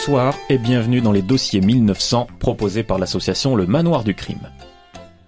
Bonsoir 0.00 0.34
et 0.48 0.56
bienvenue 0.56 1.02
dans 1.02 1.12
les 1.12 1.20
dossiers 1.20 1.60
1900 1.60 2.28
proposés 2.38 2.82
par 2.82 2.98
l'association 2.98 3.54
Le 3.54 3.66
Manoir 3.66 4.02
du 4.02 4.14
Crime. 4.14 4.48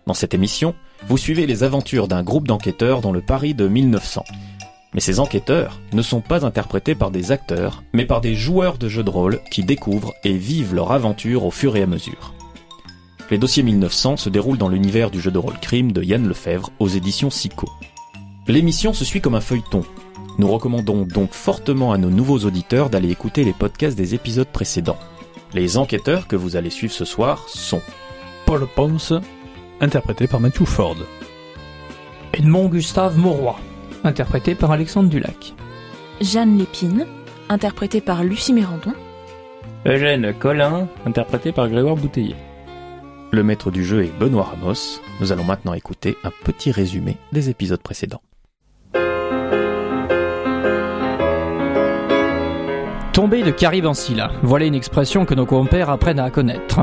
Dans 0.06 0.14
cette 0.14 0.32
émission, 0.32 0.74
vous 1.06 1.18
suivez 1.18 1.46
les 1.46 1.62
aventures 1.62 2.08
d'un 2.08 2.22
groupe 2.22 2.48
d'enquêteurs 2.48 3.02
dans 3.02 3.12
le 3.12 3.20
Paris 3.20 3.52
de 3.52 3.68
1900. 3.68 4.24
Mais 4.94 5.00
ces 5.00 5.20
enquêteurs 5.20 5.78
ne 5.92 6.00
sont 6.00 6.22
pas 6.22 6.46
interprétés 6.46 6.94
par 6.94 7.10
des 7.10 7.32
acteurs, 7.32 7.84
mais 7.92 8.06
par 8.06 8.22
des 8.22 8.34
joueurs 8.34 8.78
de 8.78 8.88
jeux 8.88 9.02
de 9.02 9.10
rôle 9.10 9.40
qui 9.50 9.62
découvrent 9.62 10.14
et 10.24 10.38
vivent 10.38 10.74
leur 10.74 10.92
aventure 10.92 11.44
au 11.44 11.50
fur 11.50 11.76
et 11.76 11.82
à 11.82 11.86
mesure. 11.86 12.32
Les 13.30 13.36
dossiers 13.36 13.62
1900 13.62 14.16
se 14.16 14.30
déroulent 14.30 14.56
dans 14.56 14.70
l'univers 14.70 15.10
du 15.10 15.20
jeu 15.20 15.30
de 15.30 15.38
rôle 15.38 15.60
crime 15.60 15.92
de 15.92 16.02
Yann 16.02 16.26
Lefebvre 16.26 16.70
aux 16.78 16.88
éditions 16.88 17.28
Sico. 17.28 17.68
L'émission 18.48 18.94
se 18.94 19.04
suit 19.04 19.20
comme 19.20 19.34
un 19.34 19.42
feuilleton. 19.42 19.84
Nous 20.38 20.48
recommandons 20.48 21.02
donc 21.02 21.32
fortement 21.32 21.92
à 21.92 21.98
nos 21.98 22.10
nouveaux 22.10 22.38
auditeurs 22.38 22.90
d'aller 22.90 23.10
écouter 23.10 23.44
les 23.44 23.52
podcasts 23.52 23.96
des 23.96 24.14
épisodes 24.14 24.48
précédents. 24.48 24.98
Les 25.54 25.76
enquêteurs 25.76 26.26
que 26.26 26.36
vous 26.36 26.56
allez 26.56 26.70
suivre 26.70 26.92
ce 26.92 27.04
soir 27.04 27.44
sont 27.48 27.82
Paul 28.46 28.66
Ponce, 28.74 29.12
interprété 29.80 30.26
par 30.26 30.40
Matthew 30.40 30.64
Ford. 30.64 30.96
Edmond 32.32 32.68
Gustave 32.68 33.18
Mauroy, 33.18 33.56
interprété 34.04 34.54
par 34.54 34.70
Alexandre 34.70 35.10
Dulac. 35.10 35.54
Jeanne 36.22 36.56
Lépine, 36.56 37.06
interprétée 37.50 38.00
par 38.00 38.24
Lucie 38.24 38.54
Mérandon. 38.54 38.94
Eugène 39.84 40.32
Collin, 40.38 40.88
interprété 41.04 41.52
par 41.52 41.68
Grégoire 41.68 41.96
Bouteiller. 41.96 42.36
Le 43.32 43.42
maître 43.42 43.70
du 43.70 43.84
jeu 43.84 44.04
est 44.04 44.18
Benoît 44.18 44.44
Ramos. 44.44 45.00
Nous 45.20 45.32
allons 45.32 45.44
maintenant 45.44 45.74
écouter 45.74 46.16
un 46.24 46.30
petit 46.44 46.70
résumé 46.70 47.16
des 47.32 47.50
épisodes 47.50 47.82
précédents. 47.82 48.22
Tombé 53.12 53.42
de 53.42 53.50
Caribancilla, 53.50 54.30
voilà 54.42 54.64
une 54.64 54.74
expression 54.74 55.26
que 55.26 55.34
nos 55.34 55.44
compères 55.44 55.90
apprennent 55.90 56.18
à 56.18 56.30
connaître. 56.30 56.80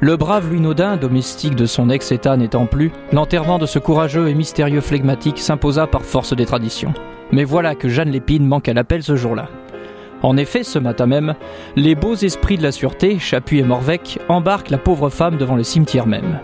Le 0.00 0.16
brave 0.16 0.48
Louis 0.48 0.60
Naudin, 0.60 0.96
domestique 0.96 1.54
de 1.54 1.66
son 1.66 1.90
ex-état 1.90 2.34
n'étant 2.38 2.64
plus, 2.64 2.92
l'enterrement 3.12 3.58
de 3.58 3.66
ce 3.66 3.78
courageux 3.78 4.30
et 4.30 4.34
mystérieux 4.34 4.80
flegmatique 4.80 5.38
s'imposa 5.38 5.86
par 5.86 6.00
force 6.00 6.34
des 6.34 6.46
traditions. 6.46 6.94
Mais 7.30 7.44
voilà 7.44 7.74
que 7.74 7.90
Jeanne 7.90 8.08
Lépine 8.08 8.46
manque 8.46 8.70
à 8.70 8.72
l'appel 8.72 9.02
ce 9.02 9.16
jour-là. 9.16 9.48
En 10.22 10.38
effet, 10.38 10.62
ce 10.62 10.78
matin 10.78 11.04
même, 11.04 11.34
les 11.76 11.94
beaux 11.94 12.16
esprits 12.16 12.56
de 12.56 12.62
la 12.62 12.72
sûreté, 12.72 13.18
Chapuis 13.18 13.58
et 13.58 13.62
Morvec, 13.62 14.18
embarquent 14.30 14.70
la 14.70 14.78
pauvre 14.78 15.10
femme 15.10 15.36
devant 15.36 15.56
le 15.56 15.62
cimetière 15.62 16.06
même. 16.06 16.40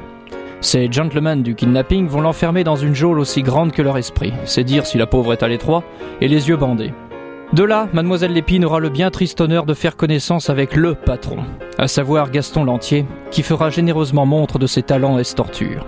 Ces 0.61 0.93
gentlemen 0.93 1.43
du 1.43 1.55
kidnapping 1.55 2.07
vont 2.07 2.21
l'enfermer 2.21 2.65
dans 2.65 2.77
une 2.77 2.95
geôle 2.95 3.19
aussi 3.19 3.43
grande 3.43 3.73
que 3.73 3.81
leur 3.81 3.97
esprit, 3.97 4.35
c'est 4.45 4.65
dire 4.65 4.85
si 4.85 4.99
la 4.99 5.07
pauvre 5.07 5.33
est 5.33 5.43
à 5.43 5.49
l'étroit, 5.49 5.85
et 6.21 6.29
les 6.29 6.51
yeux 6.51 6.57
bandés. 6.59 6.93
De 7.53 7.63
là, 7.63 7.89
mademoiselle 7.93 8.33
Lépine 8.33 8.65
aura 8.65 8.81
le 8.81 8.89
bien 8.89 9.11
triste 9.11 9.41
honneur 9.41 9.67
de 9.67 9.75
faire 9.75 9.97
connaissance 9.97 10.51
avec 10.51 10.75
LE 10.75 10.95
patron, 10.95 11.39
à 11.79 11.87
savoir 11.87 12.31
Gaston 12.31 12.65
Lantier, 12.65 13.07
qui 13.31 13.43
fera 13.43 13.71
généreusement 13.71 14.27
montre 14.27 14.59
de 14.59 14.67
ses 14.67 14.83
talents 14.83 15.19
estortures. 15.19 15.87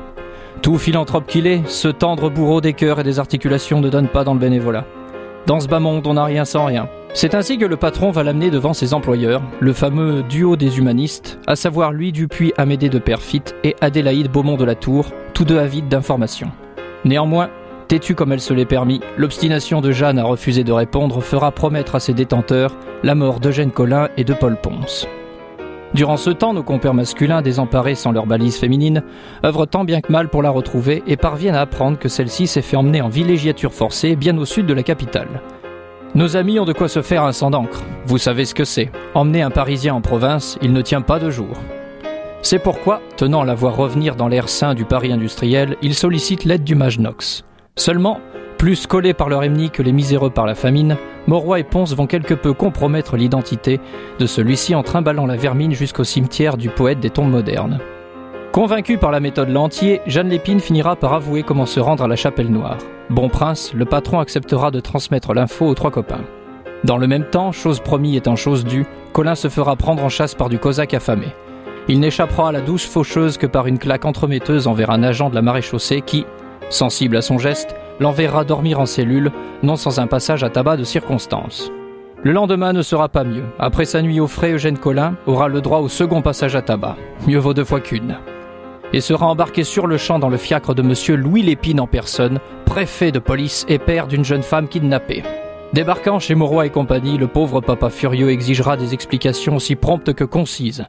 Tout 0.62 0.78
philanthrope 0.78 1.26
qu'il 1.26 1.46
est, 1.46 1.66
ce 1.68 1.88
tendre 1.88 2.30
bourreau 2.30 2.60
des 2.60 2.74
cœurs 2.74 3.00
et 3.00 3.04
des 3.04 3.18
articulations 3.18 3.80
ne 3.80 3.88
donne 3.88 4.08
pas 4.08 4.22
dans 4.22 4.34
le 4.34 4.40
bénévolat. 4.40 4.86
Dans 5.46 5.58
ce 5.58 5.66
bas 5.66 5.80
monde, 5.80 6.06
on 6.06 6.14
n'a 6.14 6.24
rien 6.24 6.44
sans 6.44 6.64
rien. 6.64 6.88
C'est 7.12 7.34
ainsi 7.34 7.58
que 7.58 7.64
le 7.64 7.76
patron 7.76 8.12
va 8.12 8.22
l'amener 8.22 8.50
devant 8.50 8.72
ses 8.72 8.94
employeurs, 8.94 9.42
le 9.60 9.72
fameux 9.72 10.22
duo 10.22 10.56
des 10.56 10.78
humanistes, 10.78 11.38
à 11.46 11.56
savoir 11.56 11.92
Louis 11.92 12.12
Dupuis 12.12 12.52
Amédée 12.56 12.88
de 12.88 12.98
Perfit 12.98 13.42
et 13.64 13.74
Adélaïde 13.80 14.30
Beaumont 14.30 14.56
de 14.56 14.64
la 14.64 14.74
Tour, 14.74 15.10
tous 15.34 15.44
deux 15.44 15.58
avides 15.58 15.88
d'informations. 15.88 16.52
Néanmoins, 17.04 17.50
Têtue 17.88 18.14
comme 18.14 18.32
elle 18.32 18.40
se 18.40 18.52
l'est 18.52 18.66
permis, 18.66 19.00
l'obstination 19.16 19.80
de 19.80 19.92
Jeanne 19.92 20.18
à 20.18 20.24
refuser 20.24 20.62
de 20.62 20.72
répondre 20.72 21.22
fera 21.22 21.50
promettre 21.52 21.94
à 21.94 22.00
ses 22.00 22.12
détenteurs 22.12 22.76
la 23.02 23.14
mort 23.14 23.40
d'Eugène 23.40 23.70
Collin 23.70 24.08
et 24.18 24.24
de 24.24 24.34
Paul 24.34 24.58
Ponce. 24.60 25.08
Durant 25.94 26.18
ce 26.18 26.28
temps, 26.28 26.52
nos 26.52 26.62
compères 26.62 26.92
masculins, 26.92 27.40
désemparés 27.40 27.94
sans 27.94 28.12
leur 28.12 28.26
balise 28.26 28.58
féminine, 28.58 29.02
œuvrent 29.42 29.66
tant 29.66 29.84
bien 29.84 30.02
que 30.02 30.12
mal 30.12 30.28
pour 30.28 30.42
la 30.42 30.50
retrouver 30.50 31.02
et 31.06 31.16
parviennent 31.16 31.54
à 31.54 31.62
apprendre 31.62 31.98
que 31.98 32.10
celle-ci 32.10 32.46
s'est 32.46 32.60
fait 32.60 32.76
emmener 32.76 33.00
en 33.00 33.08
villégiature 33.08 33.72
forcée 33.72 34.16
bien 34.16 34.36
au 34.36 34.44
sud 34.44 34.66
de 34.66 34.74
la 34.74 34.82
capitale. 34.82 35.40
Nos 36.14 36.36
amis 36.36 36.60
ont 36.60 36.66
de 36.66 36.74
quoi 36.74 36.88
se 36.88 37.00
faire 37.00 37.24
un 37.24 37.32
sang 37.32 37.48
d'encre. 37.48 37.82
Vous 38.04 38.18
savez 38.18 38.44
ce 38.44 38.54
que 38.54 38.64
c'est. 38.64 38.90
Emmener 39.14 39.40
un 39.40 39.50
Parisien 39.50 39.94
en 39.94 40.02
province, 40.02 40.58
il 40.60 40.74
ne 40.74 40.82
tient 40.82 41.00
pas 41.00 41.18
de 41.18 41.30
jour. 41.30 41.56
C'est 42.42 42.58
pourquoi, 42.58 43.00
tenant 43.16 43.40
à 43.40 43.46
la 43.46 43.54
voir 43.54 43.76
revenir 43.76 44.14
dans 44.14 44.28
l'air 44.28 44.50
sain 44.50 44.74
du 44.74 44.84
Paris 44.84 45.10
industriel, 45.10 45.76
ils 45.80 45.94
sollicitent 45.94 46.44
l'aide 46.44 46.64
du 46.64 46.74
mage 46.74 46.98
Nox. 46.98 47.44
Seulement, 47.78 48.20
plus 48.58 48.88
collés 48.88 49.14
par 49.14 49.28
leur 49.28 49.44
ennemi 49.44 49.70
que 49.70 49.84
les 49.84 49.92
miséreux 49.92 50.30
par 50.30 50.46
la 50.46 50.56
famine, 50.56 50.96
Mauroy 51.28 51.60
et 51.60 51.64
Ponce 51.64 51.94
vont 51.94 52.08
quelque 52.08 52.34
peu 52.34 52.52
compromettre 52.52 53.16
l'identité 53.16 53.78
de 54.18 54.26
celui-ci 54.26 54.74
en 54.74 54.82
trimballant 54.82 55.26
la 55.26 55.36
vermine 55.36 55.72
jusqu'au 55.72 56.02
cimetière 56.02 56.56
du 56.56 56.70
poète 56.70 56.98
des 56.98 57.10
tombes 57.10 57.30
modernes. 57.30 57.78
Convaincu 58.50 58.98
par 58.98 59.12
la 59.12 59.20
méthode 59.20 59.50
Lantier, 59.50 60.00
Jeanne 60.06 60.28
Lépine 60.28 60.58
finira 60.58 60.96
par 60.96 61.12
avouer 61.12 61.44
comment 61.44 61.66
se 61.66 61.78
rendre 61.78 62.02
à 62.02 62.08
la 62.08 62.16
Chapelle 62.16 62.50
Noire. 62.50 62.78
Bon 63.10 63.28
prince, 63.28 63.72
le 63.74 63.84
patron 63.84 64.18
acceptera 64.18 64.72
de 64.72 64.80
transmettre 64.80 65.32
l'info 65.32 65.64
aux 65.66 65.74
trois 65.74 65.92
copains. 65.92 66.24
Dans 66.82 66.98
le 66.98 67.06
même 67.06 67.30
temps, 67.30 67.52
chose 67.52 67.78
promis 67.78 68.16
étant 68.16 68.34
chose 68.34 68.64
due, 68.64 68.86
Colin 69.12 69.36
se 69.36 69.48
fera 69.48 69.76
prendre 69.76 70.02
en 70.02 70.08
chasse 70.08 70.34
par 70.34 70.48
du 70.48 70.58
cosaque 70.58 70.94
affamé. 70.94 71.28
Il 71.86 72.00
n'échappera 72.00 72.48
à 72.48 72.52
la 72.52 72.60
douce 72.60 72.86
faucheuse 72.86 73.38
que 73.38 73.46
par 73.46 73.68
une 73.68 73.78
claque 73.78 74.04
entremetteuse 74.04 74.66
envers 74.66 74.90
un 74.90 75.04
agent 75.04 75.30
de 75.30 75.36
la 75.36 75.42
maréchaussée 75.42 76.00
qui, 76.00 76.26
sensible 76.70 77.16
à 77.16 77.22
son 77.22 77.38
geste, 77.38 77.74
l'enverra 78.00 78.44
dormir 78.44 78.80
en 78.80 78.86
cellule, 78.86 79.32
non 79.62 79.76
sans 79.76 80.00
un 80.00 80.06
passage 80.06 80.44
à 80.44 80.50
tabac 80.50 80.76
de 80.76 80.84
circonstance. 80.84 81.70
Le 82.24 82.32
lendemain 82.32 82.72
ne 82.72 82.82
sera 82.82 83.08
pas 83.08 83.22
mieux. 83.22 83.44
Après 83.58 83.84
sa 83.84 84.02
nuit 84.02 84.18
au 84.18 84.26
frais, 84.26 84.52
Eugène 84.52 84.78
Collin 84.78 85.14
aura 85.26 85.48
le 85.48 85.60
droit 85.60 85.78
au 85.78 85.88
second 85.88 86.20
passage 86.20 86.56
à 86.56 86.62
tabac. 86.62 86.96
Mieux 87.28 87.38
vaut 87.38 87.54
deux 87.54 87.64
fois 87.64 87.80
qu'une. 87.80 88.18
Et 88.92 89.00
sera 89.00 89.26
embarqué 89.26 89.62
sur 89.62 89.86
le 89.86 89.98
champ 89.98 90.18
dans 90.18 90.28
le 90.28 90.36
fiacre 90.36 90.74
de 90.74 90.82
monsieur 90.82 91.14
Louis 91.14 91.42
Lépine 91.42 91.80
en 91.80 91.86
personne, 91.86 92.40
préfet 92.64 93.12
de 93.12 93.18
police 93.18 93.64
et 93.68 93.78
père 93.78 94.08
d'une 94.08 94.24
jeune 94.24 94.42
femme 94.42 94.66
kidnappée. 94.66 95.22
Débarquant 95.74 96.18
chez 96.18 96.34
Mauroy 96.34 96.66
et 96.66 96.70
compagnie, 96.70 97.18
le 97.18 97.28
pauvre 97.28 97.60
papa 97.60 97.90
furieux 97.90 98.30
exigera 98.30 98.76
des 98.76 98.94
explications 98.94 99.56
aussi 99.56 99.76
promptes 99.76 100.14
que 100.14 100.24
concises. 100.24 100.86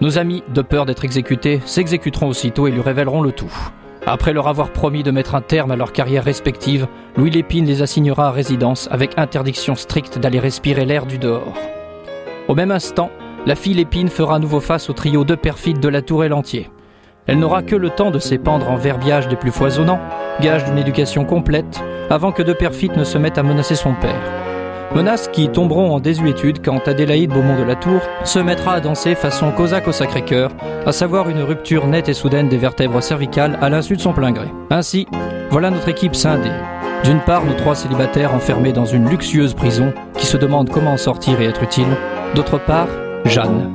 Nos 0.00 0.18
amis, 0.18 0.42
de 0.52 0.60
peur 0.60 0.84
d'être 0.84 1.04
exécutés, 1.04 1.60
s'exécuteront 1.64 2.28
aussitôt 2.28 2.66
et 2.66 2.70
lui 2.70 2.82
révéleront 2.82 3.22
le 3.22 3.32
tout. 3.32 3.52
Après 4.08 4.32
leur 4.32 4.46
avoir 4.46 4.70
promis 4.70 5.02
de 5.02 5.10
mettre 5.10 5.34
un 5.34 5.40
terme 5.40 5.72
à 5.72 5.76
leur 5.76 5.92
carrière 5.92 6.22
respective, 6.22 6.86
Louis 7.16 7.30
Lépine 7.30 7.66
les 7.66 7.82
assignera 7.82 8.28
à 8.28 8.30
résidence 8.30 8.88
avec 8.92 9.18
interdiction 9.18 9.74
stricte 9.74 10.20
d'aller 10.20 10.38
respirer 10.38 10.84
l'air 10.84 11.06
du 11.06 11.18
dehors. 11.18 11.54
Au 12.46 12.54
même 12.54 12.70
instant, 12.70 13.10
la 13.46 13.56
fille 13.56 13.74
Lépine 13.74 14.08
fera 14.08 14.36
à 14.36 14.38
nouveau 14.38 14.60
face 14.60 14.88
au 14.88 14.92
trio 14.92 15.24
de 15.24 15.34
perfides 15.34 15.80
de 15.80 15.88
la 15.88 16.02
tour 16.02 16.22
et 16.22 16.28
l'entier. 16.28 16.70
Elle 17.26 17.40
n'aura 17.40 17.64
que 17.64 17.74
le 17.74 17.90
temps 17.90 18.12
de 18.12 18.20
s'épandre 18.20 18.70
en 18.70 18.76
verbiage 18.76 19.26
des 19.26 19.34
plus 19.34 19.50
foisonnants, 19.50 20.00
gage 20.40 20.64
d'une 20.64 20.78
éducation 20.78 21.24
complète, 21.24 21.82
avant 22.08 22.30
que 22.30 22.44
de 22.44 22.52
perfides 22.52 22.96
ne 22.96 23.02
se 23.02 23.18
mettent 23.18 23.38
à 23.38 23.42
menacer 23.42 23.74
son 23.74 23.94
père. 23.94 24.22
Menaces 24.94 25.28
qui 25.28 25.48
tomberont 25.48 25.94
en 25.94 26.00
désuétude 26.00 26.64
quand 26.64 26.88
Adélaïde 26.88 27.30
Beaumont 27.30 27.58
de 27.58 27.64
la 27.64 27.74
Tour 27.76 28.00
se 28.24 28.38
mettra 28.38 28.74
à 28.74 28.80
danser 28.80 29.14
façon 29.14 29.50
cosaque 29.52 29.88
au 29.88 29.92
Sacré-Cœur, 29.92 30.50
à 30.86 30.92
savoir 30.92 31.28
une 31.28 31.42
rupture 31.42 31.86
nette 31.86 32.08
et 32.08 32.14
soudaine 32.14 32.48
des 32.48 32.56
vertèbres 32.56 33.02
cervicales 33.02 33.58
à 33.60 33.68
l'insu 33.68 33.96
de 33.96 34.00
son 34.00 34.12
plein 34.12 34.32
gré. 34.32 34.46
Ainsi, 34.70 35.06
voilà 35.50 35.70
notre 35.70 35.88
équipe 35.88 36.14
scindée. 36.14 36.50
D'une 37.04 37.20
part, 37.20 37.44
nos 37.44 37.54
trois 37.54 37.74
célibataires 37.74 38.34
enfermés 38.34 38.72
dans 38.72 38.86
une 38.86 39.08
luxueuse 39.08 39.54
prison 39.54 39.92
qui 40.16 40.26
se 40.26 40.36
demandent 40.36 40.70
comment 40.70 40.92
en 40.92 40.96
sortir 40.96 41.40
et 41.40 41.46
être 41.46 41.62
utile. 41.62 41.96
D'autre 42.34 42.58
part, 42.58 42.88
Jeanne, 43.24 43.72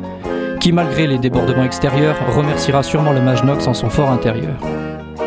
qui 0.59 0.71
malgré 0.71 1.07
les 1.07 1.17
débordements 1.17 1.63
extérieurs 1.63 2.17
remerciera 2.35 2.83
sûrement 2.83 3.13
le 3.13 3.21
mage 3.21 3.43
Nox 3.43 3.67
en 3.67 3.73
son 3.73 3.89
fort 3.89 4.09
intérieur. 4.09 4.55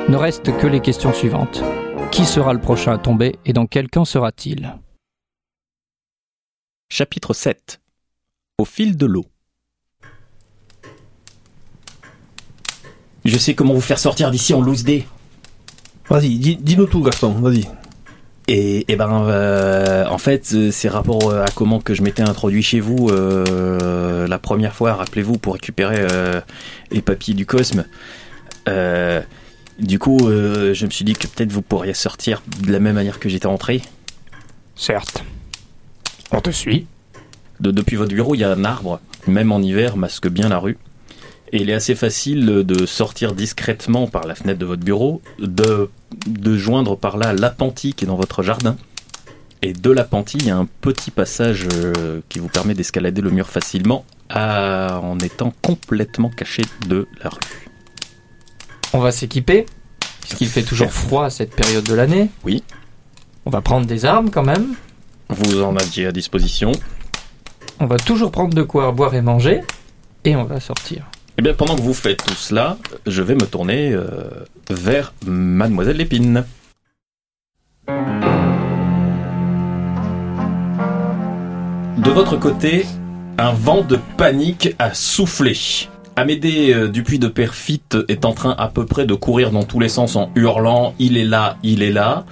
Ne 0.09 0.17
reste 0.17 0.57
que 0.59 0.67
les 0.67 0.81
questions 0.81 1.13
suivantes. 1.13 1.63
Qui 2.11 2.25
sera 2.25 2.53
le 2.53 2.61
prochain 2.61 2.93
à 2.93 2.99
tomber 2.99 3.37
et 3.47 3.53
dans 3.53 3.67
quel 3.67 3.89
camp 3.89 4.05
sera-t-il? 4.05 4.75
Chapitre 6.89 7.35
7 7.35 7.81
Au 8.59 8.65
fil 8.65 8.97
de 8.97 9.07
l'eau. 9.07 9.25
Je 13.25 13.39
sais 13.39 13.55
comment 13.55 13.75
vous 13.75 13.81
faire 13.81 13.99
sortir 13.99 14.31
d'ici 14.31 14.53
en 14.53 14.61
loose 14.61 14.85
day. 14.85 15.07
Vas-y, 16.11 16.37
dis- 16.39 16.57
dis-nous 16.57 16.87
tout, 16.87 17.03
Gaston, 17.03 17.31
vas-y. 17.33 17.67
Et, 18.47 18.93
et 18.93 18.97
ben, 18.97 19.25
euh, 19.27 20.07
en 20.07 20.19
fait, 20.19 20.51
euh, 20.53 20.71
c'est 20.71 20.91
rapport 20.91 21.31
euh, 21.31 21.43
à 21.43 21.47
comment 21.55 21.81
que 21.81 21.95
je 21.95 22.03
m'étais 22.03 22.23
introduit 22.23 22.63
chez 22.63 22.81
vous 22.81 23.09
euh, 23.09 24.27
la 24.29 24.39
première 24.39 24.75
fois, 24.75 24.93
rappelez-vous, 24.95 25.39
pour 25.39 25.55
récupérer 25.55 26.07
euh, 26.13 26.43
les 26.91 27.01
papiers 27.01 27.33
du 27.33 27.47
Cosme. 27.47 27.87
Euh, 28.69 29.23
du 29.79 29.99
coup, 29.99 30.29
euh, 30.29 30.75
je 30.75 30.85
me 30.85 30.91
suis 30.91 31.07
dit 31.07 31.15
que 31.15 31.27
peut-être 31.27 31.51
vous 31.53 31.63
pourriez 31.63 31.95
sortir 31.95 32.43
de 32.63 32.71
la 32.71 32.81
même 32.81 32.97
manière 32.97 33.19
que 33.19 33.31
j'étais 33.31 33.47
entré. 33.47 33.81
Certes. 34.77 35.25
On 36.35 36.41
te 36.41 36.51
suit. 36.51 36.87
De- 37.61 37.71
depuis 37.71 37.97
votre 37.97 38.13
bureau, 38.13 38.35
il 38.35 38.39
y 38.41 38.45
a 38.45 38.51
un 38.51 38.65
arbre, 38.65 39.01
même 39.27 39.53
en 39.53 39.61
hiver, 39.61 39.97
masque 39.97 40.29
bien 40.29 40.49
la 40.49 40.59
rue. 40.59 40.77
Et 41.53 41.63
il 41.63 41.71
est 41.71 41.75
assez 41.75 41.95
facile 41.95 42.45
de 42.47 42.85
sortir 42.87 43.33
discrètement 43.33 44.09
par 44.09 44.27
la 44.27 44.35
fenêtre 44.35 44.59
de 44.59 44.67
votre 44.67 44.83
bureau, 44.83 45.23
de, 45.39 45.89
de 46.27 46.57
joindre 46.57 46.97
par 46.97 47.17
là 47.17 47.33
l'appentis 47.33 47.95
qui 47.95 48.05
est 48.05 48.09
dans 48.09 48.17
votre 48.17 48.43
jardin. 48.43 48.77
Et 49.63 49.73
de 49.73 49.91
l'appentis, 49.91 50.39
il 50.39 50.47
y 50.47 50.51
a 50.51 50.57
un 50.57 50.67
petit 50.81 51.11
passage 51.13 51.69
euh, 51.73 52.21
qui 52.29 52.39
vous 52.41 52.49
permet 52.49 52.75
d'escalader 52.75 53.23
le 53.23 53.31
mur 53.31 53.49
facilement 53.49 54.05
à- 54.29 54.99
en 55.01 55.19
étant 55.21 55.55
complètement 55.63 56.29
caché 56.29 56.63
de 56.89 57.07
la 57.23 57.31
rue. 57.31 57.69
On 58.93 58.99
va 58.99 59.13
s'équiper, 59.13 59.67
puisqu'il 60.23 60.49
fait 60.49 60.63
toujours 60.63 60.91
froid 60.93 61.27
à 61.27 61.31
cette 61.31 61.55
période 61.55 61.85
de 61.85 61.95
l'année. 61.95 62.31
Oui. 62.45 62.63
On 63.47 63.51
va 63.51 63.61
prendre 63.61 63.87
des 63.87 64.05
armes 64.05 64.31
quand 64.31 64.43
même. 64.45 64.75
Vous 65.29 65.63
en 65.63 65.77
aviez 65.77 66.07
à 66.07 66.13
disposition. 66.13 66.73
On 67.81 67.87
va 67.87 67.97
toujours 67.97 68.31
prendre 68.31 68.55
de 68.55 68.63
quoi 68.63 68.93
boire 68.93 69.15
et 69.15 69.23
manger. 69.23 69.61
Et 70.25 70.37
on 70.37 70.45
va 70.45 70.61
sortir. 70.61 71.05
Eh 71.37 71.43
bien, 71.43 71.55
pendant 71.55 71.75
que 71.75 71.83
vous 71.83 71.95
faites 71.95 72.25
tout 72.25 72.35
cela, 72.35 72.79
je 73.07 73.21
vais 73.21 73.35
me 73.35 73.47
tourner 73.47 73.93
euh, 73.93 74.07
vers 74.71 75.13
Mademoiselle 75.27 75.97
Lépine. 75.97 76.45
De 81.99 82.11
votre 82.11 82.37
côté, 82.37 82.87
un 83.39 83.53
vent 83.53 83.83
de 83.83 83.99
panique 84.17 84.77
a 84.79 84.95
soufflé. 84.95 85.57
Amédée 86.17 86.73
euh, 86.73 86.89
Dupuis 86.89 87.19
de 87.19 87.27
Perfit 87.27 87.83
est 88.09 88.25
en 88.25 88.33
train 88.33 88.55
à 88.57 88.69
peu 88.69 88.87
près 88.87 89.05
de 89.05 89.15
courir 89.15 89.51
dans 89.51 89.65
tous 89.65 89.81
les 89.81 89.89
sens 89.89 90.15
en 90.15 90.31
hurlant 90.37 90.95
«Il 91.01 91.17
est 91.17 91.25
là, 91.25 91.57
il 91.65 91.83
est 91.83 91.91
là». 91.91 92.25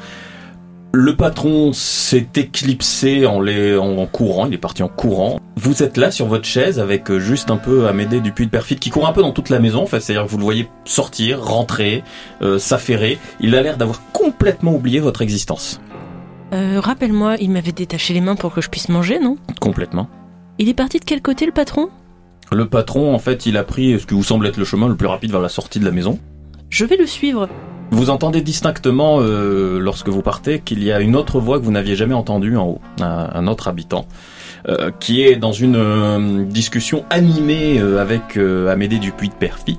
Le 0.94 1.16
patron 1.16 1.72
s'est 1.72 2.28
éclipsé 2.36 3.24
en, 3.24 3.40
les, 3.40 3.78
en 3.78 4.04
courant, 4.06 4.44
il 4.44 4.52
est 4.52 4.58
parti 4.58 4.82
en 4.82 4.88
courant. 4.88 5.40
Vous 5.56 5.82
êtes 5.82 5.96
là 5.96 6.10
sur 6.10 6.26
votre 6.26 6.44
chaise 6.44 6.78
avec 6.78 7.10
euh, 7.10 7.18
juste 7.18 7.50
un 7.50 7.56
peu 7.56 7.86
Amédée 7.86 8.20
Dupuis 8.20 8.44
de 8.44 8.50
Perfit 8.50 8.76
qui 8.76 8.90
court 8.90 9.08
un 9.08 9.12
peu 9.14 9.22
dans 9.22 9.32
toute 9.32 9.48
la 9.48 9.58
maison. 9.58 9.82
Enfin, 9.82 10.00
c'est-à-dire 10.00 10.26
que 10.26 10.30
vous 10.30 10.36
le 10.36 10.44
voyez 10.44 10.68
sortir, 10.84 11.42
rentrer, 11.42 12.04
euh, 12.42 12.58
s'affairer. 12.58 13.18
Il 13.40 13.54
a 13.54 13.62
l'air 13.62 13.78
d'avoir 13.78 14.02
complètement 14.12 14.74
oublié 14.74 15.00
votre 15.00 15.22
existence. 15.22 15.80
Euh, 16.52 16.78
Rappelle-moi, 16.78 17.36
il 17.40 17.50
m'avait 17.50 17.72
détaché 17.72 18.12
les 18.12 18.20
mains 18.20 18.36
pour 18.36 18.52
que 18.52 18.60
je 18.60 18.68
puisse 18.68 18.90
manger, 18.90 19.18
non? 19.18 19.38
Complètement. 19.60 20.10
Il 20.58 20.68
est 20.68 20.74
parti 20.74 20.98
de 20.98 21.06
quel 21.06 21.22
côté, 21.22 21.46
le 21.46 21.52
patron? 21.52 21.88
Le 22.50 22.68
patron, 22.68 23.14
en 23.14 23.18
fait, 23.18 23.46
il 23.46 23.56
a 23.56 23.64
pris 23.64 23.98
ce 23.98 24.04
qui 24.04 24.12
vous 24.12 24.22
semble 24.22 24.46
être 24.46 24.58
le 24.58 24.66
chemin 24.66 24.88
le 24.88 24.96
plus 24.96 25.06
rapide 25.06 25.30
vers 25.30 25.40
la 25.40 25.48
sortie 25.48 25.80
de 25.80 25.86
la 25.86 25.90
maison. 25.90 26.18
Je 26.68 26.84
vais 26.84 26.98
le 26.98 27.06
suivre. 27.06 27.48
Vous 27.92 28.08
entendez 28.08 28.40
distinctement, 28.40 29.18
euh, 29.20 29.78
lorsque 29.78 30.08
vous 30.08 30.22
partez, 30.22 30.60
qu'il 30.60 30.82
y 30.82 30.90
a 30.90 31.00
une 31.00 31.14
autre 31.14 31.40
voix 31.40 31.60
que 31.60 31.64
vous 31.64 31.72
n'aviez 31.72 31.94
jamais 31.94 32.14
entendue 32.14 32.56
en 32.56 32.66
haut, 32.66 32.80
un, 33.02 33.46
autre 33.46 33.68
habitant, 33.68 34.06
euh, 34.66 34.90
qui 34.98 35.22
est 35.22 35.36
dans 35.36 35.52
une 35.52 35.76
euh, 35.76 36.44
discussion 36.46 37.04
animée 37.10 37.78
euh, 37.78 38.00
avec 38.00 38.38
euh, 38.38 38.72
Amédée 38.72 38.98
Dupuis 38.98 39.28
de 39.28 39.34
Perfit 39.34 39.78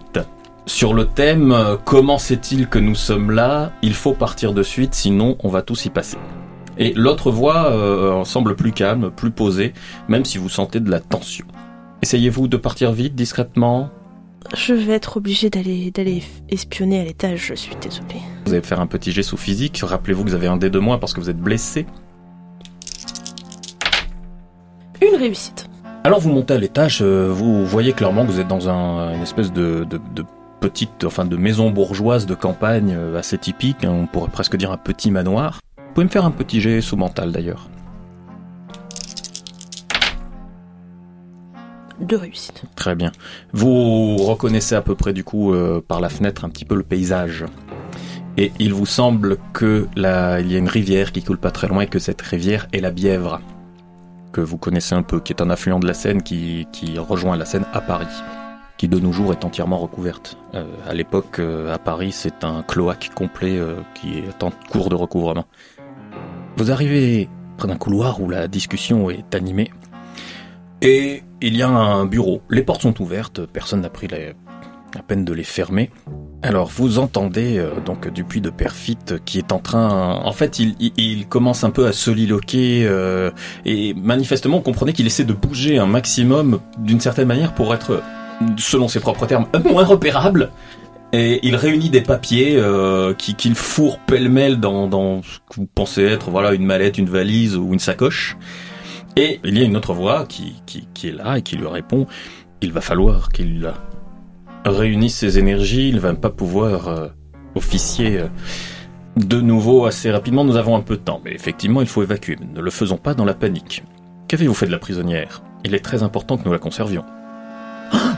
sur 0.68 0.94
le 0.94 1.08
thème 1.08 1.52
euh, 1.52 1.76
Comment 1.84 2.20
sait-il 2.20 2.68
que 2.68 2.78
nous 2.78 2.94
sommes 2.94 3.32
là? 3.32 3.72
Il 3.82 3.96
faut 3.96 4.14
partir 4.14 4.54
de 4.54 4.62
suite, 4.62 4.94
sinon 4.94 5.36
on 5.44 5.50
va 5.50 5.64
tous 5.64 5.86
y 5.86 5.90
passer. 5.90 6.18
Et 6.78 6.94
l'autre 6.94 7.32
voix 7.32 8.24
semble 8.26 8.56
plus 8.56 8.72
calme, 8.72 9.12
plus 9.12 9.30
posée, 9.30 9.74
même 10.08 10.26
si 10.26 10.38
vous 10.38 10.50
sentez 10.50 10.80
de 10.80 10.90
la 10.90 11.00
tension. 11.00 11.46
Essayez-vous 12.02 12.48
de 12.48 12.58
partir 12.58 12.92
vite, 12.94 13.14
discrètement? 13.14 13.92
Je 14.56 14.74
vais 14.74 14.94
être 14.94 15.18
obligée 15.18 15.50
d'aller 15.50 15.90
d'aller 15.92 16.24
espionner 16.50 17.00
à 17.00 17.04
l'étage, 17.04 17.48
je 17.48 17.54
suis 17.56 17.76
désolée. 17.82 18.22
Vous 18.46 18.54
allez 18.54 18.62
faire 18.62 18.80
un 18.80 18.88
petit 18.88 19.12
jet 19.12 19.24
sous 19.24 19.38
physique. 19.38 19.82
Rappelez-vous 19.84 20.24
que 20.24 20.30
vous 20.30 20.36
avez 20.36 20.48
un 20.48 20.58
dé 20.58 20.70
de 20.70 20.80
moins 20.80 20.98
parce 21.00 21.14
que 21.14 21.20
vous 21.20 21.30
êtes 21.30 21.40
blessé. 21.40 21.86
Une 25.02 25.16
réussite. 25.18 25.70
Alors 26.04 26.20
vous 26.20 26.30
montez 26.32 26.54
à 26.54 26.58
l'étage, 26.58 27.00
euh, 27.02 27.30
vous 27.32 27.66
voyez 27.66 27.94
clairement 27.94 28.26
que 28.26 28.32
vous 28.32 28.40
êtes 28.40 28.48
dans 28.48 28.70
un, 28.70 29.14
une 29.16 29.22
espèce 29.22 29.52
de, 29.54 29.86
de, 29.90 30.00
de 30.14 30.24
petite, 30.60 31.04
enfin 31.06 31.26
de 31.26 31.38
maison 31.38 31.72
bourgeoise 31.72 32.26
de 32.26 32.36
campagne 32.36 32.94
euh, 32.96 33.18
assez 33.18 33.38
typique. 33.38 33.84
hein, 33.86 33.92
on 33.92 34.08
pourrait 34.08 34.30
presque 34.30 34.56
dire 34.58 34.72
un 34.72 34.78
petit 34.78 35.12
manoir. 35.12 35.60
Vous 35.78 35.94
pouvez 35.94 36.06
me 36.06 36.10
faire 36.12 36.26
un 36.26 36.32
petit 36.32 36.60
jet 36.62 36.82
sous 36.82 36.98
mental 36.98 37.32
d'ailleurs. 37.32 37.70
Réussites. 42.10 42.64
Très 42.76 42.96
bien. 42.96 43.12
Vous 43.54 44.18
reconnaissez 44.18 44.76
à 44.76 44.82
peu 44.82 44.96
près 44.96 45.14
du 45.14 45.24
coup 45.24 45.54
euh, 45.54 45.82
par 45.86 46.02
la 46.02 46.10
fenêtre 46.10 46.46
un 46.46 46.50
petit 46.50 46.66
peu 46.66 46.76
le 46.76 46.84
paysage. 46.84 47.46
Et 48.36 48.52
il 48.60 48.74
vous 48.74 48.88
semble 48.88 49.38
que 49.54 49.88
là, 49.96 50.40
il 50.40 50.52
y 50.52 50.56
a 50.56 50.58
une 50.58 50.68
rivière 50.68 51.12
qui 51.12 51.22
coule 51.22 51.38
pas 51.38 51.52
très 51.52 51.68
loin 51.68 51.82
et 51.82 51.88
que 51.88 52.00
cette 52.00 52.22
rivière 52.22 52.68
est 52.74 52.82
la 52.82 52.90
Bièvre, 52.90 53.42
que 54.32 54.42
vous 54.42 54.58
connaissez 54.58 54.96
un 54.96 55.04
peu, 55.04 55.20
qui 55.20 55.34
est 55.34 55.42
un 55.42 55.52
affluent 55.52 55.80
de 55.80 55.86
la 55.86 55.94
Seine 55.94 56.24
qui, 56.24 56.68
qui 56.72 56.98
rejoint 56.98 57.38
la 57.38 57.46
Seine 57.46 57.66
à 57.74 57.80
Paris, 57.80 58.08
qui 58.78 58.88
de 58.88 59.00
nos 59.00 59.12
jours 59.12 59.32
est 59.34 59.46
entièrement 59.46 59.78
recouverte. 59.78 60.38
Euh, 60.56 60.66
à 60.88 60.96
l'époque, 60.96 61.38
euh, 61.38 61.72
à 61.72 61.78
Paris, 61.78 62.12
c'est 62.12 62.44
un 62.44 62.64
cloaque 62.64 63.12
complet 63.14 63.58
euh, 63.60 63.76
qui 63.94 64.18
est 64.18 64.44
en 64.44 64.52
cours 64.72 64.90
de 64.90 64.96
recouvrement. 64.96 65.46
Vous 66.58 66.72
arrivez 66.72 67.30
près 67.58 67.68
d'un 67.68 67.78
couloir 67.78 68.20
où 68.20 68.30
la 68.30 68.48
discussion 68.48 69.12
est 69.12 69.36
animée. 69.36 69.72
Et 70.86 71.24
il 71.42 71.56
y 71.56 71.62
a 71.62 71.70
un 71.70 72.06
bureau. 72.06 72.42
Les 72.50 72.62
portes 72.62 72.82
sont 72.82 73.02
ouvertes, 73.02 73.46
personne 73.46 73.82
n'a 73.82 73.90
pris 73.90 74.08
la, 74.10 74.18
la 74.94 75.02
peine 75.02 75.24
de 75.24 75.32
les 75.34 75.44
fermer. 75.46 75.90
Alors 76.42 76.68
vous 76.68 77.00
entendez 77.00 77.58
euh, 77.58 77.80
donc 77.86 78.12
Dupuis 78.12 78.42
de 78.42 78.50
Perfit 78.50 78.98
qui 79.24 79.38
est 79.38 79.54
en 79.54 79.60
train... 79.60 80.20
En 80.24 80.34
fait, 80.34 80.60
il, 80.60 81.26
commence 81.28 81.64
un 81.64 81.70
peu 81.70 81.88
à 81.88 81.94
soliloquer 81.94 82.86
euh, 82.86 83.32
et 83.66 83.94
manifestement, 83.94 84.58
vous 84.58 84.64
comprenez 84.64 84.92
qu'il 84.92 85.08
essaie 85.08 85.24
de 85.24 85.32
bouger 85.32 85.78
un 85.78 85.86
maximum 85.86 86.60
d'une 86.80 87.00
certaine 87.00 87.30
manière 87.30 87.56
pour 87.56 87.74
être, 87.74 88.04
selon 88.58 88.90
ses 88.90 89.00
propres 89.00 89.26
termes, 89.26 89.48
moins 89.72 89.86
repérable. 89.86 90.52
Et 91.14 91.40
il 91.48 91.56
réunit 91.56 91.92
des 91.92 92.02
papiers 92.02 92.58
euh, 92.58 93.14
qui- 93.14 93.36
qu'il 93.36 93.56
fourre 93.56 94.00
pêle-mêle 94.00 94.60
dans, 94.60 94.88
dans 94.88 95.22
ce 95.22 95.38
que 95.50 95.56
vous 95.58 95.68
pensez 95.74 96.04
être 96.04 96.30
voilà 96.30 96.52
une 96.54 96.66
mallette, 96.66 96.98
une 96.98 97.10
valise 97.10 97.56
ou 97.56 97.72
une 97.72 97.80
sacoche. 97.80 98.36
Et 99.16 99.40
il 99.44 99.58
y 99.58 99.62
a 99.62 99.66
une 99.66 99.78
autre 99.78 99.94
voix 99.94 100.26
qui, 100.26 100.62
qui, 100.66 100.88
qui 100.94 101.10
est 101.10 101.12
là 101.12 101.38
et 101.38 101.42
qui 101.42 101.56
lui 101.56 101.68
répond 101.68 102.08
il 102.64 102.72
va 102.72 102.82
falloir 102.82 103.30
qu'il 103.30 103.72
réunisse 104.66 105.18
ses 105.18 105.38
énergies, 105.38 105.90
il 105.90 106.00
va 106.00 106.14
pas 106.14 106.30
pouvoir 106.30 106.88
euh, 106.88 107.08
officier 107.56 108.22
euh, 108.22 108.28
de 109.18 109.42
nouveau 109.42 109.86
assez 109.86 110.10
rapidement. 110.10 110.46
Nous 110.46 110.56
avons 110.56 110.78
un 110.78 110.82
peu 110.82 110.96
de 110.96 111.02
temps, 111.02 111.22
mais 111.24 111.34
effectivement, 111.34 111.82
il 111.82 111.88
faut 111.88 112.02
évacuer. 112.02 112.38
Ne 112.54 112.62
le 112.62 112.72
faisons 112.72 112.98
pas 112.98 113.14
dans 113.14 113.26
la 113.26 113.34
panique. 113.34 113.84
Qu'avez-vous 114.30 114.54
fait 114.54 114.66
de 114.66 114.72
la 114.72 114.80
prisonnière? 114.80 115.44
Il 115.66 115.76
est 115.76 115.84
très 115.84 116.04
important 116.04 116.38
que 116.38 116.46
nous 116.46 116.54
la 116.54 116.60
conservions. 116.60 117.04
Ah 117.92 118.18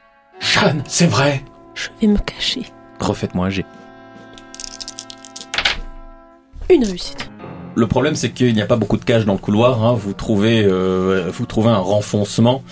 Jeanne, 0.40 0.82
c'est 0.86 1.06
vrai 1.06 1.44
Je 1.74 1.88
vais 2.00 2.06
me 2.06 2.18
cacher. 2.18 2.62
Refaites-moi 3.00 3.46
un 3.46 3.50
jet. 3.50 3.66
Une 6.70 6.84
réussite. 6.84 7.29
Le 7.76 7.86
problème, 7.86 8.14
c'est 8.14 8.30
qu'il 8.30 8.52
n'y 8.54 8.62
a 8.62 8.66
pas 8.66 8.76
beaucoup 8.76 8.96
de 8.96 9.04
cages 9.04 9.24
dans 9.24 9.32
le 9.32 9.38
couloir. 9.38 9.84
hein. 9.84 9.94
Vous 9.94 10.12
trouvez, 10.12 10.64
euh, 10.64 11.30
vous 11.32 11.46
trouvez 11.46 11.70
un 11.70 11.78
renfoncement, 11.78 12.62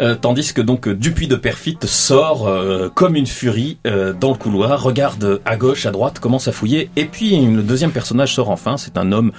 Euh, 0.00 0.16
tandis 0.20 0.52
que 0.52 0.60
donc 0.60 0.88
Dupuis 0.88 1.28
de 1.28 1.36
Perfit 1.36 1.78
sort 1.84 2.48
euh, 2.48 2.88
comme 2.92 3.14
une 3.14 3.28
furie 3.28 3.78
dans 3.84 4.30
le 4.30 4.36
couloir, 4.36 4.82
regarde 4.82 5.40
à 5.44 5.56
gauche, 5.56 5.86
à 5.86 5.92
droite, 5.92 6.18
commence 6.18 6.48
à 6.48 6.52
fouiller, 6.52 6.90
et 6.96 7.04
puis 7.04 7.38
le 7.46 7.62
deuxième 7.62 7.92
personnage 7.92 8.34
sort 8.34 8.50
enfin. 8.50 8.76
C'est 8.76 8.98
un 8.98 9.12
homme, 9.12 9.30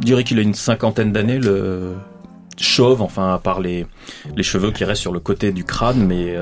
je 0.00 0.06
dirais 0.06 0.24
qu'il 0.24 0.38
a 0.38 0.42
une 0.42 0.54
cinquantaine 0.54 1.12
d'années, 1.12 1.38
le 1.38 1.96
chauve, 2.56 3.02
enfin 3.02 3.34
à 3.34 3.38
part 3.38 3.60
les 3.60 3.84
les 4.36 4.42
cheveux 4.42 4.70
qui 4.70 4.84
restent 4.86 5.02
sur 5.02 5.12
le 5.12 5.20
côté 5.20 5.52
du 5.52 5.64
crâne, 5.64 6.06
mais 6.06 6.34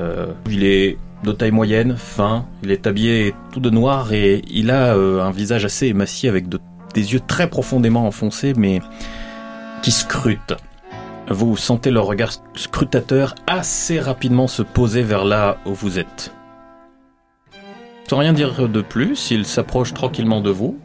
il 0.49 0.63
est 0.63 0.97
de 1.25 1.31
taille 1.33 1.51
moyenne, 1.51 1.95
fin, 1.97 2.45
il 2.63 2.71
est 2.71 2.87
habillé 2.87 3.33
tout 3.51 3.59
de 3.59 3.69
noir 3.69 4.13
et 4.13 4.41
il 4.49 4.71
a 4.71 4.93
un 4.93 5.31
visage 5.31 5.65
assez 5.65 5.87
émacié 5.87 6.29
avec 6.29 6.47
de 6.47 6.59
des 6.93 7.13
yeux 7.13 7.19
très 7.19 7.49
profondément 7.49 8.05
enfoncés, 8.07 8.53
mais 8.55 8.81
qui 9.81 9.91
scrutent. 9.91 10.55
Vous 11.29 11.55
sentez 11.57 11.89
leur 11.91 12.05
regard 12.05 12.31
scrutateur 12.55 13.35
assez 13.47 13.99
rapidement 13.99 14.47
se 14.47 14.61
poser 14.61 15.01
vers 15.03 15.23
là 15.25 15.57
où 15.65 15.73
vous 15.73 15.99
êtes. 15.99 16.33
Sans 18.09 18.17
rien 18.17 18.33
dire 18.33 18.67
de 18.67 18.81
plus, 18.81 19.31
il 19.31 19.45
s'approche 19.45 19.93
tranquillement 19.93 20.41
de 20.41 20.49
vous. 20.49 20.77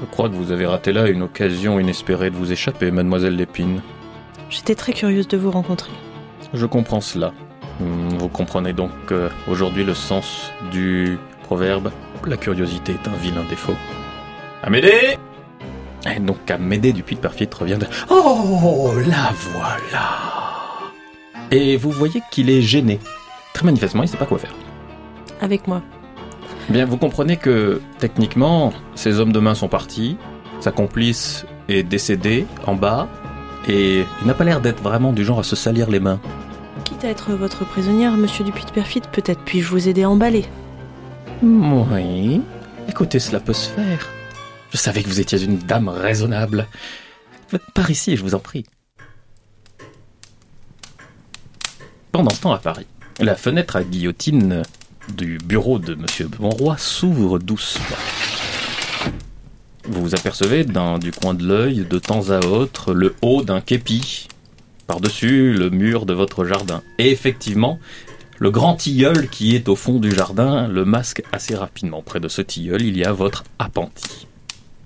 Je 0.00 0.04
crois 0.06 0.28
que 0.28 0.34
vous 0.34 0.52
avez 0.52 0.66
raté 0.66 0.92
là 0.92 1.08
une 1.08 1.22
occasion 1.22 1.80
inespérée 1.80 2.30
de 2.30 2.36
vous 2.36 2.52
échapper, 2.52 2.90
mademoiselle 2.90 3.34
Lépine. 3.34 3.80
J'étais 4.50 4.74
très 4.74 4.92
curieuse 4.92 5.26
de 5.28 5.36
vous 5.36 5.50
rencontrer. 5.50 5.90
Je 6.54 6.66
comprends 6.66 7.00
cela. 7.00 7.32
Hmm, 7.80 8.08
Vous 8.18 8.28
comprenez 8.28 8.72
donc 8.72 8.92
euh, 9.10 9.28
aujourd'hui 9.48 9.84
le 9.84 9.94
sens 9.94 10.50
du 10.70 11.18
proverbe 11.42 11.90
La 12.26 12.36
curiosité 12.36 12.92
est 12.92 13.08
un 13.08 13.16
vilain 13.16 13.44
défaut. 13.48 13.74
Amédée 14.62 15.16
Et 16.18 16.20
donc 16.20 16.50
Amédée 16.50 16.92
du 16.92 17.04
Puy 17.04 17.14
de 17.14 17.20
Perfit 17.20 17.48
revient 17.56 17.78
de 17.78 17.86
Oh, 18.10 18.90
la 19.06 19.32
voilà 19.52 20.90
Et 21.52 21.76
vous 21.76 21.92
voyez 21.92 22.20
qu'il 22.32 22.50
est 22.50 22.60
gêné. 22.60 22.98
Très 23.54 23.64
manifestement, 23.64 24.02
il 24.02 24.06
ne 24.06 24.10
sait 24.10 24.16
pas 24.16 24.26
quoi 24.26 24.38
faire. 24.38 24.54
Avec 25.40 25.68
moi. 25.68 25.80
Bien, 26.70 26.86
vous 26.86 26.96
comprenez 26.96 27.36
que 27.36 27.80
techniquement, 28.00 28.72
ces 28.96 29.20
hommes 29.20 29.32
de 29.32 29.38
main 29.38 29.54
sont 29.54 29.68
partis, 29.68 30.16
sa 30.58 30.72
complice 30.72 31.46
est 31.68 31.84
décédée 31.84 32.46
en 32.66 32.74
bas, 32.74 33.06
et 33.68 34.04
il 34.20 34.26
n'a 34.26 34.34
pas 34.34 34.44
l'air 34.44 34.60
d'être 34.60 34.82
vraiment 34.82 35.12
du 35.12 35.24
genre 35.24 35.38
à 35.38 35.44
se 35.44 35.54
salir 35.54 35.88
les 35.88 36.00
mains. 36.00 36.20
Quitte 36.84 37.04
à 37.04 37.08
être 37.08 37.30
votre 37.32 37.64
prisonnière, 37.64 38.12
monsieur 38.16 38.44
Dupuis 38.44 38.64
de 38.64 38.70
Perfit, 38.70 39.02
peut-être 39.12 39.40
puis-je 39.44 39.68
vous 39.70 39.88
aider 39.88 40.02
à 40.02 40.10
emballer. 40.10 40.44
Oui. 41.42 42.42
Écoutez, 42.88 43.20
cela 43.20 43.38
peut 43.38 43.52
se 43.52 43.70
faire. 43.70 44.08
Je 44.70 44.76
savais 44.76 45.02
que 45.02 45.08
vous 45.08 45.20
étiez 45.20 45.42
une 45.42 45.58
dame 45.58 45.88
raisonnable. 45.88 46.66
Par 47.74 47.90
ici, 47.90 48.16
je 48.16 48.22
vous 48.22 48.34
en 48.34 48.40
prie. 48.40 48.64
Pendant 52.12 52.30
ce 52.30 52.40
temps 52.40 52.52
à 52.52 52.58
Paris, 52.58 52.86
la 53.18 53.34
fenêtre 53.34 53.76
à 53.76 53.84
guillotine 53.84 54.62
du 55.14 55.38
bureau 55.38 55.78
de 55.78 55.94
Monsieur 55.94 56.28
Monroy 56.38 56.76
s'ouvre 56.78 57.38
doucement. 57.38 57.96
Vous 59.84 60.02
vous 60.02 60.14
apercevez 60.14 60.64
du 60.64 61.12
coin 61.12 61.32
de 61.32 61.46
l'œil, 61.46 61.86
de 61.88 61.98
temps 61.98 62.30
à 62.30 62.44
autre, 62.44 62.92
le 62.92 63.14
haut 63.22 63.42
d'un 63.42 63.62
képi, 63.62 64.28
par-dessus 64.86 65.54
le 65.54 65.70
mur 65.70 66.04
de 66.04 66.12
votre 66.12 66.44
jardin. 66.44 66.82
Et 66.98 67.10
effectivement, 67.10 67.78
le 68.38 68.50
grand 68.50 68.74
tilleul 68.74 69.28
qui 69.28 69.56
est 69.56 69.68
au 69.68 69.76
fond 69.76 69.98
du 69.98 70.14
jardin 70.14 70.68
le 70.68 70.84
masque 70.84 71.22
assez 71.32 71.56
rapidement. 71.56 72.02
Près 72.02 72.20
de 72.20 72.28
ce 72.28 72.42
tilleul, 72.42 72.82
il 72.82 72.96
y 72.96 73.04
a 73.04 73.12
votre 73.12 73.44
appentis. 73.58 74.27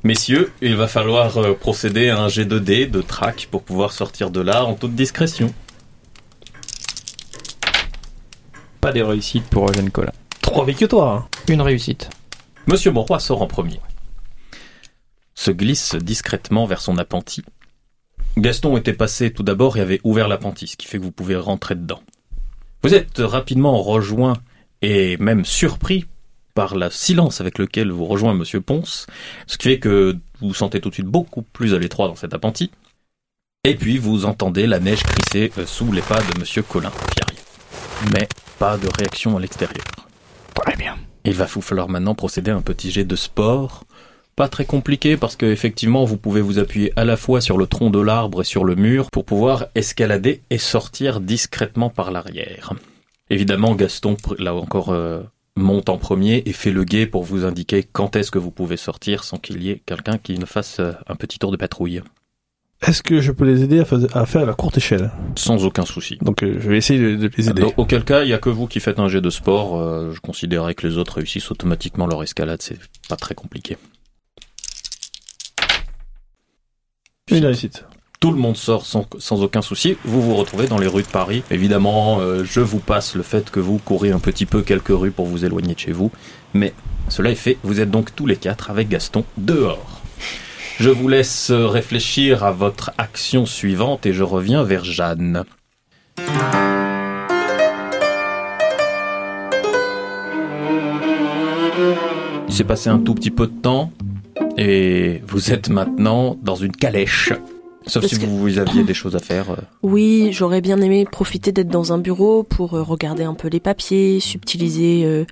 Messieurs, 0.05 0.53
il 0.61 0.75
va 0.75 0.89
falloir 0.89 1.39
euh, 1.39 1.55
procéder 1.55 2.09
à 2.09 2.19
un 2.19 2.27
G2D 2.27 2.91
de 2.91 3.03
track 3.03 3.47
pour 3.49 3.63
pouvoir 3.63 3.93
sortir 3.93 4.31
de 4.31 4.41
là 4.41 4.65
en 4.65 4.75
toute 4.75 4.97
discrétion. 4.97 5.55
Pas 8.81 8.91
des 8.91 9.03
réussites 9.03 9.47
pour 9.47 9.71
Eugène 9.71 9.93
Collin. 9.93 10.11
Trois 10.41 10.67
victoires. 10.67 11.29
Une 11.49 11.61
réussite. 11.61 12.11
Monsieur 12.67 12.91
Monroy 12.91 13.21
sort 13.21 13.43
en 13.43 13.47
premier. 13.47 13.79
Se 15.37 15.53
glisse 15.53 15.95
discrètement 15.95 16.67
vers 16.67 16.81
son 16.81 16.99
appentis. 16.99 17.45
Gaston 18.37 18.77
était 18.77 18.95
passé 18.95 19.33
tout 19.33 19.45
d'abord 19.45 19.77
et 19.77 19.81
avait 19.81 20.01
ouvert 20.03 20.27
l'appentis, 20.27 20.67
ce 20.67 20.77
qui 20.77 20.89
fait 20.89 20.99
que 20.99 21.05
vous 21.05 21.13
pouvez 21.13 21.37
rentrer 21.37 21.77
dedans. 21.77 22.03
Vous 22.83 22.93
êtes 22.93 23.19
rapidement 23.19 23.81
rejoint 23.81 24.35
et 24.81 25.17
même 25.19 25.45
surpris 25.45 26.07
par 26.55 26.77
le 26.77 26.91
silence 26.91 27.41
avec 27.41 27.59
lequel 27.59 27.91
vous 27.91 28.07
rejoint 28.07 28.35
Monsieur 28.35 28.61
Ponce, 28.61 29.07
ce 29.47 29.59
qui 29.59 29.69
fait 29.69 29.79
que 29.79 30.17
vous 30.41 30.49
vous 30.49 30.55
sentez 30.55 30.81
tout 30.81 30.89
de 30.89 30.95
suite 30.95 31.07
beaucoup 31.07 31.43
plus 31.43 31.75
à 31.75 31.79
l'étroit 31.79 32.09
dans 32.09 32.17
cet 32.17 32.35
appentis. 32.35 32.71
Et 33.65 33.77
puis 33.77 33.99
vous 33.99 34.25
entendez 34.25 34.67
la 34.67 34.81
neige 34.81 35.03
crisser 35.03 35.53
euh, 35.59 35.67
sous 35.67 35.93
les 35.93 36.03
pas 36.03 36.21
de 36.21 36.41
Monsieur 36.41 36.63
Collin 36.63 36.91
qui 36.91 37.23
arrive. 37.23 38.13
Mais 38.13 38.29
pas 38.59 38.77
de 38.77 38.89
réaction 38.99 39.37
à 39.37 39.41
l'extérieur. 39.41 39.85
Très 40.55 40.77
bien. 40.77 40.97
Il 41.25 41.35
va 41.35 41.47
vous 41.47 41.61
falloir 41.61 41.89
maintenant 41.89 42.17
procéder 42.17 42.51
à 42.51 42.57
un 42.57 42.63
petit 42.63 42.91
jet 42.91 43.05
de 43.05 43.15
sport. 43.15 43.85
Pas 44.35 44.49
très 44.49 44.65
compliqué 44.65 45.17
parce 45.17 45.37
que 45.37 45.47
effectivement 45.47 46.05
vous 46.05 46.17
pouvez 46.17 46.41
vous 46.41 46.59
appuyer 46.59 46.93
à 46.97 47.05
la 47.05 47.17
fois 47.17 47.41
sur 47.41 47.59
le 47.59 47.67
tronc 47.67 47.91
de 47.91 48.01
l'arbre 48.01 48.41
et 48.41 48.45
sur 48.45 48.65
le 48.65 48.75
mur 48.75 49.11
pour 49.13 49.25
pouvoir 49.25 49.67
escalader 49.75 50.43
et 50.51 50.59
sortir 50.59 51.21
discrètement 51.21 51.91
par 51.91 52.11
l'arrière. 52.11 52.73
Évidemment 53.31 53.75
Gaston, 53.75 54.17
là 54.39 54.55
encore, 54.55 54.91
euh, 54.91 55.23
monte 55.57 55.89
en 55.89 55.99
premier 55.99 56.43
et 56.47 56.53
fait 56.53 56.71
le 56.71 56.85
guet 56.85 57.07
pour 57.07 57.25
vous 57.25 57.45
indiquer 57.45 57.83
quand 57.83 58.17
est-ce 58.17 58.31
que 58.31 58.39
vous 58.39 58.51
pouvez 58.51 58.77
sortir 58.77 59.23
sans 59.25 59.37
qu'il 59.39 59.63
y 59.63 59.71
ait 59.71 59.83
quelqu'un 59.85 60.19
qui 60.19 60.39
ne 60.39 60.47
fasse 60.47 60.79
euh, 60.81 60.93
un 61.07 61.15
petit 61.17 61.39
tour 61.39 61.51
de 61.51 61.57
patrouille. 61.57 62.03
Est-ce 62.85 63.03
que 63.03 63.21
je 63.21 63.31
peux 63.31 63.45
les 63.45 63.63
aider 63.63 63.79
à, 63.79 63.85
fais- 63.85 64.13
à 64.17 64.27
faire 64.27 64.45
la 64.45 64.55
courte 64.55 64.79
échelle? 64.79 65.13
Sans 65.37 65.65
aucun 65.65 65.85
souci. 65.85 66.19
Donc 66.21 66.43
euh, 66.43 66.57
je 66.59 66.69
vais 66.69 66.79
essayer 66.79 66.99
de, 67.01 67.15
de 67.17 67.31
les 67.37 67.49
aider. 67.51 67.63
Dans- 67.63 67.73
auquel 67.77 68.03
cas, 68.05 68.23
il 68.25 68.27
n'y 68.27 68.33
a 68.33 68.39
que 68.39 68.49
vous 68.51 68.67
qui 68.67 68.81
faites 68.81 68.99
un 68.99 69.09
jet 69.09 69.21
de 69.21 69.31
sport. 69.31 69.79
euh, 69.79 70.11
je 70.13 70.21
considérais 70.21 70.75
que 70.75 70.87
les 70.89 70.97
autres 70.99 71.15
réussissent 71.17 71.51
automatiquement 71.51 72.07
leur 72.07 72.23
escalade. 72.25 72.61
C'est 72.61 72.79
pas 73.09 73.17
très 73.17 73.35
compliqué. 73.37 73.77
Une 77.31 77.45
réussite. 77.47 77.85
Tout 78.23 78.31
le 78.31 78.39
monde 78.39 78.57
sort 78.57 78.87
sans, 78.87 79.43
aucun 79.43 79.63
souci. 79.63 79.97
Vous 80.05 80.23
vous 80.23 80.37
retrouvez 80.37 80.69
dans 80.69 80.79
les 80.79 80.87
rues 80.87 81.03
de 81.03 81.09
Paris. 81.09 81.43
Évidemment, 81.51 82.21
euh, 82.21 82.45
je 82.45 82.61
vous 82.61 82.79
passe 82.79 83.17
le 83.17 83.25
fait 83.25 83.51
que 83.51 83.59
vous 83.59 83.79
courez 83.79 84.13
un 84.13 84.21
petit 84.21 84.47
peu 84.47 84.63
quelques 84.63 84.93
rues 84.97 85.11
pour 85.11 85.27
vous 85.27 85.45
éloigner 85.45 85.75
de 85.75 85.81
chez 85.81 85.91
vous. 85.91 86.13
Mais 86.55 86.73
cela 87.09 87.33
est 87.33 87.35
fait. 87.35 87.59
Vous 87.65 87.81
êtes 87.81 87.91
donc 87.91 88.15
tous 88.15 88.27
les 88.27 88.37
quatre 88.37 88.71
avec 88.71 88.89
Gaston 88.89 89.25
dehors. 89.39 90.03
Je 90.79 90.89
vous 90.89 91.09
laisse 91.09 91.51
réfléchir 91.51 92.45
à 92.45 92.53
votre 92.53 92.93
action 92.97 93.45
suivante 93.45 94.07
et 94.07 94.13
je 94.13 94.23
reviens 94.23 94.63
vers 94.63 94.85
Jeanne. 94.85 95.43
Il 102.47 102.55
s'est 102.55 102.63
passé 102.63 102.89
un 102.89 103.01
tout 103.01 103.17
petit 103.17 103.33
peu 103.33 103.49
de 103.49 103.61
temps 103.61 103.91
et 104.57 105.23
vous 105.27 105.51
êtes 105.51 105.71
maintenant 105.71 106.39
dans 106.41 106.55
une 106.55 106.77
calèche. 106.77 107.33
Sauf 107.87 108.03
Parce 108.03 108.13
si 108.15 108.21
que- 108.21 108.27
vous, 108.27 108.59
aviez 108.59 108.85
des 108.85 108.95
choses 108.95 109.17
à 109.17 109.19
faire. 109.19 109.51
euh. 109.51 109.57
Oui, 109.83 110.29
j'aurais 110.33 110.61
bien 110.61 110.81
aimé 110.81 111.05
profiter 111.11 111.51
d'être 111.53 111.69
dans 111.69 111.93
un 111.93 111.99
bureau 111.99 112.43
pour 112.45 112.75
euh, 112.75 112.83
regarder 112.83 113.25
un 113.25 113.35
peu 113.35 113.49
les 113.49 113.61
papiers, 113.61 114.21
subtiliser 114.21 115.03
euh, 115.05 115.25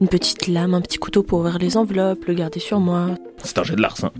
une 0.00 0.08
petite 0.08 0.46
lame, 0.46 0.74
un 0.74 0.80
petit 0.82 0.98
couteau 0.98 1.22
pour 1.22 1.40
ouvrir 1.40 1.58
les 1.58 1.76
enveloppes, 1.76 2.24
le 2.26 2.34
garder 2.34 2.60
sur 2.60 2.80
moi. 2.80 3.10
C'est 3.42 3.58
un 3.58 3.64
jet 3.64 3.76
de 3.76 3.80
larcin. 3.82 4.10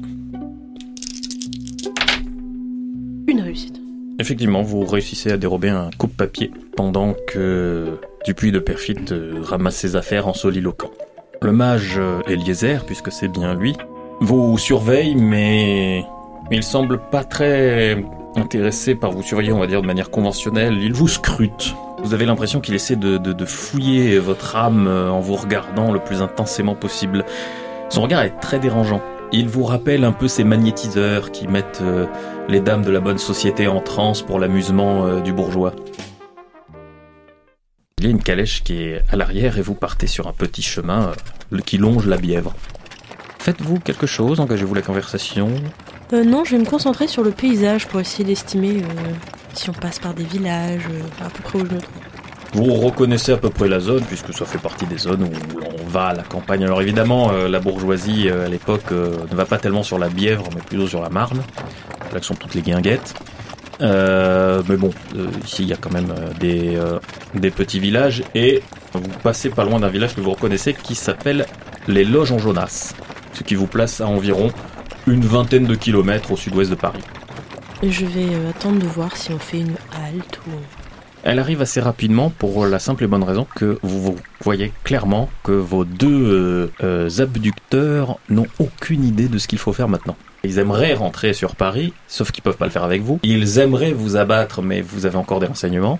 Une 3.28 3.40
réussite. 3.40 3.80
Effectivement, 4.18 4.62
vous 4.62 4.84
réussissez 4.84 5.30
à 5.30 5.36
dérober 5.36 5.68
un 5.68 5.90
coupe-papier 5.98 6.50
pendant 6.76 7.14
que 7.28 7.98
Dupuis 8.24 8.52
de 8.52 8.58
Perfit 8.58 8.96
ramasse 9.42 9.76
ses 9.76 9.96
affaires 9.96 10.26
en 10.28 10.32
soliloquent. 10.34 10.90
Le 11.42 11.52
mage 11.52 12.00
Eliezer, 12.28 12.84
puisque 12.86 13.12
c'est 13.12 13.28
bien 13.28 13.54
lui, 13.54 13.74
vous 14.20 14.56
surveille, 14.56 15.14
mais 15.14 16.04
il 16.50 16.62
semble 16.62 16.98
pas 16.98 17.24
très 17.24 18.04
intéressé 18.36 18.94
par 18.94 19.10
vous 19.10 19.22
surveiller, 19.22 19.52
on 19.52 19.58
va 19.58 19.66
dire, 19.66 19.82
de 19.82 19.86
manière 19.86 20.10
conventionnelle. 20.10 20.78
Il 20.80 20.92
vous 20.92 21.08
scrute. 21.08 21.74
Vous 22.02 22.14
avez 22.14 22.26
l'impression 22.26 22.60
qu'il 22.60 22.74
essaie 22.74 22.96
de, 22.96 23.44
fouiller 23.44 24.18
votre 24.18 24.56
âme 24.56 24.86
euh, 24.86 25.10
en 25.10 25.20
vous 25.20 25.34
regardant 25.34 25.92
le 25.92 25.98
plus 25.98 26.22
intensément 26.22 26.74
possible. 26.74 27.24
Son 27.88 28.02
regard 28.02 28.22
est 28.22 28.38
très 28.40 28.58
dérangeant. 28.58 29.02
Il 29.32 29.48
vous 29.48 29.64
rappelle 29.64 30.04
un 30.04 30.12
peu 30.12 30.28
ces 30.28 30.44
magnétiseurs 30.44 31.32
qui 31.32 31.48
mettent 31.48 31.80
euh, 31.82 32.06
les 32.48 32.60
dames 32.60 32.82
de 32.82 32.90
la 32.90 33.00
bonne 33.00 33.18
société 33.18 33.66
en 33.66 33.80
transe 33.80 34.22
pour 34.22 34.38
l'amusement 34.38 35.06
euh, 35.06 35.20
du 35.20 35.32
bourgeois. 35.32 35.72
Il 37.98 38.04
y 38.04 38.08
a 38.08 38.10
une 38.10 38.22
calèche 38.22 38.62
qui 38.62 38.82
est 38.82 39.02
à 39.10 39.16
l'arrière 39.16 39.58
et 39.58 39.62
vous 39.62 39.74
partez 39.74 40.06
sur 40.06 40.28
un 40.28 40.32
petit 40.32 40.62
chemin 40.62 41.12
qui 41.64 41.78
longe 41.78 42.06
la 42.06 42.18
Bièvre. 42.18 42.54
Faites-vous 43.38 43.80
quelque 43.80 44.06
chose 44.06 44.38
Engagez-vous 44.38 44.74
la 44.74 44.82
conversation 44.82 45.48
Euh, 46.12 46.24
non, 46.24 46.44
je 46.44 46.52
vais 46.52 46.58
me 46.58 46.64
concentrer 46.64 47.08
sur 47.08 47.22
le 47.24 47.32
paysage 47.32 47.86
pour 47.88 48.00
essayer 48.00 48.24
d'estimer 48.24 48.82
euh, 48.82 49.12
si 49.54 49.70
on 49.70 49.72
passe 49.72 49.98
par 49.98 50.14
des 50.14 50.24
villages, 50.24 50.86
euh, 50.90 51.24
à 51.26 51.30
peu 51.30 51.42
près 51.42 51.58
où 51.58 51.66
je 51.66 51.74
me 51.74 51.80
trouve. 51.80 52.02
Vous 52.52 52.74
reconnaissez 52.74 53.32
à 53.32 53.36
peu 53.36 53.50
près 53.50 53.68
la 53.68 53.80
zone, 53.80 54.04
puisque 54.04 54.32
ça 54.32 54.44
fait 54.46 54.58
partie 54.58 54.86
des 54.86 54.98
zones 54.98 55.24
où 55.24 55.30
on 55.82 55.88
va 55.88 56.06
à 56.06 56.14
la 56.14 56.22
campagne. 56.22 56.64
Alors 56.64 56.80
évidemment, 56.80 57.30
euh, 57.32 57.48
la 57.48 57.58
bourgeoisie 57.58 58.28
euh, 58.28 58.46
à 58.46 58.48
l'époque 58.48 58.92
euh, 58.92 59.16
ne 59.30 59.36
va 59.36 59.44
pas 59.44 59.58
tellement 59.58 59.82
sur 59.82 59.98
la 59.98 60.08
Bièvre, 60.08 60.44
mais 60.54 60.60
plutôt 60.60 60.86
sur 60.86 61.02
la 61.02 61.10
Marne. 61.10 61.42
Là 62.12 62.20
que 62.20 62.24
sont 62.24 62.34
toutes 62.34 62.54
les 62.54 62.62
guinguettes. 62.62 63.14
Euh, 63.82 64.62
mais 64.68 64.76
bon, 64.76 64.90
euh, 65.16 65.26
ici 65.44 65.64
il 65.64 65.68
y 65.68 65.72
a 65.72 65.76
quand 65.76 65.92
même 65.92 66.10
euh, 66.10 66.30
des, 66.40 66.76
euh, 66.76 66.98
des 67.34 67.50
petits 67.50 67.80
villages, 67.80 68.22
et 68.34 68.62
vous 68.94 69.02
passez 69.22 69.50
pas 69.50 69.64
loin 69.64 69.80
d'un 69.80 69.88
village 69.88 70.14
que 70.14 70.22
vous 70.22 70.30
reconnaissez 70.30 70.72
qui 70.72 70.94
s'appelle 70.94 71.44
les 71.88 72.04
Loges 72.04 72.32
en 72.32 72.38
Jonas, 72.38 72.94
ce 73.34 73.42
qui 73.42 73.54
vous 73.54 73.66
place 73.66 74.00
à 74.00 74.06
environ 74.06 74.50
une 75.06 75.24
vingtaine 75.24 75.66
de 75.66 75.74
kilomètres 75.74 76.32
au 76.32 76.36
sud-ouest 76.36 76.70
de 76.70 76.74
Paris. 76.74 77.02
Je 77.82 78.06
vais 78.06 78.34
euh, 78.34 78.50
attendre 78.50 78.78
de 78.80 78.86
voir 78.86 79.16
si 79.16 79.32
on 79.32 79.38
fait 79.38 79.60
une 79.60 79.76
halte 79.92 80.40
ou... 80.48 80.52
Elle 81.22 81.38
arrive 81.38 81.60
assez 81.60 81.80
rapidement 81.80 82.30
pour 82.30 82.66
la 82.66 82.78
simple 82.78 83.04
et 83.04 83.06
bonne 83.06 83.24
raison 83.24 83.46
que 83.56 83.78
vous, 83.82 84.16
voyez 84.42 84.72
clairement 84.84 85.28
que 85.42 85.52
vos 85.52 85.84
deux 85.84 86.06
euh, 86.08 86.72
euh, 86.84 87.10
abducteurs 87.18 88.18
n'ont 88.28 88.46
aucune 88.60 89.04
idée 89.04 89.28
de 89.28 89.38
ce 89.38 89.48
qu'il 89.48 89.58
faut 89.58 89.72
faire 89.72 89.88
maintenant. 89.88 90.16
Ils 90.44 90.58
aimeraient 90.58 90.94
rentrer 90.94 91.32
sur 91.32 91.56
Paris, 91.56 91.92
sauf 92.06 92.30
qu'ils 92.30 92.44
peuvent 92.44 92.56
pas 92.56 92.66
le 92.66 92.70
faire 92.70 92.84
avec 92.84 93.02
vous. 93.02 93.18
Ils 93.24 93.58
aimeraient 93.58 93.92
vous 93.92 94.16
abattre, 94.16 94.62
mais 94.62 94.80
vous 94.80 95.04
avez 95.04 95.16
encore 95.16 95.40
des 95.40 95.46
renseignements. 95.46 95.98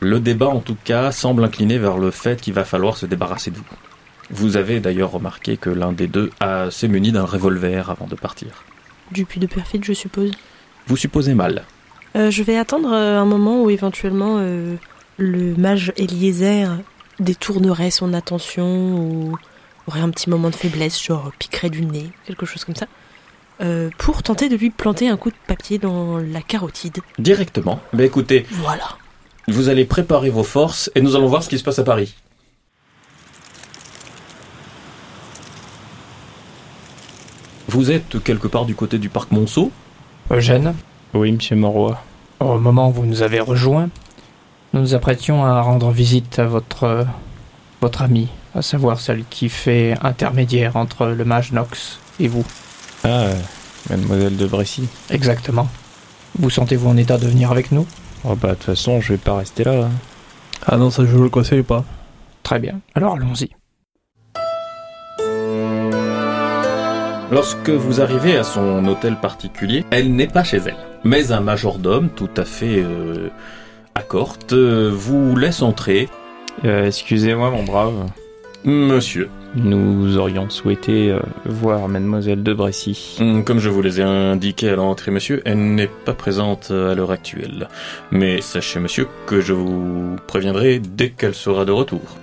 Le 0.00 0.18
débat, 0.18 0.48
en 0.48 0.60
tout 0.60 0.76
cas, 0.84 1.12
semble 1.12 1.44
incliner 1.44 1.78
vers 1.78 1.96
le 1.96 2.10
fait 2.10 2.40
qu'il 2.40 2.52
va 2.52 2.64
falloir 2.64 2.96
se 2.96 3.06
débarrasser 3.06 3.52
de 3.52 3.56
vous. 3.56 3.64
Vous 4.30 4.56
avez 4.56 4.80
d'ailleurs 4.80 5.10
remarqué 5.12 5.56
que 5.56 5.70
l'un 5.70 5.92
des 5.92 6.06
deux 6.06 6.30
a- 6.40 6.70
s'est 6.70 6.88
muni 6.88 7.12
d'un 7.12 7.24
revolver 7.24 7.90
avant 7.90 8.06
de 8.06 8.14
partir. 8.14 8.48
Du 9.12 9.24
puits 9.24 9.40
de 9.40 9.46
perfide, 9.46 9.84
je 9.84 9.92
suppose. 9.92 10.30
Vous 10.86 10.96
supposez 10.96 11.34
mal. 11.34 11.64
Euh, 12.16 12.30
je 12.30 12.42
vais 12.42 12.56
attendre 12.56 12.92
euh, 12.92 13.18
un 13.20 13.24
moment 13.24 13.62
où 13.62 13.70
éventuellement 13.70 14.36
euh, 14.38 14.76
le 15.18 15.54
mage 15.56 15.92
Eliezer 15.96 16.68
détournerait 17.20 17.90
son 17.90 18.12
attention 18.14 18.96
ou 18.98 19.36
aurait 19.86 20.00
un 20.00 20.10
petit 20.10 20.30
moment 20.30 20.50
de 20.50 20.54
faiblesse, 20.56 21.02
genre 21.02 21.30
piquerait 21.38 21.70
du 21.70 21.84
nez, 21.84 22.10
quelque 22.26 22.46
chose 22.46 22.64
comme 22.64 22.74
ça, 22.76 22.86
euh, 23.60 23.90
pour 23.98 24.22
tenter 24.22 24.48
de 24.48 24.56
lui 24.56 24.70
planter 24.70 25.08
un 25.08 25.16
coup 25.16 25.30
de 25.30 25.36
papier 25.46 25.78
dans 25.78 26.16
la 26.18 26.40
carotide. 26.40 26.98
Directement. 27.18 27.80
Mais 27.92 28.06
écoutez, 28.06 28.46
Voilà. 28.50 28.84
Vous 29.46 29.68
allez 29.68 29.84
préparer 29.84 30.30
vos 30.30 30.42
forces 30.42 30.90
et 30.94 31.02
nous 31.02 31.16
allons 31.16 31.28
voir 31.28 31.42
ce 31.42 31.50
qui 31.50 31.58
se 31.58 31.64
passe 31.64 31.78
à 31.78 31.84
Paris. 31.84 32.14
Vous 37.74 37.90
êtes 37.90 38.22
quelque 38.22 38.46
part 38.46 38.66
du 38.66 38.76
côté 38.76 38.98
du 38.98 39.08
parc 39.08 39.32
Monceau. 39.32 39.72
Eugène, 40.30 40.74
Oui, 41.12 41.32
monsieur 41.32 41.56
Monroy. 41.56 41.98
au 42.38 42.56
moment 42.58 42.88
où 42.88 42.92
vous 42.92 43.04
nous 43.04 43.22
avez 43.22 43.40
rejoints, 43.40 43.88
nous 44.72 44.80
nous 44.80 44.94
apprêtions 44.94 45.44
à 45.44 45.60
rendre 45.60 45.90
visite 45.90 46.38
à 46.38 46.46
votre, 46.46 46.84
euh, 46.84 47.04
votre 47.80 48.02
amie, 48.02 48.28
à 48.54 48.62
savoir 48.62 49.00
celle 49.00 49.24
qui 49.28 49.48
fait 49.48 49.96
intermédiaire 50.02 50.76
entre 50.76 51.06
le 51.06 51.24
mage 51.24 51.50
Nox 51.50 51.98
et 52.20 52.28
vous. 52.28 52.44
Ah, 53.02 53.30
mademoiselle 53.90 54.36
de 54.36 54.46
Brécy. 54.46 54.86
Exactement. 55.10 55.66
Vous 56.38 56.50
sentez-vous 56.50 56.88
en 56.88 56.96
état 56.96 57.18
de 57.18 57.26
venir 57.26 57.50
avec 57.50 57.72
nous? 57.72 57.86
Oh 58.24 58.36
bah, 58.36 58.50
de 58.50 58.54
toute 58.54 58.62
façon, 58.64 59.00
je 59.00 59.14
vais 59.14 59.18
pas 59.18 59.36
rester 59.36 59.64
là. 59.64 59.86
hein. 59.86 59.90
Ah 60.66 60.76
non, 60.76 60.90
ça 60.90 61.02
je 61.04 61.10
vous 61.10 61.24
le 61.24 61.28
conseille 61.28 61.64
pas. 61.64 61.84
Très 62.44 62.60
bien. 62.60 62.78
Alors 62.94 63.14
allons-y. 63.14 63.50
Lorsque 67.34 67.68
vous 67.68 68.00
arrivez 68.00 68.36
à 68.36 68.44
son 68.44 68.86
hôtel 68.86 69.16
particulier, 69.16 69.84
elle 69.90 70.14
n'est 70.14 70.28
pas 70.28 70.44
chez 70.44 70.58
elle. 70.58 70.76
Mais 71.02 71.32
un 71.32 71.40
majordome 71.40 72.08
tout 72.10 72.30
à 72.36 72.44
fait 72.44 72.78
euh, 72.78 73.28
accorte 73.96 74.52
euh, 74.52 74.88
vous 74.94 75.34
laisse 75.34 75.60
entrer. 75.60 76.08
Euh, 76.64 76.86
Excusez-moi, 76.86 77.50
mon 77.50 77.64
brave. 77.64 77.92
Monsieur, 78.64 79.28
Nous 79.56 80.16
aurions 80.16 80.48
souhaité 80.48 81.12
voir 81.44 81.88
Mademoiselle 81.88 82.44
de 82.44 82.54
Bressy. 82.54 83.16
hum, 83.18 83.42
comme 83.42 83.58
je 83.58 83.68
vous 83.68 83.82
les 83.82 84.00
ai 84.00 84.04
indiqué 84.04 84.68
à 84.68 84.76
l'entrée, 84.76 85.10
monsieur, 85.10 85.42
elle 85.44 85.74
n'est 85.74 85.90
pas 86.04 86.14
présente 86.14 86.70
à 86.70 86.94
l'heure 86.94 87.10
actuelle. 87.10 87.68
Mais 88.12 88.40
sachez, 88.42 88.78
monsieur, 88.78 89.08
que 89.26 89.40
je 89.40 89.52
vous 89.52 90.14
préviendrai 90.28 90.78
dès 90.78 91.10
qu'elle 91.10 91.34
sera 91.34 91.64
de 91.64 91.72
retour. 91.72 92.16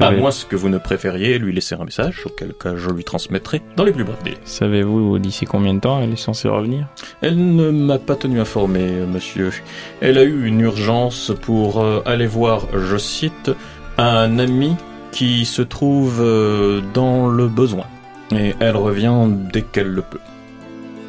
À 0.00 0.10
moins 0.10 0.30
que 0.48 0.56
vous 0.56 0.68
ne 0.68 0.78
préfériez 0.78 1.38
lui 1.38 1.52
laisser 1.52 1.74
un 1.74 1.84
message, 1.84 2.22
auquel 2.26 2.52
cas 2.54 2.76
je 2.76 2.90
lui 2.90 3.04
transmettrai 3.04 3.62
dans 3.76 3.84
les 3.84 3.92
plus 3.92 4.04
brefs 4.04 4.22
délais. 4.22 4.38
Savez-vous 4.44 5.18
d'ici 5.18 5.44
combien 5.44 5.74
de 5.74 5.80
temps 5.80 6.00
elle 6.00 6.12
est 6.12 6.16
censée 6.16 6.48
revenir? 6.48 6.86
Elle 7.20 7.54
ne 7.54 7.70
m'a 7.70 7.98
pas 7.98 8.16
tenu 8.16 8.40
informé, 8.40 8.90
monsieur. 9.06 9.52
Elle 10.00 10.18
a 10.18 10.22
eu 10.22 10.46
une 10.46 10.60
urgence 10.60 11.32
pour 11.42 11.80
euh, 11.80 12.02
aller 12.06 12.26
voir, 12.26 12.66
je 12.72 12.96
cite, 12.96 13.50
un 13.98 14.38
ami 14.38 14.76
qui 15.12 15.44
se 15.44 15.62
trouve 15.62 16.20
euh, 16.20 16.80
dans 16.92 17.28
le 17.28 17.46
besoin. 17.46 17.86
Et 18.34 18.54
elle 18.60 18.76
revient 18.76 19.28
dès 19.52 19.62
qu'elle 19.62 19.90
le 19.90 20.02
peut. 20.02 20.20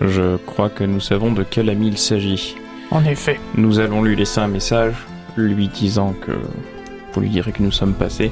Je 0.01 0.37
crois 0.37 0.69
que 0.69 0.83
nous 0.83 0.99
savons 0.99 1.31
de 1.31 1.43
quel 1.43 1.69
ami 1.69 1.87
il 1.87 1.97
s'agit. 1.97 2.55
En 2.91 3.03
effet. 3.05 3.39
Nous 3.55 3.79
allons 3.79 4.03
lui 4.03 4.15
laisser 4.15 4.41
un 4.41 4.47
message, 4.47 4.93
lui 5.37 5.67
disant 5.67 6.13
que 6.13 6.31
vous 7.13 7.21
lui 7.21 7.29
direz 7.29 7.51
que 7.51 7.63
nous 7.63 7.71
sommes 7.71 7.93
passés. 7.93 8.31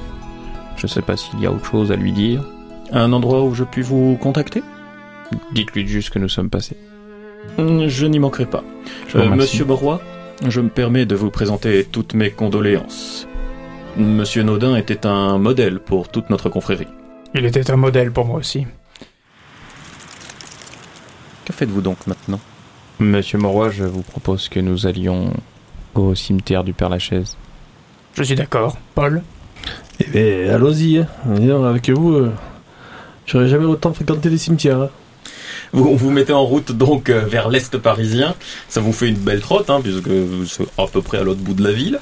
Je 0.78 0.84
ne 0.86 0.88
sais 0.90 1.02
pas 1.02 1.16
s'il 1.18 1.40
y 1.40 1.46
a 1.46 1.52
autre 1.52 1.66
chose 1.66 1.92
à 1.92 1.96
lui 1.96 2.12
dire. 2.12 2.44
Un 2.92 3.14
endroit 3.14 3.44
où 3.44 3.54
je 3.54 3.64
puis 3.64 3.82
vous 3.82 4.18
contacter? 4.22 4.62
Dites-lui 5.54 5.88
juste 5.88 6.10
que 6.12 6.20
nous 6.20 6.30
sommes 6.30 6.50
passés. 6.50 6.78
Hum, 7.58 7.88
Je 7.88 8.06
n'y 8.06 8.20
manquerai 8.20 8.46
pas. 8.46 8.64
Euh, 9.16 9.30
monsieur 9.30 9.66
Borroy, 9.66 10.00
je 10.48 10.62
me 10.62 10.70
permets 10.70 11.06
de 11.06 11.16
vous 11.16 11.30
présenter 11.32 11.86
toutes 11.86 12.14
mes 12.14 12.32
condoléances. 12.32 13.28
Monsieur 13.98 14.44
Naudin 14.44 14.76
était 14.76 15.06
un 15.06 15.38
modèle 15.38 15.80
pour 15.80 16.10
toute 16.10 16.30
notre 16.30 16.50
confrérie. 16.50 16.88
Il 17.36 17.46
était 17.46 17.70
un 17.72 17.76
modèle 17.78 18.12
pour 18.12 18.26
moi 18.26 18.38
aussi. 18.40 18.66
Que 21.46 21.54
faites-vous 21.54 21.82
donc 21.82 22.08
maintenant? 22.08 22.40
Monsieur 23.00 23.38
Moroy, 23.38 23.70
je 23.72 23.84
vous 23.84 24.02
propose 24.02 24.50
que 24.50 24.60
nous 24.60 24.88
allions 24.88 25.32
au 25.96 26.16
cimetière 26.16 26.64
du 26.64 26.74
Père 26.74 26.90
Lachaise. 26.90 27.38
Je 28.16 28.24
suis 28.24 28.36
d'accord. 28.36 28.78
Paul 28.96 29.24
Eh 30.00 30.06
ben, 30.12 30.50
allons-y. 30.50 30.98
Hein. 31.00 31.66
Avec 31.66 31.90
vous, 31.90 32.14
euh, 32.14 32.32
j'aurais 33.26 33.48
jamais 33.48 33.66
autant 33.66 33.94
fréquenté 33.94 34.30
les 34.30 34.38
cimetières. 34.38 34.82
hein. 34.82 34.90
Vous 35.72 35.96
vous 35.98 36.12
mettez 36.12 36.34
en 36.34 36.44
route 36.46 36.72
donc 36.72 37.10
euh, 37.10 37.26
vers 37.26 37.50
l'est 37.50 37.78
parisien. 37.78 38.36
Ça 38.68 38.82
vous 38.82 38.94
fait 38.94 39.08
une 39.10 39.18
belle 39.18 39.42
trotte, 39.42 39.70
hein, 39.70 39.80
puisque 39.82 40.08
vous 40.08 40.44
êtes 40.46 40.70
à 40.78 40.86
peu 40.88 41.02
près 41.02 41.18
à 41.20 41.24
l'autre 41.24 41.42
bout 41.42 41.54
de 41.54 41.64
la 41.64 41.72
ville. 41.72 42.00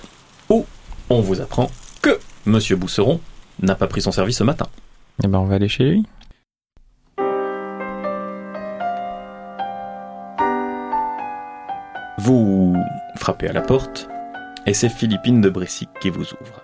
Où 0.50 0.66
on 1.10 1.22
vous 1.22 1.40
apprend 1.42 1.70
que 2.02 2.20
Monsieur 2.46 2.76
Bousseron 2.76 3.20
n'a 3.62 3.76
pas 3.76 3.88
pris 3.88 4.02
son 4.02 4.12
service 4.12 4.38
ce 4.38 4.44
matin. 4.44 4.68
Eh 5.24 5.28
ben, 5.28 5.40
on 5.40 5.46
va 5.46 5.56
aller 5.56 5.70
chez 5.70 5.84
lui. 5.84 6.06
Vous 12.20 12.76
frappez 13.18 13.48
à 13.48 13.54
la 13.54 13.62
porte, 13.62 14.08
et 14.66 14.74
c'est 14.74 14.90
Philippine 14.90 15.42
de 15.42 15.50
Bressy 15.50 15.88
qui 16.02 16.10
vous 16.10 16.22
ouvre. 16.22 16.62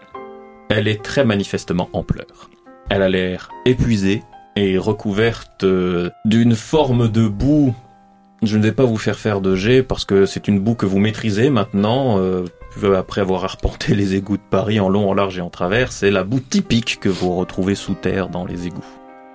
Elle 0.69 0.87
est 0.87 1.01
très 1.01 1.23
manifestement 1.23 1.89
en 1.93 2.03
pleurs. 2.03 2.49
Elle 2.89 3.01
a 3.01 3.09
l'air 3.09 3.49
épuisée 3.65 4.23
et 4.55 4.77
recouverte 4.77 5.63
euh, 5.63 6.09
d'une 6.25 6.55
forme 6.55 7.09
de 7.09 7.27
boue. 7.27 7.73
Je 8.43 8.57
ne 8.57 8.63
vais 8.63 8.71
pas 8.71 8.85
vous 8.85 8.97
faire 8.97 9.17
faire 9.17 9.41
de 9.41 9.55
jet 9.55 9.81
parce 9.81 10.05
que 10.05 10.25
c'est 10.25 10.47
une 10.47 10.59
boue 10.59 10.75
que 10.75 10.85
vous 10.85 10.99
maîtrisez 10.99 11.49
maintenant. 11.49 12.19
euh, 12.19 12.45
après 12.95 13.21
avoir 13.21 13.43
arpenté 13.43 13.95
les 13.95 14.15
égouts 14.15 14.37
de 14.37 14.43
Paris 14.49 14.79
en 14.79 14.87
long, 14.89 15.09
en 15.09 15.13
large 15.13 15.39
et 15.39 15.41
en 15.41 15.49
travers, 15.49 15.91
c'est 15.91 16.11
la 16.11 16.23
boue 16.23 16.39
typique 16.39 16.99
que 16.99 17.09
vous 17.09 17.35
retrouvez 17.35 17.73
sous 17.73 17.95
terre 17.95 18.29
dans 18.29 18.45
les 18.45 18.67
égouts. 18.67 18.85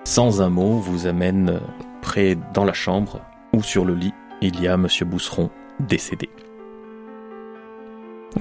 Sans 0.05 0.41
un 0.41 0.49
mot, 0.49 0.77
vous 0.79 1.07
amène 1.07 1.49
euh, 1.49 1.59
près 2.01 2.37
dans 2.53 2.63
la 2.63 2.73
chambre 2.73 3.21
où 3.53 3.61
sur 3.61 3.85
le 3.85 3.95
lit 3.95 4.13
il 4.41 4.61
y 4.61 4.67
a 4.67 4.77
Monsieur 4.77 5.05
Bousseron 5.05 5.49
décédé. 5.79 6.29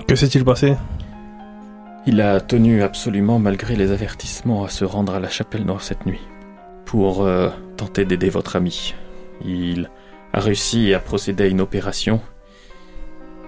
Que 0.06 0.14
s'est-il 0.14 0.44
passé? 0.44 0.74
Il 2.04 2.20
a 2.20 2.40
tenu 2.40 2.82
absolument, 2.82 3.38
malgré 3.38 3.76
les 3.76 3.92
avertissements, 3.92 4.64
à 4.64 4.68
se 4.68 4.84
rendre 4.84 5.14
à 5.14 5.20
la 5.20 5.28
chapelle 5.28 5.64
noire 5.64 5.82
cette 5.82 6.04
nuit 6.04 6.20
pour 6.84 7.22
euh, 7.22 7.48
tenter 7.76 8.04
d'aider 8.04 8.28
votre 8.28 8.56
ami. 8.56 8.94
Il 9.44 9.88
a 10.32 10.40
réussi 10.40 10.94
à 10.94 10.98
procéder 10.98 11.44
à 11.44 11.46
une 11.46 11.60
opération, 11.60 12.20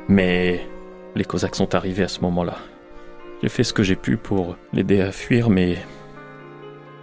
mais 0.09 0.65
les 1.17 1.25
Cosaques 1.25 1.57
sont 1.57 1.75
arrivés 1.75 2.05
à 2.05 2.09
ce 2.09 2.21
moment-là. 2.21 2.59
J'ai 3.43 3.49
fait 3.49 3.65
ce 3.65 3.73
que 3.73 3.83
j'ai 3.83 3.97
pu 3.97 4.17
pour 4.17 4.57
l'aider 4.73 5.01
à 5.01 5.11
fuir, 5.11 5.51
mais 5.51 5.79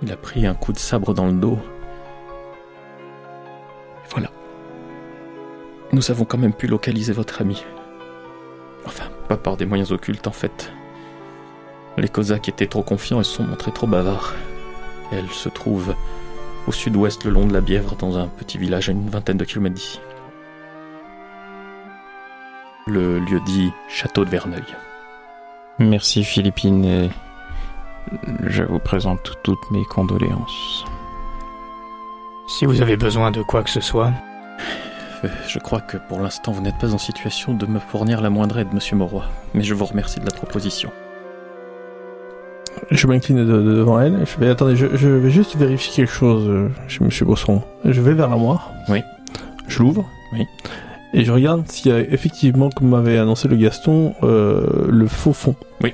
il 0.02 0.12
a 0.12 0.18
pris 0.18 0.46
un 0.46 0.54
coup 0.54 0.72
de 0.72 0.80
sabre 0.80 1.14
dans 1.14 1.28
le 1.28 1.34
dos. 1.34 1.60
Voilà. 4.10 4.32
Nous 5.92 6.12
avons 6.12 6.24
quand 6.24 6.38
même 6.38 6.54
pu 6.54 6.68
localiser 6.68 7.12
votre 7.12 7.42
ami. 7.42 7.62
Enfin, 8.86 9.10
pas 9.28 9.36
par 9.36 9.58
des 9.58 9.66
moyens 9.66 9.92
occultes 9.92 10.28
en 10.28 10.32
fait. 10.32 10.72
Les 11.98 12.08
Cosaques 12.08 12.50
étaient 12.50 12.68
trop 12.68 12.84
confiants 12.84 13.20
et 13.22 13.24
se 13.24 13.36
sont 13.36 13.44
montrés 13.44 13.72
trop 13.72 13.88
bavards. 13.88 14.34
Elle 15.12 15.30
se 15.30 15.50
trouve 15.50 15.94
au 16.68 16.72
sud-ouest 16.72 17.26
le 17.26 17.32
long 17.32 17.46
de 17.46 17.54
la 17.54 17.62
Bièvre, 17.62 17.96
dans 17.96 18.18
un 18.18 18.28
petit 18.28 18.58
village 18.58 18.90
à 18.90 18.92
une 18.94 19.10
vingtaine 19.10 19.38
de 19.38 19.46
kilomètres 19.46 19.76
d'ici. 19.76 20.00
Le 22.88 23.20
lieu 23.20 23.40
dit 23.46 23.72
Château 23.90 24.26
de 24.26 24.30
Verneuil. 24.30 24.64
Merci 25.80 26.24
Philippine 26.24 26.86
et 26.86 27.10
je 28.48 28.64
vous 28.64 28.80
présente 28.80 29.38
toutes 29.44 29.70
mes 29.72 29.84
condoléances. 29.86 30.86
Si 32.48 32.66
vous 32.66 32.82
avez 32.82 32.98
besoin 32.98 33.32
de 33.32 33.42
quoi 33.42 33.64
que 33.64 33.70
ce 33.70 33.82
soit, 33.82 34.12
Euh, 35.24 35.28
Je 35.48 35.60
crois 35.60 35.82
que 35.82 35.98
pour 35.98 36.20
l'instant 36.20 36.52
vous 36.52 36.62
n'êtes 36.62 36.80
pas 36.80 36.94
en 36.96 36.98
situation 36.98 37.54
de 37.54 37.68
me 37.68 37.80
fournir 37.80 38.22
la 38.22 38.32
moindre 38.32 38.58
aide, 38.58 38.74
monsieur 38.74 38.96
Moroy, 38.96 39.24
mais 39.54 39.62
je 39.64 39.76
vous 39.76 39.86
remercie 39.86 40.20
de 40.20 40.26
la 40.26 40.32
proposition. 40.32 40.92
Je 42.90 43.08
m'incline 43.08 43.38
de- 43.38 43.44
de- 43.46 43.62
devant 43.76 44.00
elle. 44.00 44.14
et 44.22 44.26
Je 44.26 44.40
vais 44.40 44.50
attendez, 44.50 44.76
je, 44.76 44.88
je 44.96 45.08
vais 45.10 45.30
juste 45.30 45.56
vérifier 45.56 45.94
quelque 46.04 46.12
chose 46.14 46.46
euh, 46.48 46.68
chez 46.88 47.04
Monsieur 47.04 47.26
Bosson. 47.26 47.62
Je 47.86 48.02
vais 48.02 48.14
vers 48.14 48.30
l'armoire. 48.30 48.72
Oui. 48.90 49.00
Je 49.68 49.80
l'ouvre. 49.80 50.06
Oui. 50.34 50.46
Et 51.14 51.24
je 51.26 51.32
regarde 51.32 51.68
s'il 51.68 51.92
y 51.92 51.96
a 51.96 52.00
effectivement, 52.00 52.70
comme 52.70 52.90
m'avait 52.90 53.18
annoncé 53.18 53.48
le 53.48 53.56
Gaston, 53.58 54.14
euh, 54.24 54.88
le 54.90 55.08
faux 55.08 55.34
fond. 55.34 55.56
Oui. 55.84 55.94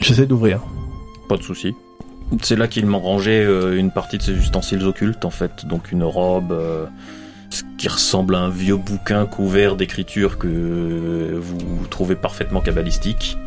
J'essaie 0.00 0.26
d'ouvrir. 0.26 0.60
Pas 1.28 1.36
de 1.36 1.42
souci. 1.42 1.74
C'est 2.42 2.56
là 2.56 2.66
qu'il 2.68 2.86
m'en 2.86 3.00
rangeait 3.00 3.44
euh, 3.44 3.78
une 3.78 3.90
partie 3.90 4.18
de 4.18 4.22
ses 4.22 4.32
ustensiles 4.32 4.82
occultes, 4.84 5.24
en 5.24 5.30
fait. 5.30 5.66
Donc 5.66 5.92
une 5.92 6.02
robe, 6.04 6.52
euh, 6.52 6.86
ce 7.50 7.62
qui 7.78 7.88
ressemble 7.88 8.34
à 8.34 8.40
un 8.40 8.48
vieux 8.48 8.76
bouquin 8.76 9.26
couvert 9.26 9.76
d'écritures 9.76 10.38
que 10.38 11.38
vous 11.40 11.86
trouvez 11.90 12.16
parfaitement 12.16 12.60
cabalistique. 12.60 13.38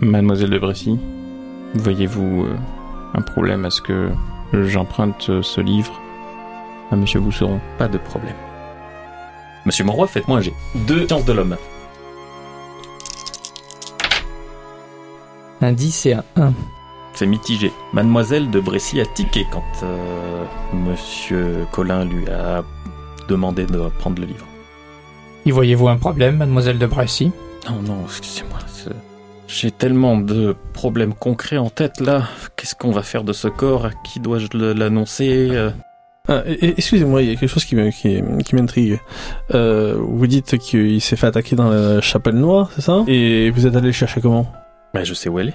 Mademoiselle 0.00 0.50
de 0.50 0.58
Bressy, 0.58 0.98
voyez-vous 1.74 2.44
euh, 2.44 2.56
un 3.14 3.22
problème 3.22 3.64
à 3.64 3.70
ce 3.70 3.80
que 3.80 4.10
j'emprunte 4.52 5.30
euh, 5.30 5.42
ce 5.42 5.60
livre 5.60 6.00
à 6.90 6.96
Monsieur 6.96 7.20
Bousseron? 7.20 7.60
Pas 7.78 7.88
de 7.88 7.96
problème. 7.96 8.34
Monsieur 9.64 9.84
Monroy, 9.84 10.06
faites-moi 10.06 10.40
un. 10.40 10.78
Deux 10.86 11.06
sciences 11.06 11.24
de 11.24 11.32
l'homme. 11.32 11.56
un 15.62 15.72
10 15.72 16.06
et 16.06 16.12
un 16.12 16.24
1. 16.36 16.52
C'est 17.14 17.26
mitigé. 17.26 17.72
Mademoiselle 17.94 18.50
de 18.50 18.60
Bressy 18.60 19.00
a 19.00 19.06
tiqué 19.06 19.46
quand 19.50 19.64
euh, 19.82 20.44
Monsieur 20.74 21.66
Colin 21.72 22.04
lui 22.04 22.28
a 22.28 22.62
demandé 23.28 23.64
de 23.64 23.88
prendre 23.98 24.20
le 24.20 24.26
livre. 24.26 24.46
Y 25.46 25.52
voyez-vous 25.52 25.88
un 25.88 25.96
problème, 25.96 26.36
mademoiselle 26.36 26.78
de 26.78 26.86
Bressy 26.86 27.32
Non, 27.68 27.80
non, 27.82 28.04
excusez-moi. 28.04 28.58
J'ai 29.48 29.70
tellement 29.70 30.16
de 30.18 30.56
problèmes 30.72 31.14
concrets 31.14 31.56
en 31.58 31.70
tête 31.70 32.00
là. 32.00 32.24
Qu'est-ce 32.56 32.74
qu'on 32.74 32.90
va 32.90 33.02
faire 33.02 33.22
de 33.24 33.32
ce 33.32 33.48
corps? 33.48 33.86
À 33.86 33.90
qui 34.04 34.18
dois-je 34.20 34.48
l'annoncer? 34.56 35.48
Euh, 35.52 35.70
Ah, 36.28 36.42
Excusez-moi, 36.60 37.22
il 37.22 37.28
y 37.28 37.32
a 37.32 37.36
quelque 37.36 37.48
chose 37.48 37.64
qui 37.64 37.76
me- 37.76 37.90
qui, 37.90 38.20
qui 38.44 38.54
m'intrigue. 38.56 38.98
Euh, 39.54 39.94
vous 40.00 40.26
dites 40.26 40.58
qu'il 40.58 41.00
s'est 41.00 41.14
fait 41.14 41.28
attaquer 41.28 41.54
dans 41.54 41.68
la 41.70 42.00
chapelle 42.00 42.34
noire, 42.34 42.70
c'est 42.74 42.80
ça? 42.80 43.04
Et 43.06 43.50
vous 43.50 43.64
êtes 43.68 43.76
allé 43.76 43.86
le 43.86 43.92
chercher 43.92 44.20
comment? 44.20 44.50
Ben, 44.92 45.04
Je 45.04 45.14
sais 45.14 45.28
où 45.28 45.38
elle 45.38 45.50
est. 45.50 45.54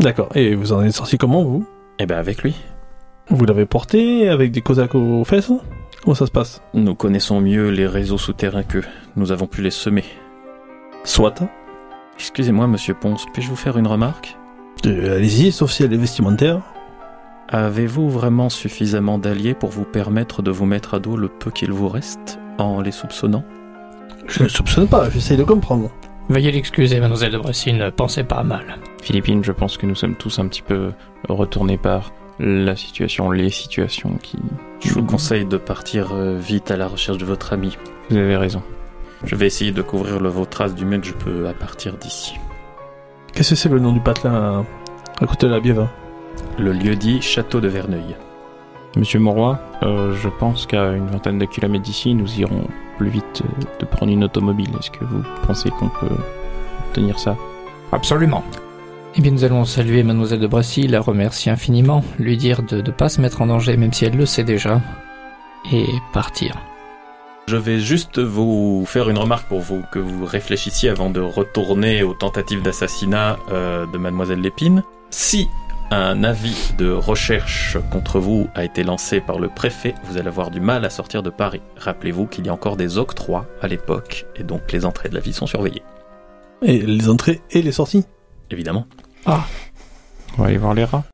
D'accord. 0.00 0.28
Et 0.34 0.54
vous 0.54 0.74
en 0.74 0.82
êtes 0.82 0.92
sorti 0.92 1.16
comment, 1.16 1.42
vous? 1.42 1.66
Eh 1.98 2.04
ben 2.04 2.18
avec 2.18 2.42
lui. 2.42 2.54
Vous 3.30 3.44
l'avez 3.46 3.64
porté 3.64 4.28
avec 4.28 4.52
des 4.52 4.60
cosaques 4.60 4.94
aux 4.94 5.24
fesses 5.24 5.50
Comment 6.02 6.14
ça 6.14 6.26
se 6.26 6.30
passe? 6.32 6.60
Nous 6.74 6.94
connaissons 6.94 7.40
mieux 7.40 7.70
les 7.70 7.86
réseaux 7.86 8.18
souterrains 8.18 8.64
qu'eux. 8.64 8.84
Nous 9.16 9.32
avons 9.32 9.46
pu 9.46 9.62
les 9.62 9.70
semer. 9.70 10.04
Soit. 11.04 11.34
Excusez-moi, 12.22 12.68
monsieur 12.68 12.94
Ponce, 12.94 13.26
puis-je 13.32 13.48
vous 13.48 13.56
faire 13.56 13.76
une 13.76 13.88
remarque? 13.88 14.38
Euh, 14.86 15.16
Allez-y, 15.16 15.50
sauf 15.50 15.72
si 15.72 15.82
elle 15.82 15.92
est 15.92 15.96
vestimentaire. 15.96 16.60
Avez-vous 17.48 18.08
vraiment 18.08 18.48
suffisamment 18.48 19.18
d'alliés 19.18 19.54
pour 19.54 19.70
vous 19.70 19.82
permettre 19.82 20.40
de 20.40 20.52
vous 20.52 20.64
mettre 20.64 20.94
à 20.94 21.00
dos 21.00 21.16
le 21.16 21.26
peu 21.26 21.50
qu'il 21.50 21.72
vous 21.72 21.88
reste 21.88 22.38
en 22.58 22.80
les 22.80 22.92
soupçonnant? 22.92 23.42
Je 24.28 24.44
ne 24.44 24.48
soupçonne 24.48 24.86
pas, 24.86 25.10
j'essaye 25.10 25.36
de 25.36 25.42
comprendre. 25.42 25.90
Veuillez 26.28 26.52
l'excuser, 26.52 27.00
mademoiselle 27.00 27.32
de 27.32 27.38
Bressy, 27.38 27.72
ne 27.72 27.90
pensez 27.90 28.22
pas 28.22 28.36
à 28.36 28.44
mal. 28.44 28.78
Philippine, 29.02 29.42
je 29.42 29.50
pense 29.50 29.76
que 29.76 29.86
nous 29.86 29.96
sommes 29.96 30.14
tous 30.14 30.38
un 30.38 30.46
petit 30.46 30.62
peu 30.62 30.92
retournés 31.28 31.76
par 31.76 32.12
la 32.38 32.76
situation, 32.76 33.32
les 33.32 33.50
situations 33.50 34.16
qui... 34.22 34.38
Je 34.78 34.94
vous 34.94 35.04
conseille 35.04 35.44
de 35.44 35.56
partir 35.56 36.12
euh, 36.12 36.38
vite 36.38 36.70
à 36.70 36.76
la 36.76 36.86
recherche 36.86 37.18
de 37.18 37.24
votre 37.24 37.52
ami. 37.52 37.76
Vous 38.10 38.16
avez 38.16 38.36
raison. 38.36 38.62
Je 39.24 39.36
vais 39.36 39.46
essayer 39.46 39.72
de 39.72 39.82
couvrir 39.82 40.20
le, 40.20 40.28
vos 40.28 40.44
traces 40.44 40.74
du 40.74 40.84
mieux 40.84 40.98
que 40.98 41.06
je 41.06 41.12
peux 41.12 41.46
à 41.48 41.52
partir 41.52 41.96
d'ici. 41.96 42.34
Qu'est-ce 43.32 43.50
que 43.50 43.56
c'est 43.56 43.68
le 43.68 43.78
nom 43.78 43.92
du 43.92 44.00
patelin 44.00 44.34
à, 44.34 44.64
à 45.22 45.26
côté 45.26 45.46
de 45.46 45.52
la 45.52 45.60
Bièvre 45.60 45.88
Le 46.58 46.72
lieu 46.72 46.96
dit 46.96 47.22
Château 47.22 47.60
de 47.60 47.68
Verneuil. 47.68 48.16
Monsieur 48.96 49.20
Monroy, 49.20 49.58
euh, 49.82 50.14
je 50.14 50.28
pense 50.28 50.66
qu'à 50.66 50.92
une 50.92 51.06
vingtaine 51.06 51.38
de 51.38 51.46
kilomètres 51.46 51.84
d'ici, 51.84 52.14
nous 52.14 52.38
irons 52.38 52.66
plus 52.98 53.08
vite 53.08 53.42
euh, 53.42 53.64
de 53.80 53.86
prendre 53.86 54.12
une 54.12 54.24
automobile. 54.24 54.68
Est-ce 54.78 54.90
que 54.90 55.04
vous 55.04 55.22
pensez 55.46 55.70
qu'on 55.70 55.88
peut 55.88 56.14
obtenir 56.88 57.18
ça? 57.18 57.36
Absolument. 57.90 58.44
Eh 59.14 59.22
bien, 59.22 59.30
nous 59.30 59.44
allons 59.44 59.64
saluer 59.64 60.02
mademoiselle 60.02 60.40
de 60.40 60.46
Bressy, 60.46 60.88
la 60.88 61.00
remercier 61.00 61.52
infiniment, 61.52 62.04
lui 62.18 62.36
dire 62.36 62.62
de 62.62 62.82
ne 62.82 62.90
pas 62.90 63.08
se 63.08 63.20
mettre 63.20 63.40
en 63.40 63.46
danger, 63.46 63.76
même 63.76 63.92
si 63.92 64.04
elle 64.04 64.16
le 64.16 64.26
sait 64.26 64.44
déjà, 64.44 64.80
et 65.72 65.86
partir. 66.12 66.56
Je 67.48 67.56
vais 67.56 67.80
juste 67.80 68.18
vous 68.18 68.84
faire 68.86 69.10
une 69.10 69.18
remarque 69.18 69.48
pour 69.48 69.60
vous 69.60 69.82
que 69.90 69.98
vous 69.98 70.24
réfléchissiez 70.24 70.88
avant 70.88 71.10
de 71.10 71.20
retourner 71.20 72.02
aux 72.02 72.14
tentatives 72.14 72.62
d'assassinat 72.62 73.36
euh, 73.50 73.84
de 73.86 73.98
mademoiselle 73.98 74.40
Lépine. 74.40 74.82
Si 75.10 75.48
un 75.90 76.24
avis 76.24 76.72
de 76.78 76.90
recherche 76.90 77.76
contre 77.90 78.18
vous 78.18 78.48
a 78.54 78.64
été 78.64 78.84
lancé 78.84 79.20
par 79.20 79.38
le 79.38 79.48
préfet, 79.48 79.94
vous 80.04 80.16
allez 80.16 80.28
avoir 80.28 80.50
du 80.50 80.60
mal 80.60 80.84
à 80.86 80.90
sortir 80.90 81.22
de 81.22 81.28
Paris. 81.28 81.60
Rappelez-vous 81.76 82.26
qu'il 82.26 82.46
y 82.46 82.48
a 82.48 82.52
encore 82.54 82.76
des 82.76 82.96
octrois 82.96 83.46
à 83.60 83.68
l'époque, 83.68 84.24
et 84.36 84.42
donc 84.42 84.72
les 84.72 84.86
entrées 84.86 85.10
de 85.10 85.14
la 85.14 85.20
ville 85.20 85.34
sont 85.34 85.46
surveillées. 85.46 85.82
Et 86.62 86.78
les 86.78 87.10
entrées 87.10 87.42
et 87.50 87.60
les 87.60 87.72
sorties? 87.72 88.06
Évidemment. 88.50 88.86
On 89.26 90.42
va 90.42 90.48
aller 90.48 90.56
voir 90.56 90.72
les 90.72 90.84
rats. 90.84 91.04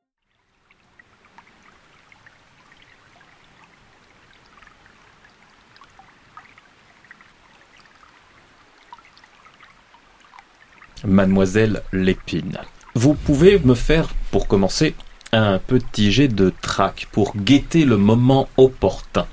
Mademoiselle 11.08 11.82
Lépine. 11.92 12.58
Vous 12.94 13.14
pouvez 13.14 13.58
me 13.58 13.74
faire, 13.74 14.08
pour 14.30 14.46
commencer, 14.46 14.94
un 15.32 15.58
petit 15.58 16.10
jet 16.12 16.28
de 16.28 16.52
trac 16.62 17.06
pour 17.12 17.36
guetter 17.36 17.84
le 17.84 17.96
moment 17.96 18.48
opportun. 18.56 19.26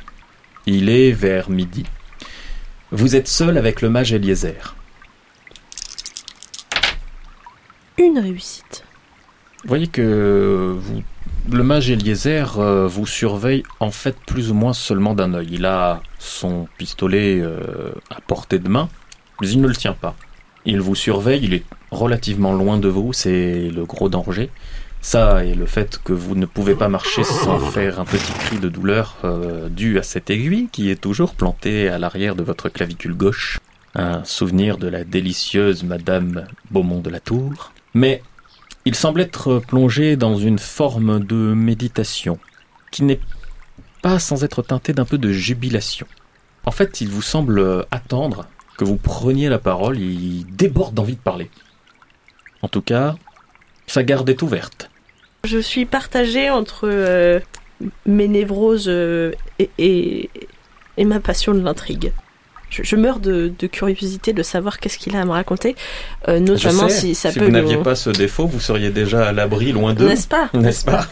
Il 0.65 0.89
est 0.89 1.11
vers 1.11 1.49
midi. 1.49 1.85
Vous 2.91 3.15
êtes 3.15 3.27
seul 3.27 3.57
avec 3.57 3.81
le 3.81 3.89
mage 3.89 4.13
Eliezer. 4.13 4.75
Une 7.97 8.19
réussite. 8.19 8.83
Vous 9.63 9.69
voyez 9.69 9.87
que 9.87 10.75
vous- 10.77 11.03
le 11.51 11.63
mage 11.63 11.89
Eliezer 11.89 12.59
euh, 12.59 12.87
vous 12.87 13.05
surveille 13.05 13.63
en 13.79 13.91
fait 13.91 14.15
plus 14.27 14.51
ou 14.51 14.53
moins 14.53 14.73
seulement 14.73 15.13
d'un 15.13 15.33
œil. 15.33 15.47
Il 15.51 15.65
a 15.65 16.01
son 16.19 16.67
pistolet 16.77 17.39
euh, 17.41 17.91
à 18.09 18.19
portée 18.21 18.59
de 18.59 18.67
main, 18.69 18.89
mais 19.41 19.47
il 19.49 19.61
ne 19.61 19.67
le 19.67 19.75
tient 19.75 19.93
pas. 19.93 20.15
Il 20.65 20.81
vous 20.81 20.95
surveille, 20.95 21.41
il 21.43 21.53
est 21.53 21.63
relativement 21.91 22.53
loin 22.53 22.77
de 22.77 22.87
vous, 22.87 23.13
c'est 23.13 23.69
le 23.69 23.85
gros 23.85 24.09
danger. 24.09 24.49
Ça 25.01 25.45
et 25.45 25.53
le 25.53 25.67
fait 25.67 25.99
que 26.03 26.13
vous 26.13 26.33
ne 26.33 26.47
pouvez 26.47 26.73
pas 26.73 26.89
marcher 26.89 27.23
sans 27.23 27.59
faire 27.59 27.99
un 27.99 28.05
petit 28.05 28.33
cri 28.33 28.57
de 28.57 28.69
douleur 28.69 29.17
euh, 29.23 29.69
dû 29.69 29.99
à 29.99 30.03
cette 30.03 30.31
aiguille 30.31 30.67
qui 30.71 30.89
est 30.89 30.99
toujours 30.99 31.35
plantée 31.35 31.89
à 31.89 31.99
l'arrière 31.99 32.35
de 32.35 32.41
votre 32.41 32.69
clavicule 32.69 33.13
gauche. 33.13 33.59
Un 33.93 34.23
souvenir 34.23 34.79
de 34.79 34.87
la 34.87 35.03
délicieuse 35.03 35.83
Madame 35.83 36.47
Beaumont 36.71 37.01
de 37.01 37.11
la 37.11 37.19
Tour. 37.19 37.71
Mais 37.93 38.23
il 38.85 38.95
semble 38.95 39.21
être 39.21 39.59
plongé 39.59 40.15
dans 40.15 40.37
une 40.37 40.59
forme 40.59 41.23
de 41.23 41.53
méditation 41.53 42.39
qui 42.89 43.03
n'est 43.03 43.21
pas 44.01 44.17
sans 44.17 44.43
être 44.43 44.63
teintée 44.63 44.93
d'un 44.93 45.05
peu 45.05 45.19
de 45.19 45.31
jubilation. 45.31 46.07
En 46.65 46.71
fait, 46.71 46.99
il 47.01 47.09
vous 47.09 47.21
semble 47.21 47.85
attendre 47.91 48.47
que 48.77 48.83
vous 48.83 48.97
preniez 48.97 49.49
la 49.49 49.59
parole, 49.59 49.99
il 49.99 50.45
déborde 50.55 50.93
d'envie 50.93 51.15
de 51.15 51.19
parler. 51.19 51.49
En 52.61 52.67
tout 52.67 52.81
cas, 52.81 53.15
sa 53.87 54.03
garde 54.03 54.29
est 54.29 54.41
ouverte. 54.41 54.89
Je 55.43 55.59
suis 55.59 55.85
partagée 55.85 56.49
entre 56.49 56.87
euh, 56.89 57.39
mes 58.05 58.27
névroses 58.27 58.87
euh, 58.87 59.31
et, 59.59 59.69
et, 59.77 60.29
et 60.97 61.05
ma 61.05 61.19
passion 61.19 61.53
de 61.53 61.61
l'intrigue. 61.61 62.11
Je, 62.69 62.81
je 62.83 62.95
meurs 62.95 63.19
de, 63.19 63.53
de 63.57 63.67
curiosité 63.67 64.33
de 64.33 64.41
savoir 64.41 64.79
qu'est-ce 64.79 64.97
qu'il 64.97 65.15
a 65.15 65.21
à 65.21 65.25
me 65.25 65.31
raconter, 65.31 65.75
euh, 66.27 66.39
notamment 66.39 66.89
sais, 66.89 66.99
si 66.99 67.15
ça 67.15 67.31
si 67.31 67.39
peut 67.39 67.45
vous 67.45 67.51
n'aviez 67.51 67.77
pas 67.77 67.95
ce 67.95 68.09
défaut, 68.09 68.47
vous 68.47 68.59
seriez 68.59 68.89
déjà 68.89 69.27
à 69.27 69.31
l'abri 69.31 69.71
loin 69.71 69.93
d'eux. 69.93 70.07
N'est-ce 70.07 70.27
pas 70.27 70.49
N'est-ce 70.55 70.83
pas 70.83 71.05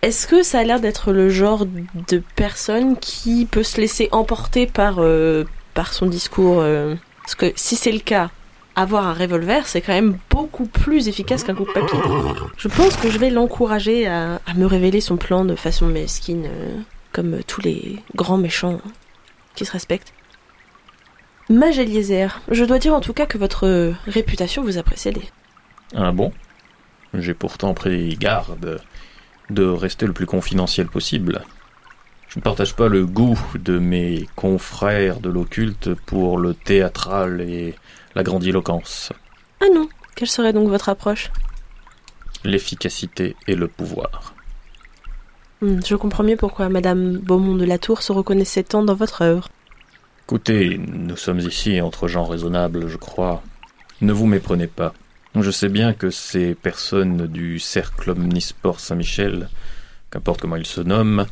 Est-ce 0.00 0.26
que 0.26 0.42
ça 0.42 0.60
a 0.60 0.64
l'air 0.64 0.80
d'être 0.80 1.12
le 1.12 1.28
genre 1.28 1.66
de 1.66 2.22
personne 2.34 2.96
qui 2.96 3.44
peut 3.44 3.62
se 3.62 3.78
laisser 3.78 4.08
emporter 4.10 4.66
par, 4.66 4.96
euh, 5.00 5.44
par 5.76 5.92
son 5.92 6.06
discours 6.06 6.58
euh, 6.60 6.96
Parce 7.22 7.36
que 7.36 7.52
si 7.54 7.76
c'est 7.76 7.92
le 7.92 8.00
cas, 8.00 8.30
avoir 8.74 9.06
un 9.06 9.12
revolver, 9.12 9.68
c'est 9.68 9.80
quand 9.80 9.92
même 9.92 10.18
beaucoup 10.28 10.66
plus 10.66 11.06
efficace 11.06 11.44
qu'un 11.44 11.54
coup 11.54 11.66
de 11.66 11.72
papier. 11.72 11.98
Je 12.56 12.66
pense 12.66 12.96
que 12.96 13.10
je 13.10 13.18
vais 13.18 13.30
l'encourager 13.30 14.08
à, 14.08 14.40
me 14.56 14.64
révéler 14.64 15.00
son 15.00 15.16
plan 15.16 15.44
de 15.44 15.54
façon 15.54 15.86
mesquine, 15.86 16.46
euh, 16.46 16.76
comme 17.12 17.42
tous 17.46 17.60
les 17.60 18.02
grands 18.16 18.38
méchants 18.38 18.80
qui 19.54 19.64
se 19.64 19.72
respectent. 19.72 20.12
Mage 21.48 21.78
Eliezer, 21.78 22.40
je 22.50 22.64
dois 22.64 22.80
dire 22.80 22.94
en 22.94 23.00
tout 23.00 23.12
cas 23.12 23.26
que 23.26 23.38
votre 23.38 23.94
réputation 24.06 24.64
vous 24.64 24.78
a 24.78 24.82
précédé. 24.82 25.22
Ah 25.94 26.10
bon? 26.10 26.32
J'ai 27.14 27.34
pourtant 27.34 27.72
pris 27.72 28.16
garde 28.16 28.80
de 29.50 29.64
rester 29.64 30.06
le 30.06 30.12
plus 30.12 30.26
confidentiel 30.26 30.88
possible. 30.88 31.44
Je 32.36 32.40
ne 32.40 32.44
partage 32.44 32.74
pas 32.76 32.88
le 32.88 33.06
goût 33.06 33.38
de 33.58 33.78
mes 33.78 34.28
confrères 34.36 35.20
de 35.20 35.30
l'occulte 35.30 35.94
pour 35.94 36.36
le 36.38 36.52
théâtral 36.52 37.40
et 37.40 37.74
la 38.14 38.22
grandiloquence, 38.22 39.10
Ah 39.62 39.66
non, 39.74 39.88
quelle 40.14 40.28
serait 40.28 40.52
donc 40.52 40.68
votre 40.68 40.90
approche? 40.90 41.30
L'efficacité 42.44 43.36
et 43.46 43.54
le 43.54 43.68
pouvoir. 43.68 44.34
Hmm, 45.62 45.80
Je 45.86 45.96
comprends 45.96 46.24
mieux 46.24 46.36
pourquoi 46.36 46.68
Madame 46.68 47.16
Beaumont 47.16 47.54
de 47.56 47.64
la 47.64 47.78
Tour 47.78 48.02
se 48.02 48.12
reconnaissait 48.12 48.64
tant 48.64 48.82
dans 48.82 48.94
votre 48.94 49.22
œuvre. 49.22 49.48
Écoutez, 50.26 50.78
nous 50.78 51.16
sommes 51.16 51.38
ici 51.40 51.80
entre 51.80 52.06
gens 52.06 52.24
raisonnables, 52.24 52.86
je 52.88 52.98
crois. 52.98 53.42
Ne 54.02 54.12
vous 54.12 54.26
méprenez 54.26 54.66
pas. 54.66 54.92
Je 55.34 55.50
sais 55.50 55.70
bien 55.70 55.94
que 55.94 56.10
ces 56.10 56.54
personnes 56.54 57.26
du 57.28 57.58
cercle 57.60 58.10
omnisport 58.10 58.78
Saint-Michel, 58.78 59.48
qu'importe 60.10 60.42
comment 60.42 60.56
ils 60.56 60.66
se 60.66 60.82
nomment, 60.82 61.24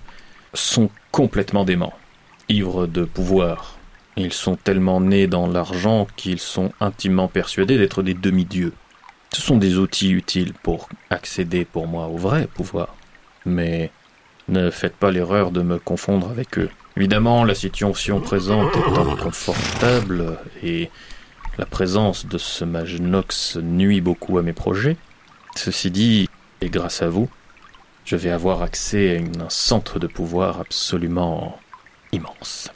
sont 0.54 0.90
complètement 1.10 1.64
déments, 1.64 1.94
ivres 2.48 2.86
de 2.86 3.04
pouvoir. 3.04 3.76
Ils 4.16 4.32
sont 4.32 4.56
tellement 4.56 5.00
nés 5.00 5.26
dans 5.26 5.46
l'argent 5.46 6.06
qu'ils 6.16 6.38
sont 6.38 6.72
intimement 6.80 7.28
persuadés 7.28 7.78
d'être 7.78 8.02
des 8.02 8.14
demi-dieux. 8.14 8.72
Ce 9.32 9.40
sont 9.40 9.56
des 9.56 9.78
outils 9.78 10.12
utiles 10.12 10.54
pour 10.54 10.88
accéder 11.10 11.64
pour 11.64 11.88
moi 11.88 12.06
au 12.06 12.16
vrai 12.16 12.46
pouvoir. 12.46 12.94
Mais 13.44 13.90
ne 14.48 14.70
faites 14.70 14.94
pas 14.94 15.10
l'erreur 15.10 15.50
de 15.50 15.62
me 15.62 15.78
confondre 15.78 16.30
avec 16.30 16.58
eux. 16.58 16.70
Évidemment, 16.96 17.44
la 17.44 17.56
situation 17.56 18.20
présente 18.20 18.76
étant 18.76 19.16
confortable 19.16 20.38
et 20.62 20.90
la 21.58 21.66
présence 21.66 22.26
de 22.26 22.38
ce 22.38 22.64
mage 22.64 23.00
Nox 23.00 23.56
nuit 23.56 24.00
beaucoup 24.00 24.38
à 24.38 24.42
mes 24.42 24.52
projets. 24.52 24.96
Ceci 25.56 25.90
dit, 25.90 26.28
et 26.60 26.68
grâce 26.68 27.02
à 27.02 27.08
vous, 27.08 27.28
je 28.04 28.16
vais 28.16 28.30
avoir 28.30 28.62
accès 28.62 29.18
à 29.18 29.44
un 29.44 29.48
centre 29.48 29.98
de 29.98 30.06
pouvoir 30.06 30.60
absolument 30.60 31.58
immense. 32.12 32.70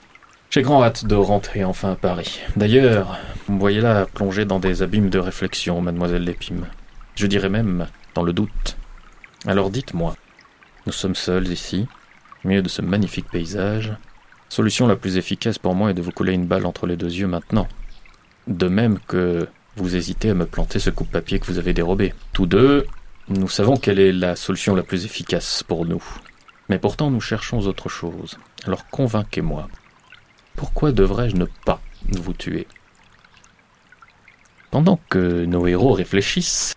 J'ai 0.50 0.62
grand 0.62 0.82
hâte 0.82 1.04
de 1.04 1.14
rentrer 1.14 1.64
enfin 1.64 1.92
à 1.92 1.96
Paris. 1.96 2.40
D'ailleurs, 2.56 3.18
vous 3.46 3.54
me 3.54 3.60
voyez 3.60 3.80
là 3.80 4.06
plongé 4.06 4.46
dans 4.46 4.58
des 4.58 4.82
abîmes 4.82 5.10
de 5.10 5.18
réflexion, 5.18 5.82
mademoiselle 5.82 6.24
Lépine. 6.24 6.64
Je 7.14 7.26
dirais 7.26 7.50
même 7.50 7.86
dans 8.14 8.22
le 8.22 8.32
doute. 8.32 8.76
Alors 9.46 9.70
dites-moi, 9.70 10.14
nous 10.86 10.92
sommes 10.92 11.14
seuls 11.14 11.48
ici, 11.48 11.86
au 12.44 12.48
milieu 12.48 12.62
de 12.62 12.68
ce 12.68 12.80
magnifique 12.80 13.30
paysage. 13.30 13.92
Solution 14.48 14.86
la 14.86 14.96
plus 14.96 15.18
efficace 15.18 15.58
pour 15.58 15.74
moi 15.74 15.90
est 15.90 15.94
de 15.94 16.00
vous 16.00 16.12
couler 16.12 16.32
une 16.32 16.46
balle 16.46 16.64
entre 16.64 16.86
les 16.86 16.96
deux 16.96 17.12
yeux 17.12 17.26
maintenant. 17.26 17.68
De 18.46 18.68
même 18.68 18.98
que 19.06 19.46
vous 19.76 19.96
hésitez 19.96 20.30
à 20.30 20.34
me 20.34 20.46
planter 20.46 20.78
ce 20.78 20.88
coupe-papier 20.88 21.38
que 21.38 21.46
vous 21.46 21.58
avez 21.58 21.74
dérobé. 21.74 22.14
Tous 22.32 22.46
deux, 22.46 22.86
nous 23.30 23.48
savons 23.48 23.76
quelle 23.76 23.98
est 23.98 24.12
la 24.12 24.36
solution 24.36 24.74
la 24.74 24.82
plus 24.82 25.04
efficace 25.04 25.62
pour 25.62 25.84
nous. 25.84 26.02
Mais 26.68 26.78
pourtant 26.78 27.10
nous 27.10 27.20
cherchons 27.20 27.60
autre 27.60 27.88
chose. 27.88 28.38
Alors 28.64 28.88
convainquez-moi. 28.88 29.68
Pourquoi 30.56 30.92
devrais-je 30.92 31.36
ne 31.36 31.46
pas 31.64 31.80
vous 32.10 32.32
tuer? 32.32 32.66
Pendant 34.70 34.98
que 35.08 35.44
nos 35.44 35.66
héros 35.66 35.92
réfléchissent, 35.92 36.74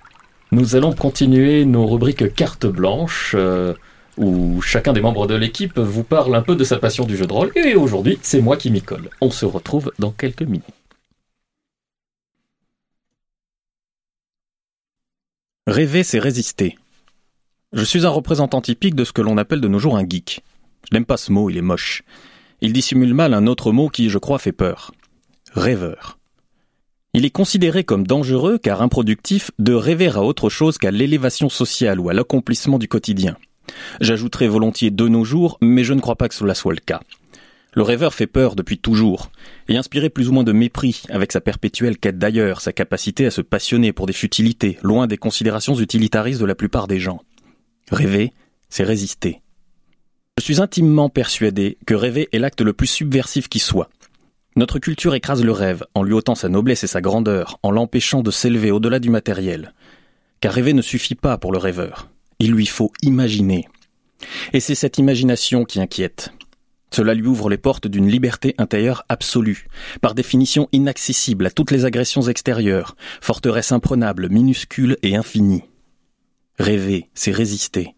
nous 0.51 0.75
allons 0.75 0.93
continuer 0.93 1.65
nos 1.65 1.87
rubriques 1.87 2.33
carte 2.35 2.65
blanche, 2.65 3.33
euh, 3.37 3.73
où 4.17 4.61
chacun 4.61 4.93
des 4.93 5.01
membres 5.01 5.27
de 5.27 5.35
l'équipe 5.35 5.79
vous 5.79 6.03
parle 6.03 6.35
un 6.35 6.41
peu 6.41 6.55
de 6.55 6.63
sa 6.63 6.77
passion 6.77 7.05
du 7.05 7.17
jeu 7.17 7.27
de 7.27 7.33
rôle, 7.33 7.51
et 7.55 7.75
aujourd'hui, 7.75 8.19
c'est 8.21 8.41
moi 8.41 8.57
qui 8.57 8.71
m'y 8.71 8.81
colle. 8.81 9.09
On 9.21 9.31
se 9.31 9.45
retrouve 9.45 9.91
dans 9.99 10.11
quelques 10.11 10.41
minutes. 10.41 10.65
Rêver, 15.71 16.03
c'est 16.03 16.19
résister. 16.19 16.77
Je 17.71 17.86
suis 17.86 18.05
un 18.05 18.10
représentant 18.10 18.60
typique 18.60 18.93
de 18.93 19.05
ce 19.05 19.13
que 19.13 19.21
l'on 19.21 19.38
appelle 19.38 19.62
de 19.62 19.69
nos 19.69 19.79
jours 19.79 19.95
un 19.95 20.03
geek. 20.05 20.43
Je 20.84 20.93
n'aime 20.93 21.05
pas 21.05 21.15
ce 21.15 21.31
mot, 21.31 21.49
il 21.49 21.55
est 21.55 21.62
moche. 21.62 22.03
Il 22.60 22.73
dissimule 22.73 23.13
mal 23.13 23.34
un 23.34 23.47
autre 23.47 23.71
mot 23.71 23.88
qui, 23.88 24.10
je 24.10 24.17
crois, 24.17 24.38
fait 24.38 24.51
peur. 24.51 24.91
Rêveur. 25.53 26.19
Il 27.13 27.23
est 27.23 27.29
considéré 27.29 27.86
comme 27.86 28.05
dangereux 28.05 28.57
car 28.57 28.81
improductif 28.81 29.49
de 29.60 29.73
rêver 29.73 30.10
à 30.10 30.23
autre 30.23 30.49
chose 30.49 30.77
qu'à 30.77 30.91
l'élévation 30.91 31.47
sociale 31.47 32.01
ou 32.01 32.10
à 32.10 32.13
l'accomplissement 32.13 32.77
du 32.77 32.89
quotidien. 32.89 33.38
J'ajouterai 34.01 34.49
volontiers 34.49 34.91
de 34.91 35.07
nos 35.07 35.23
jours, 35.23 35.57
mais 35.62 35.86
je 35.86 35.93
ne 35.93 36.01
crois 36.01 36.17
pas 36.17 36.27
que 36.27 36.36
cela 36.36 36.53
soit 36.53 36.73
le 36.73 36.81
cas. 36.81 36.99
Le 37.73 37.84
rêveur 37.84 38.13
fait 38.13 38.27
peur 38.27 38.55
depuis 38.55 38.77
toujours, 38.77 39.31
et 39.69 39.77
inspiré 39.77 40.10
plus 40.10 40.27
ou 40.27 40.34
moins 40.34 40.43
de 40.43 40.51
mépris 40.51 41.03
avec 41.10 41.31
sa 41.31 41.39
perpétuelle 41.39 41.97
quête 41.97 42.17
d'ailleurs, 42.17 42.60
sa 42.60 42.73
capacité 42.73 43.25
à 43.25 43.31
se 43.31 43.39
passionner 43.41 43.93
pour 43.93 44.07
des 44.07 44.13
futilités, 44.13 44.77
loin 44.84 45.07
des 45.07 45.17
considérations 45.17 45.75
utilitaristes 45.75 46.41
de 46.41 46.45
la 46.45 46.55
plupart 46.55 46.88
des 46.88 46.99
gens. 46.99 47.21
Rêver, 47.89 48.34
c'est 48.69 48.84
résister. 48.84 49.41
Je 50.38 50.43
suis 50.43 50.60
intimement 50.60 51.07
persuadé 51.07 51.77
que 51.86 51.93
rêver 51.93 52.27
est 52.34 52.39
l'acte 52.39 52.62
le 52.62 52.73
plus 52.73 52.88
subversif 52.88 53.47
qui 53.47 53.60
soit. 53.60 53.89
Notre 54.57 54.79
culture 54.79 55.15
écrase 55.15 55.43
le 55.43 55.53
rêve 55.53 55.86
en 55.93 56.03
lui 56.03 56.13
ôtant 56.13 56.36
sa 56.36 56.49
noblesse 56.49 56.84
et 56.84 56.88
sa 56.88 56.99
grandeur, 56.99 57.57
en 57.63 57.71
l'empêchant 57.71 58.21
de 58.21 58.31
s'élever 58.31 58.71
au-delà 58.71 58.99
du 58.99 59.10
matériel. 59.10 59.73
Car 60.41 60.53
rêver 60.53 60.73
ne 60.73 60.81
suffit 60.81 61.15
pas 61.15 61.38
pour 61.38 61.53
le 61.53 61.57
rêveur. 61.57 62.10
Il 62.39 62.51
lui 62.51 62.65
faut 62.65 62.91
imaginer. 63.01 63.69
Et 64.51 64.60
c'est 64.60 64.75
cette 64.75 64.97
imagination 64.97 65.63
qui 65.63 65.79
inquiète. 65.79 66.34
Cela 66.93 67.13
lui 67.13 67.27
ouvre 67.27 67.49
les 67.49 67.58
portes 67.58 67.88
d'une 67.88 68.10
liberté 68.10 68.54
intérieure 68.58 69.06
absolue, 69.08 69.67
par 70.01 70.13
définition 70.13 70.67
inaccessible 70.73 71.45
à 71.45 71.51
toutes 71.51 71.71
les 71.71 71.86
agressions 71.86 72.23
extérieures, 72.23 72.95
forteresse 73.21 73.71
imprenable, 73.71 74.30
minuscule 74.30 74.97
et 75.01 75.15
infinie. 75.15 75.63
Rêver, 76.60 77.10
c'est 77.13 77.32
résister. 77.32 77.95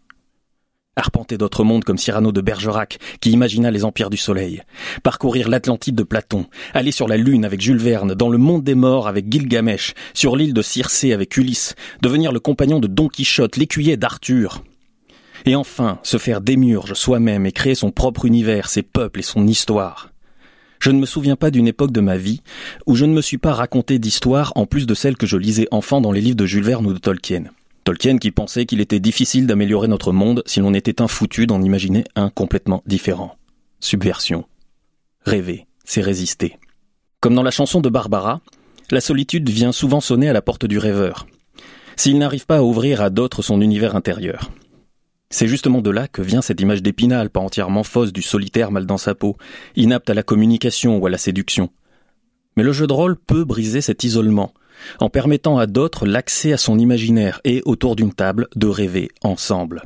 Arpenter 0.96 1.38
d'autres 1.38 1.64
mondes 1.64 1.82
comme 1.82 1.98
Cyrano 1.98 2.30
de 2.30 2.40
Bergerac, 2.40 2.98
qui 3.20 3.32
imagina 3.32 3.72
les 3.72 3.84
empires 3.84 4.10
du 4.10 4.16
soleil. 4.16 4.62
Parcourir 5.02 5.48
l'Atlantide 5.48 5.96
de 5.96 6.04
Platon. 6.04 6.46
Aller 6.72 6.92
sur 6.92 7.08
la 7.08 7.16
Lune 7.16 7.44
avec 7.44 7.60
Jules 7.60 7.78
Verne, 7.78 8.14
dans 8.14 8.28
le 8.28 8.38
monde 8.38 8.62
des 8.62 8.76
morts 8.76 9.08
avec 9.08 9.30
Gilgamesh, 9.30 9.94
sur 10.14 10.36
l'île 10.36 10.54
de 10.54 10.62
Circé 10.62 11.12
avec 11.12 11.36
Ulysse, 11.36 11.74
devenir 12.00 12.30
le 12.30 12.38
compagnon 12.38 12.78
de 12.78 12.86
Don 12.86 13.08
Quichotte, 13.08 13.56
l'écuyer 13.56 13.96
d'Arthur. 13.96 14.62
Et 15.46 15.56
enfin, 15.56 15.98
se 16.02 16.16
faire 16.16 16.40
démiurge 16.40 16.94
soi-même 16.94 17.46
et 17.46 17.52
créer 17.52 17.74
son 17.74 17.90
propre 17.90 18.24
univers, 18.24 18.68
ses 18.68 18.82
peuples 18.82 19.20
et 19.20 19.24
son 19.24 19.46
histoire. 19.46 20.10
Je 20.80 20.90
ne 20.90 20.98
me 20.98 21.06
souviens 21.06 21.36
pas 21.36 21.50
d'une 21.50 21.68
époque 21.68 21.92
de 21.92 22.00
ma 22.00 22.16
vie 22.16 22.42
où 22.86 22.94
je 22.94 23.04
ne 23.04 23.12
me 23.12 23.22
suis 23.22 23.38
pas 23.38 23.54
raconté 23.54 23.98
d'histoire 23.98 24.52
en 24.54 24.66
plus 24.66 24.86
de 24.86 24.94
celles 24.94 25.16
que 25.16 25.26
je 25.26 25.36
lisais 25.36 25.68
enfant 25.70 26.00
dans 26.00 26.12
les 26.12 26.20
livres 26.20 26.36
de 26.36 26.46
Jules 26.46 26.64
Verne 26.64 26.86
ou 26.86 26.92
de 26.92 26.98
Tolkien. 26.98 27.44
Tolkien 27.84 28.18
qui 28.18 28.30
pensait 28.30 28.66
qu'il 28.66 28.80
était 28.80 29.00
difficile 29.00 29.46
d'améliorer 29.46 29.88
notre 29.88 30.12
monde 30.12 30.42
si 30.46 30.60
l'on 30.60 30.74
était 30.74 31.02
un 31.02 31.08
foutu 31.08 31.46
d'en 31.46 31.62
imaginer 31.62 32.04
un 32.16 32.30
complètement 32.30 32.82
différent. 32.86 33.36
Subversion. 33.80 34.44
Rêver, 35.24 35.66
c'est 35.84 36.00
résister. 36.00 36.58
Comme 37.20 37.34
dans 37.34 37.42
la 37.42 37.50
chanson 37.50 37.80
de 37.80 37.88
Barbara, 37.90 38.40
la 38.90 39.00
solitude 39.00 39.48
vient 39.48 39.72
souvent 39.72 40.00
sonner 40.00 40.28
à 40.28 40.34
la 40.34 40.42
porte 40.42 40.66
du 40.66 40.78
rêveur, 40.78 41.26
s'il 41.96 42.18
n'arrive 42.18 42.46
pas 42.46 42.58
à 42.58 42.62
ouvrir 42.62 43.00
à 43.00 43.10
d'autres 43.10 43.42
son 43.42 43.60
univers 43.60 43.96
intérieur. 43.96 44.50
C'est 45.34 45.48
justement 45.48 45.82
de 45.82 45.90
là 45.90 46.06
que 46.06 46.22
vient 46.22 46.42
cette 46.42 46.60
image 46.60 46.80
d'épinal 46.80 47.28
pas 47.28 47.40
entièrement 47.40 47.82
fausse 47.82 48.12
du 48.12 48.22
solitaire 48.22 48.70
mal 48.70 48.86
dans 48.86 48.98
sa 48.98 49.16
peau, 49.16 49.36
inapte 49.74 50.08
à 50.08 50.14
la 50.14 50.22
communication 50.22 50.96
ou 50.96 51.06
à 51.06 51.10
la 51.10 51.18
séduction. 51.18 51.70
Mais 52.56 52.62
le 52.62 52.70
jeu 52.70 52.86
de 52.86 52.92
rôle 52.92 53.16
peut 53.16 53.42
briser 53.42 53.80
cet 53.80 54.04
isolement, 54.04 54.54
en 55.00 55.10
permettant 55.10 55.58
à 55.58 55.66
d'autres 55.66 56.06
l'accès 56.06 56.52
à 56.52 56.56
son 56.56 56.78
imaginaire 56.78 57.40
et, 57.42 57.62
autour 57.64 57.96
d'une 57.96 58.14
table, 58.14 58.46
de 58.54 58.68
rêver 58.68 59.08
ensemble. 59.24 59.82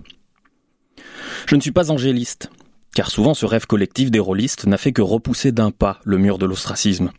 Je 1.46 1.56
ne 1.56 1.62
suis 1.62 1.72
pas 1.72 1.90
angéliste, 1.90 2.50
car 2.94 3.10
souvent 3.10 3.32
ce 3.32 3.46
rêve 3.46 3.64
collectif 3.64 4.10
des 4.10 4.18
rôlistes 4.18 4.66
n'a 4.66 4.76
fait 4.76 4.92
que 4.92 5.00
repousser 5.00 5.50
d'un 5.50 5.70
pas 5.70 5.98
le 6.04 6.18
mur 6.18 6.36
de 6.36 6.44
l'ostracisme. 6.44 7.10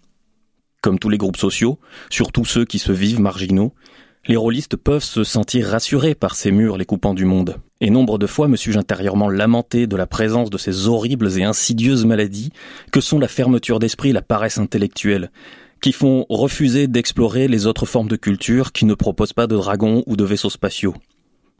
Comme 0.83 0.99
tous 0.99 1.09
les 1.09 1.17
groupes 1.17 1.37
sociaux, 1.37 1.79
surtout 2.11 2.45
ceux 2.45 2.65
qui 2.65 2.77
se 2.77 2.91
vivent 2.91 3.21
marginaux, 3.21 3.73
les 4.27 4.35
rôlistes 4.35 4.75
peuvent 4.75 5.03
se 5.03 5.23
sentir 5.23 5.67
rassurés 5.67 6.15
par 6.15 6.35
ces 6.35 6.51
murs 6.51 6.77
les 6.77 6.85
coupant 6.85 7.13
du 7.13 7.25
monde. 7.25 7.57
Et 7.81 7.89
nombre 7.89 8.17
de 8.17 8.27
fois 8.27 8.47
me 8.47 8.57
suis-je 8.57 8.77
intérieurement 8.77 9.29
lamenté 9.29 9.87
de 9.87 9.95
la 9.95 10.07
présence 10.07 10.49
de 10.49 10.57
ces 10.57 10.87
horribles 10.87 11.39
et 11.39 11.43
insidieuses 11.43 12.05
maladies 12.05 12.51
que 12.91 13.01
sont 13.01 13.19
la 13.19 13.27
fermeture 13.27 13.79
d'esprit 13.79 14.09
et 14.09 14.13
la 14.13 14.21
paresse 14.21 14.57
intellectuelle, 14.57 15.31
qui 15.81 15.93
font 15.93 16.25
refuser 16.29 16.87
d'explorer 16.87 17.47
les 17.47 17.65
autres 17.65 17.85
formes 17.85 18.09
de 18.09 18.17
culture 18.17 18.71
qui 18.71 18.85
ne 18.85 18.93
proposent 18.93 19.33
pas 19.33 19.47
de 19.47 19.55
dragons 19.55 20.03
ou 20.05 20.17
de 20.17 20.25
vaisseaux 20.25 20.49
spatiaux. 20.49 20.93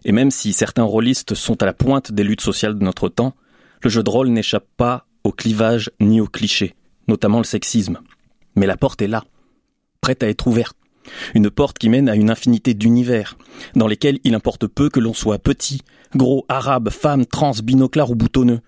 Et 0.03 0.11
même 0.11 0.31
si 0.31 0.53
certains 0.53 0.83
rôlistes 0.83 1.35
sont 1.35 1.61
à 1.63 1.65
la 1.65 1.73
pointe 1.73 2.11
des 2.11 2.23
luttes 2.23 2.41
sociales 2.41 2.77
de 2.77 2.83
notre 2.83 3.09
temps, 3.09 3.35
le 3.81 3.89
jeu 3.89 4.03
de 4.03 4.09
rôle 4.09 4.29
n'échappe 4.29 4.67
pas 4.77 5.05
au 5.23 5.31
clivage 5.31 5.89
ni 5.99 6.21
aux 6.21 6.27
clichés, 6.27 6.75
notamment 7.07 7.37
le 7.37 7.45
sexisme. 7.45 7.99
Mais 8.55 8.65
la 8.65 8.77
porte 8.77 9.01
est 9.01 9.07
là, 9.07 9.23
prête 10.01 10.23
à 10.23 10.27
être 10.27 10.47
ouverte. 10.47 10.75
Une 11.35 11.49
porte 11.49 11.77
qui 11.77 11.89
mène 11.89 12.09
à 12.09 12.15
une 12.15 12.29
infinité 12.29 12.73
d'univers, 12.73 13.37
dans 13.75 13.87
lesquels 13.87 14.19
il 14.23 14.35
importe 14.35 14.67
peu 14.67 14.89
que 14.89 14.99
l'on 14.99 15.13
soit 15.13 15.39
petit, 15.39 15.81
gros, 16.15 16.45
arabe, 16.49 16.89
femme, 16.89 17.25
trans, 17.25 17.53
binoclard 17.63 18.11
ou 18.11 18.15
boutonneux. 18.15 18.61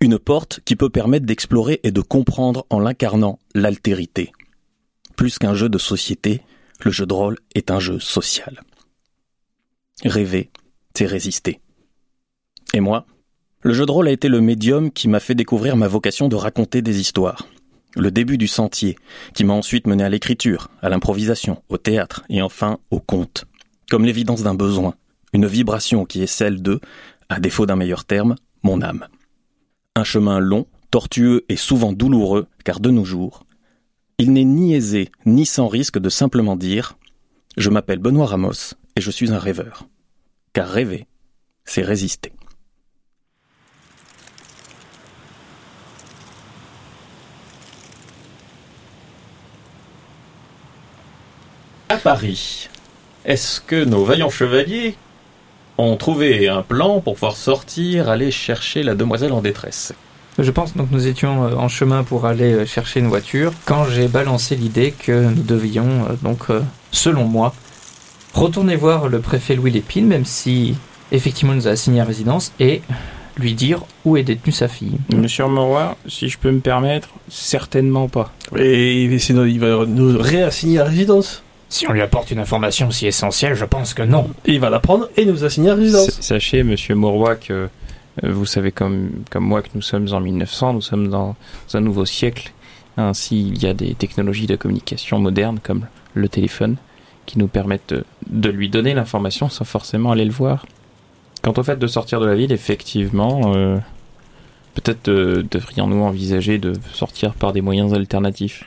Une 0.00 0.18
porte 0.18 0.60
qui 0.64 0.76
peut 0.76 0.90
permettre 0.90 1.26
d'explorer 1.26 1.80
et 1.82 1.90
de 1.90 2.00
comprendre 2.00 2.66
en 2.70 2.78
l'incarnant 2.78 3.38
l'altérité. 3.54 4.32
Plus 5.16 5.38
qu'un 5.38 5.54
jeu 5.54 5.68
de 5.68 5.78
société, 5.78 6.42
le 6.84 6.90
jeu 6.90 7.06
de 7.06 7.14
rôle 7.14 7.38
est 7.54 7.70
un 7.70 7.80
jeu 7.80 7.98
social. 7.98 8.62
Rêver, 10.04 10.50
c'est 10.94 11.06
résister. 11.06 11.60
Et 12.74 12.80
moi, 12.80 13.06
le 13.62 13.72
jeu 13.72 13.86
de 13.86 13.90
rôle 13.90 14.08
a 14.08 14.12
été 14.12 14.28
le 14.28 14.42
médium 14.42 14.90
qui 14.90 15.08
m'a 15.08 15.20
fait 15.20 15.34
découvrir 15.34 15.76
ma 15.76 15.88
vocation 15.88 16.28
de 16.28 16.36
raconter 16.36 16.82
des 16.82 17.00
histoires 17.00 17.46
le 17.96 18.10
début 18.10 18.38
du 18.38 18.46
sentier, 18.46 18.96
qui 19.34 19.44
m'a 19.44 19.54
ensuite 19.54 19.86
mené 19.86 20.04
à 20.04 20.08
l'écriture, 20.08 20.68
à 20.82 20.88
l'improvisation, 20.88 21.62
au 21.68 21.78
théâtre 21.78 22.24
et 22.28 22.42
enfin 22.42 22.78
au 22.90 23.00
conte. 23.00 23.46
Comme 23.90 24.04
l'évidence 24.04 24.42
d'un 24.42 24.54
besoin, 24.54 24.94
une 25.32 25.46
vibration 25.46 26.04
qui 26.04 26.22
est 26.22 26.26
celle 26.26 26.62
de, 26.62 26.80
à 27.28 27.40
défaut 27.40 27.66
d'un 27.66 27.76
meilleur 27.76 28.04
terme, 28.04 28.36
mon 28.62 28.82
âme. 28.82 29.06
Un 29.94 30.04
chemin 30.04 30.38
long, 30.38 30.66
tortueux 30.90 31.44
et 31.48 31.56
souvent 31.56 31.92
douloureux, 31.92 32.46
car 32.64 32.80
de 32.80 32.90
nos 32.90 33.04
jours, 33.04 33.46
il 34.18 34.32
n'est 34.32 34.44
ni 34.44 34.74
aisé 34.74 35.10
ni 35.24 35.46
sans 35.46 35.68
risque 35.68 35.98
de 35.98 36.08
simplement 36.08 36.56
dire 36.56 36.96
Je 37.56 37.70
m'appelle 37.70 37.98
Benoît 37.98 38.26
Ramos 38.26 38.74
et 38.96 39.00
je 39.00 39.10
suis 39.10 39.32
un 39.32 39.38
rêveur. 39.38 39.86
Car 40.52 40.68
rêver, 40.68 41.06
c'est 41.64 41.82
résister. 41.82 42.32
À 51.88 51.98
Paris, 51.98 52.68
est-ce 53.24 53.60
que 53.60 53.84
nos 53.84 54.04
vaillants 54.04 54.28
chevaliers 54.28 54.96
ont 55.78 55.96
trouvé 55.96 56.48
un 56.48 56.62
plan 56.62 57.00
pour 57.00 57.14
pouvoir 57.14 57.36
sortir, 57.36 58.08
aller 58.08 58.32
chercher 58.32 58.82
la 58.82 58.96
demoiselle 58.96 59.30
en 59.30 59.40
détresse? 59.40 59.94
Je 60.36 60.50
pense 60.50 60.76
donc 60.76 60.88
nous 60.90 61.06
étions 61.06 61.44
euh, 61.44 61.54
en 61.54 61.68
chemin 61.68 62.02
pour 62.02 62.26
aller 62.26 62.52
euh, 62.52 62.66
chercher 62.66 62.98
une 62.98 63.06
voiture 63.06 63.52
quand 63.66 63.84
j'ai 63.84 64.08
balancé 64.08 64.56
l'idée 64.56 64.92
que 64.98 65.26
nous 65.30 65.44
devions 65.44 66.06
euh, 66.10 66.14
donc, 66.22 66.48
selon 66.90 67.24
moi, 67.24 67.54
retourner 68.34 68.74
voir 68.74 69.06
le 69.06 69.20
préfet 69.20 69.54
Louis 69.54 69.70
Lépine, 69.70 70.08
même 70.08 70.24
si 70.24 70.74
effectivement 71.12 71.52
il 71.52 71.56
nous 71.56 71.68
a 71.68 71.70
assigné 71.70 72.00
à 72.00 72.04
résidence, 72.04 72.52
et 72.58 72.82
lui 73.36 73.54
dire 73.54 73.82
où 74.04 74.16
est 74.16 74.24
détenue 74.24 74.52
sa 74.52 74.66
fille. 74.66 74.98
Monsieur 75.14 75.46
Moroy, 75.46 75.96
si 76.08 76.28
je 76.28 76.36
peux 76.36 76.50
me 76.50 76.60
permettre, 76.60 77.10
certainement 77.28 78.08
pas. 78.08 78.32
Et 78.56 79.16
sinon, 79.20 79.44
il 79.44 79.60
va 79.60 79.86
nous 79.86 80.18
réassigner 80.18 80.80
à 80.80 80.84
résidence? 80.84 81.44
Si 81.68 81.88
on 81.88 81.92
lui 81.92 82.02
apporte 82.02 82.30
une 82.30 82.38
information 82.38 82.90
si 82.90 83.06
essentielle, 83.06 83.54
je 83.54 83.64
pense 83.64 83.92
que 83.92 84.02
non. 84.02 84.30
Il 84.44 84.60
va 84.60 84.70
la 84.70 84.80
prendre 84.80 85.08
et 85.16 85.24
nous 85.24 85.44
assigner 85.44 85.70
à 85.70 85.74
résidence. 85.74 86.20
Sachez, 86.20 86.62
monsieur 86.62 86.94
Mauroy, 86.94 87.36
que 87.36 87.68
euh, 88.24 88.32
vous 88.32 88.46
savez 88.46 88.72
comme, 88.72 89.10
comme 89.30 89.44
moi 89.44 89.62
que 89.62 89.68
nous 89.74 89.82
sommes 89.82 90.08
en 90.12 90.20
1900, 90.20 90.74
nous 90.74 90.80
sommes 90.80 91.08
dans 91.08 91.34
un 91.74 91.80
nouveau 91.80 92.04
siècle. 92.04 92.52
Ainsi, 92.96 93.48
il 93.48 93.62
y 93.62 93.66
a 93.66 93.74
des 93.74 93.94
technologies 93.94 94.46
de 94.46 94.56
communication 94.56 95.18
modernes 95.18 95.58
comme 95.62 95.86
le 96.14 96.28
téléphone 96.28 96.76
qui 97.26 97.38
nous 97.38 97.48
permettent 97.48 97.94
de, 98.28 98.48
lui 98.48 98.68
donner 98.68 98.94
l'information 98.94 99.48
sans 99.48 99.64
forcément 99.64 100.12
aller 100.12 100.24
le 100.24 100.30
voir. 100.30 100.64
Quant 101.42 101.52
au 101.56 101.62
fait 101.62 101.76
de 101.76 101.86
sortir 101.86 102.20
de 102.20 102.26
la 102.26 102.36
ville, 102.36 102.52
effectivement, 102.52 103.52
euh, 103.54 103.76
peut-être 104.74 105.08
euh, 105.08 105.44
devrions-nous 105.50 106.02
envisager 106.02 106.58
de 106.58 106.74
sortir 106.92 107.34
par 107.34 107.52
des 107.52 107.60
moyens 107.60 107.92
alternatifs 107.92 108.64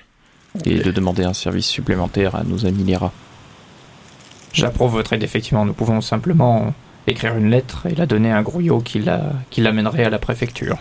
et 0.66 0.80
de 0.80 0.92
demander 0.92 1.24
un 1.24 1.34
service 1.34 1.68
supplémentaire 1.68 2.36
à 2.36 2.44
nos 2.44 2.66
amis 2.66 2.84
Lera. 2.84 3.12
J'approuve 4.54 4.92
votre 4.92 5.14
aide, 5.14 5.24
effectivement. 5.24 5.66
Nous 5.66 5.74
pouvons 5.74 6.02
simplement 6.02 6.74
écrire 7.08 7.36
une 7.36 7.50
lettre 7.50 7.86
et 7.88 7.96
la 7.96 8.06
donner 8.06 8.32
à 8.32 8.38
un 8.38 8.42
grouillot 8.42 8.80
qui, 8.80 9.00
la, 9.00 9.22
qui 9.50 9.62
l'amènerait 9.62 10.06
à 10.06 10.10
la 10.10 10.20
préfecture. 10.20 10.78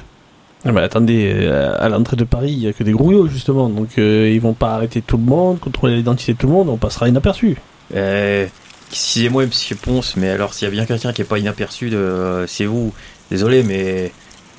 Ah 0.65 0.73
bah, 0.73 0.83
attendez, 0.83 1.33
euh, 1.35 1.77
à 1.79 1.89
l'entrée 1.89 2.17
de 2.17 2.25
Paris, 2.25 2.51
il 2.51 2.59
y 2.59 2.69
a 2.69 2.73
que 2.73 2.83
des 2.83 2.93
grouillots 2.93 3.29
justement, 3.29 3.69
donc 3.69 3.91
euh, 3.99 4.29
ils 4.33 4.41
vont 4.41 4.55
pas 4.55 4.75
arrêter 4.75 5.03
tout 5.03 5.17
le 5.17 5.23
monde, 5.23 5.61
contrôler 5.61 5.97
l'identité 5.97 6.33
de 6.33 6.39
tout 6.39 6.49
le 6.49 6.53
monde, 6.53 6.69
on 6.69 6.77
passera 6.77 7.09
inaperçu. 7.09 7.57
Euh, 7.95 8.47
excusez-moi, 8.91 9.47
monsieur 9.47 9.77
Ponce, 9.77 10.17
mais 10.17 10.31
alors 10.31 10.55
s'il 10.55 10.67
y 10.67 10.69
a 10.69 10.73
bien 10.73 10.85
quelqu'un 10.85 11.13
qui 11.13 11.23
est 11.23 11.25
pas 11.25 11.39
inaperçu, 11.39 11.91
euh, 11.93 12.47
c'est 12.49 12.65
vous. 12.65 12.93
Désolé, 13.31 13.63
mais 13.63 14.11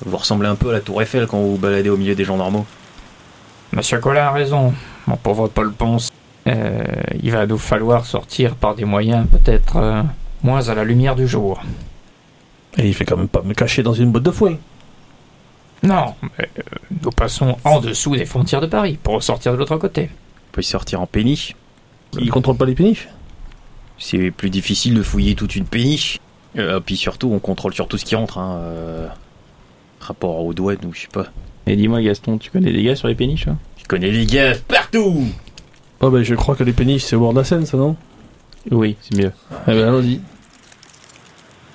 vous 0.06 0.16
ressemblez 0.16 0.48
un 0.48 0.54
peu 0.54 0.70
à 0.70 0.72
la 0.72 0.80
Tour 0.80 1.02
Eiffel 1.02 1.26
quand 1.26 1.38
vous 1.38 1.52
vous 1.52 1.58
baladez 1.58 1.90
au 1.90 1.96
milieu 1.96 2.14
des 2.14 2.24
gens 2.24 2.38
normaux. 2.38 2.64
Monsieur 3.72 3.98
Collin 3.98 4.22
a 4.22 4.30
raison, 4.30 4.72
mon 5.06 5.16
pauvre 5.16 5.48
Paul 5.48 5.72
Ponce. 5.72 6.10
Euh, 6.46 6.84
il 7.22 7.30
va 7.32 7.46
nous 7.46 7.58
falloir 7.58 8.06
sortir 8.06 8.54
par 8.54 8.74
des 8.74 8.84
moyens 8.84 9.26
peut-être 9.30 9.76
euh, 9.76 10.02
moins 10.42 10.68
à 10.68 10.74
la 10.74 10.84
lumière 10.84 11.14
du 11.14 11.28
jour. 11.28 11.62
Et 12.78 12.88
il 12.88 12.94
fait 12.94 13.04
quand 13.04 13.16
même 13.16 13.28
pas 13.28 13.42
me 13.42 13.54
cacher 13.54 13.82
dans 13.82 13.92
une 13.92 14.10
botte 14.10 14.22
de 14.22 14.30
foin. 14.30 14.56
Non, 15.82 16.14
mais, 16.22 16.48
euh, 16.58 16.62
nous 17.02 17.10
passons 17.10 17.56
en 17.64 17.80
dessous 17.80 18.16
des 18.16 18.26
frontières 18.26 18.60
de 18.60 18.66
Paris 18.66 18.98
pour 19.02 19.14
ressortir 19.14 19.52
de 19.52 19.56
l'autre 19.58 19.76
côté. 19.76 20.10
On 20.12 20.52
peut 20.52 20.60
y 20.60 20.64
sortir 20.64 21.00
en 21.00 21.06
péniche. 21.06 21.56
Il 22.18 22.30
contrôle 22.30 22.56
pas 22.56 22.66
les 22.66 22.74
péniches? 22.74 23.08
C'est 23.98 24.30
plus 24.30 24.50
difficile 24.50 24.94
de 24.94 25.02
fouiller 25.02 25.34
toute 25.34 25.56
une 25.56 25.66
péniche. 25.66 26.18
Euh, 26.58 26.80
puis 26.80 26.96
surtout, 26.96 27.30
on 27.32 27.38
contrôle 27.38 27.74
surtout 27.74 27.98
ce 27.98 28.04
qui 28.04 28.16
entre. 28.16 28.38
Hein, 28.38 28.58
euh, 28.62 29.08
rapport 30.00 30.42
aux 30.44 30.54
douanes 30.54 30.84
ou 30.86 30.92
je 30.92 31.02
sais 31.02 31.08
pas. 31.12 31.26
Et 31.66 31.76
dis-moi, 31.76 32.02
Gaston, 32.02 32.38
tu 32.38 32.50
connais 32.50 32.72
des 32.72 32.82
gars 32.82 32.96
sur 32.96 33.08
les 33.08 33.14
péniches 33.14 33.48
hein? 33.48 33.58
Je 33.80 33.84
connais 33.88 34.10
les 34.10 34.26
gars 34.26 34.54
partout 34.68 35.26
Oh 36.00 36.10
bah 36.10 36.22
je 36.22 36.34
crois 36.34 36.54
que 36.54 36.64
les 36.64 36.72
péniches 36.72 37.04
c'est 37.04 37.16
au 37.16 37.20
bord 37.20 37.32
de 37.32 37.38
la 37.38 37.44
Seine 37.44 37.66
ça 37.66 37.76
non? 37.76 37.96
Oui, 38.70 38.96
c'est 39.00 39.16
mieux. 39.16 39.32
Eh 39.66 39.72
ben 39.72 39.88
allons-y. 39.88 40.20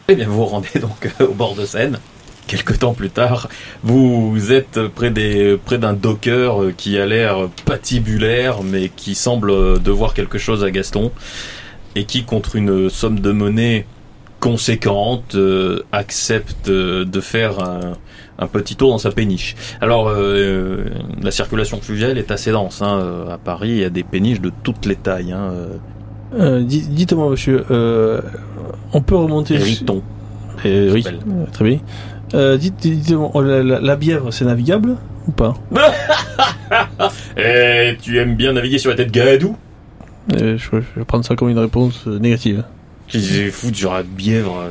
Eh 0.08 0.15
bien, 0.15 0.28
vous 0.28 0.36
vous 0.36 0.46
rendez 0.46 0.80
donc 0.80 1.12
euh, 1.20 1.28
au 1.28 1.34
bord 1.34 1.56
de 1.56 1.65
Seine. 1.65 2.00
Quelque 2.48 2.74
temps 2.74 2.94
plus 2.94 3.10
tard, 3.10 3.50
vous 3.82 4.52
êtes 4.52 4.80
près 4.89 5.10
des 5.10 5.58
près 5.65 5.80
d'un 5.80 5.94
docker 5.94 6.62
euh, 6.62 6.74
qui 6.78 7.00
a 7.00 7.08
l'air 7.08 7.50
patibulaire, 7.65 8.62
mais 8.62 8.89
qui 8.89 9.15
semble 9.15 9.50
euh, 9.50 9.78
devoir 9.80 10.13
quelque 10.13 10.38
chose 10.38 10.63
à 10.63 10.70
Gaston, 10.70 11.12
et 11.96 12.06
qui, 12.06 12.24
contre 12.24 12.56
une 12.56 12.88
somme 12.91 13.20
de 13.20 13.32
monnaie 13.32 13.88
conséquente, 14.39 15.34
euh, 15.34 15.82
accepte 15.91 16.70
de 16.70 17.22
faire 17.22 17.60
un, 17.63 17.94
un 18.39 18.48
petit 18.48 18.76
tour 18.76 18.89
dans 18.91 18.98
sa 18.98 19.12
péniche. 19.12 19.56
Alors, 19.82 20.10
euh, 20.10 20.86
la 21.21 21.32
circulation 21.32 21.80
fluviale 21.82 22.17
est 22.17 22.32
assez 22.32 22.52
dense. 22.52 22.82
Hein. 22.82 23.26
À 23.32 23.38
Paris, 23.38 23.69
il 23.69 23.78
y 23.78 23.84
a 23.86 23.89
des 23.89 24.04
péniches 24.04 24.41
de 24.41 24.52
toutes 24.63 24.86
les 24.86 24.95
tailles. 24.98 25.32
Hein. 25.32 25.52
euh, 26.38 26.62
di- 26.63 26.88
Dites-moi 26.88 27.30
monsieur, 27.30 27.63
euh, 27.71 28.21
on 28.93 29.02
peut 29.02 29.15
remonter... 29.15 29.58
Riton. 29.58 30.02
Oui, 30.65 31.06
très 31.54 31.65
bien. 31.65 31.80
Euh, 32.34 32.58
dites, 32.58 32.76
dites-moi, 32.82 33.30
oh, 33.34 33.41
la, 33.41 33.62
la- 33.63 33.80
la 33.80 33.95
Bièvre 33.95 34.32
c'est 34.34 34.45
navigable 34.45 34.95
ou 35.28 35.32
pas 35.32 35.54
Eh, 37.38 37.95
tu 38.02 38.17
aimes 38.17 38.36
bien 38.36 38.54
naviguer 38.54 38.78
sur 38.78 38.89
la 38.89 38.95
tête 38.98 39.12
Gadou 39.12 39.56
Euh, 40.34 40.58
je, 40.58 40.69
je 40.71 41.00
vais 41.00 41.06
prendre 41.06 41.24
ça 41.24 41.36
comme 41.36 41.50
une 41.50 41.60
réponse 41.60 42.06
négative. 42.08 42.63
Que 43.08 43.52
foutre 43.52 43.78
sur 43.78 43.93
la 43.93 44.02
bièvre 44.04 44.69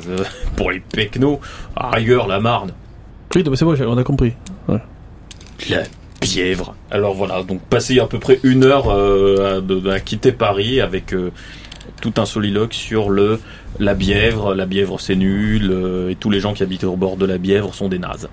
pour 0.57 0.73
les 0.73 0.81
pecnos? 0.81 1.39
Rigueur, 1.77 2.27
la 2.27 2.41
Marne. 2.41 2.73
Oui, 3.37 3.43
c'est 3.57 3.65
bon, 3.65 3.75
on 3.87 3.99
a 3.99 4.05
compris. 4.05 4.33
La 5.71 5.83
bièvre. 6.21 6.75
Alors 6.91 7.15
voilà, 7.15 7.43
donc 7.43 7.61
passer 7.63 7.99
à 8.01 8.07
peu 8.07 8.19
près 8.19 8.39
une 8.43 8.65
heure 8.65 8.89
euh, 8.91 9.59
à, 9.59 9.61
de- 9.61 9.89
à 9.91 10.01
quitter 10.01 10.33
Paris 10.33 10.81
avec 10.81 11.13
euh, 11.13 11.31
tout 12.01 12.13
un 12.19 12.25
soliloque 12.27 12.75
sur 12.75 13.11
le 13.11 13.41
la 13.81 13.95
bièvre, 13.95 14.55
la 14.55 14.67
bièvre 14.67 15.01
c'est 15.01 15.17
nul, 15.17 15.71
euh, 15.71 16.11
et 16.11 16.15
tous 16.15 16.31
les 16.31 16.41
gens 16.41 16.53
qui 16.55 16.63
habitent 16.63 16.85
au 16.85 16.97
bord 16.97 17.17
de 17.17 17.27
la 17.27 17.39
bièvre 17.39 17.75
sont 17.75 17.89
des 17.89 17.99
nazes. 17.99 18.29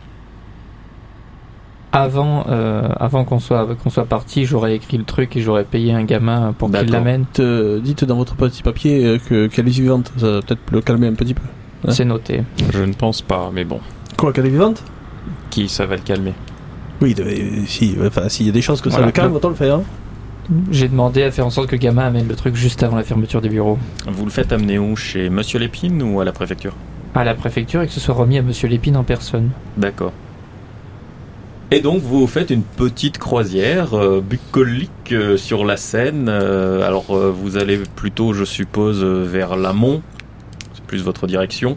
Avant, 1.93 2.45
euh, 2.47 2.87
avant 2.97 3.25
qu'on 3.25 3.39
soit, 3.39 3.75
qu'on 3.75 3.89
soit 3.89 4.05
parti, 4.05 4.45
j'aurais 4.45 4.75
écrit 4.75 4.97
le 4.97 5.03
truc 5.03 5.35
et 5.35 5.41
j'aurais 5.41 5.65
payé 5.65 5.91
un 5.93 6.03
gamin 6.05 6.53
pour 6.57 6.69
qu'il 6.71 6.89
l'amène. 6.93 7.25
Dites, 7.33 7.83
dites 7.83 8.05
dans 8.05 8.15
votre 8.15 8.35
petit 8.35 8.63
papier 8.63 9.19
que 9.27 9.47
qu'elle 9.47 9.67
est 9.67 9.71
vivante, 9.71 10.11
ça 10.17 10.31
va 10.31 10.41
peut-être 10.41 10.61
le 10.71 10.79
calmer 10.81 11.07
un 11.07 11.13
petit 11.15 11.33
peu. 11.33 11.41
Hein 11.85 11.91
C'est 11.91 12.05
noté. 12.05 12.43
Je 12.71 12.83
ne 12.83 12.93
pense 12.93 13.21
pas, 13.21 13.51
mais 13.53 13.65
bon. 13.65 13.81
Quoi, 14.21 14.33
qu'elle 14.33 14.45
est 14.45 14.49
vivante 14.49 14.83
Qui 15.49 15.67
ça 15.67 15.87
va 15.87 15.95
le 15.95 16.03
calmer 16.03 16.33
Oui, 17.01 17.15
de- 17.15 17.25
si, 17.65 17.95
enfin, 18.05 18.29
s'il 18.29 18.45
y 18.45 18.49
a 18.49 18.51
des 18.51 18.61
chances 18.61 18.79
que 18.79 18.91
ça 18.91 18.97
Voilà. 18.97 19.07
le 19.07 19.11
calme, 19.11 19.33
autant 19.33 19.49
le 19.49 19.55
faire. 19.55 19.77
hein. 19.77 19.83
J'ai 20.69 20.87
demandé 20.87 21.23
à 21.23 21.31
faire 21.31 21.47
en 21.47 21.49
sorte 21.49 21.67
que 21.67 21.75
gamin 21.75 22.05
amène 22.05 22.27
le 22.27 22.35
truc 22.35 22.55
juste 22.55 22.83
avant 22.83 22.97
la 22.97 23.03
fermeture 23.03 23.41
des 23.41 23.49
bureaux. 23.49 23.79
Vous 24.07 24.25
le 24.25 24.29
faites 24.29 24.51
amener 24.51 24.77
où? 24.77 24.95
Chez 24.95 25.31
Monsieur 25.31 25.57
Lépine 25.57 26.03
ou 26.03 26.21
à 26.21 26.25
la 26.25 26.31
préfecture? 26.33 26.73
À 27.15 27.23
la 27.23 27.33
préfecture 27.33 27.81
et 27.81 27.87
que 27.87 27.93
ce 27.93 27.99
soit 27.99 28.13
remis 28.13 28.37
à 28.37 28.43
Monsieur 28.43 28.67
Lépine 28.67 28.95
en 28.95 29.03
personne. 29.03 29.49
D'accord. 29.75 30.13
Et 31.71 31.79
donc 31.79 32.03
vous 32.03 32.27
faites 32.27 32.51
une 32.51 32.61
petite 32.63 33.17
croisière 33.17 33.95
euh, 33.97 34.21
bucolique 34.21 35.13
euh, 35.13 35.35
sur 35.35 35.65
la 35.65 35.77
Seine. 35.77 36.27
Euh, 36.29 36.85
alors 36.85 37.15
euh, 37.15 37.31
vous 37.35 37.57
allez 37.57 37.79
plutôt, 37.95 38.33
je 38.33 38.43
suppose, 38.43 39.03
euh, 39.03 39.23
vers 39.25 39.55
l'amont. 39.55 40.01
C'est 40.75 40.83
plus 40.83 41.01
votre 41.01 41.25
direction. 41.25 41.75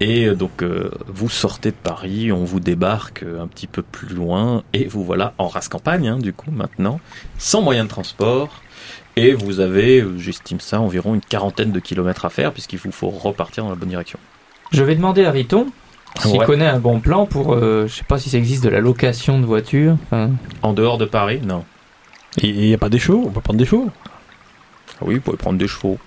Et 0.00 0.26
euh, 0.26 0.34
donc 0.34 0.62
euh, 0.62 0.90
vous 1.06 1.28
sortez 1.28 1.70
de 1.70 1.76
Paris, 1.76 2.32
on 2.32 2.44
vous 2.44 2.60
débarque 2.60 3.22
euh, 3.22 3.42
un 3.42 3.46
petit 3.46 3.66
peu 3.66 3.82
plus 3.82 4.14
loin 4.14 4.62
et 4.72 4.86
vous 4.86 5.04
voilà 5.04 5.34
en 5.38 5.46
race 5.48 5.68
campagne 5.68 6.08
hein, 6.08 6.18
du 6.18 6.32
coup 6.32 6.50
maintenant, 6.50 7.00
sans 7.38 7.60
moyen 7.62 7.84
de 7.84 7.90
transport. 7.90 8.62
Et 9.16 9.32
vous 9.34 9.60
avez, 9.60 10.02
j'estime 10.16 10.60
ça, 10.60 10.80
environ 10.80 11.14
une 11.14 11.20
quarantaine 11.20 11.72
de 11.72 11.80
kilomètres 11.80 12.24
à 12.24 12.30
faire 12.30 12.52
puisqu'il 12.52 12.78
vous 12.78 12.92
faut 12.92 13.08
repartir 13.10 13.64
dans 13.64 13.70
la 13.70 13.76
bonne 13.76 13.88
direction. 13.90 14.18
Je 14.72 14.82
vais 14.84 14.94
demander 14.94 15.24
à 15.26 15.30
Riton 15.32 15.66
s'il 16.20 16.38
Ouais. 16.40 16.46
connaît 16.46 16.66
un 16.66 16.78
bon 16.78 17.00
plan 17.00 17.26
pour, 17.26 17.52
euh, 17.54 17.86
je 17.86 17.94
sais 17.96 18.04
pas 18.04 18.18
si 18.18 18.30
ça 18.30 18.38
existe 18.38 18.64
de 18.64 18.68
la 18.68 18.80
location 18.80 19.38
de 19.40 19.44
voitures. 19.46 19.96
Enfin, 20.06 20.30
En 20.62 20.72
dehors 20.72 20.96
de 20.96 21.04
Paris, 21.04 21.40
non. 21.44 21.64
Et 22.40 22.48
il 22.48 22.60
n'y 22.68 22.74
a 22.74 22.78
pas 22.78 22.88
des 22.88 22.98
chevaux, 23.00 23.24
on 23.26 23.30
peut 23.30 23.40
prendre 23.40 23.58
des 23.58 23.64
chevaux? 23.66 23.90
Ah 25.00 25.02
oui, 25.02 25.16
vous 25.16 25.20
pouvez 25.20 25.36
prendre 25.36 25.58
des 25.58 25.68
chevaux. 25.68 25.98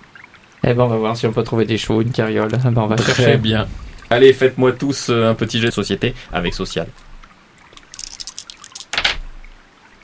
Eh 0.66 0.74
ben, 0.74 0.84
on 0.84 0.88
va 0.88 0.96
voir 0.96 1.16
si 1.16 1.26
on 1.26 1.32
peut 1.32 1.42
trouver 1.42 1.64
des 1.64 1.78
chevaux, 1.78 2.00
une 2.00 2.10
carriole. 2.10 2.48
Ah 2.64 2.70
ben, 2.70 2.82
on 2.82 2.86
va 2.86 2.96
Très 2.96 3.14
chercher. 3.14 3.36
bien. 3.38 3.66
Allez, 4.10 4.32
faites-moi 4.32 4.72
tous 4.72 5.08
euh, 5.10 5.28
un 5.30 5.34
petit 5.34 5.60
jet 5.60 5.68
de 5.68 5.72
société 5.72 6.14
avec 6.32 6.54
social. 6.54 6.86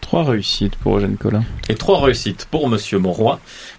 Trois 0.00 0.24
réussites 0.24 0.74
pour 0.76 0.96
Eugène 0.98 1.16
Collin. 1.16 1.44
Et 1.68 1.76
trois 1.76 2.00
réussites 2.00 2.48
pour 2.50 2.68
Monsieur 2.68 2.98
Monroy. 2.98 3.38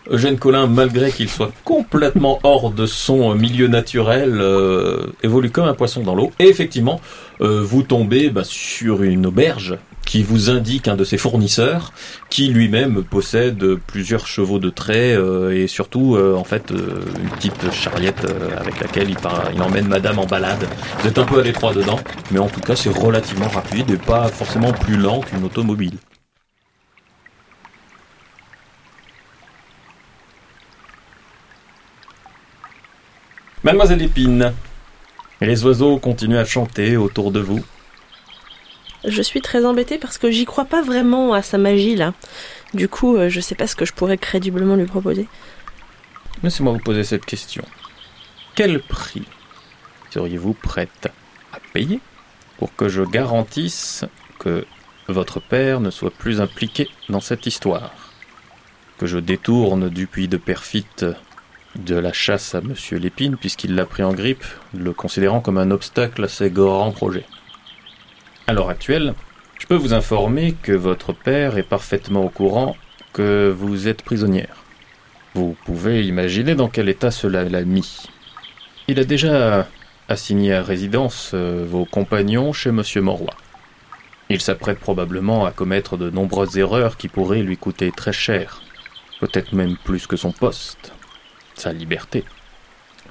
Eugène 0.09 0.37
Collin, 0.37 0.67
malgré 0.67 1.11
qu'il 1.11 1.27
soit 1.27 1.51
complètement 1.65 2.39
hors 2.43 2.71
de 2.71 2.85
son 2.85 3.35
milieu 3.35 3.67
naturel, 3.67 4.39
euh, 4.39 5.07
évolue 5.23 5.49
comme 5.49 5.65
un 5.67 5.73
poisson 5.73 6.03
dans 6.03 6.15
l'eau. 6.15 6.31
Et 6.39 6.47
effectivement, 6.47 7.01
euh, 7.41 7.61
vous 7.61 7.83
tombez 7.83 8.29
bah, 8.29 8.43
sur 8.45 9.03
une 9.03 9.25
auberge 9.25 9.77
qui 10.11 10.23
vous 10.23 10.49
indique 10.49 10.89
un 10.89 10.97
de 10.97 11.05
ses 11.05 11.17
fournisseurs, 11.17 11.93
qui 12.29 12.49
lui-même 12.49 13.01
possède 13.01 13.75
plusieurs 13.87 14.27
chevaux 14.27 14.59
de 14.59 14.69
trait 14.69 15.15
euh, 15.15 15.55
et 15.55 15.67
surtout, 15.67 16.17
euh, 16.17 16.35
en 16.35 16.43
fait, 16.43 16.69
euh, 16.71 16.99
une 17.23 17.29
petite 17.29 17.71
charriette 17.71 18.27
avec 18.59 18.81
laquelle 18.81 19.09
il 19.09 19.61
emmène 19.61 19.87
Madame 19.87 20.19
en 20.19 20.25
balade. 20.25 20.67
Vous 20.99 21.07
êtes 21.07 21.17
un 21.17 21.23
peu 21.23 21.39
à 21.39 21.43
l'étroit 21.43 21.73
dedans, 21.73 21.97
mais 22.29 22.39
en 22.39 22.49
tout 22.49 22.59
cas, 22.59 22.75
c'est 22.75 22.89
relativement 22.89 23.47
rapide 23.47 23.89
et 23.89 23.95
pas 23.95 24.27
forcément 24.27 24.73
plus 24.73 24.97
lent 24.97 25.21
qu'une 25.21 25.45
automobile. 25.45 25.95
Mademoiselle 33.63 34.01
Épine, 34.01 34.51
les 35.39 35.63
oiseaux 35.63 35.99
continuent 35.99 36.37
à 36.37 36.43
chanter 36.43 36.97
autour 36.97 37.31
de 37.31 37.39
vous. 37.39 37.63
Je 39.03 39.21
suis 39.21 39.41
très 39.41 39.65
embêtée 39.65 39.97
parce 39.97 40.17
que 40.17 40.29
j'y 40.29 40.45
crois 40.45 40.65
pas 40.65 40.81
vraiment 40.81 41.33
à 41.33 41.41
sa 41.41 41.57
magie 41.57 41.95
là. 41.95 42.13
Du 42.73 42.87
coup, 42.87 43.17
euh, 43.17 43.29
je 43.29 43.39
sais 43.39 43.55
pas 43.55 43.67
ce 43.67 43.75
que 43.75 43.85
je 43.85 43.93
pourrais 43.93 44.17
crédiblement 44.17 44.75
lui 44.75 44.85
proposer. 44.85 45.27
Laissez-moi 46.43 46.73
vous 46.73 46.79
poser 46.79 47.03
cette 47.03 47.25
question. 47.25 47.63
Quel 48.55 48.81
prix 48.81 49.23
seriez-vous 50.11 50.53
prête 50.53 51.09
à 51.51 51.59
payer 51.73 51.99
pour 52.57 52.75
que 52.75 52.89
je 52.89 53.01
garantisse 53.03 54.05
que 54.39 54.65
votre 55.07 55.39
père 55.39 55.79
ne 55.79 55.89
soit 55.89 56.11
plus 56.11 56.39
impliqué 56.39 56.87
dans 57.09 57.21
cette 57.21 57.45
histoire? 57.45 57.93
Que 58.97 59.07
je 59.07 59.17
détourne 59.17 59.89
du 59.89 60.05
puits 60.05 60.27
de 60.27 60.37
perfite 60.37 61.05
de 61.75 61.95
la 61.95 62.13
chasse 62.13 62.53
à 62.53 62.61
Monsieur 62.61 62.97
Lépine 62.97 63.37
puisqu'il 63.37 63.75
l'a 63.75 63.85
pris 63.85 64.03
en 64.03 64.13
grippe, 64.13 64.45
le 64.73 64.93
considérant 64.93 65.41
comme 65.41 65.57
un 65.57 65.71
obstacle 65.71 66.23
à 66.23 66.27
ses 66.27 66.51
grands 66.51 66.91
projets? 66.91 67.25
À 68.47 68.53
l'heure 68.53 68.69
actuelle, 68.69 69.13
je 69.59 69.67
peux 69.67 69.75
vous 69.75 69.93
informer 69.93 70.55
que 70.61 70.71
votre 70.71 71.13
père 71.13 71.57
est 71.57 71.63
parfaitement 71.63 72.25
au 72.25 72.29
courant 72.29 72.75
que 73.13 73.53
vous 73.55 73.87
êtes 73.87 74.01
prisonnière. 74.01 74.63
Vous 75.35 75.55
pouvez 75.65 76.05
imaginer 76.05 76.55
dans 76.55 76.67
quel 76.67 76.89
état 76.89 77.11
cela 77.11 77.43
l'a 77.43 77.63
mis. 77.63 78.07
Il 78.87 78.99
a 78.99 79.03
déjà 79.03 79.67
assigné 80.09 80.53
à 80.53 80.63
résidence 80.63 81.31
euh, 81.33 81.65
vos 81.67 81.85
compagnons 81.85 82.51
chez 82.51 82.71
Monsieur 82.71 83.01
Moroy. 83.01 83.29
Il 84.29 84.41
s'apprête 84.41 84.79
probablement 84.79 85.45
à 85.45 85.51
commettre 85.51 85.95
de 85.97 86.09
nombreuses 86.09 86.57
erreurs 86.57 86.97
qui 86.97 87.07
pourraient 87.07 87.43
lui 87.43 87.57
coûter 87.57 87.91
très 87.91 88.13
cher, 88.13 88.61
peut-être 89.19 89.53
même 89.53 89.77
plus 89.83 90.07
que 90.07 90.17
son 90.17 90.31
poste. 90.31 90.93
sa 91.53 91.71
liberté. 91.71 92.23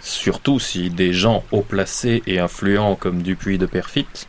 Surtout 0.00 0.58
si 0.58 0.90
des 0.90 1.12
gens 1.12 1.44
haut 1.52 1.62
placés 1.62 2.22
et 2.26 2.38
influents 2.40 2.96
comme 2.96 3.22
Dupuis 3.22 3.58
de 3.58 3.66
Perfit 3.66 4.26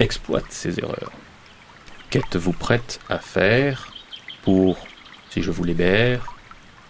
exploitent 0.00 0.50
ces 0.50 0.78
erreurs. 0.80 1.12
Qu'êtes-vous 2.10 2.52
prête 2.52 3.00
à 3.08 3.18
faire 3.18 3.92
pour, 4.42 4.86
si 5.30 5.42
je 5.42 5.50
vous 5.50 5.64
libère, 5.64 6.34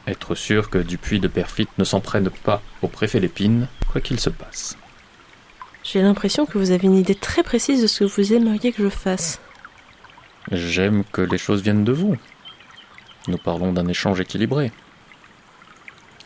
être 0.07 0.35
sûr 0.35 0.69
que 0.69 0.79
Dupuis 0.79 1.21
de 1.21 1.29
Perfit 1.29 1.69
ne 1.79 1.85
s'en 1.85 2.01
prenne 2.01 2.29
pas 2.31 2.61
au 2.83 2.89
préfet 2.89 3.21
Lépine, 3.21 3.69
quoi 3.91 4.01
qu'il 4.01 4.21
se 4.21 4.31
passe? 4.31 4.77
J'ai 5.83 6.03
l'impression 6.03 6.47
que 6.47 6.59
vous 6.59 6.71
avez 6.71 6.87
une 6.87 6.97
idée 6.97 7.15
très 7.15 7.43
précise 7.43 7.83
de 7.83 7.87
ce 7.87 8.05
que 8.05 8.11
vous 8.11 8.33
aimeriez 8.33 8.73
que 8.73 8.83
je 8.83 8.89
fasse. 8.89 9.41
J'aime 10.51 11.05
que 11.05 11.23
les 11.23 11.39
choses 11.39 11.63
viennent 11.63 11.85
de 11.85 11.93
vous. 11.93 12.17
Nous 13.29 13.39
parlons 13.39 13.73
d'un 13.73 13.87
échange 13.89 14.21
équilibré. 14.21 14.73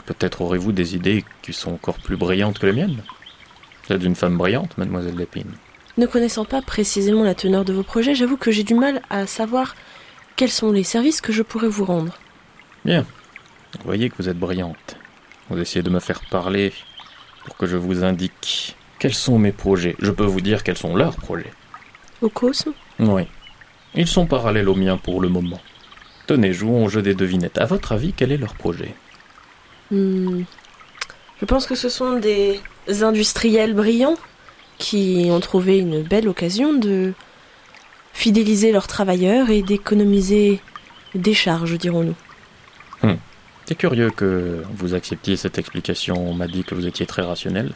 Peut-être 0.06 0.40
aurez-vous 0.40 0.72
des 0.72 0.96
idées 0.96 1.24
qui 1.42 1.52
sont 1.52 1.72
encore 1.72 1.98
plus 1.98 2.16
brillantes 2.16 2.58
que 2.58 2.66
les 2.66 2.72
miennes. 2.72 3.02
Vous 3.86 3.94
êtes 3.94 4.02
une 4.02 4.16
femme 4.16 4.38
brillante, 4.38 4.76
mademoiselle 4.78 5.16
Lépine. 5.16 5.52
Ne 5.98 6.06
connaissant 6.06 6.44
pas 6.44 6.62
précisément 6.62 7.24
la 7.24 7.34
teneur 7.34 7.64
de 7.64 7.72
vos 7.72 7.82
projets, 7.82 8.14
j'avoue 8.14 8.36
que 8.36 8.52
j'ai 8.52 8.62
du 8.62 8.74
mal 8.74 9.02
à 9.10 9.26
savoir 9.26 9.74
quels 10.36 10.50
sont 10.50 10.70
les 10.70 10.84
services 10.84 11.20
que 11.20 11.32
je 11.32 11.42
pourrais 11.42 11.66
vous 11.66 11.84
rendre. 11.84 12.16
Bien. 12.84 13.04
Vous 13.78 13.84
voyez 13.84 14.08
que 14.08 14.14
vous 14.16 14.28
êtes 14.28 14.38
brillante. 14.38 14.96
Vous 15.50 15.58
essayez 15.58 15.82
de 15.82 15.90
me 15.90 15.98
faire 15.98 16.20
parler 16.30 16.72
pour 17.44 17.56
que 17.56 17.66
je 17.66 17.76
vous 17.76 18.04
indique 18.04 18.76
quels 19.00 19.12
sont 19.12 19.40
mes 19.40 19.50
projets. 19.50 19.96
Je 19.98 20.12
peux 20.12 20.24
vous 20.24 20.40
dire 20.40 20.62
quels 20.62 20.78
sont 20.78 20.94
leurs 20.94 21.16
projets. 21.16 21.52
Au 22.22 22.28
cosme? 22.28 22.72
Oui. 23.00 23.24
Ils 23.96 24.06
sont 24.06 24.26
parallèles 24.26 24.68
aux 24.68 24.76
miens 24.76 24.98
pour 24.98 25.20
le 25.20 25.28
moment. 25.28 25.60
Tenez, 26.28 26.52
jouons 26.52 26.84
au 26.84 26.88
jeu 26.88 27.02
des 27.02 27.14
devinettes. 27.14 27.58
À 27.58 27.64
votre 27.64 27.90
avis, 27.90 28.12
quel 28.12 28.30
est 28.30 28.36
leur 28.36 28.54
projet? 28.54 28.94
Hmm. 29.90 30.42
Je 31.40 31.44
pense 31.44 31.66
que 31.66 31.74
ce 31.74 31.88
sont 31.88 32.20
des 32.20 32.60
industriels 33.02 33.74
brillants 33.74 34.16
qui 34.78 35.28
ont 35.30 35.40
trouvé 35.40 35.78
une 35.78 36.02
belle 36.02 36.28
occasion 36.28 36.72
de 36.72 37.12
fidéliser 38.12 38.72
leurs 38.72 38.86
travailleurs 38.86 39.50
et 39.50 39.62
d'économiser 39.62 40.60
des 41.14 41.34
charges, 41.34 41.76
dirons-nous. 41.78 42.14
C'est 43.68 43.74
curieux 43.74 44.08
que 44.08 44.62
vous 44.72 44.94
acceptiez 44.94 45.36
cette 45.36 45.58
explication. 45.58 46.14
On 46.16 46.32
m'a 46.32 46.46
dit 46.46 46.64
que 46.64 46.74
vous 46.74 46.86
étiez 46.86 47.04
très 47.04 47.20
rationnel. 47.20 47.74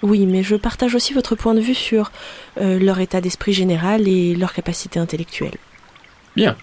Oui, 0.00 0.24
mais 0.24 0.42
je 0.42 0.56
partage 0.56 0.94
aussi 0.94 1.12
votre 1.12 1.36
point 1.36 1.52
de 1.52 1.60
vue 1.60 1.74
sur 1.74 2.10
euh, 2.58 2.78
leur 2.78 2.98
état 2.98 3.20
d'esprit 3.20 3.52
général 3.52 4.08
et 4.08 4.34
leur 4.34 4.54
capacité 4.54 4.98
intellectuelle. 4.98 5.58
Bien. 6.36 6.56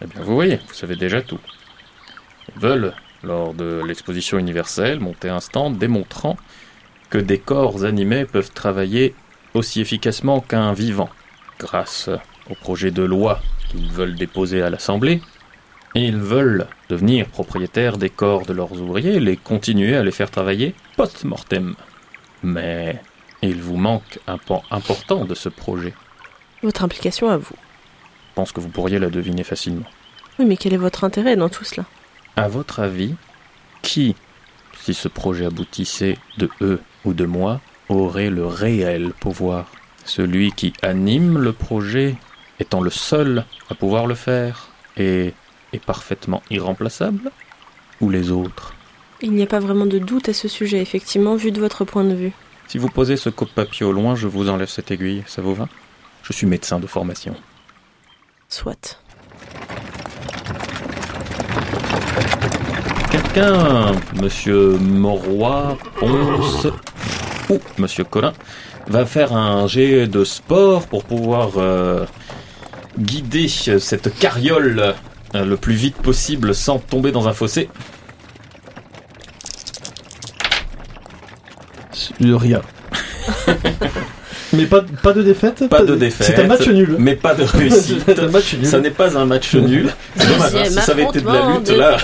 Eh 0.00 0.06
bien, 0.06 0.22
vous 0.22 0.34
voyez, 0.34 0.58
vous 0.66 0.72
savez 0.72 0.96
déjà 0.96 1.20
tout. 1.20 1.38
Ils 2.56 2.62
veulent, 2.62 2.94
lors 3.22 3.52
de 3.52 3.82
l'exposition 3.86 4.38
universelle, 4.38 4.98
monter 5.00 5.28
un 5.28 5.40
stand 5.40 5.76
démontrant 5.76 6.38
que 7.14 7.18
des 7.20 7.38
corps 7.38 7.84
animés 7.84 8.24
peuvent 8.24 8.50
travailler 8.50 9.14
aussi 9.54 9.80
efficacement 9.80 10.40
qu'un 10.40 10.72
vivant, 10.72 11.08
grâce 11.60 12.10
au 12.50 12.56
projet 12.56 12.90
de 12.90 13.04
loi 13.04 13.40
qu'ils 13.70 13.92
veulent 13.92 14.16
déposer 14.16 14.62
à 14.62 14.68
l'Assemblée. 14.68 15.22
Et 15.94 16.06
ils 16.06 16.16
veulent 16.16 16.66
devenir 16.88 17.28
propriétaires 17.28 17.98
des 17.98 18.10
corps 18.10 18.46
de 18.46 18.52
leurs 18.52 18.72
ouvriers 18.72 19.14
et 19.14 19.20
les 19.20 19.36
continuer 19.36 19.94
à 19.94 20.02
les 20.02 20.10
faire 20.10 20.28
travailler 20.28 20.74
post-mortem. 20.96 21.76
Mais 22.42 23.00
il 23.42 23.62
vous 23.62 23.76
manque 23.76 24.18
un 24.26 24.36
pan 24.36 24.64
important 24.72 25.24
de 25.24 25.36
ce 25.36 25.48
projet. 25.48 25.94
Votre 26.64 26.82
implication 26.82 27.30
à 27.30 27.36
vous. 27.36 27.54
Je 28.30 28.34
pense 28.34 28.50
que 28.50 28.60
vous 28.60 28.70
pourriez 28.70 28.98
la 28.98 29.08
deviner 29.08 29.44
facilement. 29.44 29.86
Oui, 30.40 30.46
mais 30.46 30.56
quel 30.56 30.72
est 30.72 30.78
votre 30.78 31.04
intérêt 31.04 31.36
dans 31.36 31.48
tout 31.48 31.62
cela? 31.62 31.86
À 32.34 32.48
votre 32.48 32.80
avis, 32.80 33.14
qui, 33.82 34.16
si 34.80 34.94
ce 34.94 35.06
projet 35.06 35.46
aboutissait 35.46 36.18
de 36.38 36.50
eux 36.60 36.80
ou 37.04 37.12
de 37.12 37.26
moi, 37.26 37.60
aurait 37.88 38.30
le 38.30 38.46
réel 38.46 39.12
pouvoir 39.20 39.66
Celui 40.04 40.52
qui 40.52 40.72
anime 40.82 41.38
le 41.38 41.52
projet 41.52 42.16
étant 42.60 42.80
le 42.80 42.90
seul 42.90 43.44
à 43.70 43.74
pouvoir 43.74 44.06
le 44.06 44.14
faire 44.14 44.68
et 44.96 45.34
est 45.72 45.84
parfaitement 45.84 46.42
irremplaçable 46.50 47.30
Ou 48.00 48.10
les 48.10 48.30
autres? 48.30 48.74
Il 49.20 49.32
n'y 49.32 49.42
a 49.42 49.46
pas 49.46 49.60
vraiment 49.60 49.86
de 49.86 49.98
doute 49.98 50.28
à 50.28 50.34
ce 50.34 50.48
sujet, 50.48 50.80
effectivement, 50.80 51.36
vu 51.36 51.50
de 51.52 51.60
votre 51.60 51.84
point 51.84 52.04
de 52.04 52.14
vue. 52.14 52.32
Si 52.66 52.78
vous 52.78 52.88
posez 52.88 53.16
ce 53.16 53.30
coupe-papier 53.30 53.86
au 53.86 53.92
loin, 53.92 54.14
je 54.14 54.26
vous 54.26 54.48
enlève 54.48 54.68
cette 54.68 54.90
aiguille, 54.90 55.22
ça 55.26 55.42
vous 55.42 55.54
va? 55.54 55.68
Je 56.22 56.32
suis 56.32 56.46
médecin 56.46 56.78
de 56.78 56.86
formation. 56.86 57.34
Soit. 58.48 59.00
Quelqu'un, 63.10 63.92
monsieur 64.20 64.76
Moroy, 64.78 65.76
Ponce 65.98 66.66
ou 67.50 67.60
monsieur 67.78 68.04
Collin, 68.04 68.32
va 68.86 69.06
faire 69.06 69.32
un 69.32 69.66
jet 69.66 70.06
de 70.06 70.24
sport 70.24 70.86
pour 70.86 71.04
pouvoir 71.04 71.52
euh, 71.56 72.06
guider 72.98 73.48
cette 73.48 74.16
carriole 74.18 74.94
euh, 75.34 75.44
le 75.44 75.56
plus 75.56 75.74
vite 75.74 75.96
possible 75.96 76.54
sans 76.54 76.78
tomber 76.78 77.12
dans 77.12 77.28
un 77.28 77.32
fossé. 77.32 77.68
Rien. 82.20 82.62
Mais 84.56 84.66
pas, 84.66 84.84
pas 85.02 85.12
de 85.12 85.22
défaite 85.22 85.68
Pas 85.68 85.82
de 85.82 85.94
défaite. 85.94 86.26
C'est 86.26 86.42
un 86.42 86.46
match 86.46 86.68
nul. 86.68 86.96
Mais 86.98 87.16
pas 87.16 87.34
de 87.34 87.42
réussite. 87.58 88.02
C'est 88.06 88.18
un 88.18 88.28
match 88.28 88.54
nul. 88.54 88.66
Ça 88.66 88.80
n'est 88.80 88.90
pas 88.90 89.18
un 89.18 89.24
match 89.24 89.54
nul. 89.54 89.90
C'est 90.16 90.28
dommage, 90.28 90.54
hein, 90.54 90.64
si 90.66 90.72
ça 90.74 90.92
avait 90.92 91.04
été 91.04 91.20
de 91.20 91.26
la 91.26 91.54
lutte 91.54 91.68
là. 91.70 91.96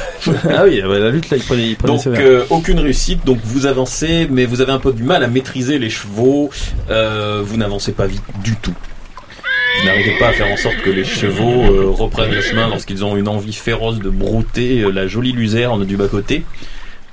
ah 0.51 0.65
oui, 0.65 0.83
la 0.83 1.11
lutte 1.11 1.31
là, 1.31 1.37
il 1.37 1.43
prenait, 1.43 1.69
il 1.69 1.77
prenait 1.77 1.93
Donc 1.93 2.07
euh, 2.07 2.45
aucune 2.51 2.81
réussite, 2.81 3.25
donc 3.25 3.39
vous 3.45 3.67
avancez, 3.67 4.27
mais 4.31 4.45
vous 4.45 4.61
avez 4.61 4.73
un 4.73 4.79
peu 4.79 4.93
du 4.93 5.03
mal 5.03 5.23
à 5.23 5.29
maîtriser 5.29 5.79
les 5.79 5.91
chevaux. 5.91 6.51
Euh, 6.91 7.43
vous 7.45 7.57
n'avancez 7.57 7.93
pas 7.93 8.07
vite 8.07 8.23
du 8.43 8.57
tout. 8.57 8.75
Vous 9.79 9.87
n'arrivez 9.87 10.19
pas 10.19 10.29
à 10.29 10.33
faire 10.33 10.51
en 10.51 10.57
sorte 10.57 10.77
que 10.83 10.91
les 10.91 11.05
chevaux 11.05 11.63
euh, 11.63 11.91
reprennent 11.91 12.33
le 12.33 12.43
chemin 12.43 12.69
lorsqu'ils 12.69 13.05
ont 13.05 13.17
une 13.17 13.29
envie 13.29 13.53
féroce 13.53 13.99
de 13.99 14.11
brouter 14.11 14.81
euh, 14.81 14.91
la 14.91 15.07
jolie 15.07 15.33
luzerne 15.33 15.85
du 15.87 15.97
bas-côté. 15.97 16.45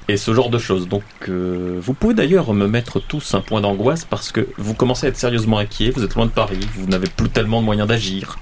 Et 0.09 0.15
ce 0.15 0.33
genre 0.33 0.49
de 0.49 0.57
choses. 0.57 0.87
Donc 0.87 1.03
euh, 1.27 1.79
vous 1.81 1.93
pouvez 1.93 2.13
d'ailleurs 2.13 2.53
me 2.53 2.67
mettre 2.67 2.99
tous 2.99 3.33
un 3.33 3.41
point 3.41 3.59
d'angoisse 3.59 4.05
parce 4.05 4.31
que 4.31 4.47
vous 4.57 4.73
commencez 4.73 5.05
à 5.05 5.09
être 5.09 5.17
sérieusement 5.17 5.57
inquiet, 5.57 5.91
vous 5.91 6.03
êtes 6.03 6.15
loin 6.15 6.25
de 6.25 6.31
Paris, 6.31 6.59
vous 6.75 6.87
n'avez 6.87 7.07
plus 7.09 7.29
tellement 7.29 7.59
de 7.59 7.65
moyens 7.65 7.87
d'agir. 7.87 8.37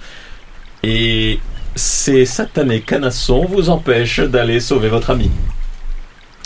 Et 0.84 1.39
ces 1.76 2.26
satanés 2.26 2.82
canassons 2.82 3.45
vous 3.45 3.70
empêchent 3.70 4.20
d'aller 4.20 4.59
sauver 4.59 4.89
votre 4.89 5.09
ami. 5.09 5.32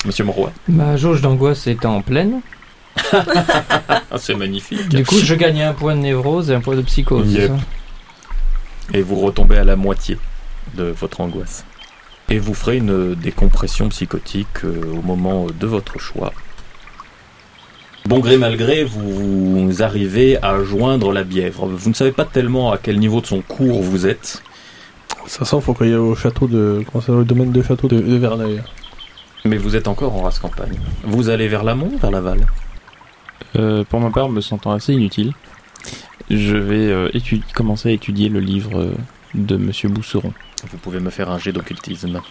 Monsieur 0.06 0.24
Monroy. 0.24 0.52
Ma 0.70 0.96
jauge 0.96 1.22
d'angoisse 1.22 1.68
est 1.68 1.86
en 1.86 2.02
pleine. 2.02 2.42
C'est 4.18 4.36
magnifique. 4.36 4.88
Du 4.90 5.04
coup, 5.04 5.18
je 5.18 5.36
gagne 5.36 5.62
un 5.62 5.74
point 5.74 5.96
de 5.96 6.02
névrose 6.02 6.50
et 6.50 6.56
un 6.56 6.62
point 6.62 6.76
de 6.76 6.82
psychose. 6.82 7.34
Yep. 7.34 7.52
Et 8.94 9.02
vous 9.02 9.20
retombez 9.20 9.58
à 9.58 9.64
la 9.64 9.76
moitié 9.76 10.18
de 10.76 10.86
votre 10.86 11.22
angoisse. 11.22 11.66
Et 12.30 12.38
vous 12.38 12.54
ferez 12.54 12.78
une 12.78 13.16
décompression 13.16 13.90
psychotique 13.90 14.64
euh, 14.64 14.82
au 14.98 15.02
moment 15.02 15.48
de 15.48 15.68
votre 15.68 16.00
choix. 16.00 16.32
Bon 18.06 18.20
gré 18.20 18.38
mal 18.38 18.56
gré, 18.56 18.84
vous, 18.84 19.68
vous 19.68 19.84
arrivez 19.84 20.42
à 20.44 20.64
joindre 20.64 21.12
la 21.12 21.24
bièvre. 21.24 21.68
Vous 21.68 21.90
ne 21.90 21.96
savez 21.96 22.12
pas 22.12 22.26
tellement 22.26 22.72
à 22.72 22.78
quel 22.78 23.00
niveau 23.00 23.22
de 23.22 23.26
son 23.26 23.42
cours 23.42 23.82
vous 23.82 24.08
êtes, 24.08 24.42
De 25.10 25.24
toute 25.24 25.32
façon, 25.32 25.62
faut 25.62 25.74
qu'on 25.74 25.86
y 25.86 25.90
aille 25.90 25.96
au 25.96 26.16
château 26.16 26.48
de. 26.48 26.84
Ça 27.06 27.12
le 27.12 27.26
domaine 27.26 27.52
de 27.52 27.62
château 27.62 27.88
de, 27.88 28.00
de 28.00 28.16
Verneuil. 28.16 28.62
mais 29.46 29.58
vous 29.58 29.76
êtes 29.76 29.88
encore 29.88 30.16
en 30.16 30.22
race 30.22 30.40
campagne. 30.40 30.80
Vous 31.04 31.30
allez 31.30 31.48
vers 31.48 31.64
l'amont 31.64 31.92
ou 31.94 31.98
vers 31.98 32.12
l'aval? 32.12 32.48
Euh, 33.56 33.84
pour 33.84 34.00
ma 34.00 34.12
part, 34.12 34.30
me 34.30 34.42
sentant 34.42 34.72
assez 34.72 34.94
inutile, 34.94 35.34
je 36.30 36.56
vais 36.56 36.92
euh, 36.92 37.10
commencer 37.56 37.90
à 37.90 37.92
étudier 37.92 38.30
le 38.30 38.40
livre 38.40 38.80
euh, 38.80 38.94
de 39.34 39.58
Monsieur 39.58 39.90
Bousseron. 39.90 40.34
Vous 40.64 40.78
pouvez 40.78 41.00
me 41.00 41.10
faire 41.10 41.30
un 41.30 41.38
jet 41.40 41.52
d'occultisme. 41.52 42.22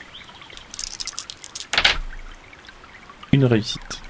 Une 3.33 3.45
réussite. 3.45 4.01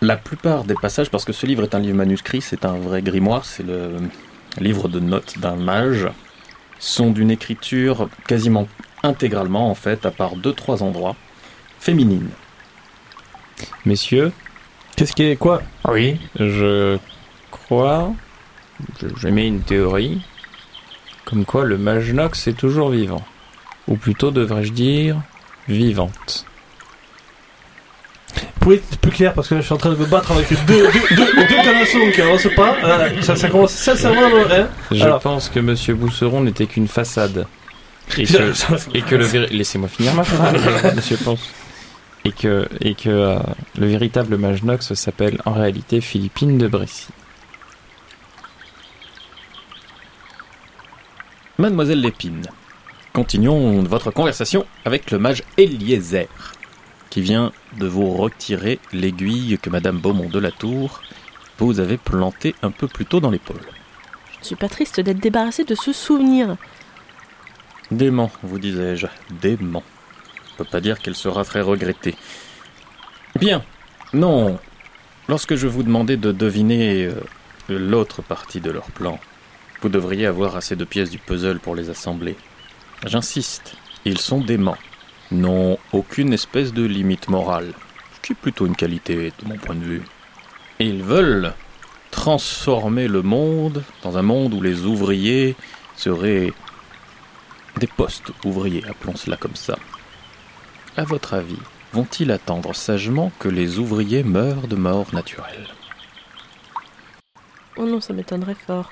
La 0.00 0.16
plupart 0.16 0.64
des 0.64 0.74
passages, 0.74 1.10
parce 1.10 1.24
que 1.24 1.32
ce 1.32 1.46
livre 1.46 1.64
est 1.64 1.74
un 1.74 1.80
livre 1.80 1.96
manuscrit, 1.96 2.40
c'est 2.40 2.64
un 2.64 2.76
vrai 2.76 3.02
grimoire, 3.02 3.44
c'est 3.44 3.64
le 3.64 3.96
livre 4.60 4.88
de 4.88 5.00
notes 5.00 5.38
d'un 5.38 5.56
mage, 5.56 6.08
sont 6.78 7.10
d'une 7.10 7.30
écriture 7.30 8.08
quasiment 8.26 8.68
intégralement, 9.02 9.70
en 9.70 9.74
fait, 9.74 10.06
à 10.06 10.10
part 10.10 10.36
deux, 10.36 10.52
trois 10.52 10.82
endroits, 10.82 11.16
féminine. 11.80 12.28
Messieurs, 13.84 14.32
Qu'est-ce 14.96 15.12
qui 15.14 15.22
est 15.24 15.36
quoi? 15.36 15.62
Oui. 15.88 16.18
je 16.40 16.98
crois, 17.52 18.12
je- 19.00 19.06
j'émets 19.20 19.46
une 19.46 19.60
théorie, 19.62 20.20
comme 21.24 21.44
quoi 21.44 21.64
le 21.64 21.78
mage 21.78 22.12
Nox 22.12 22.48
est 22.48 22.54
toujours 22.58 22.90
vivant. 22.90 23.24
Ou 23.88 23.96
plutôt 23.96 24.30
devrais-je 24.30 24.72
dire, 24.72 25.16
vivante. 25.68 26.44
Vous 28.36 28.60
pouvez 28.60 28.76
être 28.76 28.98
plus 28.98 29.10
clair 29.10 29.32
parce 29.32 29.48
que 29.48 29.54
là, 29.54 29.60
je 29.60 29.66
suis 29.66 29.74
en 29.74 29.78
train 29.78 29.90
de 29.90 29.96
me 29.96 30.04
battre 30.04 30.30
avec 30.32 30.48
deux, 30.66 30.90
deux, 30.92 31.16
deux, 31.16 31.34
deux 31.34 31.62
canassons 31.64 32.10
qui 32.14 32.20
avancent 32.20 32.54
pas. 32.54 32.76
Voilà, 32.80 33.22
ça, 33.22 33.34
ça 33.34 33.48
commence 33.48 33.72
sincèrement 33.72 34.26
à 34.26 34.28
me- 34.28 34.52
hein. 34.52 34.68
Je 34.92 35.02
Alors. 35.02 35.20
pense 35.20 35.48
que 35.48 35.58
Monsieur 35.60 35.94
Bousseron 35.94 36.42
n'était 36.42 36.66
qu'une 36.66 36.86
façade. 36.88 37.46
Et 38.18 38.24
que, 38.24 38.52
et 38.96 39.02
que 39.02 39.14
le 39.16 39.24
véri- 39.26 39.50
Laissez-moi 39.50 39.88
finir 39.88 40.14
ma 40.14 40.24
phrase, 40.24 40.94
Monsieur 40.96 41.16
Ponce. 41.16 41.40
et 42.24 42.32
que, 42.32 42.68
et 42.80 42.94
que 42.94 43.08
euh, 43.08 43.38
le 43.78 43.86
véritable 43.86 44.36
mage 44.36 44.62
Nox 44.62 44.92
s'appelle 44.94 45.40
en 45.46 45.52
réalité 45.52 46.00
Philippine 46.02 46.58
de 46.58 46.68
Brécy. 46.68 47.06
Mademoiselle 51.58 52.00
Lépine, 52.00 52.42
continuons 53.12 53.82
votre 53.82 54.10
conversation 54.10 54.66
avec 54.84 55.10
le 55.10 55.18
mage 55.18 55.42
Eliezer, 55.56 56.28
qui 57.10 57.20
vient 57.20 57.52
de 57.78 57.86
vous 57.86 58.14
retirer 58.14 58.78
l'aiguille 58.92 59.58
que 59.60 59.70
Madame 59.70 59.98
Beaumont 59.98 60.28
de 60.28 60.38
la 60.38 60.50
Tour 60.50 61.00
vous 61.58 61.80
avait 61.80 61.96
plantée 61.96 62.54
un 62.62 62.70
peu 62.70 62.86
plus 62.86 63.06
tôt 63.06 63.20
dans 63.20 63.30
l'épaule. 63.30 63.60
Je 64.34 64.40
ne 64.40 64.44
suis 64.44 64.56
pas 64.56 64.68
triste 64.68 65.00
d'être 65.00 65.18
débarrassé 65.18 65.64
de 65.64 65.74
ce 65.74 65.92
souvenir. 65.92 66.56
Dément, 67.90 68.30
vous 68.42 68.58
disais-je, 68.58 69.06
dément. 69.40 69.82
Je 70.52 70.56
peux 70.58 70.70
pas 70.70 70.80
dire 70.80 71.00
qu'elle 71.00 71.16
sera 71.16 71.44
très 71.44 71.60
regrettée. 71.60 72.14
Bien, 73.38 73.64
non. 74.12 74.58
Lorsque 75.28 75.56
je 75.56 75.66
vous 75.66 75.82
demandais 75.82 76.16
de 76.16 76.32
deviner 76.32 77.06
euh, 77.06 77.14
l'autre 77.68 78.22
partie 78.22 78.60
de 78.60 78.70
leur 78.70 78.90
plan, 78.90 79.18
vous 79.82 79.88
devriez 79.88 80.26
avoir 80.26 80.56
assez 80.56 80.76
de 80.76 80.84
pièces 80.84 81.10
du 81.10 81.18
puzzle 81.18 81.58
pour 81.58 81.74
les 81.74 81.90
assembler. 81.90 82.36
J'insiste, 83.06 83.76
ils 84.04 84.18
sont 84.18 84.40
déments, 84.40 84.76
n'ont 85.30 85.78
aucune 85.92 86.32
espèce 86.32 86.72
de 86.72 86.84
limite 86.84 87.28
morale, 87.28 87.72
ce 88.14 88.20
qui 88.20 88.32
est 88.32 88.36
plutôt 88.36 88.66
une 88.66 88.74
qualité 88.74 89.32
de 89.38 89.48
mon 89.48 89.56
point 89.56 89.76
de 89.76 89.84
vue. 89.84 90.02
Ils 90.80 91.02
veulent 91.02 91.54
transformer 92.10 93.06
le 93.06 93.22
monde 93.22 93.84
dans 94.02 94.18
un 94.18 94.22
monde 94.22 94.54
où 94.54 94.60
les 94.60 94.84
ouvriers 94.84 95.54
seraient 95.96 96.52
des 97.78 97.86
postes 97.86 98.32
ouvriers, 98.44 98.84
appelons 98.88 99.16
cela 99.16 99.36
comme 99.36 99.56
ça. 99.56 99.78
À 100.96 101.04
votre 101.04 101.34
avis, 101.34 101.58
vont-ils 101.92 102.32
attendre 102.32 102.74
sagement 102.74 103.30
que 103.38 103.48
les 103.48 103.78
ouvriers 103.78 104.24
meurent 104.24 104.66
de 104.66 104.76
mort 104.76 105.06
naturelle? 105.12 105.68
Oh 107.76 107.86
non, 107.86 108.00
ça 108.00 108.12
m'étonnerait 108.12 108.56
fort. 108.56 108.90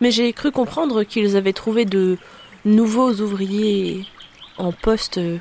Mais 0.00 0.12
j'ai 0.12 0.32
cru 0.32 0.52
comprendre 0.52 1.02
qu'ils 1.02 1.36
avaient 1.36 1.52
trouvé 1.52 1.84
de 1.84 2.18
nouveaux 2.64 3.14
ouvriers 3.14 4.06
en 4.58 4.72
poste 4.72 5.18
euh, 5.18 5.38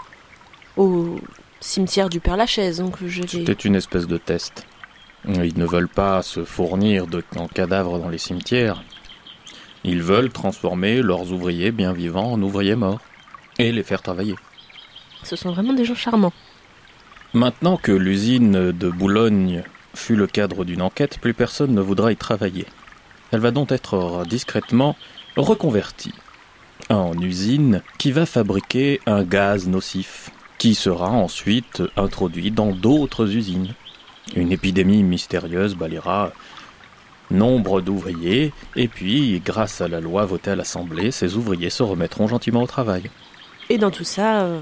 au 0.78 1.20
cimetière 1.60 2.10
du 2.10 2.20
Père 2.20 2.38
Lachaise, 2.38 2.78
donc. 2.78 2.98
C'était 3.28 3.54
une 3.54 3.76
espèce 3.76 4.08
de 4.08 4.18
test. 4.18 4.66
Ils 5.28 5.58
ne 5.58 5.66
veulent 5.66 5.88
pas 5.88 6.24
se 6.24 6.44
fournir 6.44 7.06
de 7.06 7.24
en 7.36 7.48
cadavres 7.48 8.00
dans 8.00 8.10
les 8.10 8.18
cimetières. 8.18 8.84
Ils 9.84 10.02
veulent 10.02 10.32
transformer 10.32 11.02
leurs 11.02 11.32
ouvriers 11.32 11.72
bien 11.72 11.94
vivants 11.94 12.34
en 12.34 12.42
ouvriers 12.42 12.76
morts 12.76 13.00
et 13.60 13.72
les 13.72 13.84
faire 13.84 14.02
travailler. 14.02 14.36
Ce 15.24 15.36
sont 15.36 15.52
vraiment 15.52 15.74
des 15.74 15.86
gens 15.86 15.96
charmants. 15.96 16.34
Maintenant 17.34 17.78
que 17.78 17.92
l'usine 17.92 18.72
de 18.72 18.90
Boulogne 18.90 19.64
fut 19.94 20.16
le 20.16 20.26
cadre 20.26 20.66
d'une 20.66 20.82
enquête, 20.82 21.20
plus 21.20 21.34
personne 21.34 21.74
ne 21.74 21.82
voudra 21.82 22.12
y 22.12 22.16
travailler. 22.16 22.66
Elle 23.32 23.40
va 23.40 23.52
donc 23.52 23.72
être 23.72 24.26
discrètement 24.26 24.96
reconvertie 25.38 26.14
en 26.92 27.14
usine 27.20 27.82
qui 27.98 28.12
va 28.12 28.26
fabriquer 28.26 29.00
un 29.06 29.24
gaz 29.24 29.68
nocif 29.68 30.30
qui 30.58 30.76
sera 30.76 31.10
ensuite 31.10 31.82
introduit 31.98 32.52
dans 32.52 32.72
d'autres 32.72 33.36
usines. 33.36 33.74
Une 34.36 34.52
épidémie 34.52 35.04
mystérieuse 35.04 35.76
balayera 35.76 36.32
nombre 37.32 37.82
d'ouvriers, 37.82 38.54
et 38.76 38.88
puis, 38.88 39.42
grâce 39.44 39.82
à 39.82 39.88
la 39.88 40.00
loi 40.00 40.26
votée 40.26 40.52
à 40.52 40.56
l'Assemblée, 40.56 41.12
ces 41.12 41.36
ouvriers 41.36 41.70
se 41.70 41.82
remettront 41.82 42.28
gentiment 42.28 42.62
au 42.62 42.68
travail. 42.68 43.04
Et 43.70 43.78
dans 43.78 43.92
tout 43.92 44.04
ça, 44.04 44.42
euh, 44.42 44.60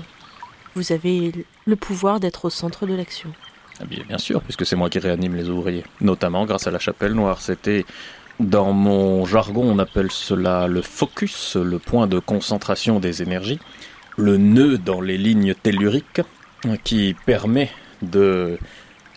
vous 0.75 0.91
avez 0.91 1.33
le 1.65 1.75
pouvoir 1.75 2.19
d'être 2.19 2.45
au 2.45 2.49
centre 2.49 2.85
de 2.85 2.93
l'action. 2.93 3.33
Ah 3.81 3.85
bien, 3.85 4.03
bien 4.07 4.17
sûr, 4.17 4.41
puisque 4.41 4.65
c'est 4.65 4.75
moi 4.75 4.89
qui 4.89 4.99
réanime 4.99 5.35
les 5.35 5.49
ouvriers, 5.49 5.83
notamment 6.01 6.45
grâce 6.45 6.67
à 6.67 6.71
la 6.71 6.79
chapelle 6.79 7.13
noire. 7.13 7.41
C'était, 7.41 7.85
dans 8.39 8.71
mon 8.71 9.25
jargon, 9.25 9.63
on 9.63 9.79
appelle 9.79 10.11
cela 10.11 10.67
le 10.67 10.81
focus, 10.81 11.55
le 11.55 11.79
point 11.79 12.07
de 12.07 12.19
concentration 12.19 12.99
des 12.99 13.21
énergies, 13.21 13.59
le 14.17 14.37
nœud 14.37 14.77
dans 14.77 15.01
les 15.01 15.17
lignes 15.17 15.53
telluriques, 15.53 16.21
qui 16.83 17.15
permet 17.25 17.69
de 18.01 18.57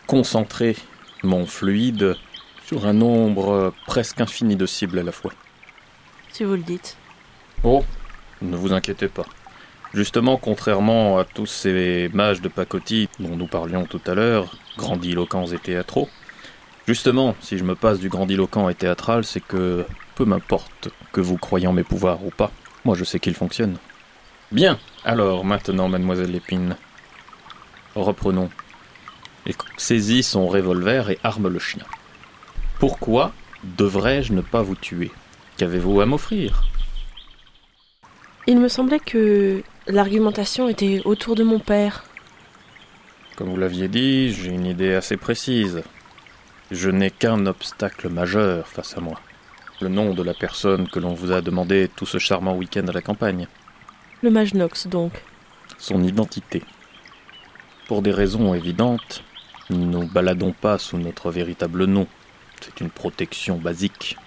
concentrer 0.07 0.75
mon 1.23 1.45
fluide 1.45 2.15
sur 2.65 2.85
un 2.85 2.93
nombre 2.93 3.73
presque 3.85 4.21
infini 4.21 4.55
de 4.55 4.65
cibles 4.65 4.99
à 4.99 5.03
la 5.03 5.11
fois. 5.11 5.31
Si 6.31 6.43
vous 6.43 6.55
le 6.55 6.63
dites. 6.63 6.97
Oh, 7.63 7.83
ne 8.41 8.57
vous 8.57 8.73
inquiétez 8.73 9.07
pas. 9.07 9.25
Justement, 9.93 10.37
contrairement 10.37 11.19
à 11.19 11.23
tous 11.23 11.45
ces 11.45 12.09
mages 12.13 12.41
de 12.41 12.47
pacotille 12.47 13.07
dont 13.19 13.35
nous 13.35 13.47
parlions 13.47 13.85
tout 13.85 14.01
à 14.07 14.15
l'heure, 14.15 14.57
grandiloquents 14.77 15.45
et 15.45 15.59
théâtraux, 15.59 16.09
justement, 16.87 17.35
si 17.39 17.57
je 17.57 17.63
me 17.63 17.75
passe 17.75 17.99
du 17.99 18.09
grandiloquent 18.09 18.69
et 18.69 18.75
théâtral, 18.75 19.23
c'est 19.23 19.39
que 19.39 19.85
peu 20.15 20.25
m'importe 20.25 20.89
que 21.11 21.21
vous 21.21 21.37
croyez 21.37 21.67
en 21.67 21.73
mes 21.73 21.83
pouvoirs 21.83 22.23
ou 22.25 22.29
pas, 22.29 22.51
moi 22.85 22.95
je 22.95 23.03
sais 23.03 23.19
qu'ils 23.19 23.35
fonctionnent. 23.35 23.77
Bien, 24.51 24.79
alors 25.03 25.43
maintenant, 25.43 25.89
mademoiselle 25.89 26.31
Lépine, 26.31 26.77
reprenons. 27.95 28.49
Il 29.45 29.55
saisit 29.77 30.23
son 30.23 30.47
revolver 30.47 31.09
et 31.09 31.19
arme 31.23 31.49
le 31.49 31.59
chien. 31.59 31.83
Pourquoi 32.79 33.33
devrais-je 33.63 34.33
ne 34.33 34.41
pas 34.41 34.61
vous 34.61 34.75
tuer? 34.75 35.11
Qu'avez-vous 35.57 36.01
à 36.01 36.05
m'offrir? 36.05 36.63
Il 38.47 38.59
me 38.59 38.67
semblait 38.67 38.99
que 38.99 39.63
l'argumentation 39.87 40.69
était 40.69 41.01
autour 41.05 41.35
de 41.35 41.43
mon 41.43 41.59
père. 41.59 42.03
Comme 43.35 43.49
vous 43.49 43.57
l'aviez 43.57 43.87
dit, 43.87 44.33
j'ai 44.33 44.49
une 44.49 44.65
idée 44.65 44.93
assez 44.93 45.17
précise. 45.17 45.81
Je 46.73 46.89
n'ai 46.89 47.11
qu'un 47.11 47.45
obstacle 47.45 48.09
majeur 48.09 48.67
face 48.67 48.97
à 48.97 48.99
moi. 48.99 49.21
Le 49.79 49.89
nom 49.89 50.15
de 50.15 50.23
la 50.23 50.33
personne 50.33 50.89
que 50.89 50.97
l'on 50.97 51.13
vous 51.13 51.31
a 51.31 51.39
demandé 51.39 51.87
tout 51.95 52.07
ce 52.07 52.17
charmant 52.17 52.55
week-end 52.55 52.87
à 52.87 52.91
la 52.91 53.03
campagne. 53.03 53.47
Le 54.23 54.31
mage 54.31 54.55
Nox, 54.55 54.87
donc. 54.87 55.11
Son 55.77 56.03
identité. 56.03 56.63
Pour 57.87 58.01
des 58.01 58.11
raisons 58.11 58.55
évidentes, 58.55 59.23
nous 59.69 59.85
ne 59.85 59.85
nous 59.85 60.07
baladons 60.07 60.51
pas 60.51 60.79
sous 60.79 60.97
notre 60.97 61.29
véritable 61.29 61.85
nom. 61.85 62.07
C'est 62.59 62.81
une 62.81 62.89
protection 62.89 63.57
basique. 63.57 64.17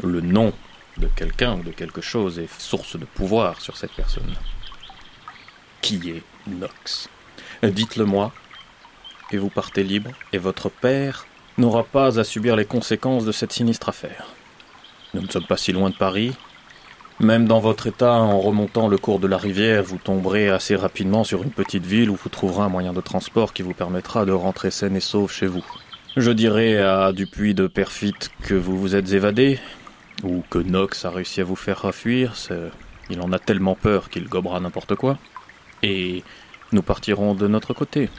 Le 0.00 0.20
nom 0.20 0.52
de 0.98 1.08
quelqu'un 1.08 1.58
ou 1.58 1.64
de 1.64 1.72
quelque 1.72 2.02
chose 2.02 2.38
est 2.38 2.60
source 2.60 2.96
de 2.96 3.04
pouvoir 3.04 3.60
sur 3.60 3.76
cette 3.76 3.94
personne. 3.94 4.36
Qui 5.82 6.10
est 6.10 6.22
Nox? 6.46 7.08
Dites-le 7.64 8.04
moi, 8.04 8.32
et 9.32 9.38
vous 9.38 9.50
partez 9.50 9.82
libre, 9.82 10.12
et 10.32 10.38
votre 10.38 10.68
père 10.68 11.26
n'aura 11.58 11.84
pas 11.84 12.18
à 12.18 12.24
subir 12.24 12.56
les 12.56 12.64
conséquences 12.64 13.24
de 13.24 13.32
cette 13.32 13.52
sinistre 13.52 13.88
affaire. 13.88 14.26
Nous 15.14 15.22
ne 15.22 15.28
sommes 15.28 15.46
pas 15.46 15.56
si 15.56 15.72
loin 15.72 15.90
de 15.90 15.94
Paris. 15.94 16.32
Même 17.20 17.46
dans 17.46 17.60
votre 17.60 17.86
état, 17.86 18.14
en 18.14 18.40
remontant 18.40 18.88
le 18.88 18.98
cours 18.98 19.20
de 19.20 19.28
la 19.28 19.38
rivière, 19.38 19.84
vous 19.84 19.98
tomberez 19.98 20.48
assez 20.48 20.74
rapidement 20.74 21.22
sur 21.22 21.44
une 21.44 21.52
petite 21.52 21.86
ville 21.86 22.10
où 22.10 22.16
vous 22.16 22.28
trouverez 22.28 22.64
un 22.64 22.68
moyen 22.68 22.92
de 22.92 23.00
transport 23.00 23.52
qui 23.52 23.62
vous 23.62 23.74
permettra 23.74 24.24
de 24.24 24.32
rentrer 24.32 24.72
saine 24.72 24.96
et 24.96 25.00
sauve 25.00 25.30
chez 25.30 25.46
vous. 25.46 25.64
Je 26.16 26.32
dirai 26.32 26.78
à 26.80 27.12
Dupuis 27.12 27.54
de 27.54 27.68
Perfit 27.68 28.14
que 28.42 28.54
vous 28.54 28.76
vous 28.76 28.96
êtes 28.96 29.12
évadé, 29.12 29.60
ou 30.24 30.42
que 30.50 30.58
Nox 30.58 31.04
a 31.04 31.10
réussi 31.10 31.40
à 31.40 31.44
vous 31.44 31.56
faire 31.56 31.92
fuir. 31.94 32.34
Il 33.10 33.20
en 33.20 33.32
a 33.32 33.38
tellement 33.38 33.74
peur 33.74 34.10
qu'il 34.10 34.28
gobera 34.28 34.58
n'importe 34.58 34.94
quoi. 34.94 35.18
Et 35.82 36.24
nous 36.72 36.82
partirons 36.82 37.34
de 37.34 37.46
notre 37.46 37.74
côté. 37.74 38.10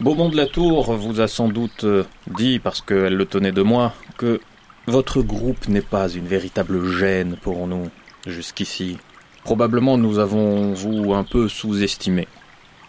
Beaumont 0.00 0.28
de 0.28 0.36
la 0.36 0.46
Tour 0.46 0.92
vous 0.96 1.20
a 1.20 1.28
sans 1.28 1.48
doute 1.48 1.84
euh, 1.84 2.04
dit, 2.26 2.58
parce 2.58 2.80
qu'elle 2.80 3.14
le 3.14 3.26
tenait 3.26 3.52
de 3.52 3.62
moi, 3.62 3.94
que 4.18 4.40
votre 4.86 5.22
groupe 5.22 5.68
n'est 5.68 5.82
pas 5.82 6.08
une 6.08 6.26
véritable 6.26 6.90
gêne 6.90 7.36
pour 7.40 7.68
nous, 7.68 7.88
jusqu'ici. 8.26 8.98
Probablement 9.44 9.96
nous 9.96 10.18
avons 10.18 10.72
vous 10.72 11.14
un 11.14 11.22
peu 11.22 11.48
sous-estimé. 11.48 12.26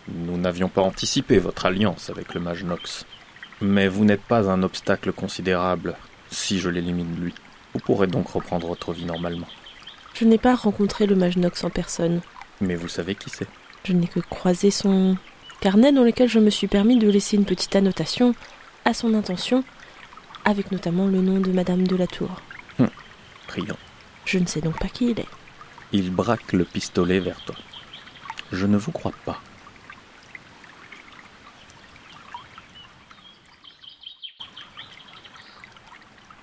Nous 0.08 0.38
n'avions 0.38 0.68
pas 0.68 0.82
anticipé 0.82 1.38
votre 1.38 1.68
alliance 1.68 2.10
avec 2.10 2.34
le 2.34 2.39
mage 2.39 2.64
Nox. 2.64 3.06
Mais 3.62 3.88
vous 3.88 4.03
n'êtes 4.03 4.24
pas 4.24 4.49
un 4.49 4.64
obstacle 4.64 5.12
considérable 5.12 5.95
si 6.32 6.60
je 6.60 6.70
l'élimine 6.70 7.16
lui. 7.20 7.34
Vous 7.74 7.80
pourrez 7.80 8.08
donc 8.08 8.30
reprendre 8.30 8.68
votre 8.68 8.93
vie 8.93 9.06
normalement. 9.06 9.47
Je 10.16 10.26
n'ai 10.26 10.38
pas 10.39 10.56
rencontré 10.56 11.06
le 11.06 11.16
mage 11.16 11.38
Nox 11.38 11.64
en 11.64 11.70
personne. 11.70 12.22
Mais 12.62 12.76
vous 12.76 12.88
savez 12.88 13.14
qui 13.14 13.30
c'est. 13.30 13.47
Je 13.84 13.93
n'ai 13.93 14.08
que 14.08 14.22
croisé 14.22 14.72
son 14.72 15.18
carnet 15.60 15.91
dans 15.91 16.03
lequel 16.03 16.30
je 16.30 16.39
me 16.39 16.49
suis 16.49 16.68
permis 16.68 16.97
de 16.97 17.10
laisser 17.10 17.38
une 17.38 17.45
petite 17.45 17.76
annotation 17.76 18.36
à 18.86 18.93
son 18.93 19.14
intention, 19.14 19.64
avec 20.43 20.72
notamment 20.72 21.08
le 21.08 21.22
nom 21.22 21.39
de 21.39 21.51
Madame 21.51 21.88
de 21.88 21.95
la 21.95 22.08
Tour. 22.08 22.30
Brillant. 23.47 23.78
Je 24.26 24.39
ne 24.39 24.45
sais 24.45 24.62
donc 24.62 24.80
pas 24.80 24.88
qui 24.88 25.12
il 25.12 25.20
est. 25.20 25.28
Il 25.91 26.12
braque 26.12 26.53
le 26.53 26.66
pistolet 26.66 27.20
vers 27.20 27.39
toi. 27.45 27.56
Je 28.51 28.66
ne 28.66 28.78
vous 28.78 28.91
crois 28.91 29.14
pas. 29.24 29.39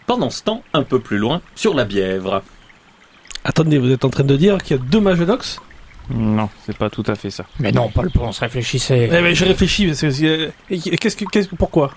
Pendant 0.07 0.31
ce 0.31 0.43
temps, 0.43 0.63
un 0.75 0.83
peu 0.83 1.01
plus 1.01 1.19
loin, 1.19 1.41
sur 1.55 1.75
la 1.75 1.85
Bièvre. 1.85 2.43
Attendez, 3.45 3.79
vous 3.79 3.91
êtes 3.91 4.05
en 4.05 4.11
train 4.11 4.25
de 4.25 4.37
dire 4.37 4.59
qu'il 4.63 4.77
y 4.77 4.81
a 4.81 4.83
deux 4.83 5.01
mages 5.01 5.21
Nox 5.21 5.59
Non, 6.11 6.49
c'est 6.67 6.77
pas 6.77 6.91
tout 6.91 7.05
à 7.07 7.15
fait 7.15 7.31
ça. 7.31 7.45
Mais 7.61 7.73
non, 7.73 7.89
Paul, 7.89 8.11
on 8.21 8.33
se 8.33 8.41
réfléchissait. 8.41 9.05
Eh 9.07 9.09
ben, 9.09 9.35
je 9.35 9.45
réfléchis, 9.45 9.87
parce 9.87 10.01
que 10.01 10.51
qu'est-ce 10.97 11.17
que, 11.17 11.25
qu'est-ce 11.27 11.49
que, 11.49 11.55
pourquoi? 11.57 11.93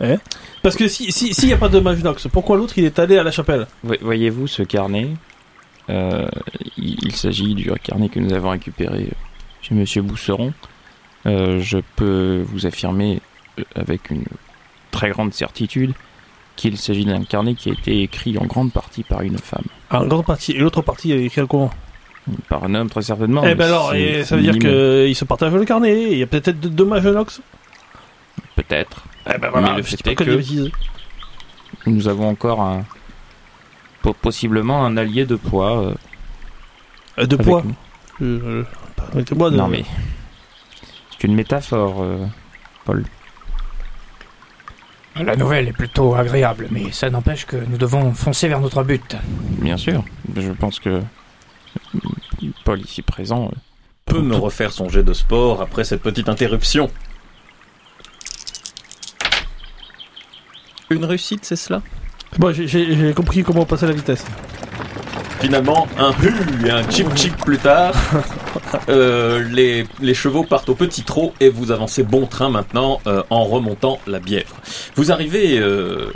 Eh 0.00 0.16
Parce 0.62 0.74
que 0.76 0.88
si, 0.88 1.12
si, 1.12 1.32
s'il 1.34 1.50
y 1.50 1.52
a 1.52 1.56
pas 1.58 1.68
de 1.68 1.78
mage 1.78 1.98
pourquoi 2.32 2.56
l'autre 2.56 2.74
il 2.78 2.84
est 2.84 2.98
allé 2.98 3.18
à 3.18 3.22
la 3.22 3.30
chapelle? 3.30 3.66
Voy- 3.84 3.98
Voyez-vous 4.00 4.46
ce 4.46 4.62
carnet? 4.62 5.08
Euh, 5.90 6.26
Il, 6.76 6.96
il 7.04 7.14
s'agit 7.14 7.54
du 7.54 7.70
carnet 7.82 8.08
que 8.08 8.18
nous 8.18 8.32
avons 8.32 8.50
récupéré 8.50 9.08
chez 9.60 9.74
Monsieur 9.74 10.02
Bousseron. 10.02 10.52
Euh, 11.26 11.60
je 11.60 11.78
peux 11.96 12.42
vous 12.48 12.66
affirmer 12.66 13.20
euh, 13.60 13.62
avec 13.76 14.10
une 14.10 14.24
très 14.90 15.10
grande 15.10 15.32
certitude 15.34 15.92
qu'il 16.56 16.76
s'agit 16.78 17.04
d'un 17.04 17.22
carnet 17.24 17.54
qui 17.54 17.70
a 17.70 17.72
été 17.72 18.02
écrit 18.02 18.36
en 18.38 18.46
grande 18.46 18.72
partie 18.72 19.04
par 19.04 19.20
une 19.22 19.38
femme. 19.38 19.64
Ah, 19.90 20.02
En 20.02 20.06
grande 20.06 20.24
partie, 20.26 20.52
et 20.52 20.58
l'autre 20.58 20.82
partie 20.82 21.12
est 21.12 21.22
écrit 21.24 21.42
comment 21.48 21.70
Par 22.48 22.62
un 22.64 22.74
homme, 22.76 22.88
très 22.88 23.02
certainement. 23.02 23.42
Eh 23.44 23.48
mais 23.48 23.54
ben 23.56 23.64
alors, 23.66 23.94
et 23.94 24.22
ça 24.24 24.36
veut 24.36 24.42
dire 24.42 24.58
qu'ils 24.58 25.16
se 25.16 25.24
partagent 25.24 25.52
le 25.54 25.64
carnet, 25.64 26.12
il 26.12 26.18
y 26.18 26.22
a 26.22 26.26
peut-être 26.26 26.58
deux, 26.60 26.68
deux 26.70 26.84
mages 26.84 27.04
nox 27.06 27.40
Peut-être. 28.56 29.04
Eh 29.26 29.38
ben 29.38 29.50
Mais 29.54 29.76
le 29.76 29.82
fait 29.82 30.06
est 30.06 30.14
que. 30.14 30.70
Nous 31.86 32.06
avons 32.08 32.28
encore 32.28 32.60
un. 32.60 32.84
po- 34.02 34.12
Possiblement 34.14 34.84
un 34.84 34.96
allié 34.96 35.24
de 35.26 35.34
poids. 35.36 35.82
euh, 35.82 35.94
Euh, 37.18 37.26
De 37.26 37.36
poids. 37.36 37.62
Euh, 38.20 38.62
Permettez-moi 38.94 39.50
de... 39.50 39.56
Non 39.56 39.66
mais. 39.68 39.84
C'est 41.10 41.26
une 41.26 41.34
métaphore, 41.34 42.02
euh, 42.02 42.24
Paul. 42.84 43.04
La 45.16 45.36
nouvelle 45.36 45.68
est 45.68 45.72
plutôt 45.72 46.14
agréable, 46.14 46.68
mais 46.70 46.90
ça 46.90 47.10
n'empêche 47.10 47.44
que 47.46 47.56
nous 47.56 47.76
devons 47.76 48.12
foncer 48.12 48.48
vers 48.48 48.60
notre 48.60 48.82
but. 48.82 49.16
Bien 49.60 49.76
sûr. 49.76 50.04
Je 50.36 50.52
pense 50.52 50.78
que. 50.80 51.02
Paul 52.64 52.80
ici 52.80 53.02
présent. 53.02 53.46
euh, 53.46 53.56
Peut 54.06 54.20
me 54.22 54.34
refaire 54.36 54.72
son 54.72 54.88
jet 54.88 55.02
de 55.02 55.12
sport 55.12 55.60
après 55.62 55.84
cette 55.84 56.02
petite 56.02 56.28
interruption. 56.28 56.90
Une 60.90 61.04
réussite, 61.04 61.44
c'est 61.44 61.56
cela? 61.56 61.82
Bon, 62.38 62.52
j'ai- 62.52 63.14
compris 63.14 63.42
comment 63.42 63.64
passer 63.64 63.86
la 63.86 63.92
vitesse. 63.92 64.24
Finalement, 65.40 65.88
un 65.98 66.12
hu 66.22 66.66
et 66.66 66.70
un 66.70 66.88
chip 66.88 67.08
chip 67.16 67.36
plus 67.38 67.58
tard, 67.58 67.94
euh, 68.88 69.42
les, 69.50 69.86
les 70.00 70.14
chevaux 70.14 70.44
partent 70.44 70.68
au 70.68 70.74
petit 70.74 71.02
trot 71.02 71.34
et 71.40 71.48
vous 71.48 71.72
avancez 71.72 72.04
bon 72.04 72.26
train 72.26 72.48
maintenant 72.48 73.00
euh, 73.06 73.22
en 73.30 73.44
remontant 73.44 73.98
la 74.06 74.20
Bièvre. 74.20 74.54
Vous 74.94 75.10
arrivez 75.10 75.58
euh, 75.58 76.12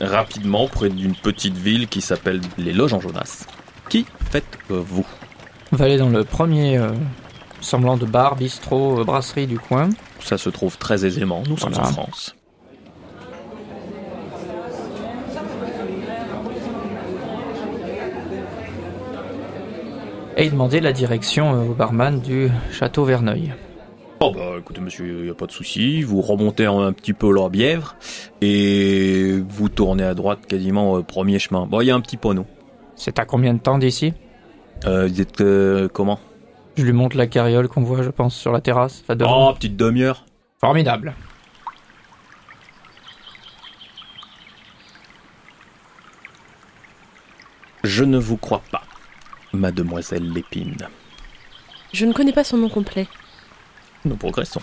rapidement 0.00 0.66
près 0.68 0.88
d'une 0.88 1.14
petite 1.14 1.56
ville 1.56 1.88
qui 1.88 2.00
s'appelle 2.00 2.40
les 2.56 2.72
Loges 2.72 2.94
en 2.94 3.00
Jonas. 3.00 3.46
Qui 3.88 4.06
faites-vous? 4.30 5.06
On 5.72 5.76
va 5.76 5.84
aller 5.84 5.98
dans 5.98 6.08
le 6.08 6.24
premier 6.24 6.78
euh, 6.78 6.92
semblant 7.60 7.96
de 7.96 8.06
bar, 8.06 8.36
bistrot, 8.36 9.00
euh, 9.00 9.04
brasserie 9.04 9.46
du 9.46 9.58
coin. 9.58 9.90
Ça 10.20 10.38
se 10.38 10.50
trouve 10.50 10.78
très 10.78 11.04
aisément, 11.04 11.42
nous 11.48 11.56
sommes 11.56 11.74
en 11.76 11.84
France. 11.84 12.34
Et 20.36 20.50
demander 20.50 20.80
la 20.80 20.92
direction 20.92 21.54
euh, 21.54 21.70
au 21.70 21.74
barman 21.74 22.20
du 22.20 22.48
château 22.72 23.04
Verneuil. 23.04 23.54
Oh 24.20 24.32
bah 24.34 24.54
écoutez 24.58 24.80
monsieur, 24.80 25.18
il 25.18 25.24
n'y 25.24 25.30
a 25.30 25.34
pas 25.34 25.46
de 25.46 25.52
souci, 25.52 26.02
vous 26.02 26.22
remontez 26.22 26.66
un, 26.66 26.78
un 26.78 26.92
petit 26.92 27.12
peu 27.12 27.32
la 27.32 27.48
Bièvre 27.48 27.94
et 28.40 29.38
vous 29.48 29.68
tournez 29.68 30.04
à 30.04 30.14
droite 30.14 30.46
quasiment 30.46 30.92
au 30.92 31.02
premier 31.02 31.38
chemin. 31.38 31.66
Bon, 31.66 31.80
il 31.80 31.86
y 31.88 31.90
a 31.90 31.94
un 31.94 32.00
petit 32.00 32.16
panneau. 32.16 32.46
C'est 32.96 33.18
à 33.18 33.24
combien 33.24 33.54
de 33.54 33.58
temps 33.60 33.78
d'ici 33.78 34.12
Euh, 34.86 35.06
vous 35.06 35.20
êtes 35.20 35.40
euh, 35.40 35.88
comment 35.88 36.20
Je 36.76 36.84
lui 36.84 36.92
montre 36.92 37.16
la 37.16 37.26
carriole 37.26 37.68
qu'on 37.68 37.82
voit, 37.82 38.02
je 38.02 38.10
pense, 38.10 38.34
sur 38.34 38.52
la 38.52 38.60
terrasse. 38.60 39.00
Enfin, 39.02 39.16
devant. 39.16 39.50
Oh, 39.50 39.54
petite 39.54 39.76
demi-heure. 39.76 40.24
Formidable. 40.60 41.14
Je 47.82 48.04
ne 48.04 48.18
vous 48.18 48.36
crois 48.36 48.62
pas, 48.70 48.82
mademoiselle 49.52 50.32
Lépine. 50.32 50.76
Je 51.92 52.06
ne 52.06 52.12
connais 52.12 52.32
pas 52.32 52.44
son 52.44 52.56
nom 52.58 52.68
complet. 52.68 53.06
Nous 54.04 54.16
progressons. 54.16 54.62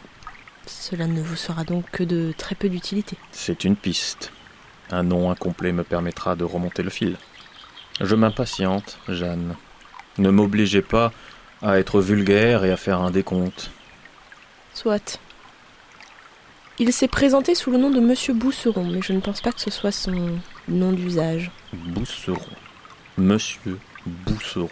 Cela 0.66 1.08
ne 1.08 1.22
vous 1.22 1.36
sera 1.36 1.64
donc 1.64 1.90
que 1.92 2.04
de 2.04 2.34
très 2.38 2.56
peu 2.56 2.70
d'utilité. 2.70 3.18
C'est 3.32 3.64
une 3.64 3.76
piste. 3.76 4.32
Un 4.92 5.04
nom 5.04 5.32
incomplet 5.32 5.72
me 5.72 5.84
permettra 5.84 6.36
de 6.36 6.44
remonter 6.44 6.84
le 6.84 6.90
fil. 6.90 7.16
Je 8.00 8.16
m'impatiente, 8.16 9.00
Jeanne. 9.08 9.56
Ne 10.18 10.30
m'obligez 10.30 10.82
pas 10.82 11.12
à 11.62 11.80
être 11.80 12.02
vulgaire 12.02 12.64
et 12.66 12.72
à 12.72 12.78
faire 12.78 13.02
un 13.02 13.12
décompte. 13.12 13.72
Soit. 14.74 15.20
Il 16.80 16.92
s'est 16.94 17.08
présenté 17.08 17.54
sous 17.54 17.70
le 17.70 17.78
nom 17.78 17.90
de 17.90 18.00
Monsieur 18.00 18.34
Bousseron, 18.34 18.86
mais 18.86 19.02
je 19.02 19.14
ne 19.14 19.20
pense 19.20 19.42
pas 19.42 19.52
que 19.52 19.62
ce 19.62 19.70
soit 19.70 19.92
son 19.92 20.40
nom 20.68 20.92
d'usage. 20.92 21.52
Bousseron. 21.74 22.40
Monsieur 23.18 23.78
Bousseron. 24.06 24.70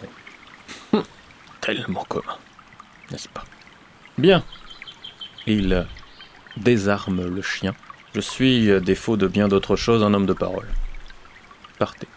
Hum, 0.92 1.04
Tellement 1.60 2.04
commun, 2.04 2.38
n'est-ce 3.10 3.28
pas? 3.28 3.44
Bien. 4.18 4.42
Il 5.46 5.86
désarme 6.56 7.26
le 7.26 7.42
chien. 7.42 7.74
Je 8.14 8.20
suis, 8.20 8.72
à 8.72 8.80
défaut 8.80 9.16
de 9.16 9.28
bien 9.28 9.46
d'autres 9.46 9.76
choses, 9.76 10.02
un 10.02 10.12
homme 10.14 10.26
de 10.26 10.32
parole. 10.32 10.66
Partez. 11.78 12.08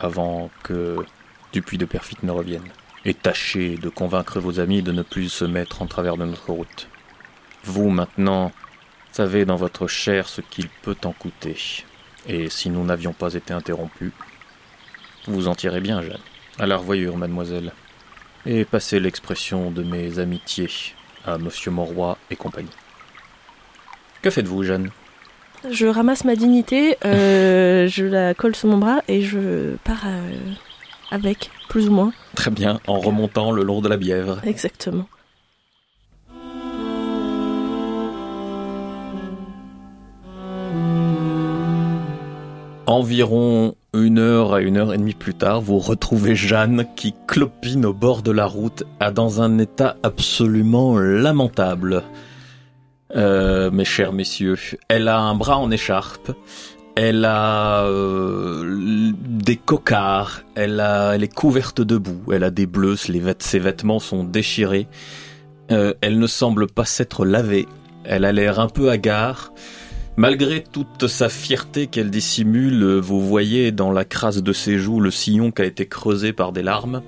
Avant 0.00 0.50
que 0.62 1.04
Dupuis 1.52 1.78
de 1.78 1.84
Perfit 1.84 2.16
ne 2.22 2.32
revienne. 2.32 2.68
Et 3.04 3.14
tâchez 3.14 3.76
de 3.76 3.88
convaincre 3.88 4.40
vos 4.40 4.60
amis 4.60 4.82
de 4.82 4.92
ne 4.92 5.02
plus 5.02 5.28
se 5.28 5.44
mettre 5.44 5.82
en 5.82 5.86
travers 5.86 6.16
de 6.16 6.24
notre 6.24 6.50
route. 6.50 6.88
Vous, 7.64 7.90
maintenant, 7.90 8.52
savez 9.12 9.44
dans 9.44 9.56
votre 9.56 9.86
chair 9.86 10.28
ce 10.28 10.40
qu'il 10.40 10.68
peut 10.68 10.96
en 11.04 11.12
coûter. 11.12 11.84
Et 12.26 12.48
si 12.50 12.70
nous 12.70 12.84
n'avions 12.84 13.12
pas 13.12 13.34
été 13.34 13.52
interrompus, 13.52 14.12
vous 15.26 15.48
en 15.48 15.54
tirez 15.54 15.80
bien, 15.80 16.02
Jeanne. 16.02 16.20
À 16.58 16.66
la 16.66 16.76
revoyure, 16.76 17.16
mademoiselle. 17.16 17.72
Et 18.46 18.64
passez 18.64 19.00
l'expression 19.00 19.70
de 19.70 19.82
mes 19.82 20.18
amitiés 20.18 20.70
à 21.26 21.36
Monsieur 21.38 21.70
Monroy 21.70 22.16
et 22.30 22.36
compagnie. 22.36 22.68
Que 24.22 24.30
faites-vous, 24.30 24.62
Jeanne? 24.62 24.90
Je 25.68 25.86
ramasse 25.86 26.24
ma 26.24 26.36
dignité, 26.36 26.96
euh, 27.04 27.86
je 27.86 28.04
la 28.06 28.32
colle 28.34 28.56
sur 28.56 28.68
mon 28.68 28.78
bras 28.78 29.02
et 29.08 29.20
je 29.20 29.76
pars 29.84 30.04
euh, 30.06 30.30
avec, 31.10 31.50
plus 31.68 31.88
ou 31.88 31.92
moins. 31.92 32.12
Très 32.34 32.50
bien, 32.50 32.80
en 32.86 32.98
remontant 32.98 33.52
le 33.52 33.62
long 33.62 33.82
de 33.82 33.88
la 33.88 33.98
Bièvre. 33.98 34.40
Exactement. 34.44 35.06
Environ 42.86 43.74
une 43.92 44.18
heure 44.18 44.54
à 44.54 44.60
une 44.60 44.76
heure 44.76 44.94
et 44.94 44.98
demie 44.98 45.14
plus 45.14 45.34
tard, 45.34 45.60
vous 45.60 45.78
retrouvez 45.78 46.34
Jeanne 46.34 46.86
qui 46.96 47.14
clopine 47.26 47.86
au 47.86 47.92
bord 47.92 48.22
de 48.22 48.30
la 48.30 48.46
route, 48.46 48.84
à 48.98 49.10
dans 49.10 49.42
un 49.42 49.58
état 49.58 49.96
absolument 50.02 50.98
lamentable. 50.98 52.02
Euh, 53.16 53.70
mes 53.70 53.84
chers 53.84 54.12
messieurs, 54.12 54.56
elle 54.88 55.08
a 55.08 55.18
un 55.18 55.34
bras 55.34 55.58
en 55.58 55.70
écharpe, 55.70 56.32
elle 56.94 57.24
a 57.24 57.82
euh, 57.82 59.12
des 59.16 59.56
cocards, 59.56 60.42
elle, 60.54 60.78
a, 60.78 61.14
elle 61.14 61.24
est 61.24 61.34
couverte 61.34 61.80
de 61.80 61.96
boue, 61.96 62.32
elle 62.32 62.44
a 62.44 62.50
des 62.50 62.66
bleus, 62.66 63.08
les 63.08 63.20
ses 63.40 63.58
vêtements 63.58 63.98
sont 63.98 64.24
déchirés, 64.24 64.86
Euh, 65.72 65.94
elle 66.00 66.18
ne 66.18 66.26
semble 66.26 66.66
pas 66.66 66.84
s'être 66.84 67.24
lavée, 67.24 67.66
elle 68.04 68.24
a 68.24 68.32
l'air 68.32 68.58
un 68.58 68.68
peu 68.68 68.90
hagard, 68.90 69.52
Malgré 70.16 70.62
toute 70.62 71.06
sa 71.06 71.28
fierté 71.28 71.86
qu'elle 71.86 72.10
dissimule, 72.10 72.98
vous 72.98 73.20
voyez 73.26 73.72
dans 73.72 73.90
la 73.90 74.04
crasse 74.04 74.42
de 74.42 74.52
ses 74.52 74.76
joues 74.76 75.00
le 75.00 75.10
sillon 75.10 75.50
qui 75.50 75.62
a 75.62 75.64
été 75.64 75.86
creusé 75.86 76.34
par 76.34 76.52
des 76.52 76.62
larmes. 76.62 77.00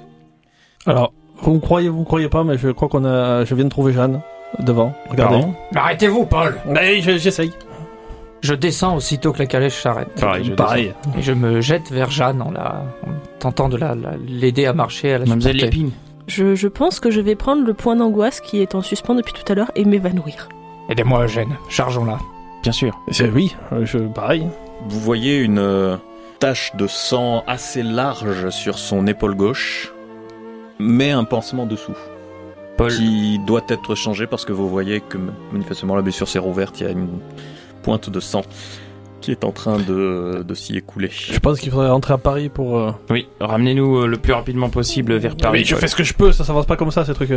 Alors, 0.87 1.13
vous 1.43 1.55
me 1.55 1.59
croyez, 1.59 1.91
vous 1.91 2.01
me 2.01 2.05
croyez 2.05 2.29
pas, 2.29 2.43
mais 2.43 2.57
je 2.57 2.71
crois 2.71 2.89
qu'on 2.89 3.05
a, 3.05 3.45
je 3.45 3.55
viens 3.55 3.65
de 3.65 3.71
trouver 3.71 3.93
Jeanne 3.93 4.23
devant. 4.61 4.93
Regardez. 5.11 5.35
Pardon? 5.41 5.55
Arrêtez-vous, 5.75 6.27
Paul 6.27 6.59
Allez, 6.75 7.01
je- 7.01 7.19
j'essaye. 7.19 7.53
Je 8.41 8.55
descends 8.55 8.97
aussitôt 8.97 9.33
que 9.33 9.39
la 9.39 9.47
calèche 9.47 9.81
s'arrête. 9.81 10.09
Pareil, 10.21 10.45
je 10.45 10.53
Pareil. 10.53 10.93
Et 11.17 11.23
je 11.23 11.33
me 11.33 11.61
jette 11.61 11.91
vers 11.93 12.11
Jeanne 12.11 12.43
en, 12.43 12.51
la, 12.51 12.85
en 13.07 13.11
tentant 13.39 13.69
de 13.69 13.77
la- 13.77 13.95
la- 13.95 14.17
l'aider 14.27 14.67
à 14.67 14.73
marcher, 14.73 15.11
à 15.15 15.19
la 15.19 15.27
Mademoiselle 15.27 15.55
supporter. 15.61 15.77
Lépine. 15.77 15.91
Je, 16.27 16.55
je 16.55 16.69
pense 16.69 16.99
que 17.01 17.11
je 17.11 17.21
vais 17.21 17.35
prendre 17.37 17.65
le 17.65 17.75
point 17.75 17.95
d'angoisse 17.97 18.41
qui 18.41 18.61
est 18.61 18.75
en 18.75 18.83
suspens 18.83 19.15
depuis 19.15 19.33
tout 19.33 19.51
à 19.51 19.55
l'heure 19.55 19.71
et 19.77 19.85
m'évanouir. 19.85 20.49
Aidez-moi, 20.89 21.25
Eugène. 21.25 21.55
Chargeons-la. 21.69 22.19
Bien 22.63 22.73
sûr. 22.73 22.99
C'est- 23.11 23.29
Oui, 23.31 23.55
euh, 23.73 23.85
je, 23.87 23.99
pareil. 23.99 24.47
Vous 24.89 24.99
voyez 25.01 25.39
une 25.39 25.59
euh, 25.61 25.97
tache 26.41 26.75
de 26.75 26.89
sang 26.89 27.45
assez 27.47 27.85
large 27.85 28.49
sur 28.51 28.77
son 28.79 29.07
épaule 29.07 29.37
gauche, 29.37 29.93
mais 30.81 31.11
un 31.13 31.23
pansement 31.25 31.67
dessous, 31.67 31.95
Paul, 32.77 32.91
qui 32.91 33.39
doit 33.47 33.65
être 33.69 33.95
changé 33.95 34.27
parce 34.27 34.45
que 34.45 34.53
vous 34.53 34.69
voyez 34.69 35.01
que 35.01 35.19
manifestement 35.53 35.95
la 35.95 36.03
blessure 36.03 36.29
s'est 36.29 36.39
rouverte, 36.39 36.81
il 36.81 36.85
y 36.85 36.87
a 36.87 36.91
une 36.93 37.09
pointe 37.83 38.09
de 38.11 38.21
sang. 38.21 38.43
qui 39.21 39.31
est 39.31 39.45
en 39.45 39.53
train 39.53 39.79
de, 39.79 40.43
de 40.47 40.55
s'y 40.55 40.77
écouler. 40.77 41.09
Je 41.11 41.39
pense 41.39 41.61
qu'il 41.61 41.71
faudrait 41.71 41.91
rentrer 41.91 42.15
à 42.15 42.19
Paris 42.19 42.49
pour. 42.49 42.77
euh, 42.79 42.91
Oui, 43.09 43.29
ramenez-nous 43.41 43.99
euh, 43.99 44.07
le 44.09 44.17
plus 44.17 44.33
rapidement 44.33 44.69
possible 44.69 45.15
vers 45.17 45.37
Paris. 45.37 45.61
Oui, 45.61 45.65
je 45.65 45.77
fais 45.77 45.87
ce 45.87 45.95
que 45.95 46.03
je 46.03 46.13
peux, 46.15 46.33
ça 46.33 46.43
s'avance 46.45 46.67
pas 46.67 46.75
comme 46.77 46.91
ça 46.91 47.05
ces 47.05 47.15
trucs. 47.15 47.31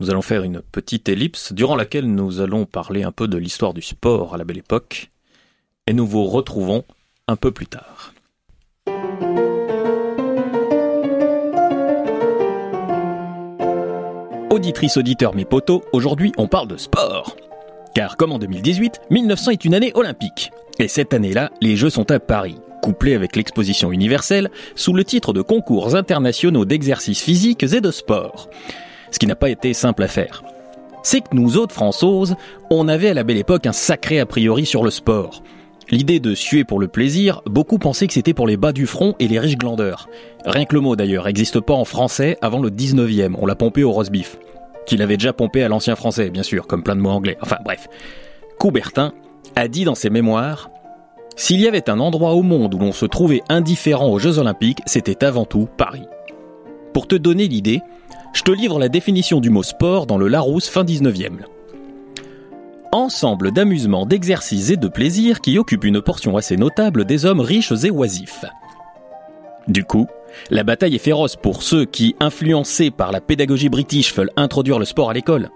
Nous 0.00 0.10
allons 0.10 0.22
faire 0.22 0.42
une 0.44 0.60
petite 0.60 1.08
ellipse 1.08 1.52
durant 1.52 1.74
laquelle 1.74 2.06
nous 2.06 2.40
allons 2.40 2.66
parler 2.66 3.02
un 3.02 3.12
peu 3.12 3.26
de 3.28 3.36
l'histoire 3.38 3.72
du 3.74 3.82
sport 3.82 4.34
à 4.34 4.36
la 4.38 4.44
belle 4.44 4.58
époque 4.58 5.10
et 5.86 5.92
nous 5.92 6.06
vous 6.06 6.24
retrouvons 6.24 6.84
un 7.26 7.36
peu 7.36 7.50
plus 7.50 7.66
tard. 7.66 8.12
Auditrice, 14.58 14.96
auditeur, 14.96 15.36
mes 15.36 15.44
potos, 15.44 15.82
aujourd'hui 15.92 16.32
on 16.36 16.48
parle 16.48 16.66
de 16.66 16.76
sport. 16.76 17.36
Car 17.94 18.16
comme 18.16 18.32
en 18.32 18.40
2018, 18.40 19.02
1900 19.08 19.52
est 19.52 19.64
une 19.64 19.72
année 19.72 19.92
olympique. 19.94 20.50
Et 20.80 20.88
cette 20.88 21.14
année-là, 21.14 21.52
les 21.60 21.76
Jeux 21.76 21.90
sont 21.90 22.10
à 22.10 22.18
Paris, 22.18 22.56
couplés 22.82 23.14
avec 23.14 23.36
l'exposition 23.36 23.92
universelle, 23.92 24.50
sous 24.74 24.92
le 24.92 25.04
titre 25.04 25.32
de 25.32 25.42
concours 25.42 25.94
internationaux 25.94 26.64
d'exercices 26.64 27.22
physiques 27.22 27.62
et 27.62 27.80
de 27.80 27.92
sport. 27.92 28.50
Ce 29.12 29.20
qui 29.20 29.28
n'a 29.28 29.36
pas 29.36 29.48
été 29.48 29.74
simple 29.74 30.02
à 30.02 30.08
faire. 30.08 30.42
C'est 31.04 31.20
que 31.20 31.36
nous 31.36 31.56
autres 31.56 31.76
Françaises, 31.76 32.34
on 32.68 32.88
avait 32.88 33.10
à 33.10 33.14
la 33.14 33.22
belle 33.22 33.36
époque 33.36 33.66
un 33.66 33.72
sacré 33.72 34.18
a 34.18 34.26
priori 34.26 34.66
sur 34.66 34.82
le 34.82 34.90
sport. 34.90 35.44
L'idée 35.90 36.20
de 36.20 36.34
suer 36.34 36.64
pour 36.64 36.80
le 36.80 36.88
plaisir, 36.88 37.40
beaucoup 37.46 37.78
pensaient 37.78 38.06
que 38.06 38.12
c'était 38.12 38.34
pour 38.34 38.46
les 38.46 38.58
bas 38.58 38.72
du 38.72 38.86
front 38.86 39.14
et 39.20 39.28
les 39.28 39.38
riches 39.38 39.56
glandeurs. 39.56 40.08
Rien 40.44 40.66
que 40.66 40.74
le 40.74 40.82
mot 40.82 40.96
d'ailleurs 40.96 41.24
n'existe 41.24 41.60
pas 41.60 41.72
en 41.72 41.86
français 41.86 42.36
avant 42.42 42.60
le 42.60 42.70
19e, 42.70 43.34
on 43.38 43.46
l'a 43.46 43.54
pompé 43.54 43.84
au 43.84 43.92
roast 43.92 44.10
beef. 44.10 44.36
Qu'il 44.88 45.02
avait 45.02 45.18
déjà 45.18 45.34
pompé 45.34 45.62
à 45.62 45.68
l'ancien 45.68 45.96
français, 45.96 46.30
bien 46.30 46.42
sûr, 46.42 46.66
comme 46.66 46.82
plein 46.82 46.96
de 46.96 47.02
mots 47.02 47.10
anglais. 47.10 47.36
Enfin 47.42 47.58
bref. 47.62 47.88
Coubertin 48.58 49.12
a 49.54 49.68
dit 49.68 49.84
dans 49.84 49.94
ses 49.94 50.08
mémoires 50.08 50.70
S'il 51.36 51.60
y 51.60 51.68
avait 51.68 51.90
un 51.90 52.00
endroit 52.00 52.32
au 52.32 52.42
monde 52.42 52.74
où 52.74 52.78
l'on 52.78 52.92
se 52.92 53.04
trouvait 53.04 53.42
indifférent 53.50 54.08
aux 54.08 54.18
Jeux 54.18 54.38
Olympiques, 54.38 54.80
c'était 54.86 55.24
avant 55.24 55.44
tout 55.44 55.68
Paris. 55.76 56.06
Pour 56.94 57.06
te 57.06 57.16
donner 57.16 57.48
l'idée, 57.48 57.82
je 58.32 58.42
te 58.42 58.50
livre 58.50 58.78
la 58.78 58.88
définition 58.88 59.40
du 59.40 59.50
mot 59.50 59.62
sport 59.62 60.06
dans 60.06 60.16
le 60.16 60.26
Larousse 60.26 60.70
fin 60.70 60.84
19e. 60.84 61.40
Ensemble 62.90 63.52
d'amusements, 63.52 64.06
d'exercices 64.06 64.70
et 64.70 64.78
de 64.78 64.88
plaisirs 64.88 65.42
qui 65.42 65.58
occupent 65.58 65.84
une 65.84 66.00
portion 66.00 66.38
assez 66.38 66.56
notable 66.56 67.04
des 67.04 67.26
hommes 67.26 67.40
riches 67.40 67.72
et 67.84 67.90
oisifs. 67.90 68.46
Du 69.66 69.84
coup, 69.84 70.06
la 70.50 70.64
bataille 70.64 70.94
est 70.94 70.98
féroce 70.98 71.36
pour 71.36 71.62
ceux 71.62 71.84
qui, 71.84 72.16
influencés 72.20 72.90
par 72.90 73.12
la 73.12 73.20
pédagogie 73.20 73.68
british, 73.68 74.14
veulent 74.14 74.32
introduire 74.36 74.78
le 74.78 74.84
sport 74.84 75.10
à 75.10 75.14
l'école. 75.14 75.50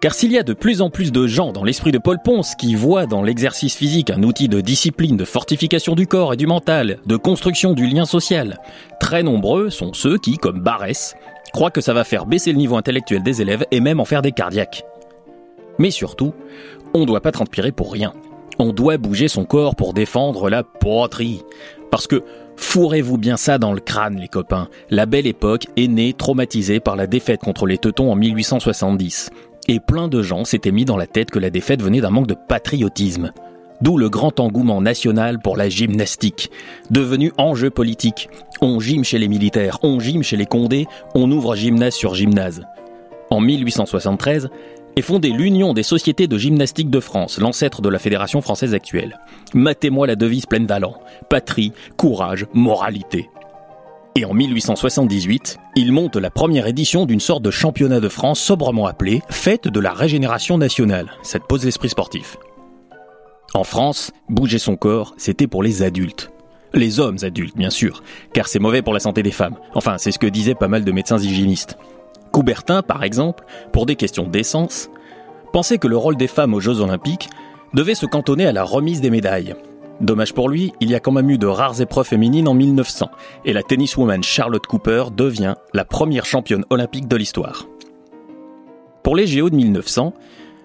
Car 0.00 0.14
s'il 0.14 0.32
y 0.32 0.38
a 0.38 0.42
de 0.42 0.54
plus 0.54 0.80
en 0.80 0.88
plus 0.88 1.12
de 1.12 1.26
gens 1.26 1.52
dans 1.52 1.62
l'esprit 1.62 1.92
de 1.92 1.98
Paul 1.98 2.16
Ponce 2.24 2.54
qui 2.54 2.74
voient 2.74 3.04
dans 3.04 3.22
l'exercice 3.22 3.76
physique 3.76 4.08
un 4.08 4.22
outil 4.22 4.48
de 4.48 4.62
discipline, 4.62 5.18
de 5.18 5.26
fortification 5.26 5.94
du 5.94 6.06
corps 6.06 6.32
et 6.32 6.38
du 6.38 6.46
mental, 6.46 7.00
de 7.04 7.16
construction 7.16 7.74
du 7.74 7.86
lien 7.86 8.06
social, 8.06 8.58
très 8.98 9.22
nombreux 9.22 9.68
sont 9.68 9.92
ceux 9.92 10.16
qui, 10.16 10.38
comme 10.38 10.60
Barès, 10.60 11.16
croient 11.52 11.70
que 11.70 11.82
ça 11.82 11.92
va 11.92 12.04
faire 12.04 12.24
baisser 12.24 12.52
le 12.52 12.56
niveau 12.56 12.76
intellectuel 12.76 13.22
des 13.22 13.42
élèves 13.42 13.66
et 13.70 13.80
même 13.80 14.00
en 14.00 14.06
faire 14.06 14.22
des 14.22 14.32
cardiaques. 14.32 14.84
Mais 15.78 15.90
surtout, 15.90 16.32
on 16.94 17.00
ne 17.00 17.06
doit 17.06 17.20
pas 17.20 17.32
transpirer 17.32 17.72
pour 17.72 17.92
rien. 17.92 18.14
On 18.58 18.72
doit 18.72 18.96
bouger 18.96 19.28
son 19.28 19.44
corps 19.44 19.76
pour 19.76 19.92
défendre 19.92 20.48
la 20.48 20.62
poterie. 20.62 21.42
Parce 21.90 22.06
que, 22.06 22.22
fourrez-vous 22.60 23.18
bien 23.18 23.36
ça 23.36 23.58
dans 23.58 23.72
le 23.72 23.80
crâne, 23.80 24.20
les 24.20 24.28
copains, 24.28 24.68
la 24.90 25.06
belle 25.06 25.26
époque 25.26 25.66
est 25.76 25.88
née 25.88 26.12
traumatisée 26.12 26.78
par 26.78 26.94
la 26.94 27.06
défaite 27.06 27.40
contre 27.40 27.66
les 27.66 27.78
Teutons 27.78 28.12
en 28.12 28.16
1870. 28.16 29.30
Et 29.68 29.80
plein 29.80 30.08
de 30.08 30.22
gens 30.22 30.44
s'étaient 30.44 30.70
mis 30.70 30.84
dans 30.84 30.96
la 30.96 31.06
tête 31.06 31.30
que 31.30 31.38
la 31.38 31.50
défaite 31.50 31.82
venait 31.82 32.00
d'un 32.00 32.10
manque 32.10 32.26
de 32.26 32.36
patriotisme. 32.48 33.32
D'où 33.80 33.96
le 33.96 34.10
grand 34.10 34.38
engouement 34.40 34.80
national 34.80 35.40
pour 35.40 35.56
la 35.56 35.68
gymnastique, 35.68 36.50
devenu 36.90 37.32
enjeu 37.38 37.70
politique. 37.70 38.28
On 38.60 38.78
gym 38.78 39.04
chez 39.04 39.18
les 39.18 39.28
militaires, 39.28 39.78
on 39.82 39.98
gym 39.98 40.22
chez 40.22 40.36
les 40.36 40.46
condés, 40.46 40.86
on 41.14 41.30
ouvre 41.30 41.56
gymnase 41.56 41.94
sur 41.94 42.14
gymnase. 42.14 42.62
En 43.30 43.40
1873, 43.40 44.50
est 44.96 45.02
fondée 45.02 45.30
l'Union 45.30 45.72
des 45.72 45.82
sociétés 45.82 46.26
de 46.26 46.38
gymnastique 46.38 46.90
de 46.90 47.00
France, 47.00 47.38
l'ancêtre 47.38 47.82
de 47.82 47.88
la 47.88 47.98
Fédération 47.98 48.40
française 48.40 48.74
actuelle. 48.74 49.18
Matez-moi 49.54 50.06
la 50.06 50.16
devise 50.16 50.46
pleine 50.46 50.66
d'allant. 50.66 51.00
Patrie, 51.28 51.72
courage, 51.96 52.46
moralité. 52.52 53.28
Et 54.16 54.24
en 54.24 54.34
1878, 54.34 55.58
il 55.76 55.92
monte 55.92 56.16
la 56.16 56.30
première 56.30 56.66
édition 56.66 57.06
d'une 57.06 57.20
sorte 57.20 57.42
de 57.42 57.50
championnat 57.50 58.00
de 58.00 58.08
France 58.08 58.40
sobrement 58.40 58.86
appelé 58.86 59.22
Fête 59.30 59.68
de 59.68 59.80
la 59.80 59.92
Régénération 59.92 60.58
Nationale. 60.58 61.12
Cette 61.22 61.44
pose 61.44 61.64
l'esprit 61.64 61.90
sportif. 61.90 62.36
En 63.54 63.64
France, 63.64 64.12
bouger 64.28 64.58
son 64.58 64.76
corps, 64.76 65.14
c'était 65.16 65.46
pour 65.46 65.62
les 65.62 65.82
adultes. 65.82 66.30
Les 66.72 67.00
hommes 67.00 67.18
adultes, 67.22 67.56
bien 67.56 67.70
sûr, 67.70 68.02
car 68.32 68.46
c'est 68.46 68.60
mauvais 68.60 68.82
pour 68.82 68.94
la 68.94 69.00
santé 69.00 69.22
des 69.22 69.32
femmes. 69.32 69.56
Enfin, 69.74 69.96
c'est 69.98 70.12
ce 70.12 70.18
que 70.20 70.26
disaient 70.26 70.54
pas 70.54 70.68
mal 70.68 70.84
de 70.84 70.92
médecins 70.92 71.18
hygiénistes. 71.18 71.76
Coubertin, 72.30 72.82
par 72.82 73.02
exemple, 73.02 73.44
pour 73.72 73.86
des 73.86 73.96
questions 73.96 74.26
d'essence, 74.26 74.90
pensait 75.52 75.78
que 75.78 75.88
le 75.88 75.96
rôle 75.96 76.16
des 76.16 76.28
femmes 76.28 76.54
aux 76.54 76.60
Jeux 76.60 76.80
Olympiques 76.80 77.28
devait 77.74 77.94
se 77.94 78.06
cantonner 78.06 78.46
à 78.46 78.52
la 78.52 78.64
remise 78.64 79.00
des 79.00 79.10
médailles. 79.10 79.54
Dommage 80.00 80.32
pour 80.32 80.48
lui, 80.48 80.72
il 80.80 80.90
y 80.90 80.94
a 80.94 81.00
quand 81.00 81.12
même 81.12 81.28
eu 81.28 81.38
de 81.38 81.46
rares 81.46 81.80
épreuves 81.80 82.06
féminines 82.06 82.48
en 82.48 82.54
1900, 82.54 83.10
et 83.44 83.52
la 83.52 83.62
tenniswoman 83.62 84.22
Charlotte 84.22 84.66
Cooper 84.66 85.04
devient 85.14 85.54
la 85.74 85.84
première 85.84 86.24
championne 86.24 86.64
olympique 86.70 87.06
de 87.06 87.16
l'histoire. 87.16 87.66
Pour 89.02 89.14
les 89.14 89.26
JO 89.26 89.50
de 89.50 89.56
1900, 89.56 90.14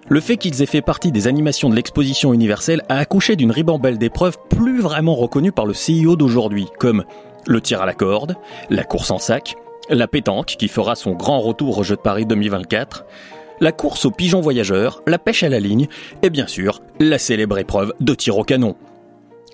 le 0.08 0.20
fait 0.20 0.36
qu'ils 0.36 0.62
aient 0.62 0.66
fait 0.66 0.82
partie 0.82 1.12
des 1.12 1.26
animations 1.26 1.68
de 1.68 1.74
l'exposition 1.74 2.32
universelle 2.32 2.82
a 2.88 2.96
accouché 2.96 3.36
d'une 3.36 3.50
ribambelle 3.50 3.98
d'épreuves 3.98 4.38
plus 4.48 4.80
vraiment 4.80 5.14
reconnues 5.14 5.52
par 5.52 5.66
le 5.66 5.74
CIO 5.74 6.16
d'aujourd'hui, 6.16 6.68
comme 6.78 7.04
le 7.46 7.60
tir 7.60 7.82
à 7.82 7.86
la 7.86 7.94
corde, 7.94 8.36
la 8.70 8.84
course 8.84 9.10
en 9.10 9.18
sac, 9.18 9.56
la 9.90 10.08
pétanque 10.08 10.56
qui 10.58 10.68
fera 10.68 10.94
son 10.94 11.12
grand 11.12 11.40
retour 11.40 11.78
au 11.78 11.82
Jeux 11.82 11.96
de 11.96 12.00
Paris 12.00 12.26
2024, 12.26 13.04
la 13.60 13.72
course 13.72 14.04
aux 14.04 14.10
pigeons 14.10 14.40
voyageurs, 14.40 15.02
la 15.06 15.18
pêche 15.18 15.42
à 15.42 15.48
la 15.48 15.60
ligne 15.60 15.88
et 16.22 16.30
bien 16.30 16.46
sûr 16.46 16.80
la 17.00 17.18
célèbre 17.18 17.58
épreuve 17.58 17.92
de 18.00 18.14
tir 18.14 18.36
au 18.38 18.44
canon. 18.44 18.76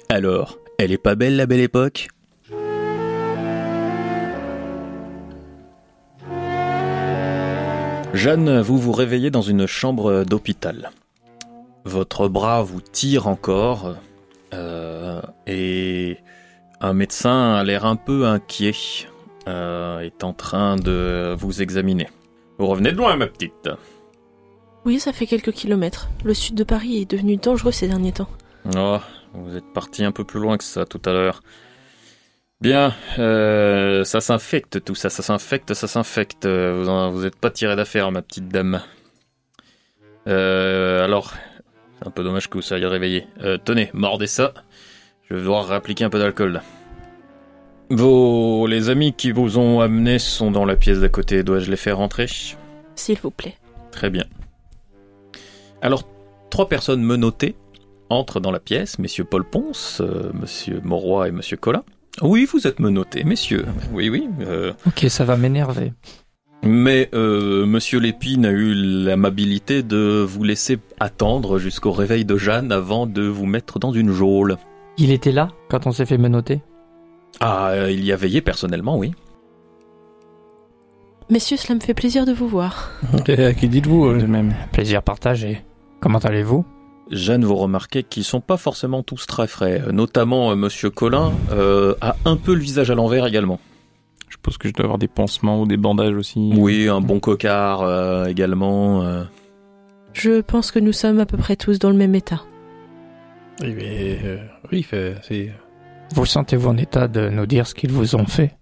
Alors, 0.09 0.59
elle 0.78 0.93
est 0.93 0.99
pas 0.99 1.14
belle 1.14 1.37
la 1.37 1.47
belle 1.47 1.61
époque? 1.61 2.09
Jeanne, 8.14 8.61
vous 8.61 8.76
vous 8.76 8.93
réveillez 8.93 9.30
dans 9.30 9.43
une 9.43 9.66
chambre 9.66 10.24
d'hôpital. 10.24 10.91
Votre 11.85 12.28
bras 12.28 12.62
vous 12.62 12.80
tire 12.80 13.26
encore 13.26 13.95
euh, 14.53 15.22
et 15.47 16.18
un 16.80 16.93
médecin 16.93 17.55
a 17.55 17.64
l'air 17.64 17.87
un 17.87 17.97
peu 17.97 18.26
inquiet 18.26 18.74
euh, 19.49 20.01
est 20.01 20.24
en 20.24 20.32
train 20.32 20.76
de 20.76 21.34
vous 21.38 21.62
examiner. 21.62 22.09
Vous 22.59 22.66
revenez 22.66 22.93
de 22.93 22.97
loin, 22.97 23.16
ma 23.16 23.26
petite. 23.26 23.68
Oui, 24.84 24.99
ça 25.01 25.12
fait 25.12 25.26
quelques 25.26 25.53
kilomètres. 25.53 26.09
Le 26.24 26.34
sud 26.34 26.55
de 26.55 26.64
Paris 26.64 26.99
est 27.03 27.11
devenu 27.11 27.36
dangereux 27.36 27.72
ces 27.72 27.88
derniers 27.88 28.12
temps. 28.12 28.28
Oh, 28.76 28.99
vous 29.34 29.57
êtes 29.57 29.72
parti 29.72 30.05
un 30.05 30.12
peu 30.12 30.24
plus 30.24 30.40
loin 30.40 30.59
que 30.59 30.64
ça 30.64 30.84
tout 30.84 31.01
à 31.05 31.12
l'heure. 31.12 31.43
Bien, 32.61 32.95
euh, 33.18 34.05
ça 34.05 34.20
s'infecte 34.20 34.84
tout 34.84 34.95
ça, 34.95 35.11
ça 35.11 35.22
s'infecte, 35.22 35.74
ça 35.74 35.88
s'infecte. 35.88 36.47
Vous 36.47 36.88
en- 36.88 37.11
vous 37.11 37.26
êtes 37.26 37.34
pas 37.36 37.51
tiré 37.51 37.74
d'affaire, 37.74 38.11
ma 38.12 38.22
petite 38.22 38.49
dame. 38.49 38.80
Euh, 40.28 41.05
alors, 41.05 41.32
c'est 41.99 42.07
un 42.07 42.11
peu 42.11 42.22
dommage 42.22 42.49
que 42.49 42.55
vous 42.59 42.62
soyez 42.62 42.86
réveillé. 42.86 43.26
Euh, 43.43 43.59
tenez, 43.62 43.90
mordez 43.93 44.26
ça. 44.28 44.53
Je 45.28 45.34
vais 45.34 45.40
devoir 45.40 45.66
réappliquer 45.66 46.05
un 46.05 46.11
peu 46.11 46.18
d'alcool. 46.18 46.62
Vos 47.95 48.66
les 48.66 48.88
amis 48.88 49.12
qui 49.12 49.32
vous 49.32 49.59
ont 49.59 49.80
amené 49.80 50.18
sont 50.18 50.51
dans 50.51 50.64
la 50.64 50.76
pièce 50.76 51.01
d'à 51.01 51.11
côté. 51.11 51.43
Dois-je 51.43 51.70
les 51.70 51.76
faire 51.76 51.99
rentrer? 51.99 52.26
S'il 52.97 53.18
vous 53.18 53.30
plaît. 53.30 53.55
Très 53.90 54.09
bien. 54.09 54.24
Alors, 55.82 56.05
trois 56.49 56.68
personnes 56.70 57.03
menottées 57.03 57.55
entrent 58.09 58.40
dans 58.40 58.51
la 58.51 58.61
pièce, 58.61 58.99
messieurs 58.99 59.24
Paul 59.24 59.45
Ponce, 59.45 60.01
euh, 60.01 60.30
monsieur 60.32 60.80
Mauroy 60.82 61.28
et 61.28 61.32
monsieur 61.32 61.59
Collin. 61.59 61.82
Oui, 62.22 62.47
vous 62.51 62.66
êtes 62.66 62.78
menottés, 62.80 63.24
messieurs. 63.24 63.66
Oui, 63.93 64.09
oui. 64.09 64.26
euh, 64.40 64.72
Ok, 64.86 65.07
ça 65.09 65.24
va 65.24 65.36
m'énerver. 65.36 65.93
mais 66.62 67.11
euh, 67.14 67.66
monsieur 67.66 67.99
Lépine 68.01 68.47
a 68.47 68.51
eu 68.53 68.72
l'amabilité 68.74 69.82
de 69.82 70.24
vous 70.26 70.45
laisser 70.45 70.78
attendre 71.01 71.59
jusqu'au 71.59 71.93
réveil 71.93 72.24
de 72.24 72.36
Jeanne 72.38 72.72
avant 72.72 73.07
de 73.07 73.22
vous 73.22 73.47
mettre 73.47 73.78
dans 73.78 73.93
une 73.93 74.12
geôle. 74.12 74.57
Il 74.97 75.11
était 75.11 75.32
là 75.32 75.49
quand 75.68 75.86
on 75.86 75.93
s'est 75.93 76.07
fait 76.07 76.18
menotter? 76.18 76.61
Ah, 77.41 77.68
euh, 77.70 77.91
il 77.91 78.05
y 78.05 78.12
a 78.12 78.16
veillé 78.16 78.41
personnellement, 78.41 78.97
oui. 78.99 79.12
Messieurs, 81.30 81.57
cela 81.57 81.74
me 81.76 81.80
fait 81.80 81.95
plaisir 81.95 82.26
de 82.26 82.33
vous 82.33 82.49
voir. 82.49 82.91
À 83.28 83.53
qui 83.55 83.68
dites-vous 83.68 84.07
euh, 84.07 84.18
De 84.20 84.26
même. 84.26 84.55
Plaisir 84.72 85.03
partagé. 85.03 85.62
Comment 86.01 86.18
allez-vous? 86.18 86.64
Jeanne, 87.11 87.45
vous 87.45 87.57
remarquez 87.57 88.03
qu'ils 88.03 88.24
sont 88.24 88.41
pas 88.41 88.57
forcément 88.57 89.03
tous 89.03 89.26
très 89.26 89.47
frais. 89.47 89.83
Euh, 89.87 89.93
Notamment 89.93 90.51
euh, 90.51 90.57
monsieur 90.57 90.91
Collin 90.91 91.33
euh, 91.51 91.95
a 92.01 92.16
un 92.24 92.37
peu 92.37 92.55
le 92.55 92.61
visage 92.61 92.91
à 92.91 92.95
l'envers 92.95 93.26
également. 93.26 93.61
Je 94.28 94.35
suppose 94.35 94.57
que 94.59 94.68
je 94.68 94.72
dois 94.74 94.85
avoir 94.85 94.99
des 94.99 95.09
pansements 95.09 95.61
ou 95.61 95.66
des 95.66 95.76
bandages 95.76 96.14
aussi. 96.14 96.53
Oui, 96.57 96.89
un 96.89 97.01
bon 97.01 97.20
cocard 97.20 97.83
euh, 97.83 98.26
également. 98.26 99.03
euh. 99.03 99.24
Je 100.14 100.41
pense 100.41 100.70
que 100.70 100.78
nous 100.78 100.93
sommes 100.93 101.20
à 101.20 101.26
peu 101.26 101.37
près 101.37 101.57
tous 101.57 101.78
dans 101.78 101.91
le 101.91 101.97
même 101.97 102.14
état. 102.14 102.43
Oui, 103.62 103.74
mais 103.76 104.18
euh, 104.24 104.39
oui, 104.70 104.87
c'est. 104.91 105.53
Vous 106.15 106.27
sentez-vous 106.27 106.69
en 106.69 106.77
état 106.77 107.09
de 107.09 107.29
nous 107.29 107.47
dire 107.47 107.67
ce 107.67 107.75
qu'ils 107.75 107.93
vous 107.93 108.15
ont 108.17 108.27
fait 108.27 108.55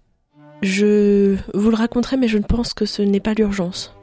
Je 0.61 1.35
vous 1.53 1.69
le 1.69 1.75
raconterai, 1.75 2.17
mais 2.17 2.27
je 2.27 2.37
ne 2.37 2.43
pense 2.43 2.73
que 2.73 2.85
ce 2.85 3.01
n'est 3.01 3.19
pas 3.19 3.33
l'urgence. 3.33 3.93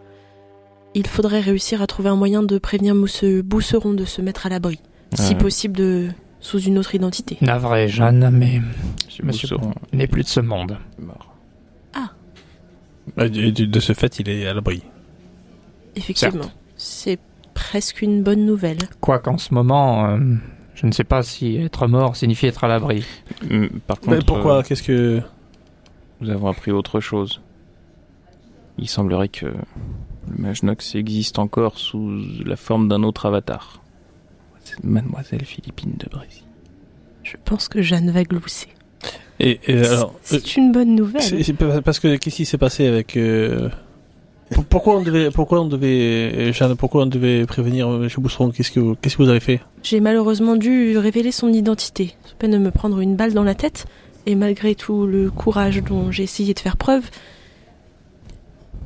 Il 0.94 1.06
faudrait 1.06 1.40
réussir 1.40 1.82
à 1.82 1.86
trouver 1.86 2.08
un 2.08 2.16
moyen 2.16 2.42
de 2.42 2.58
prévenir 2.58 2.94
Mousse 2.94 3.24
Bousseron 3.24 3.92
de 3.94 4.04
se 4.04 4.20
mettre 4.22 4.46
à 4.46 4.48
l'abri. 4.48 4.80
Si 5.14 5.34
possible, 5.34 5.76
de 5.76 6.08
sous 6.40 6.60
une 6.60 6.78
autre 6.78 6.94
identité. 6.94 7.38
Navré, 7.40 7.88
Jeanne, 7.88 8.30
mais 8.32 8.60
Monsieur 9.06 9.24
Monsieur 9.24 9.48
Bousseron 9.56 9.74
n'est 9.92 10.06
plus 10.06 10.22
de 10.22 10.28
ce 10.28 10.40
monde. 10.40 10.76
mort. 10.98 11.34
De, 13.16 13.26
de- 13.28 13.64
de 13.64 13.80
ce 13.80 13.94
fait, 13.94 14.18
il 14.20 14.28
est 14.28 14.46
à 14.46 14.52
l'abri. 14.52 14.82
Effectivement. 15.96 16.44
C'est 16.76 17.18
presque 17.54 18.02
une 18.02 18.22
bonne 18.22 18.44
nouvelle. 18.44 18.76
Quoiqu'en 19.00 19.38
ce 19.38 19.54
moment, 19.54 20.10
euh, 20.10 20.18
je 20.80 20.86
ne 20.86 20.92
sais 20.92 21.04
pas 21.04 21.22
si 21.22 21.56
être 21.56 21.86
mort 21.88 22.14
signifie 22.16 22.46
être 22.46 22.62
à 22.64 22.68
l'abri. 22.68 23.04
Hum, 23.50 23.68
Par 23.86 23.96
Mais 24.06 24.14
contre, 24.16 24.26
pourquoi 24.26 24.58
euh, 24.58 24.62
Qu'est-ce 24.62 24.82
que. 24.82 25.20
nous 26.20 26.30
avons 26.30 26.48
appris 26.48 26.70
autre 26.70 27.00
chose. 27.00 27.40
Il 28.78 28.88
semblerait 28.88 29.28
que 29.28 29.46
le 29.46 29.54
mage 30.38 30.62
Nox 30.62 30.94
existe 30.94 31.38
encore 31.40 31.78
sous 31.78 32.12
la 32.44 32.54
forme 32.56 32.88
d'un 32.88 33.02
autre 33.02 33.26
avatar. 33.26 33.82
C'est 34.62 34.82
Mademoiselle 34.84 35.44
Philippine 35.44 35.94
de 35.98 36.08
Brésil. 36.08 36.44
Je 37.24 37.36
pense 37.44 37.68
que 37.68 37.82
Jeanne 37.82 38.10
va 38.10 38.22
glousser. 38.22 38.68
Et, 39.40 39.58
et 39.66 39.84
alors. 39.86 40.14
C'est 40.22 40.56
une 40.56 40.70
bonne 40.72 40.94
nouvelle. 40.94 41.22
c'est 41.22 41.42
c'est 41.42 41.52
pas- 41.54 41.80
parce 41.82 41.98
que 41.98 42.16
qu'est-ce 42.16 42.36
qui 42.36 42.44
s'est 42.44 42.58
passé 42.58 42.86
avec. 42.86 43.16
euh, 43.16 43.68
Pourquoi 44.70 44.96
on 44.96 45.02
devait, 45.02 45.30
pourquoi 45.30 45.60
on 45.60 45.66
devait, 45.66 46.32
euh, 46.34 46.52
Jeanne, 46.52 46.74
pourquoi 46.76 47.02
on 47.02 47.06
devait 47.06 47.44
prévenir 47.46 47.88
euh, 47.88 48.02
M. 48.04 48.08
Bousseron? 48.18 48.50
Qu'est-ce 48.50 48.70
que, 48.70 48.80
vous- 48.80 48.94
qu'est-ce 48.96 49.16
que 49.16 49.22
vous 49.22 49.28
avez 49.28 49.40
fait? 49.40 49.60
J'ai 49.82 50.00
malheureusement 50.00 50.56
dû 50.56 50.96
révéler 50.96 51.32
son 51.32 51.52
identité, 51.52 52.14
sous 52.24 52.34
peine 52.36 52.52
de 52.52 52.58
me 52.58 52.70
prendre 52.70 52.98
une 53.00 53.14
balle 53.14 53.34
dans 53.34 53.44
la 53.44 53.54
tête, 53.54 53.86
et 54.26 54.34
malgré 54.34 54.74
tout 54.74 55.06
le 55.06 55.30
courage 55.30 55.82
dont 55.82 56.10
j'ai 56.10 56.22
essayé 56.22 56.54
de 56.54 56.60
faire 56.60 56.76
preuve, 56.76 57.04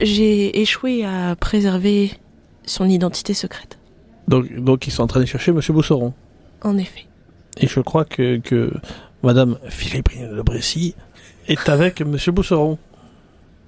j'ai 0.00 0.60
échoué 0.60 1.04
à 1.04 1.36
préserver 1.36 2.12
son 2.66 2.88
identité 2.88 3.34
secrète. 3.34 3.78
donc, 4.28 4.52
donc, 4.56 4.86
ils 4.86 4.90
sont 4.90 5.02
en 5.02 5.06
train 5.06 5.20
de 5.20 5.26
chercher 5.26 5.50
M. 5.52 5.60
Bousseron? 5.70 6.12
En 6.62 6.76
effet. 6.78 7.06
Et 7.60 7.66
je 7.66 7.80
crois 7.80 8.04
que, 8.04 8.38
que 8.38 8.72
Madame 9.22 9.58
Philippine 9.68 10.34
de 10.34 10.42
Brécy 10.42 10.94
est 11.48 11.68
avec 11.68 12.00
M. 12.00 12.16
Bousseron. 12.32 12.78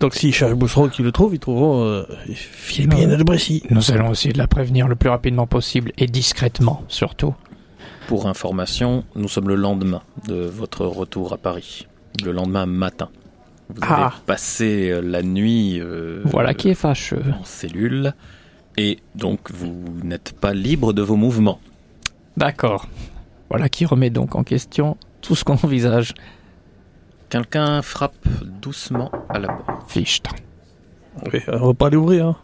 Donc, 0.01 0.15
s'ils 0.15 0.35
cherchent 0.35 0.55
Bousseron, 0.55 0.89
qu'ils 0.89 1.05
le 1.05 1.13
trouvent, 1.13 1.35
ils 1.35 1.39
trouveront 1.41 1.85
euh, 1.85 2.03
Philippine 2.35 3.17
de 3.17 3.23
Brécy. 3.23 3.63
Nous 3.71 3.91
allons 3.91 4.13
essayer 4.13 4.33
de 4.33 4.39
la 4.39 4.47
prévenir 4.49 4.89
le 4.89 4.97
plus 4.97 5.09
rapidement 5.09 5.47
possible 5.47 5.93
et 5.99 6.07
discrètement, 6.07 6.83
surtout. 6.89 7.35
Pour 8.09 8.27
information, 8.27 9.05
nous 9.15 9.29
sommes 9.29 9.49
le 9.49 9.55
lendemain 9.55 10.03
de 10.29 10.35
votre 10.45 10.85
retour 10.85 11.33
à 11.33 11.39
Paris. 11.39 11.87
Le 12.25 12.33
lendemain 12.33 12.67
matin. 12.67 13.09
Vous 13.75 13.83
avez 13.83 14.03
Ah. 14.03 14.13
passé 14.27 14.91
euh, 14.91 15.01
la 15.01 15.23
nuit 15.23 15.81
euh, 15.81 16.21
Voilà 16.25 16.53
qui 16.53 16.69
est 16.69 16.75
fâcheux. 16.75 17.23
en 17.41 17.45
cellule. 17.45 18.13
Et 18.77 18.99
donc, 19.15 19.51
vous 19.53 19.73
n'êtes 20.03 20.35
pas 20.39 20.53
libre 20.53 20.93
de 20.93 21.01
vos 21.01 21.17
mouvements. 21.17 21.61
D'accord. 22.37 22.89
Voilà 23.49 23.69
qui 23.69 23.87
remet 23.87 24.11
donc 24.11 24.35
en 24.35 24.43
question 24.43 24.97
tout 25.23 25.35
ce 25.37 25.45
qu'on 25.45 25.55
envisage. 25.63 26.13
Quelqu'un 27.31 27.81
frappe 27.83 28.15
doucement 28.61 29.11
à 29.29 29.39
la 29.39 29.49
porte. 29.49 29.74
Fichte. 29.89 30.29
Oui, 31.33 31.41
euh, 31.49 31.59
on 31.61 31.69
va 31.69 31.75
pas 31.75 31.87
aller 31.87 31.97
ouvrir. 31.97 32.27
Hein. 32.27 32.37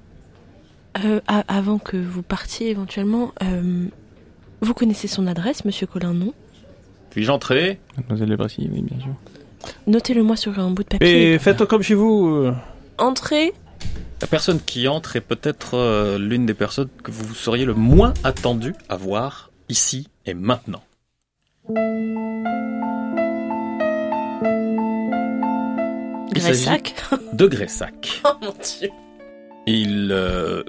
Euh, 1.05 1.21
avant 1.49 1.79
que 1.79 1.97
vous 1.97 2.23
partiez 2.23 2.71
éventuellement, 2.71 3.33
euh, 3.43 3.87
vous 4.61 4.75
connaissez 4.75 5.09
son 5.09 5.27
adresse, 5.27 5.65
monsieur 5.65 5.87
Colin, 5.87 6.15
non? 6.15 6.33
Puis-je 7.11 7.31
entrer? 7.31 7.79
Mademoiselle 7.97 8.29
de 8.29 8.37
Brésil, 8.37 8.71
oui, 8.73 8.83
bien 8.83 8.99
sûr. 9.01 9.15
Notez-le 9.87 10.23
moi 10.23 10.37
sur 10.37 10.59
un 10.59 10.71
bout 10.71 10.83
de 10.83 10.89
papier. 10.89 11.35
Et 11.35 11.39
faites 11.39 11.65
comme 11.65 11.83
chez 11.83 11.95
vous. 11.95 12.53
Entrez 13.01 13.55
La 14.21 14.27
personne 14.27 14.61
qui 14.61 14.87
entre 14.89 15.17
est 15.17 15.23
peut-être 15.23 15.75
euh, 15.75 16.19
l'une 16.19 16.45
des 16.45 16.55
personnes 16.55 16.91
que 17.03 17.11
vous 17.11 17.35
seriez 17.35 17.65
le 17.65 17.73
moins 17.73 18.13
attendu 18.25 18.75
à 18.91 18.97
voir 18.97 19.51
ici 19.71 20.09
et 20.27 20.35
maintenant. 20.35 20.83
Gressac 26.41 26.95
de 27.33 27.47
Gressac. 27.47 28.21
Oh 28.25 28.29
mon 28.43 28.53
dieu 28.53 28.91
Il 29.67 30.11
euh, 30.13 30.63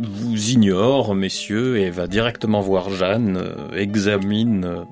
vous 0.00 0.50
ignore, 0.50 1.14
messieurs, 1.14 1.78
et 1.78 1.90
va 1.90 2.06
directement 2.06 2.60
voir 2.60 2.90
Jeanne, 2.90 3.36
euh, 3.36 3.76
examine 3.76 4.64
euh, 4.64 4.84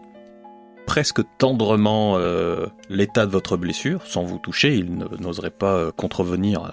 presque 0.86 1.20
tendrement 1.38 2.18
l'état 2.90 3.24
de 3.26 3.30
votre 3.30 3.56
blessure, 3.56 4.06
sans 4.06 4.22
vous 4.22 4.38
toucher, 4.38 4.76
il 4.76 4.96
ne- 4.98 5.16
n'oserait 5.18 5.48
pas 5.50 5.90
contrevenir 5.92 6.72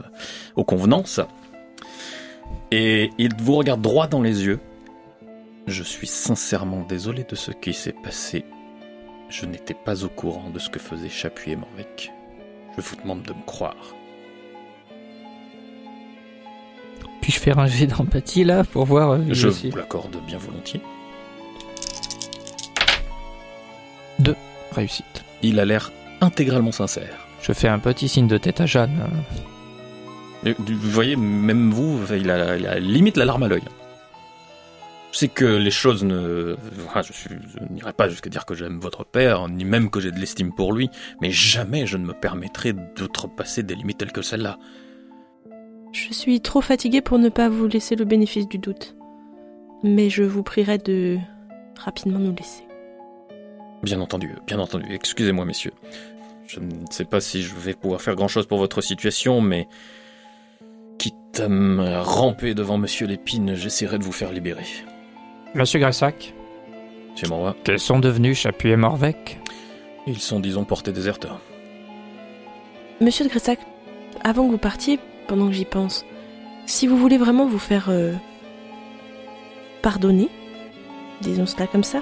aux 0.58 0.66
convenances. 0.66 1.22
Et 2.72 3.10
il 3.18 3.32
vous 3.40 3.56
regarde 3.56 3.82
droit 3.82 4.08
dans 4.08 4.22
les 4.22 4.44
yeux. 4.46 4.60
Je 5.68 5.84
suis 5.84 6.08
sincèrement 6.08 6.86
désolé 6.88 7.24
de 7.24 7.36
ce 7.36 7.52
qui 7.52 7.74
s'est 7.74 7.96
passé. 8.04 8.44
Je 9.30 9.46
n'étais 9.46 9.74
pas 9.76 10.04
au 10.04 10.10
courant 10.10 10.50
de 10.50 10.60
ce 10.60 10.70
que 10.70 10.80
faisait 10.80 11.08
Chapuis 11.10 11.52
et 11.52 11.56
Morvec. 11.56 12.12
Je 12.78 12.82
vous 12.82 12.96
demande 13.02 13.24
de 13.24 13.34
me 13.34 13.44
croire. 13.46 13.96
Puis-je 17.22 17.40
faire 17.40 17.60
un 17.60 17.68
jet 17.68 17.88
d'empathie 17.88 18.44
là 18.44 18.64
pour 18.64 18.86
voir 18.86 19.12
euh, 19.12 19.20
Je 19.30 19.48
aussi 19.48 19.70
vous 19.70 19.78
l'accorde 19.78 20.18
bien 20.26 20.38
volontiers. 20.38 20.82
Réussite. 24.72 25.26
Il 25.42 25.60
a 25.60 25.66
l'air 25.66 25.92
intégralement 26.22 26.72
sincère. 26.72 27.28
Je 27.42 27.52
fais 27.52 27.68
un 27.68 27.80
petit 27.80 28.08
signe 28.08 28.28
de 28.28 28.38
tête 28.38 28.62
à 28.62 28.66
Jeanne. 28.66 28.98
Et 30.46 30.54
Vous 30.58 30.90
voyez, 30.92 31.16
même 31.16 31.72
vous, 31.72 32.00
il 32.14 32.32
a, 32.32 32.56
il 32.58 32.66
a 32.68 32.80
limite 32.80 33.18
la 33.18 33.26
larme 33.26 33.44
à 33.44 33.48
l'œil. 33.48 33.64
Sais 35.14 35.28
que 35.28 35.46
les 35.46 35.72
choses 35.72 36.04
ne... 36.04 36.56
enfin, 36.88 37.02
je, 37.02 37.12
je 37.12 37.64
n'irai 37.70 37.94
pas 37.94 38.08
jusqu'à 38.08 38.30
dire 38.30 38.46
que 38.46 38.56
j'aime 38.56 38.80
votre 38.80 39.06
père, 39.06 39.50
ni 39.50 39.66
même 39.66 39.90
que 39.90 40.00
j'ai 40.00 40.12
de 40.12 40.20
l'estime 40.20 40.54
pour 40.54 40.74
lui, 40.74 40.90
mais 41.22 41.32
jamais 41.32 41.86
je 41.86 41.98
ne 41.98 42.06
me 42.06 42.14
permettrai 42.14 42.74
d'outrepasser 42.74 43.62
des 43.62 43.76
limites 43.76 43.98
telles 43.98 44.14
que 44.14 44.22
celle-là. 44.22 44.58
Je 45.92 46.14
suis 46.14 46.40
trop 46.40 46.62
fatiguée 46.62 47.02
pour 47.02 47.20
ne 47.20 47.28
pas 47.28 47.50
vous 47.50 47.68
laisser 47.68 47.98
le 47.98 48.06
bénéfice 48.06 48.48
du 48.48 48.58
doute. 48.58 48.96
Mais 49.84 50.10
je 50.10 50.24
vous 50.24 50.44
prierai 50.44 50.78
de 50.78 51.18
rapidement 51.78 52.20
nous 52.20 52.34
laisser. 52.34 52.64
Bien 53.84 54.00
entendu, 54.00 54.36
bien 54.48 54.60
entendu. 54.60 54.86
Excusez-moi, 54.90 55.44
messieurs. 55.44 55.74
Je 56.48 56.60
ne 56.60 56.86
sais 56.90 57.06
pas 57.06 57.20
si 57.20 57.44
je 57.44 57.54
vais 57.56 57.74
pouvoir 57.74 58.02
faire 58.02 58.16
grand-chose 58.16 58.46
pour 58.46 58.60
votre 58.60 58.82
situation, 58.82 59.42
mais... 59.42 59.68
Quitte 60.98 61.40
à 61.40 61.50
me 61.50 62.00
ramper 62.00 62.54
devant 62.54 62.78
Monsieur 62.78 63.08
Lépine, 63.08 63.56
j'essaierai 63.56 63.98
de 63.98 64.04
vous 64.04 64.12
faire 64.12 64.32
libérer. 64.32 64.68
Monsieur 65.54 65.80
Gressac, 65.80 66.34
quels 67.64 67.80
sont 67.80 68.00
devenus 68.00 68.38
Chapuis 68.38 68.70
et 68.70 68.78
Morvec 68.78 69.38
ils 70.08 70.20
sont, 70.20 70.40
disons, 70.40 70.64
portés 70.64 70.92
déserteurs. 70.92 71.40
Monsieur 73.00 73.26
de 73.26 73.30
Gressac, 73.30 73.60
avant 74.24 74.46
que 74.46 74.52
vous 74.52 74.58
partiez, 74.58 75.00
pendant 75.28 75.48
que 75.48 75.54
j'y 75.54 75.66
pense, 75.66 76.06
si 76.66 76.88
vous 76.88 76.98
voulez 76.98 77.18
vraiment 77.18 77.46
vous 77.46 77.60
faire 77.60 77.90
euh, 77.90 78.14
pardonner, 79.82 80.30
disons 81.22 81.46
cela 81.46 81.68
comme 81.68 81.84
ça, 81.84 82.02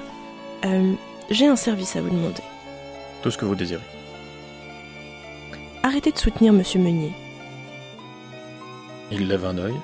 euh, 0.64 0.92
j'ai 1.30 1.46
un 1.46 1.56
service 1.56 1.96
à 1.96 2.00
vous 2.00 2.10
demander. 2.10 2.42
Tout 3.22 3.30
ce 3.30 3.38
que 3.38 3.44
vous 3.44 3.54
désirez. 3.54 3.82
Arrêtez 5.82 6.12
de 6.12 6.18
soutenir 6.18 6.52
Monsieur 6.52 6.80
Meunier. 6.80 7.12
Il 9.10 9.28
lève 9.28 9.44
un 9.44 9.58
œil. 9.58 9.74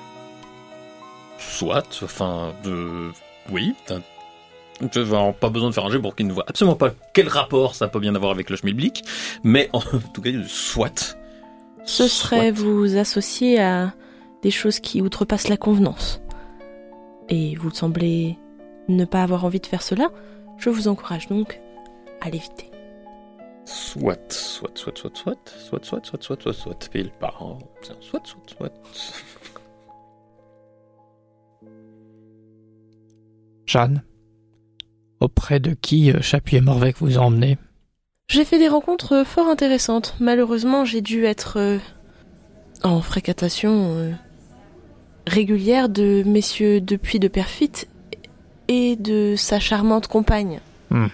Soit, 1.37 1.99
enfin, 2.03 2.53
de... 2.63 3.11
Oui, 3.51 3.73
avoir 5.13 5.33
pas 5.33 5.49
besoin 5.49 5.69
de 5.69 5.73
faire 5.73 5.85
un 5.85 5.89
jeu 5.91 6.01
pour 6.01 6.15
qu'il 6.15 6.27
ne 6.27 6.33
voit 6.33 6.45
absolument 6.47 6.75
pas 6.75 6.91
quel 7.13 7.27
rapport 7.27 7.75
ça 7.75 7.87
peut 7.87 7.99
bien 7.99 8.13
avoir 8.15 8.31
avec 8.31 8.49
le 8.49 8.55
schmilblick, 8.55 9.03
mais 9.43 9.69
en 9.73 9.81
tout 10.13 10.21
cas, 10.21 10.29
soit. 10.47 11.17
Ce 11.85 12.07
serait 12.07 12.53
Soit. 12.53 12.63
vous 12.63 12.97
associer 12.97 13.59
à 13.59 13.93
des 14.43 14.51
choses 14.51 14.79
qui 14.79 15.01
outrepassent 15.01 15.47
la 15.47 15.57
convenance. 15.57 16.21
Et 17.29 17.55
vous 17.55 17.69
semblez 17.75 18.37
ne 18.87 19.05
pas 19.05 19.23
avoir 19.23 19.45
envie 19.45 19.59
de 19.59 19.65
faire 19.65 19.81
cela, 19.81 20.09
je 20.57 20.69
vous 20.69 20.87
encourage 20.87 21.27
donc 21.27 21.59
à 22.21 22.29
l'éviter. 22.29 22.69
Soit, 23.65 24.31
soit, 24.31 24.71
soit, 24.75 24.97
soit, 24.97 25.11
soit, 25.17 25.35
soit, 25.45 25.83
soit, 25.83 26.05
soit, 26.05 26.21
soit, 26.23 26.41
soit, 26.41 26.53
soit, 26.53 26.89
et 26.93 26.99
il 26.99 27.09
part. 27.11 27.41
en- 27.43 27.57
Soit, 27.81 28.21
soit, 28.25 28.41
soit. 28.47 28.71
Jeanne 33.67 34.01
Auprès 35.19 35.59
de 35.59 35.73
qui 35.73 36.11
euh, 36.11 36.21
Chapuis 36.21 36.57
et 36.57 36.61
Morvec 36.61 36.97
vous 36.99 37.19
ont 37.19 37.23
emmené 37.23 37.57
J'ai 38.29 38.45
fait 38.45 38.59
des 38.59 38.67
rencontres 38.67 39.13
euh, 39.13 39.23
fort 39.23 39.47
intéressantes. 39.47 40.15
Malheureusement, 40.19 40.85
j'ai 40.85 41.01
dû 41.01 41.25
être 41.25 41.57
euh, 41.57 41.77
en 42.83 43.01
fréquentation 43.01 43.91
euh, 43.95 44.11
régulière 45.25 45.89
de 45.89 46.23
messieurs 46.25 46.81
depuis 46.81 47.19
de 47.19 47.27
Perfit 47.27 47.87
et 48.67 48.95
de 48.95 49.35
sa 49.35 49.59
charmante 49.59 50.07
compagne. 50.07 50.59
Hmm. 50.89 51.07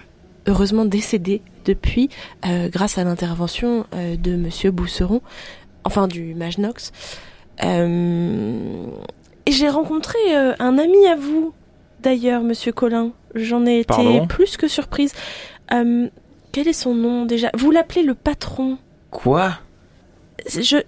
Heureusement 0.46 0.84
décédé 0.84 1.42
depuis, 1.64 2.10
euh, 2.46 2.68
grâce 2.68 2.98
à 2.98 3.04
l'intervention 3.04 3.86
de 3.92 4.36
Monsieur 4.36 4.70
Bousseron, 4.70 5.22
enfin 5.84 6.06
du 6.06 6.34
mage 6.34 6.58
Nox. 6.58 6.92
Euh, 7.62 8.86
et 9.46 9.52
j'ai 9.52 9.68
rencontré 9.68 10.18
un 10.58 10.78
ami 10.78 11.06
à 11.06 11.16
vous, 11.16 11.54
d'ailleurs, 12.04 12.42
Monsieur 12.42 12.70
Colin. 12.72 13.10
J'en 13.34 13.66
ai 13.66 13.78
été 13.80 13.86
Pardon 13.86 14.26
plus 14.28 14.56
que 14.56 14.68
surprise. 14.68 15.12
Euh, 15.72 16.06
quel 16.52 16.68
est 16.68 16.72
son 16.72 16.94
nom 16.94 17.24
déjà? 17.26 17.50
Vous 17.56 17.72
l'appelez 17.72 18.04
le 18.04 18.14
patron. 18.14 18.78
Quoi? 19.10 19.58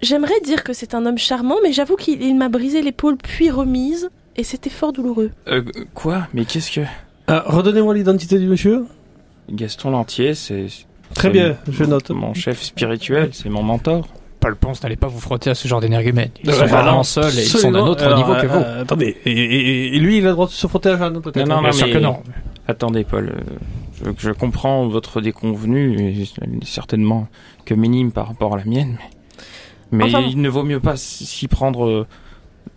J'aimerais 0.01 0.39
dire 0.43 0.63
que 0.63 0.71
c'est 0.73 0.93
un 0.93 1.05
homme 1.05 1.17
charmant, 1.17 1.57
mais 1.63 1.73
j'avoue 1.73 1.95
qu'il 1.95 2.21
il 2.21 2.35
m'a 2.35 2.47
brisé 2.47 2.81
l'épaule 2.81 3.17
puis 3.17 3.49
remise, 3.49 4.09
et 4.35 4.43
c'était 4.43 4.69
fort 4.69 4.93
douloureux. 4.93 5.31
euh, 5.47 5.63
Quoi? 5.93 6.27
Mais 6.33 6.45
qu'est-ce 6.45 6.71
que... 6.71 6.81
Ah, 7.27 7.43
redonnez-moi 7.45 7.93
l'identité 7.95 8.39
du 8.39 8.47
monsieur. 8.47 8.85
Gaston 9.49 9.91
Lantier, 9.91 10.35
c'est... 10.35 10.67
Très 11.15 11.29
bien, 11.29 11.57
je 11.69 11.83
note. 11.85 12.11
Mon 12.11 12.33
chef 12.33 12.61
spirituel, 12.61 13.29
c'est 13.33 13.49
mon 13.49 13.63
mentor. 13.63 14.07
Paul 14.39 14.55
Ponce, 14.55 14.83
n'allez 14.83 14.95
pas 14.95 15.07
vous 15.07 15.19
frotter 15.19 15.49
à 15.49 15.55
ce 15.55 15.67
genre 15.67 15.81
d'énergumènes. 15.81 16.29
Ils 16.43 16.51
sont 16.53 16.65
vraiment 16.65 17.03
seuls 17.03 17.37
et 17.37 17.41
ils 17.41 17.47
sont 17.47 17.71
d'un 17.71 17.79
autre 17.81 18.03
Alors, 18.05 18.17
niveau 18.19 18.33
que 18.39 18.45
vous. 18.47 18.59
euh, 18.59 18.81
attendez, 18.83 19.17
et, 19.25 19.31
et- 19.31 19.95
et 19.95 19.99
lui, 19.99 20.17
il 20.17 20.25
a 20.25 20.27
le 20.29 20.33
droit 20.33 20.45
de 20.47 20.51
se 20.51 20.67
frotter 20.67 20.89
à 20.89 20.97
Jeanne, 20.97 21.21
peut-être? 21.21 21.47
Non, 21.47 21.55
non, 21.55 21.61
Bien 21.61 21.71
non, 21.71 21.75
sûr 21.77 21.87
mais- 21.87 21.93
que 21.93 21.97
non. 21.99 22.17
Attendez, 22.67 23.03
Paul. 23.03 23.29
euh, 23.29 23.55
Je, 24.03 24.11
je 24.27 24.31
comprends 24.31 24.87
votre 24.87 25.21
déconvenue, 25.21 26.13
certainement 26.63 27.27
que 27.65 27.73
minime 27.73 28.11
par 28.11 28.27
rapport 28.27 28.53
à 28.53 28.57
la 28.57 28.65
mienne, 28.65 28.97
mais, 29.91 30.05
mais 30.05 30.15
Enfin, 30.15 30.23
il 30.29 30.39
ne 30.39 30.49
vaut 30.49 30.61
mieux 30.63 30.79
pas 30.79 30.97
s'y 30.97 31.47
prendre 31.47 31.85
euh, 31.87 32.05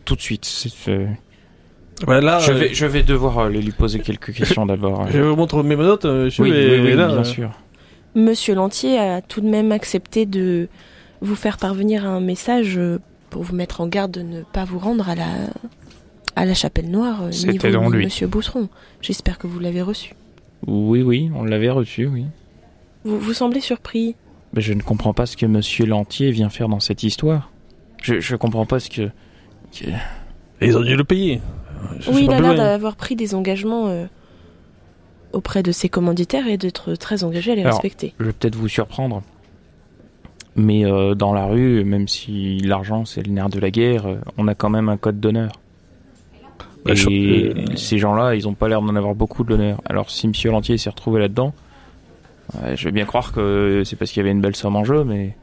tout 0.06 0.16
de 0.16 0.22
suite. 0.22 0.46
C'est, 0.46 1.06
Ouais, 2.08 2.22
là, 2.22 2.38
je, 2.38 2.52
euh, 2.52 2.54
vais, 2.54 2.72
je 2.72 2.86
vais 2.86 3.02
devoir 3.02 3.38
euh, 3.40 3.48
lui 3.50 3.70
poser 3.72 3.98
quelques 4.00 4.32
questions 4.32 4.64
d'abord. 4.64 5.06
je 5.12 5.20
vous 5.20 5.36
montre 5.36 5.62
mes 5.62 5.74
euh, 5.74 6.24
monsieur, 6.24 6.44
oui, 6.44 6.50
et, 6.50 6.70
oui, 6.70 6.80
oui, 6.80 6.88
et 6.88 6.94
là, 6.94 7.08
bien 7.08 7.16
euh, 7.18 7.24
sûr. 7.24 7.50
Monsieur 8.14 8.54
Lantier 8.54 8.98
a 8.98 9.20
tout 9.20 9.42
de 9.42 9.48
même 9.48 9.72
accepté 9.72 10.24
de 10.24 10.68
vous 11.20 11.34
faire 11.36 11.56
parvenir 11.58 12.06
un 12.06 12.20
message 12.20 12.76
euh, 12.78 12.98
pour 13.30 13.42
vous 13.42 13.54
mettre 13.54 13.80
en 13.80 13.86
garde 13.86 14.10
de 14.12 14.22
ne 14.22 14.42
pas 14.42 14.64
vous 14.64 14.78
rendre 14.78 15.08
à 15.08 15.14
la, 15.14 15.26
à 16.36 16.44
la 16.44 16.54
chapelle 16.54 16.90
noire, 16.90 17.22
euh, 17.24 17.28
ni 17.28 17.34
C'était 17.34 17.70
vous, 17.70 17.74
donc 17.76 17.90
ni 17.92 17.98
lui. 17.98 18.04
Monsieur 18.04 18.26
Bousseron. 18.26 18.68
J'espère 19.02 19.38
que 19.38 19.46
vous 19.46 19.58
l'avez 19.60 19.82
reçu. 19.82 20.14
Oui, 20.66 21.02
oui, 21.02 21.30
on 21.34 21.44
l'avait 21.44 21.70
reçu, 21.70 22.06
oui. 22.06 22.26
Vous, 23.04 23.18
vous 23.18 23.32
semblez 23.32 23.60
surpris. 23.60 24.14
Mais 24.52 24.60
je 24.60 24.72
ne 24.72 24.82
comprends 24.82 25.14
pas 25.14 25.26
ce 25.26 25.36
que 25.36 25.46
Monsieur 25.46 25.86
Lantier 25.86 26.30
vient 26.32 26.48
faire 26.50 26.68
dans 26.68 26.80
cette 26.80 27.02
histoire. 27.02 27.50
Je, 28.02 28.18
je 28.20 28.36
comprends 28.36 28.66
pas 28.66 28.80
ce 28.80 28.90
que. 28.90 29.10
que- 29.72 29.90
Ils 30.60 30.76
ont 30.76 30.82
dû 30.82 30.96
le 30.96 31.04
payer. 31.04 31.40
Je 32.00 32.10
oui, 32.10 32.24
il 32.24 32.30
a 32.32 32.40
l'air 32.40 32.54
d'avoir 32.54 32.96
pris 32.96 33.16
des 33.16 33.34
engagements 33.34 33.86
euh, 33.88 34.06
auprès 35.32 35.62
de 35.62 35.72
ses 35.72 35.88
commanditaires 35.88 36.46
et 36.46 36.56
d'être 36.58 36.94
très 36.94 37.24
engagé 37.24 37.52
à 37.52 37.54
les 37.54 37.62
Alors, 37.62 37.74
respecter. 37.74 38.12
Je 38.18 38.24
vais 38.26 38.32
peut-être 38.32 38.56
vous 38.56 38.68
surprendre. 38.68 39.22
Mais 40.56 40.84
euh, 40.84 41.14
dans 41.14 41.32
la 41.32 41.46
rue, 41.46 41.84
même 41.84 42.08
si 42.08 42.58
l'argent 42.60 43.04
c'est 43.04 43.22
le 43.24 43.32
nerf 43.32 43.48
de 43.50 43.60
la 43.60 43.70
guerre, 43.70 44.06
euh, 44.06 44.16
on 44.36 44.48
a 44.48 44.54
quand 44.54 44.70
même 44.70 44.88
un 44.88 44.96
code 44.96 45.20
d'honneur. 45.20 45.52
Bah, 46.84 46.92
Et 46.92 46.96
je- 46.96 47.08
euh, 47.10 47.76
ces 47.76 47.98
gens-là, 47.98 48.34
ils 48.34 48.48
ont 48.48 48.54
pas 48.54 48.68
l'air 48.68 48.80
d'en 48.82 48.94
avoir 48.96 49.14
beaucoup 49.14 49.44
de 49.44 49.50
l'honneur. 49.50 49.80
Alors 49.84 50.10
si 50.10 50.26
Monsieur 50.28 50.50
Lantier 50.50 50.76
s'est 50.78 50.90
retrouvé 50.90 51.20
là-dedans, 51.20 51.52
ouais, 52.54 52.76
je 52.76 52.84
vais 52.84 52.90
bien 52.92 53.04
croire 53.04 53.32
que 53.32 53.82
c'est 53.84 53.96
parce 53.96 54.10
qu'il 54.10 54.20
y 54.20 54.22
avait 54.22 54.32
une 54.32 54.40
belle 54.40 54.56
somme 54.56 54.76
en 54.76 54.84
jeu, 54.84 55.04
mais 55.04 55.36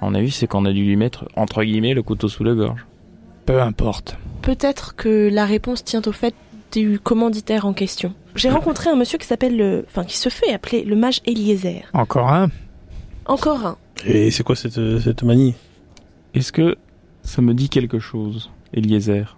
à 0.00 0.04
mon 0.06 0.14
avis, 0.14 0.30
c'est 0.32 0.46
qu'on 0.48 0.64
a 0.64 0.72
dû 0.72 0.84
lui 0.84 0.96
mettre, 0.96 1.24
entre 1.36 1.62
guillemets, 1.62 1.94
le 1.94 2.02
couteau 2.02 2.28
sous 2.28 2.42
la 2.44 2.54
gorge. 2.54 2.84
Peu 3.46 3.60
importe. 3.62 4.16
Peut-être 4.42 4.96
que 4.96 5.30
la 5.32 5.46
réponse 5.46 5.84
tient 5.84 6.02
au 6.06 6.12
fait 6.12 6.34
du 6.72 6.98
commanditaire 6.98 7.64
en 7.66 7.72
question. 7.72 8.12
J'ai 8.34 8.48
rencontré 8.50 8.90
un 8.90 8.96
monsieur 8.96 9.18
qui 9.18 9.26
s'appelle 9.26 9.56
le, 9.56 9.84
enfin 9.88 10.04
qui 10.04 10.16
se 10.16 10.28
fait 10.30 10.52
appeler 10.52 10.84
le 10.84 10.96
mage 10.96 11.20
Eliezer. 11.26 11.82
Encore 11.92 12.28
un 12.32 12.48
Encore 13.26 13.66
un. 13.66 13.76
Et 14.04 14.30
c'est 14.30 14.42
quoi 14.42 14.56
cette, 14.56 15.00
cette 15.00 15.22
manie? 15.22 15.54
Est-ce 16.34 16.52
que 16.52 16.76
ça 17.22 17.42
me 17.42 17.54
dit 17.54 17.68
quelque 17.68 17.98
chose, 17.98 18.50
Eliezer? 18.72 19.36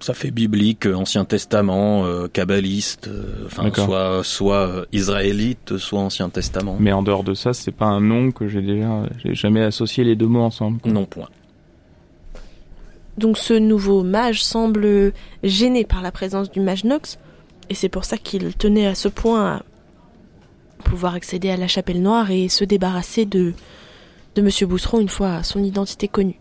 Ça 0.00 0.14
fait 0.14 0.30
biblique, 0.30 0.86
euh, 0.86 0.94
Ancien 0.94 1.24
Testament, 1.24 2.04
euh, 2.04 2.28
kabbaliste, 2.28 3.08
euh, 3.08 3.46
enfin 3.46 3.68
soit 3.74 4.22
soit 4.22 4.68
euh, 4.68 4.84
israélite, 4.92 5.76
soit 5.76 5.98
Ancien 5.98 6.28
Testament. 6.28 6.76
Mais 6.78 6.92
en 6.92 7.02
dehors 7.02 7.24
de 7.24 7.34
ça, 7.34 7.52
c'est 7.52 7.72
pas 7.72 7.86
un 7.86 8.00
nom 8.00 8.30
que 8.30 8.46
j'ai 8.46 8.62
déjà, 8.62 9.02
j'ai 9.24 9.34
jamais 9.34 9.62
associé 9.62 10.04
les 10.04 10.14
deux 10.14 10.28
mots 10.28 10.42
ensemble. 10.42 10.78
Non 10.84 11.04
point. 11.04 11.28
Donc 13.16 13.38
ce 13.38 13.54
nouveau 13.54 14.04
mage 14.04 14.44
semble 14.44 15.12
gêné 15.42 15.84
par 15.84 16.00
la 16.00 16.12
présence 16.12 16.48
du 16.48 16.60
mage 16.60 16.84
Nox, 16.84 17.18
et 17.68 17.74
c'est 17.74 17.88
pour 17.88 18.04
ça 18.04 18.18
qu'il 18.18 18.54
tenait 18.54 18.86
à 18.86 18.94
ce 18.94 19.08
point 19.08 19.54
à 19.54 19.62
pouvoir 20.88 21.14
accéder 21.14 21.50
à 21.50 21.56
la 21.56 21.68
chapelle 21.68 22.00
noire 22.00 22.30
et 22.30 22.48
se 22.48 22.64
débarrasser 22.64 23.26
de, 23.26 23.52
de 24.34 24.42
Monsieur 24.42 24.66
Bousseron 24.66 25.00
une 25.00 25.08
fois 25.08 25.42
son 25.42 25.62
identité 25.62 26.08
connue. 26.08 26.40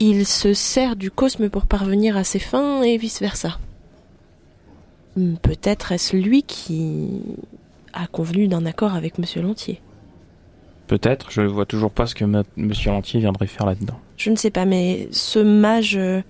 Il 0.00 0.26
se 0.26 0.52
sert 0.52 0.96
du 0.96 1.10
cosme 1.10 1.48
pour 1.48 1.66
parvenir 1.66 2.16
à 2.16 2.24
ses 2.24 2.40
fins 2.40 2.82
et 2.82 2.96
vice-versa. 2.96 3.58
Hmm, 5.16 5.36
Peut-être 5.36 5.92
est-ce 5.92 6.16
lui 6.16 6.42
qui 6.42 7.20
a 7.92 8.06
convenu 8.08 8.48
d'un 8.48 8.66
accord 8.66 8.94
avec 8.94 9.18
Monsieur 9.18 9.42
Lantier. 9.42 9.80
Peut-être, 10.88 11.30
je 11.30 11.42
vois 11.42 11.66
toujours 11.66 11.92
pas 11.92 12.06
ce 12.06 12.14
que 12.14 12.24
Monsieur 12.56 12.90
Lantier 12.90 13.20
viendrait 13.20 13.46
faire 13.46 13.66
là-dedans. 13.66 13.98
Je 14.16 14.30
ne 14.30 14.36
sais 14.36 14.50
pas, 14.50 14.64
mais 14.64 15.08
ce 15.12 15.38
mage, 15.38 15.96
euh, 15.96 16.20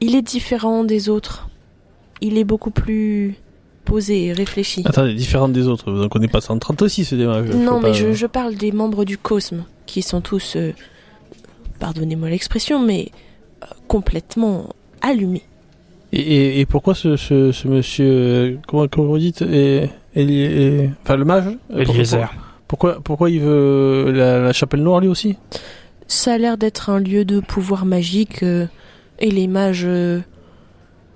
il 0.00 0.14
est 0.14 0.22
différent 0.22 0.84
des 0.84 1.08
autres. 1.08 1.48
Il 2.20 2.38
est 2.38 2.44
beaucoup 2.44 2.70
plus 2.70 3.34
posé 3.84 4.26
et 4.26 4.32
réfléchi. 4.32 4.82
Attendez, 4.84 5.14
différente 5.14 5.52
des 5.52 5.66
autres. 5.68 5.90
Vous 5.92 6.02
en 6.02 6.08
connaissez 6.08 6.30
pas 6.32 6.40
136, 6.40 7.04
ce 7.04 7.14
démarrage. 7.14 7.48
non, 7.50 7.76
mais 7.80 7.88
pas- 7.88 7.92
je, 7.92 8.12
je 8.12 8.26
parle 8.26 8.54
des 8.54 8.72
membres 8.72 9.04
du 9.04 9.18
Cosme, 9.18 9.64
qui 9.86 10.02
sont 10.02 10.20
tous, 10.20 10.54
euh, 10.56 10.72
pardonnez-moi 11.80 12.30
l'expression, 12.30 12.78
mais 12.80 13.10
euh, 13.62 13.66
complètement 13.88 14.68
allumés. 15.00 15.42
Et, 16.12 16.20
et, 16.20 16.60
et 16.60 16.66
pourquoi 16.66 16.94
ce, 16.94 17.16
ce, 17.16 17.52
ce 17.52 17.68
monsieur, 17.68 18.06
euh, 18.08 18.56
comment, 18.68 18.86
comment 18.88 19.08
vous 19.08 19.18
dites, 19.18 19.42
est, 19.42 19.90
est, 20.14 20.22
est- 20.28 20.90
enfin 21.02 21.16
le 21.16 21.24
mage 21.24 21.44
euh, 21.72 21.78
Eliezer. 21.80 22.30
pourquoi, 22.68 23.00
pourquoi 23.02 23.30
il 23.30 23.40
veut 23.40 24.12
la, 24.14 24.38
la 24.40 24.52
chapelle 24.52 24.82
noire 24.82 25.00
lui 25.00 25.08
aussi? 25.08 25.36
Ça 26.08 26.34
a 26.34 26.38
l'air 26.38 26.58
d'être 26.58 26.90
un 26.90 27.00
lieu 27.00 27.24
de 27.24 27.40
pouvoir 27.40 27.86
magique, 27.86 28.42
euh, 28.42 28.66
et 29.18 29.30
les 29.30 29.46
mages... 29.48 29.86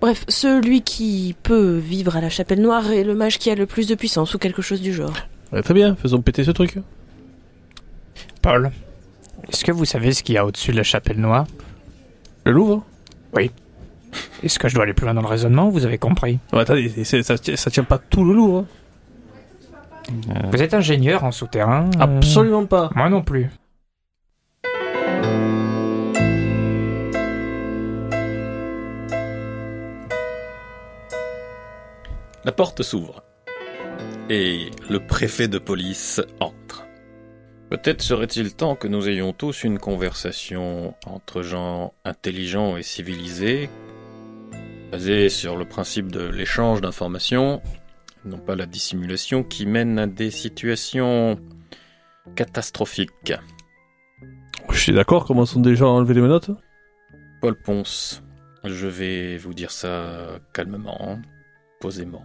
Bref, 0.01 0.25
celui 0.29 0.83
qui 0.83 1.35
peut 1.43 1.77
vivre 1.77 2.17
à 2.17 2.21
la 2.21 2.29
chapelle 2.29 2.61
noire 2.61 2.91
est 2.93 3.03
le 3.05 3.15
mage 3.15 3.39
qui 3.39 3.51
a 3.51 3.55
le 3.55 3.67
plus 3.67 3.87
de 3.87 3.95
puissance, 3.95 4.35
ou 4.35 4.39
quelque 4.39 4.63
chose 4.63 4.81
du 4.83 4.93
genre. 4.93 5.15
Ouais, 5.53 5.63
Très 5.63 5.75
bien, 5.75 5.97
faisons 5.97 6.21
péter 6.21 6.45
ce 6.45 6.51
truc. 6.51 6.77
Paul, 8.43 8.71
est-ce 9.49 9.65
que 9.65 9.73
vous 9.73 9.85
savez 9.85 10.13
ce 10.13 10.23
qu'il 10.23 10.35
y 10.35 10.39
a 10.39 10.45
au-dessus 10.47 10.73
de 10.73 10.77
la 10.77 10.83
chapelle 10.83 11.19
noire? 11.19 11.47
Le 12.45 12.53
Louvre? 12.53 12.85
Est-ce 14.43 14.59
que 14.59 14.69
je 14.69 14.75
dois 14.75 14.85
aller 14.85 14.95
plus 14.95 15.05
loin 15.05 15.15
dans 15.15 15.21
le 15.23 15.27
raisonnement? 15.27 15.69
Vous 15.69 15.85
avez 15.85 15.99
compris. 15.99 16.39
ouais, 16.53 16.61
Attendez, 16.61 16.91
c'est- 17.05 17.23
ça, 17.23 17.37
tient- 17.37 17.57
ça 17.57 17.71
tient 17.71 17.85
pas 17.85 17.99
tout 17.99 18.25
le 18.25 18.33
Louvre. 18.35 18.65
hein. 20.09 20.15
Euh, 20.31 20.51
Vous 20.53 20.63
êtes 20.63 20.73
ingénieur 20.73 21.25
en 21.25 21.33
souterrain? 21.33 21.91
Euh, 21.97 22.01
Absolument 22.01 22.65
pas. 22.65 22.91
Moi 22.95 23.09
non 23.11 23.23
plus. 23.23 23.51
La 32.47 32.53
porte 32.53 32.85
s'ouvre. 32.85 33.25
Et 34.31 34.71
le 34.89 35.05
préfet 35.05 35.49
de 35.49 35.59
police 35.59 36.23
entre. 36.39 36.87
Peut-être 37.71 38.03
serait-il 38.03 38.55
temps 38.55 38.77
que 38.77 38.87
nous 38.87 39.09
ayons 39.09 39.33
tous 39.33 39.65
une 39.65 39.81
conversation 39.81 40.95
entre 41.07 41.43
gens 41.43 41.93
intelligents 42.05 42.77
et 42.77 42.85
civilisés, 42.85 43.69
basée 44.93 45.29
sur 45.29 45.57
le 45.57 45.65
principe 45.65 46.13
de 46.13 46.25
l'échange 46.25 46.81
d'informations, 46.81 47.61
non 48.25 48.39
pas 48.39 48.55
la 48.55 48.67
dissimulation 48.67 49.43
qui 49.43 49.67
mène 49.67 49.99
à 49.99 50.07
des 50.07 50.31
situations 50.31 51.41
catastrophiques. 52.37 53.35
Je 54.71 54.79
suis 54.79 54.93
d'accord, 54.93 55.25
commençons 55.25 55.59
déjà 55.59 55.87
à 55.87 55.89
enlever 55.89 56.15
les 56.15 56.23
menottes? 56.23 56.53
Paul 57.41 57.57
Ponce, 57.61 58.23
je 58.63 58.87
vais 58.87 59.37
vous 59.37 59.53
dire 59.53 59.73
ça 59.73 60.39
calmement, 60.53 61.19
posément. 61.81 62.23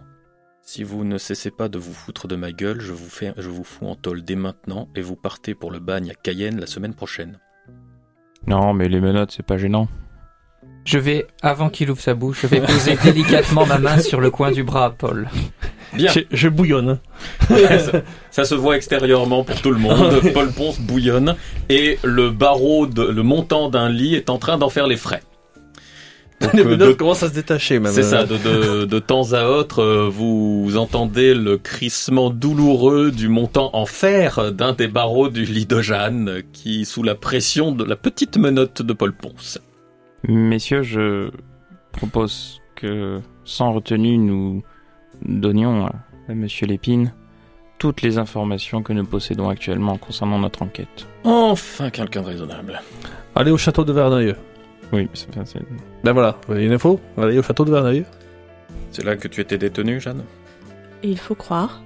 Si 0.74 0.84
vous 0.84 1.04
ne 1.04 1.18
cessez 1.18 1.50
pas 1.50 1.68
de 1.68 1.76
vous 1.76 1.92
foutre 1.92 2.28
de 2.28 2.34
ma 2.34 2.50
gueule, 2.50 2.80
je 2.80 2.94
vous, 2.94 3.10
fais, 3.10 3.34
je 3.36 3.50
vous 3.50 3.62
fous 3.62 3.84
en 3.88 3.94
tôle 3.94 4.22
dès 4.22 4.36
maintenant 4.36 4.88
et 4.96 5.02
vous 5.02 5.16
partez 5.16 5.54
pour 5.54 5.70
le 5.70 5.80
bagne 5.80 6.08
à 6.10 6.14
Cayenne 6.14 6.58
la 6.58 6.66
semaine 6.66 6.94
prochaine. 6.94 7.38
Non, 8.46 8.72
mais 8.72 8.88
les 8.88 8.98
menottes, 8.98 9.32
c'est 9.32 9.44
pas 9.44 9.58
gênant. 9.58 9.86
Je 10.86 10.96
vais, 10.96 11.26
avant 11.42 11.68
qu'il 11.68 11.90
ouvre 11.90 12.00
sa 12.00 12.14
bouche, 12.14 12.40
je 12.40 12.46
vais 12.46 12.62
poser 12.62 12.96
délicatement 13.04 13.66
ma 13.66 13.78
main 13.78 13.98
sur 13.98 14.18
le 14.18 14.30
coin 14.30 14.50
du 14.50 14.64
bras 14.64 14.86
à 14.86 14.90
Paul. 14.90 15.28
Bien, 15.92 16.10
Je, 16.10 16.20
je 16.30 16.48
bouillonne. 16.48 17.00
ça, 17.50 18.00
ça 18.30 18.44
se 18.46 18.54
voit 18.54 18.78
extérieurement 18.78 19.44
pour 19.44 19.60
tout 19.60 19.72
le 19.72 19.78
monde. 19.78 20.22
Paul 20.32 20.50
Ponce 20.52 20.80
bouillonne 20.80 21.36
et 21.68 21.98
le 22.02 22.30
barreau, 22.30 22.86
de, 22.86 23.02
le 23.02 23.22
montant 23.22 23.68
d'un 23.68 23.90
lit 23.90 24.14
est 24.14 24.30
en 24.30 24.38
train 24.38 24.56
d'en 24.56 24.70
faire 24.70 24.86
les 24.86 24.96
frais. 24.96 25.20
Donc, 26.42 26.52
Les 26.54 26.60
euh, 26.62 26.68
menottes 26.68 26.88
de- 26.88 26.92
commencent 26.94 27.22
à 27.22 27.28
se 27.28 27.34
détacher, 27.34 27.78
même. 27.78 27.92
C'est 27.92 28.02
ça, 28.02 28.24
de, 28.24 28.36
de, 28.36 28.84
de 28.84 28.98
temps 28.98 29.32
à 29.32 29.44
autre, 29.46 29.80
euh, 29.82 30.08
vous 30.10 30.76
entendez 30.76 31.34
le 31.34 31.56
crissement 31.58 32.30
douloureux 32.30 33.10
du 33.10 33.28
montant 33.28 33.70
en 33.74 33.86
fer 33.86 34.52
d'un 34.52 34.72
des 34.72 34.88
barreaux 34.88 35.28
du 35.28 35.44
lit 35.44 35.66
de 35.66 35.80
Jeanne, 35.80 36.42
qui, 36.52 36.84
sous 36.84 37.02
la 37.02 37.14
pression 37.14 37.72
de 37.72 37.84
la 37.84 37.96
petite 37.96 38.36
menotte 38.36 38.82
de 38.82 38.92
Paul 38.92 39.12
Ponce. 39.12 39.58
Messieurs, 40.28 40.82
je 40.82 41.30
propose 41.92 42.60
que, 42.74 43.20
sans 43.44 43.72
retenue, 43.72 44.18
nous 44.18 44.62
donnions 45.24 45.86
à, 45.86 45.92
à 46.28 46.34
Monsieur 46.34 46.66
Lépine 46.66 47.12
toutes 47.78 48.02
les 48.02 48.16
informations 48.18 48.82
que 48.82 48.92
nous 48.92 49.04
possédons 49.04 49.48
actuellement 49.48 49.96
concernant 49.98 50.38
notre 50.38 50.62
enquête. 50.62 51.08
Enfin, 51.24 51.90
quelqu'un 51.90 52.22
de 52.22 52.26
raisonnable. 52.26 52.80
Allez 53.34 53.50
au 53.50 53.56
château 53.56 53.82
de 53.84 53.92
Verneuil. 53.92 54.34
Oui, 54.92 55.08
c'est- 55.14 55.28
Ben 56.04 56.12
voilà, 56.12 56.38
vous 56.46 56.52
avez 56.54 56.64
une 56.66 56.72
info 56.72 57.00
Allez 57.16 57.38
au 57.38 57.42
château 57.42 57.64
de 57.64 57.70
Verneuil. 57.70 58.04
C'est 58.90 59.04
là 59.04 59.16
que 59.16 59.26
tu 59.28 59.40
étais 59.40 59.58
détenu, 59.58 60.00
Jeanne? 60.00 60.22
Et 61.02 61.08
il 61.08 61.18
faut 61.18 61.34
croire. 61.34 61.82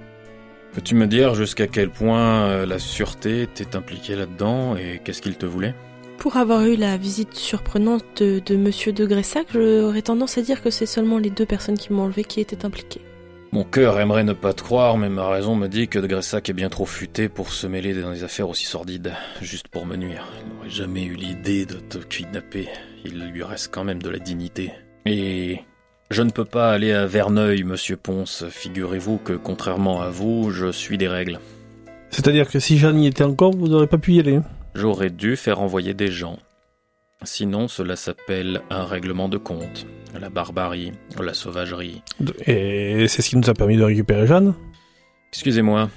Peux-tu 0.73 0.93
me 0.95 1.07
dire 1.07 1.33
jusqu'à 1.33 1.67
quel 1.67 1.89
point 1.89 2.43
euh, 2.45 2.65
la 2.65 2.79
sûreté 2.79 3.41
était 3.43 3.75
impliquée 3.75 4.15
là-dedans 4.15 4.75
et 4.75 4.99
qu'est-ce 5.03 5.21
qu'il 5.21 5.35
te 5.37 5.45
voulait? 5.45 5.73
Pour 6.17 6.35
avoir 6.37 6.65
eu 6.65 6.75
la 6.75 6.97
visite 6.97 7.33
surprenante 7.35 8.03
de, 8.21 8.41
de 8.45 8.55
Monsieur 8.57 8.91
de 8.91 9.05
Gressac, 9.05 9.47
j'aurais 9.53 10.01
tendance 10.01 10.37
à 10.37 10.41
dire 10.41 10.61
que 10.61 10.69
c'est 10.69 10.85
seulement 10.85 11.17
les 11.19 11.29
deux 11.29 11.45
personnes 11.45 11.77
qui 11.77 11.93
m'ont 11.93 12.03
enlevé 12.03 12.23
qui 12.23 12.41
étaient 12.41 12.65
impliquées. 12.65 13.01
Mon 13.53 13.63
cœur 13.63 13.99
aimerait 13.99 14.25
ne 14.25 14.33
pas 14.33 14.53
te 14.53 14.61
croire, 14.61 14.97
mais 14.97 15.09
ma 15.09 15.29
raison 15.29 15.55
me 15.55 15.67
dit 15.67 15.87
que 15.87 15.99
de 15.99 16.07
Gressac 16.07 16.49
est 16.49 16.53
bien 16.53 16.69
trop 16.69 16.85
futé 16.85 17.29
pour 17.29 17.51
se 17.51 17.65
mêler 17.65 17.93
dans 17.93 18.11
des 18.11 18.23
affaires 18.23 18.49
aussi 18.49 18.65
sordides, 18.65 19.13
juste 19.41 19.69
pour 19.69 19.85
me 19.85 19.95
nuire. 19.95 20.27
Il 20.41 20.53
n'aurait 20.53 20.69
jamais 20.69 21.03
eu 21.05 21.15
l'idée 21.15 21.65
de 21.65 21.75
te 21.75 21.97
kidnapper. 21.97 22.67
Il 23.05 23.31
lui 23.31 23.43
reste 23.43 23.69
quand 23.73 23.85
même 23.85 24.01
de 24.01 24.09
la 24.09 24.19
dignité. 24.19 24.73
Et 25.05 25.61
je 26.11 26.23
ne 26.23 26.29
peux 26.29 26.45
pas 26.45 26.71
aller 26.71 26.91
à 26.91 27.05
Verneuil, 27.05 27.63
monsieur 27.63 27.95
Ponce. 27.95 28.43
Figurez-vous 28.49 29.17
que, 29.17 29.33
contrairement 29.33 30.01
à 30.01 30.09
vous, 30.09 30.51
je 30.51 30.71
suis 30.71 30.97
des 30.97 31.07
règles. 31.07 31.39
C'est-à-dire 32.09 32.49
que 32.49 32.59
si 32.59 32.77
Jeanne 32.77 32.99
y 32.99 33.07
était 33.07 33.23
encore, 33.23 33.51
vous 33.51 33.69
n'aurez 33.69 33.87
pas 33.87 33.97
pu 33.97 34.13
y 34.13 34.19
aller. 34.19 34.39
J'aurais 34.75 35.09
dû 35.09 35.37
faire 35.37 35.61
envoyer 35.61 35.93
des 35.93 36.11
gens. 36.11 36.37
Sinon, 37.23 37.67
cela 37.67 37.95
s'appelle 37.95 38.61
un 38.69 38.85
règlement 38.85 39.27
de 39.27 39.37
compte. 39.37 39.87
La 40.19 40.29
barbarie, 40.29 40.91
la 41.21 41.33
sauvagerie. 41.33 42.01
Et 42.45 43.07
c'est 43.07 43.21
ce 43.21 43.29
qui 43.29 43.37
nous 43.37 43.49
a 43.49 43.53
permis 43.53 43.77
de 43.77 43.83
récupérer 43.83 44.27
Jeanne? 44.27 44.53
Excusez-moi. 45.31 45.89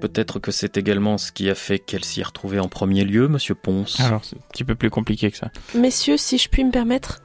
Peut-être 0.00 0.38
que 0.38 0.52
c'est 0.52 0.76
également 0.76 1.18
ce 1.18 1.32
qui 1.32 1.50
a 1.50 1.56
fait 1.56 1.80
qu'elle 1.80 2.04
s'y 2.04 2.20
est 2.20 2.24
retrouvée 2.24 2.60
en 2.60 2.68
premier 2.68 3.04
lieu, 3.04 3.26
monsieur 3.26 3.56
Ponce. 3.56 3.98
Alors, 3.98 4.24
c'est 4.24 4.36
un 4.36 4.40
petit 4.52 4.62
peu 4.64 4.76
plus 4.76 4.90
compliqué 4.90 5.30
que 5.30 5.36
ça. 5.36 5.50
Messieurs, 5.74 6.16
si 6.16 6.38
je 6.38 6.48
puis 6.48 6.62
me 6.62 6.70
permettre, 6.70 7.20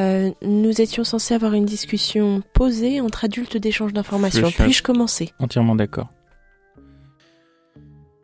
euh, 0.00 0.30
nous 0.42 0.80
étions 0.80 1.04
censés 1.04 1.34
avoir 1.34 1.54
une 1.54 1.64
discussion 1.66 2.42
posée 2.52 3.00
entre 3.00 3.24
adultes 3.24 3.56
d'échange 3.56 3.92
d'informations. 3.92 4.50
Puis-je 4.50 4.82
commencer? 4.82 5.32
Entièrement 5.38 5.76
d'accord. 5.76 6.08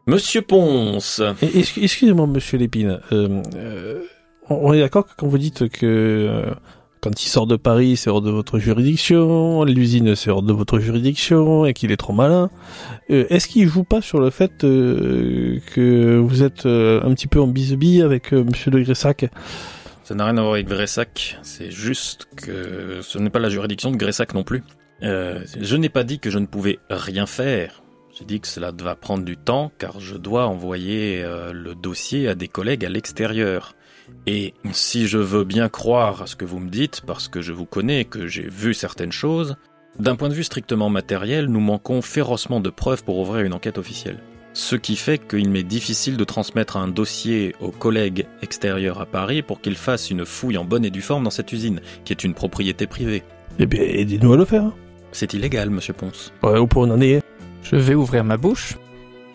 Monsieur 0.08 0.42
Ponce 0.42 1.20
Excusez-moi, 1.42 2.26
monsieur 2.26 2.58
Lépine. 2.58 3.00
euh, 3.12 3.42
euh, 3.54 4.02
on 4.48 4.72
est 4.72 4.80
d'accord 4.80 5.06
quand 5.16 5.26
vous 5.26 5.38
dites 5.38 5.68
que 5.68 5.86
euh, 5.86 6.54
quand 7.00 7.22
il 7.22 7.28
sort 7.28 7.46
de 7.46 7.56
Paris, 7.56 7.96
c'est 7.96 8.10
hors 8.10 8.22
de 8.22 8.30
votre 8.30 8.58
juridiction, 8.58 9.62
l'usine, 9.64 10.16
c'est 10.16 10.30
hors 10.30 10.42
de 10.42 10.52
votre 10.52 10.80
juridiction, 10.80 11.64
et 11.64 11.72
qu'il 11.72 11.92
est 11.92 11.96
trop 11.96 12.12
malin, 12.12 12.50
euh, 13.10 13.26
est-ce 13.28 13.46
qu'il 13.46 13.68
joue 13.68 13.84
pas 13.84 14.00
sur 14.00 14.18
le 14.18 14.30
fait 14.30 14.64
euh, 14.64 15.60
que 15.72 16.16
vous 16.16 16.42
êtes 16.42 16.66
euh, 16.66 17.00
un 17.04 17.14
petit 17.14 17.28
peu 17.28 17.40
en 17.40 17.46
bisbille 17.46 18.02
avec 18.02 18.32
euh, 18.32 18.42
monsieur 18.42 18.70
de 18.70 18.80
Gressac? 18.80 19.26
Ça 20.02 20.14
n'a 20.14 20.24
rien 20.24 20.36
à 20.36 20.40
voir 20.40 20.54
avec 20.54 20.66
Gressac, 20.66 21.38
c'est 21.42 21.70
juste 21.70 22.26
que 22.36 23.00
ce 23.02 23.18
n'est 23.18 23.30
pas 23.30 23.40
la 23.40 23.50
juridiction 23.50 23.90
de 23.90 23.96
Gressac 23.96 24.34
non 24.34 24.42
plus. 24.42 24.64
Euh, 25.02 25.44
je 25.60 25.76
n'ai 25.76 25.90
pas 25.90 26.02
dit 26.02 26.18
que 26.18 26.30
je 26.30 26.38
ne 26.38 26.46
pouvais 26.46 26.78
rien 26.90 27.26
faire. 27.26 27.82
J'ai 28.18 28.24
dit 28.24 28.40
que 28.40 28.48
cela 28.48 28.72
va 28.82 28.96
prendre 28.96 29.24
du 29.24 29.36
temps 29.36 29.70
car 29.78 30.00
je 30.00 30.16
dois 30.16 30.46
envoyer 30.46 31.22
le 31.52 31.74
dossier 31.74 32.28
à 32.28 32.34
des 32.34 32.48
collègues 32.48 32.82
à 32.84 32.88
l'extérieur. 32.88 33.74
Et 34.26 34.54
si 34.72 35.06
je 35.06 35.18
veux 35.18 35.44
bien 35.44 35.68
croire 35.68 36.22
à 36.22 36.26
ce 36.26 36.36
que 36.36 36.44
vous 36.44 36.58
me 36.58 36.68
dites, 36.68 37.02
parce 37.06 37.28
que 37.28 37.42
je 37.42 37.52
vous 37.52 37.66
connais 37.66 38.00
et 38.00 38.04
que 38.04 38.26
j'ai 38.26 38.48
vu 38.48 38.74
certaines 38.74 39.12
choses, 39.12 39.56
d'un 39.98 40.16
point 40.16 40.28
de 40.28 40.34
vue 40.34 40.44
strictement 40.44 40.90
matériel, 40.90 41.46
nous 41.46 41.60
manquons 41.60 42.02
férocement 42.02 42.60
de 42.60 42.70
preuves 42.70 43.04
pour 43.04 43.18
ouvrir 43.18 43.44
une 43.44 43.54
enquête 43.54 43.78
officielle. 43.78 44.18
Ce 44.52 44.74
qui 44.74 44.96
fait 44.96 45.18
qu'il 45.18 45.50
m'est 45.50 45.62
difficile 45.62 46.16
de 46.16 46.24
transmettre 46.24 46.76
un 46.76 46.88
dossier 46.88 47.54
aux 47.60 47.70
collègues 47.70 48.26
extérieurs 48.42 49.00
à 49.00 49.06
Paris 49.06 49.42
pour 49.42 49.60
qu'ils 49.60 49.76
fassent 49.76 50.10
une 50.10 50.24
fouille 50.24 50.56
en 50.56 50.64
bonne 50.64 50.84
et 50.84 50.90
due 50.90 51.02
forme 51.02 51.24
dans 51.24 51.30
cette 51.30 51.52
usine, 51.52 51.80
qui 52.04 52.12
est 52.12 52.24
une 52.24 52.34
propriété 52.34 52.86
privée. 52.86 53.22
Eh 53.58 53.66
bien, 53.66 53.82
aidez-nous 53.82 54.32
à 54.32 54.36
le 54.36 54.44
faire. 54.44 54.72
C'est 55.12 55.34
illégal, 55.34 55.70
monsieur 55.70 55.92
Ponce. 55.92 56.32
Ouais, 56.42 56.58
ou 56.58 56.66
pour 56.66 56.82
en 56.82 56.90
année. 56.90 57.20
Je 57.62 57.76
vais 57.76 57.94
ouvrir 57.94 58.24
ma 58.24 58.36
bouche. 58.36 58.76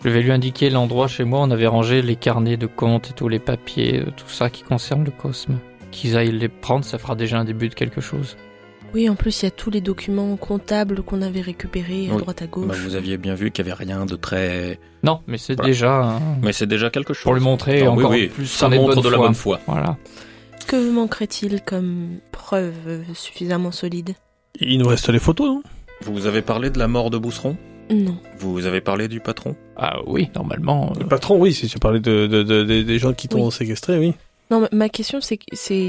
Je 0.04 0.08
vais 0.08 0.22
lui 0.22 0.32
indiquer 0.32 0.68
l'endroit 0.70 1.06
chez 1.08 1.24
moi 1.24 1.40
où 1.40 1.42
on 1.42 1.50
avait 1.50 1.66
rangé 1.68 2.02
les 2.02 2.16
carnets 2.16 2.56
de 2.56 2.66
comptes 2.66 3.10
et 3.10 3.12
tous 3.12 3.28
les 3.28 3.38
papiers, 3.38 4.00
euh, 4.00 4.10
tout 4.16 4.28
ça 4.28 4.50
qui 4.50 4.62
concerne 4.64 5.04
le 5.04 5.12
Cosme. 5.12 5.58
Qu'ils 5.92 6.16
aillent 6.16 6.32
les 6.32 6.48
prendre, 6.48 6.84
ça 6.84 6.98
fera 6.98 7.14
déjà 7.14 7.38
un 7.38 7.44
début 7.44 7.68
de 7.68 7.74
quelque 7.74 8.00
chose. 8.00 8.36
Oui, 8.94 9.08
en 9.08 9.14
plus, 9.14 9.40
il 9.42 9.46
y 9.46 9.48
a 9.48 9.50
tous 9.50 9.70
les 9.70 9.80
documents 9.80 10.36
comptables 10.36 11.02
qu'on 11.02 11.22
avait 11.22 11.40
récupérés 11.40 12.08
à 12.10 12.14
Oui. 12.14 12.20
droite 12.20 12.42
à 12.42 12.46
gauche. 12.46 12.66
Bah, 12.66 12.74
vous 12.82 12.94
aviez 12.94 13.16
bien 13.16 13.34
vu 13.34 13.50
qu'il 13.50 13.64
n'y 13.64 13.70
avait 13.70 13.84
rien 13.84 14.04
de 14.04 14.16
très... 14.16 14.78
Non, 15.02 15.20
mais 15.26 15.38
c'est 15.38 15.54
Voilà. 15.54 15.68
déjà 15.70 15.94
un- 16.02 16.20
Mais 16.42 16.52
c'est 16.52 16.66
déjà 16.66 16.90
quelque 16.90 17.14
chose. 17.14 17.22
pour 17.24 17.34
lui 17.34 17.40
montrer 17.40 17.82
Ah, 17.82 17.90
oui, 17.92 17.98
encore 18.00 18.10
oui, 18.10 18.26
plus 18.28 18.46
ça 18.46 18.68
montre 18.68 19.00
de 19.02 19.08
la 19.08 19.16
foi. 19.16 19.26
bonne 19.26 19.34
foi. 19.34 19.60
Voilà. 19.66 19.96
Que 20.66 20.90
manquerait-il 20.90 21.62
comme 21.62 22.18
preuve 22.32 22.74
suffisamment 23.14 23.70
solide? 23.72 24.14
Il 24.60 24.78
nous 24.78 24.88
reste 24.88 25.08
les 25.08 25.18
photos, 25.18 25.46
non? 25.46 25.62
Vous 26.02 26.26
avez 26.26 26.42
parlé 26.42 26.68
de 26.70 26.78
la 26.78 26.88
mort 26.88 27.08
de 27.10 27.16
Bousseron? 27.18 27.56
Non. 27.92 28.16
Vous 28.38 28.66
avez 28.66 28.80
parlé 28.80 29.08
du 29.08 29.20
patron? 29.20 29.54
Ah 29.76 29.98
oui, 30.06 30.30
normalement. 30.34 30.92
euh, 30.96 31.00
Le 31.00 31.06
patron, 31.06 31.38
oui, 31.38 31.52
si 31.52 31.66
tu 31.68 31.78
parlais 31.78 32.00
de, 32.00 32.26
de, 32.26 32.42
de- 32.42 32.64
de- 32.64 32.82
des 32.82 32.98
gens 32.98 33.12
qui 33.12 33.28
t'ont 33.28 33.46
Oui. 33.46 33.52
séquestré, 33.52 33.98
oui. 33.98 34.14
Non, 34.50 34.60
ma- 34.60 34.68
ma 34.72 34.88
question, 34.88 35.18
c'est 35.20 35.38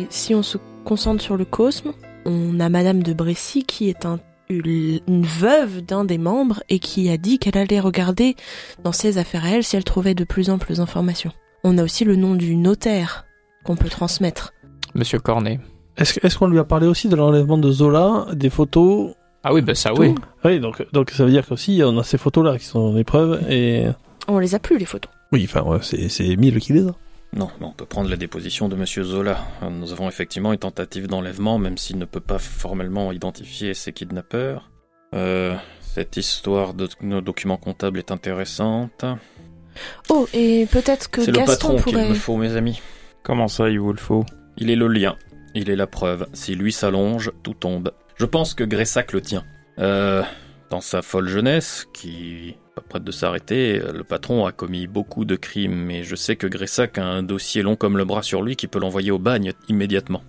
si 0.10 0.36
on 0.36 0.43
se 0.43 0.58
concentre 0.86 1.22
sur 1.24 1.38
le 1.38 1.45
Cosme, 1.45 1.91
on 2.26 2.60
a 2.60 2.70
Madame 2.70 3.04
de 3.04 3.14
Brécy 3.14 3.64
qui 3.64 3.89
est 3.89 4.06
un- 4.06 4.20
une 4.49 5.24
veuve 5.26 5.82
d'un 5.82 6.06
des 6.06 6.18
membres 6.18 6.62
et 6.70 6.80
qui 6.80 7.10
a 7.10 7.18
dit 7.18 7.39
qu'elle 7.39 7.58
allait 7.58 7.80
regarder 7.80 8.36
dans 8.84 8.91
ses 8.91 9.18
affaires 9.18 9.45
à 9.45 9.49
elle 9.49 9.64
si 9.64 9.76
elle 9.76 9.84
trouvait 9.84 10.14
de 10.14 10.24
plus 10.24 10.49
amples 10.49 10.80
informations. 10.80 11.32
On 11.64 11.78
a 11.78 11.84
aussi 11.84 12.04
le 12.06 12.16
nom 12.16 12.36
du 12.36 12.56
notaire 12.56 13.26
qu'on 13.64 13.76
peut 13.76 13.89
transmettre. 13.89 14.54
Monsieur 14.95 15.19
Cornet. 15.19 15.60
Est-ce 15.98 16.19
est-ce 16.26 16.38
qu'on 16.38 16.48
lui 16.48 16.60
a 16.60 16.64
parlé 16.64 16.88
aussi 16.88 17.07
de 17.07 17.15
l'enlèvement 17.15 17.57
de 17.57 17.72
Zola, 17.72 18.27
des 18.34 18.49
photos 18.49 19.14
Ah 19.44 19.53
oui, 19.53 19.61
bah 19.61 19.76
ça 19.76 19.90
tout 19.90 20.02
oui. 20.02 20.15
Oui, 20.45 20.60
donc, 20.60 20.86
donc 20.94 21.11
ça 21.11 21.26
veut 21.26 21.32
dire 21.32 21.45
qu'aussi 21.45 21.82
on 21.84 21.98
a 21.98 22.03
ces 22.03 22.18
photos-là 22.18 22.57
qui 22.57 22.65
sont 22.65 22.80
en 22.80 22.98
épreuve 22.98 23.41
et... 23.49 23.88
On 24.28 24.40
les 24.40 24.56
a 24.56 24.60
plus, 24.60 24.78
les 24.78 24.86
photos. 24.86 25.11
Oui, 25.34 25.45
enfin, 25.49 25.64
ouais, 25.64 25.80
c'est 25.82 26.07
c'est 26.07 26.36
Mille 26.38 26.60
qui 26.60 26.74
les 26.74 26.88
a. 26.88 26.95
Non, 27.36 27.49
non, 27.60 27.70
on 27.70 27.72
peut 27.72 27.86
prendre 27.86 28.10
la 28.10 28.15
déposition 28.15 28.70
de 28.70 28.76
Monsieur 28.76 29.03
Zola. 29.03 29.40
Nous 29.70 29.91
avons 29.91 30.07
effectivement 30.07 30.53
une 30.53 30.60
tentative 30.60 31.07
d'enlèvement, 31.07 31.57
même 31.57 31.78
s'il 31.78 31.98
ne 31.98 32.06
peut 32.06 32.20
pas 32.20 32.38
formellement 32.38 33.11
identifier 33.11 33.74
ses 33.74 33.91
kidnappeurs. 33.91 34.70
Euh, 35.15 35.56
cette 35.82 36.15
histoire 36.15 36.74
de 36.74 36.88
nos 37.02 37.22
documents 37.22 37.57
comptables 37.57 37.98
est 37.99 38.11
intéressante. 38.11 39.03
Oh, 40.10 40.28
et 40.34 40.68
peut-être 40.72 41.10
que 41.10 41.22
C'est 41.22 41.32
le 41.32 41.40
Gaston 41.40 41.53
patron 41.53 41.76
qu'il 41.84 41.94
pourrait... 41.94 42.10
me 42.10 42.14
faut, 42.14 42.38
mes 42.38 42.56
amis. 42.56 42.82
Comment 43.24 43.48
ça, 43.48 43.70
il 43.70 43.80
vous 43.80 43.91
le 43.91 43.99
faut? 43.99 44.26
Il 44.57 44.70
est 44.70 44.76
le 44.76 44.88
lien. 44.88 45.18
Il 45.56 45.70
est 45.70 45.76
la 45.76 45.88
preuve. 45.88 46.28
Si 46.34 46.56
lui 46.56 46.72
s'allonge, 46.72 47.32
tout 47.41 47.56
tombe. 47.56 47.91
Je 48.15 48.26
pense 48.26 48.53
que 48.53 48.64
Gressac 48.64 49.14
le 49.14 49.22
tient. 49.22 49.44
Euh, 49.80 50.23
dans 50.69 50.81
sa 50.81 51.02
folle 51.02 51.27
jeunesse, 51.27 51.88
qui 51.94 52.56
pas 52.76 52.81
prête 52.81 53.03
de 53.03 53.11
s'arrêter, 53.11 53.80
euh, 53.80 53.91
le 53.91 54.03
patron 54.03 54.45
a 54.45 54.52
commis 54.52 54.88
beaucoup 54.88 55.26
de 55.26 55.35
crimes, 55.35 55.76
mais 55.76 56.03
je 56.03 56.15
sais 56.15 56.35
que 56.35 56.48
Gressac 56.48 56.98
a 56.98 57.06
un 57.06 57.23
dossier 57.23 57.61
long 57.61 57.76
comme 57.76 57.98
le 57.98 58.06
bras 58.06 58.23
sur 58.23 58.41
lui 58.41 58.56
qui 58.56 58.68
peut 58.68 58.80
l'envoyer 58.80 59.11
au 59.11 59.19
bagne 59.19 59.53
immédiatement. 59.68 60.23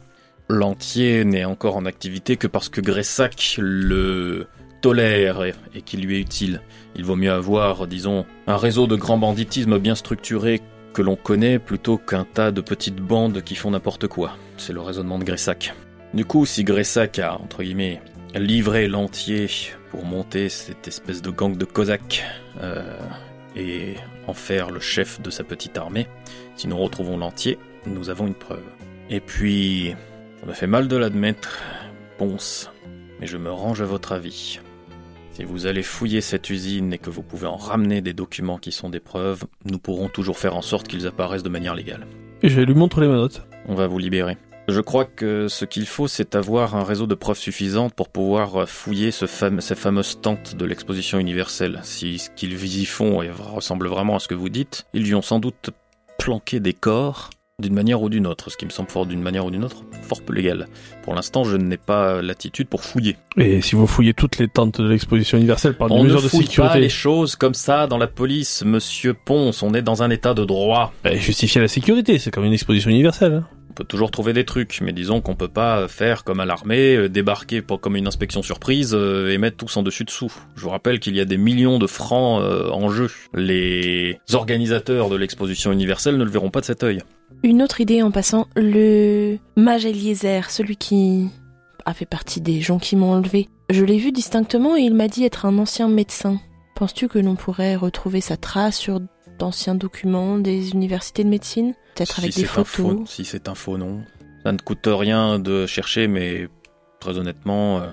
L'entier 0.49 1.25
n'est 1.25 1.47
encore 1.47 1.77
en 1.77 1.87
activité 1.87 2.37
que 2.37 2.47
parce 2.47 2.69
que 2.69 2.83
Gressac 2.83 3.57
le 3.59 4.47
tolère 4.83 5.43
et, 5.45 5.55
et 5.75 5.81
qu'il 5.81 6.03
lui 6.03 6.17
est 6.17 6.21
utile. 6.21 6.61
Il 6.97 7.05
vaut 7.05 7.17
mieux 7.17 7.33
avoir, 7.33 7.87
disons, 7.87 8.27
un 8.47 8.59
réseau 8.59 8.87
de 8.87 8.97
grand 8.97 9.17
banditisme 9.17 9.79
bien 9.79 9.95
structuré 9.95 10.61
que 10.93 11.01
l'on 11.01 11.17
connaît 11.17 11.59
plutôt 11.59 11.97
qu'un 11.97 12.25
tas 12.25 12.51
de 12.51 12.61
petites 12.61 13.01
bandes 13.01 13.43
qui 13.43 13.55
font 13.55 13.71
n'importe 13.71 14.07
quoi. 14.07 14.37
C'est 14.59 14.75
le 14.75 14.81
raisonnement 14.81 15.19
de 15.19 15.25
Gressac. 15.25 15.75
Du 16.15 16.25
coup, 16.25 16.47
si 16.47 16.63
Gressac 16.63 17.19
a, 17.19 17.35
entre 17.35 17.65
guillemets, 17.65 18.01
livré 18.37 18.87
l'entier 18.87 19.49
pour 19.91 20.05
monter 20.05 20.49
cette 20.49 20.87
espèce 20.87 21.23
de 21.23 21.31
gang 21.31 21.57
de 21.57 21.65
Cosaques 21.65 22.23
euh, 22.61 22.97
et 23.57 23.95
en 24.29 24.33
faire 24.33 24.71
le 24.71 24.79
chef 24.79 25.21
de 25.21 25.31
sa 25.31 25.43
petite 25.43 25.77
armée, 25.77 26.07
si 26.55 26.69
nous 26.69 26.77
retrouvons 26.77 27.19
l'entier, 27.19 27.59
nous 27.87 28.11
avons 28.11 28.29
une 28.29 28.35
preuve. 28.35 28.63
Et 29.11 29.19
puis, 29.19 29.93
ça 30.39 30.47
me 30.47 30.53
fait 30.53 30.69
mal 30.69 30.87
de 30.87 30.97
l'admettre, 30.97 31.61
Ponce, 32.17 32.71
mais 33.19 33.27
je 33.27 33.37
me 33.37 33.51
range 33.51 33.83
à 33.83 33.85
votre 33.85 34.13
avis. 34.13 34.61
Si 35.33 35.43
vous 35.43 35.67
allez 35.67 35.83
fouiller 35.83 36.21
cette 36.21 36.49
usine 36.49 36.93
et 36.93 36.99
que 36.99 37.11
vous 37.11 37.25
pouvez 37.25 37.49
en 37.49 37.57
ramener 37.57 38.03
des 38.03 38.13
documents 38.13 38.59
qui 38.59 38.71
sont 38.71 38.89
des 38.89 39.01
preuves, 39.01 39.47
nous 39.65 39.81
pourrons 39.81 40.09
toujours 40.09 40.39
faire 40.39 40.55
en 40.55 40.63
sorte 40.63 40.87
qu'ils 40.87 41.09
apparaissent 41.09 41.43
de 41.43 41.49
manière 41.49 41.75
légale. 41.75 42.07
Et 42.45 42.49
je 42.49 42.61
lui 42.61 42.75
montre 42.75 43.01
les 43.01 43.09
menottes. 43.09 43.45
On 43.67 43.75
va 43.75 43.89
vous 43.89 43.99
libérer. 43.99 44.37
Je 44.67 44.81
crois 44.81 45.05
que 45.05 45.49
ce 45.49 45.67
qu'il 45.67 45.85
faut, 45.87 46.09
c'est 46.09 46.35
avoir 46.35 46.75
un 46.75 46.85
réseau 46.85 47.07
de 47.07 47.15
preuves 47.15 47.39
suffisantes 47.39 47.93
pour 47.93 48.09
pouvoir 48.09 48.67
fouiller 48.69 49.11
ce 49.11 49.27
fam 49.27 49.61
ces 49.61 49.75
fameuses 49.75 50.19
tentes 50.23 50.57
de 50.57 50.65
l'exposition 50.65 51.19
universelle. 51.19 51.81
Si 51.83 52.19
ce 52.19 52.31
qu'ils 52.31 52.81
y 52.81 52.87
font 52.87 53.21
ressemble 53.53 53.89
vraiment 53.89 54.17
à 54.17 54.19
ce 54.21 54.29
que 54.29 54.35
vous 54.35 54.49
dites, 54.49 54.87
ils 54.95 55.07
y 55.07 55.15
ont 55.15 55.23
sans 55.23 55.39
doute 55.39 55.71
planqué 56.19 56.61
des 56.61 56.73
corps 56.73 57.29
d'une 57.61 57.75
manière 57.75 58.03
ou 58.03 58.09
d'une 58.09 58.27
autre, 58.27 58.51
ce 58.51 58.57
qui 58.57 58.65
me 58.65 58.71
semble 58.71 58.89
fort 58.91 59.07
d'une 59.07 59.21
manière 59.23 59.45
ou 59.47 59.51
d'une 59.51 59.65
autre 59.65 59.85
fort 60.03 60.23
peu 60.23 60.33
légal. 60.33 60.67
Pour 61.03 61.15
l'instant, 61.15 61.45
je 61.45 61.57
n'ai 61.57 61.77
pas 61.77 62.21
l'attitude 62.21 62.67
pour 62.67 62.83
fouiller. 62.83 63.17
Et 63.37 63.61
si 63.61 63.77
vous 63.77 63.87
fouillez 63.87 64.13
toutes 64.13 64.39
les 64.39 64.49
tentes 64.49 64.81
de 64.81 64.89
l'exposition 64.89 65.39
universelle 65.39 65.75
par 65.75 65.89
des 65.89 65.95
On 65.95 65.99
ne 65.99 66.05
mesures 66.05 66.23
de 66.23 66.29
fouille 66.29 66.47
sécurité, 66.47 66.73
pas 66.75 66.81
les 66.81 66.89
choses 66.89 67.37
comme 67.37 67.55
ça 67.55 67.87
dans 67.87 67.99
la 67.99 68.09
police, 68.09 68.65
monsieur 68.65 69.15
Ponce, 69.15 69.63
on 69.63 69.73
est 69.73 69.83
dans 69.83 70.03
un 70.03 70.11
état 70.11 70.35
de 70.35 70.45
droit. 70.45 70.93
bah, 71.05 71.15
justifier 71.15 71.61
la 71.61 71.69
sécurité, 71.69 72.19
c'est 72.19 72.33
comme 72.33 72.45
une 72.45 72.53
exposition 72.53 72.91
universelle. 72.91 73.35
hein. 73.35 73.47
On 73.75 73.79
peut 73.79 73.83
toujours 73.83 74.13
trouver 74.13 74.33
des 74.33 74.45
trucs, 74.45 74.81
mais 74.83 74.93
disons 74.93 75.21
qu'on 75.21 75.35
peut 75.35 75.49
pas 75.49 75.89
faire 75.89 76.23
comme 76.23 76.39
à 76.39 76.47
l'armée, 76.47 76.95
euh, 76.95 77.09
débarquer 77.09 77.61
pour, 77.61 77.81
comme 77.81 77.97
une 77.97 78.07
inspection 78.07 78.41
surprise 78.41 78.95
euh, 78.95 79.33
et 79.33 79.39
mettre 79.39 79.57
tous 79.57 79.77
en 79.77 79.83
dessus 79.83 80.05
dessous. 80.05 80.33
Je 80.55 80.61
vous 80.61 80.71
rappelle 80.71 81.01
qu'il 81.01 81.17
y 81.17 81.21
a 81.21 81.25
des 81.25 81.39
millions 81.39 81.81
de 81.81 81.89
francs 81.89 82.41
euh, 82.41 82.71
en 82.71 82.89
jeu. 82.89 83.11
Les 83.35 84.21
organisateurs 84.33 85.09
de 85.09 85.17
l'exposition 85.17 85.73
universelle 85.73 86.19
ne 86.19 86.23
le 86.23 86.31
verront 86.31 86.51
pas 86.51 86.61
de 86.61 86.67
cet 86.67 86.85
œil. 86.85 87.03
Une 87.43 87.65
autre 87.65 87.81
idée 87.81 88.01
en 88.01 88.13
passant, 88.13 88.47
le 88.55 89.39
mage 89.57 89.87
Eliezer, 89.87 90.51
celui 90.51 90.77
qui 90.77 91.27
a 91.85 91.95
fait 91.95 92.07
partie 92.07 92.41
des 92.41 92.61
gens 92.61 92.79
qui 92.79 92.95
m'ont 92.95 93.11
enlevé. 93.11 93.49
Je 93.71 93.85
l'ai 93.85 93.99
vu 93.99 94.13
distinctement 94.13 94.77
et 94.77 94.83
il 94.83 94.95
m'a 94.95 95.09
dit 95.09 95.25
être 95.25 95.47
un 95.47 95.59
ancien 95.59 95.89
médecin. 95.89 96.39
Penses-tu 96.77 97.09
que 97.09 97.19
l'on 97.19 97.35
pourrait 97.35 97.75
retrouver 97.75 98.21
sa 98.21 98.37
trace 98.37 98.77
sur 98.77 99.01
d'anciens 99.39 99.75
documents 99.75 100.39
des 100.39 100.71
universités 100.71 101.25
de 101.25 101.29
médecine 101.29 101.75
Peut-être 101.95 102.19
avec 102.19 102.35
des 102.35 102.45
photos 102.45 102.67
faux, 102.67 103.05
si 103.07 103.25
c'est 103.25 103.49
un 103.49 103.55
faux 103.55 103.79
nom, 103.79 104.03
ça 104.45 104.53
ne 104.53 104.59
coûte 104.59 104.87
rien 104.91 105.39
de 105.39 105.67
chercher, 105.67 106.09
mais 106.09 106.49
très 107.01 107.19
honnêtement, 107.19 107.79
euh, 107.81 107.87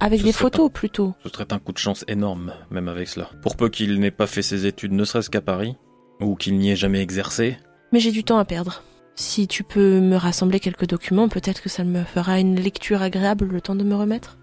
Avec 0.00 0.22
des 0.22 0.32
photos 0.32 0.70
plutôt. 0.72 1.14
ce 1.24 1.28
serait 1.28 1.52
un 1.52 1.58
coup 1.58 1.72
de 1.72 1.78
chance 1.78 2.04
énorme, 2.08 2.52
même 2.70 2.88
avec 2.88 3.08
cela. 3.08 3.30
Pour 3.42 3.56
peu 3.56 3.68
qu'il 3.68 3.98
n'ait 3.98 4.10
pas 4.10 4.26
fait 4.26 4.42
ses 4.42 4.66
études, 4.66 4.92
ne 4.92 5.04
serait-ce 5.04 5.30
qu'à 5.30 5.40
Paris, 5.40 5.74
ou 6.20 6.36
qu'il 6.36 6.56
n'y 6.58 6.70
ait 6.70 6.76
jamais 6.76 7.00
exercé, 7.00 7.58
Mais 7.92 8.00
j'ai 8.00 8.12
du 8.12 8.22
temps 8.24 8.38
à 8.38 8.44
perdre. 8.44 8.82
Si 9.16 9.48
tu 9.48 9.64
peux 9.64 10.00
me 10.00 10.16
rassembler 10.16 10.60
quelques 10.60 10.86
documents, 10.86 11.28
peut-être 11.28 11.62
que 11.62 11.68
ça 11.70 11.82
me 11.84 12.04
fera 12.04 12.38
une 12.38 12.60
lecture 12.60 13.00
agréable 13.02 13.46
le 13.46 13.60
temps 13.60 13.74
de 13.74 13.84
me 13.84 13.94
remettre. 13.94 14.36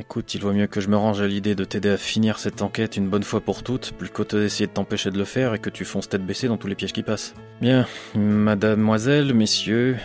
Écoute, 0.00 0.32
il 0.34 0.42
vaut 0.42 0.52
mieux 0.52 0.68
que 0.68 0.80
je 0.80 0.88
me 0.88 0.96
range 0.96 1.20
à 1.20 1.26
l'idée 1.26 1.56
de 1.56 1.64
t'aider 1.64 1.90
à 1.90 1.96
finir 1.96 2.38
cette 2.38 2.62
enquête 2.62 2.96
une 2.96 3.08
bonne 3.08 3.24
fois 3.24 3.40
pour 3.40 3.64
toutes, 3.64 3.90
plus 3.98 4.08
qu'au 4.08 4.22
d'essayer 4.22 4.68
de 4.68 4.72
t'empêcher 4.72 5.10
de 5.10 5.18
le 5.18 5.24
faire 5.24 5.54
et 5.54 5.58
que 5.58 5.70
tu 5.70 5.84
fonces 5.84 6.08
tête 6.08 6.24
baissée 6.24 6.46
dans 6.46 6.56
tous 6.56 6.68
les 6.68 6.76
pièges 6.76 6.92
qui 6.92 7.02
passent. 7.02 7.34
Bien, 7.60 7.84
mademoiselle, 8.14 9.34
messieurs, 9.34 9.96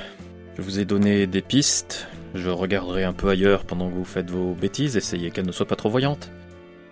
je 0.58 0.64
vous 0.64 0.80
ai 0.80 0.86
donné 0.86 1.28
des 1.28 1.44
pistes. 1.44 2.08
Je 2.34 2.50
regarderai 2.50 3.04
un 3.04 3.14
peu 3.14 3.30
ailleurs 3.30 3.66
pendant 3.66 3.88
que 3.88 3.94
vous 3.94 4.04
faites 4.04 4.32
vos 4.32 4.56
bêtises, 4.56 4.98
essayez 4.98 5.30
qu'elles 5.30 5.46
ne 5.46 5.52
soient 5.52 5.68
pas 5.68 5.76
trop 5.76 5.92
voyantes. 5.92 6.32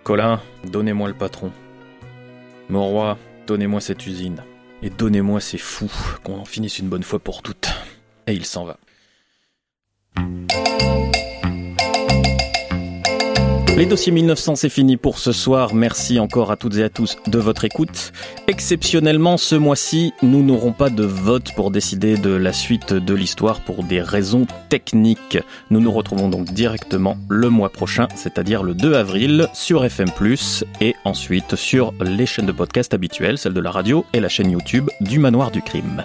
Colin, 0.04 0.40
donnez-moi 0.70 1.08
le 1.08 1.14
patron. 1.14 1.50
Moroy, 2.68 3.18
donnez-moi 3.48 3.80
cette 3.80 4.06
usine. 4.06 4.44
Et 4.80 4.90
donnez-moi 4.90 5.40
ces 5.40 5.58
fous, 5.58 5.90
qu'on 6.22 6.38
en 6.38 6.44
finisse 6.44 6.78
une 6.78 6.88
bonne 6.88 7.02
fois 7.02 7.18
pour 7.18 7.42
toutes. 7.42 7.68
Et 8.28 8.34
il 8.34 8.44
s'en 8.44 8.64
va. 8.64 8.78
Les 13.74 13.86
dossiers 13.86 14.12
1900, 14.12 14.56
c'est 14.56 14.68
fini 14.68 14.98
pour 14.98 15.18
ce 15.18 15.32
soir. 15.32 15.74
Merci 15.74 16.20
encore 16.20 16.50
à 16.50 16.56
toutes 16.56 16.76
et 16.76 16.82
à 16.82 16.90
tous 16.90 17.16
de 17.26 17.38
votre 17.38 17.64
écoute. 17.64 18.12
Exceptionnellement, 18.46 19.38
ce 19.38 19.54
mois-ci, 19.54 20.12
nous 20.22 20.42
n'aurons 20.42 20.72
pas 20.72 20.90
de 20.90 21.04
vote 21.04 21.52
pour 21.56 21.70
décider 21.70 22.18
de 22.18 22.30
la 22.30 22.52
suite 22.52 22.92
de 22.92 23.14
l'histoire 23.14 23.60
pour 23.60 23.82
des 23.82 24.02
raisons 24.02 24.46
techniques. 24.68 25.38
Nous 25.70 25.80
nous 25.80 25.90
retrouvons 25.90 26.28
donc 26.28 26.52
directement 26.52 27.16
le 27.30 27.48
mois 27.48 27.70
prochain, 27.70 28.08
c'est-à-dire 28.14 28.62
le 28.62 28.74
2 28.74 28.92
avril, 28.92 29.48
sur 29.54 29.86
FM+, 29.86 30.04
et 30.82 30.94
ensuite 31.06 31.56
sur 31.56 31.94
les 32.02 32.26
chaînes 32.26 32.46
de 32.46 32.52
podcast 32.52 32.92
habituelles, 32.92 33.38
celle 33.38 33.54
de 33.54 33.60
la 33.60 33.70
radio 33.70 34.04
et 34.12 34.20
la 34.20 34.28
chaîne 34.28 34.50
YouTube 34.50 34.90
du 35.00 35.18
Manoir 35.18 35.50
du 35.50 35.62
Crime. 35.62 36.04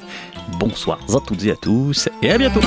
Bonsoir 0.57 0.99
à 1.09 1.19
toutes 1.19 1.43
et 1.43 1.51
à 1.51 1.55
tous, 1.55 2.07
et 2.21 2.31
à 2.31 2.37
bientôt 2.37 2.61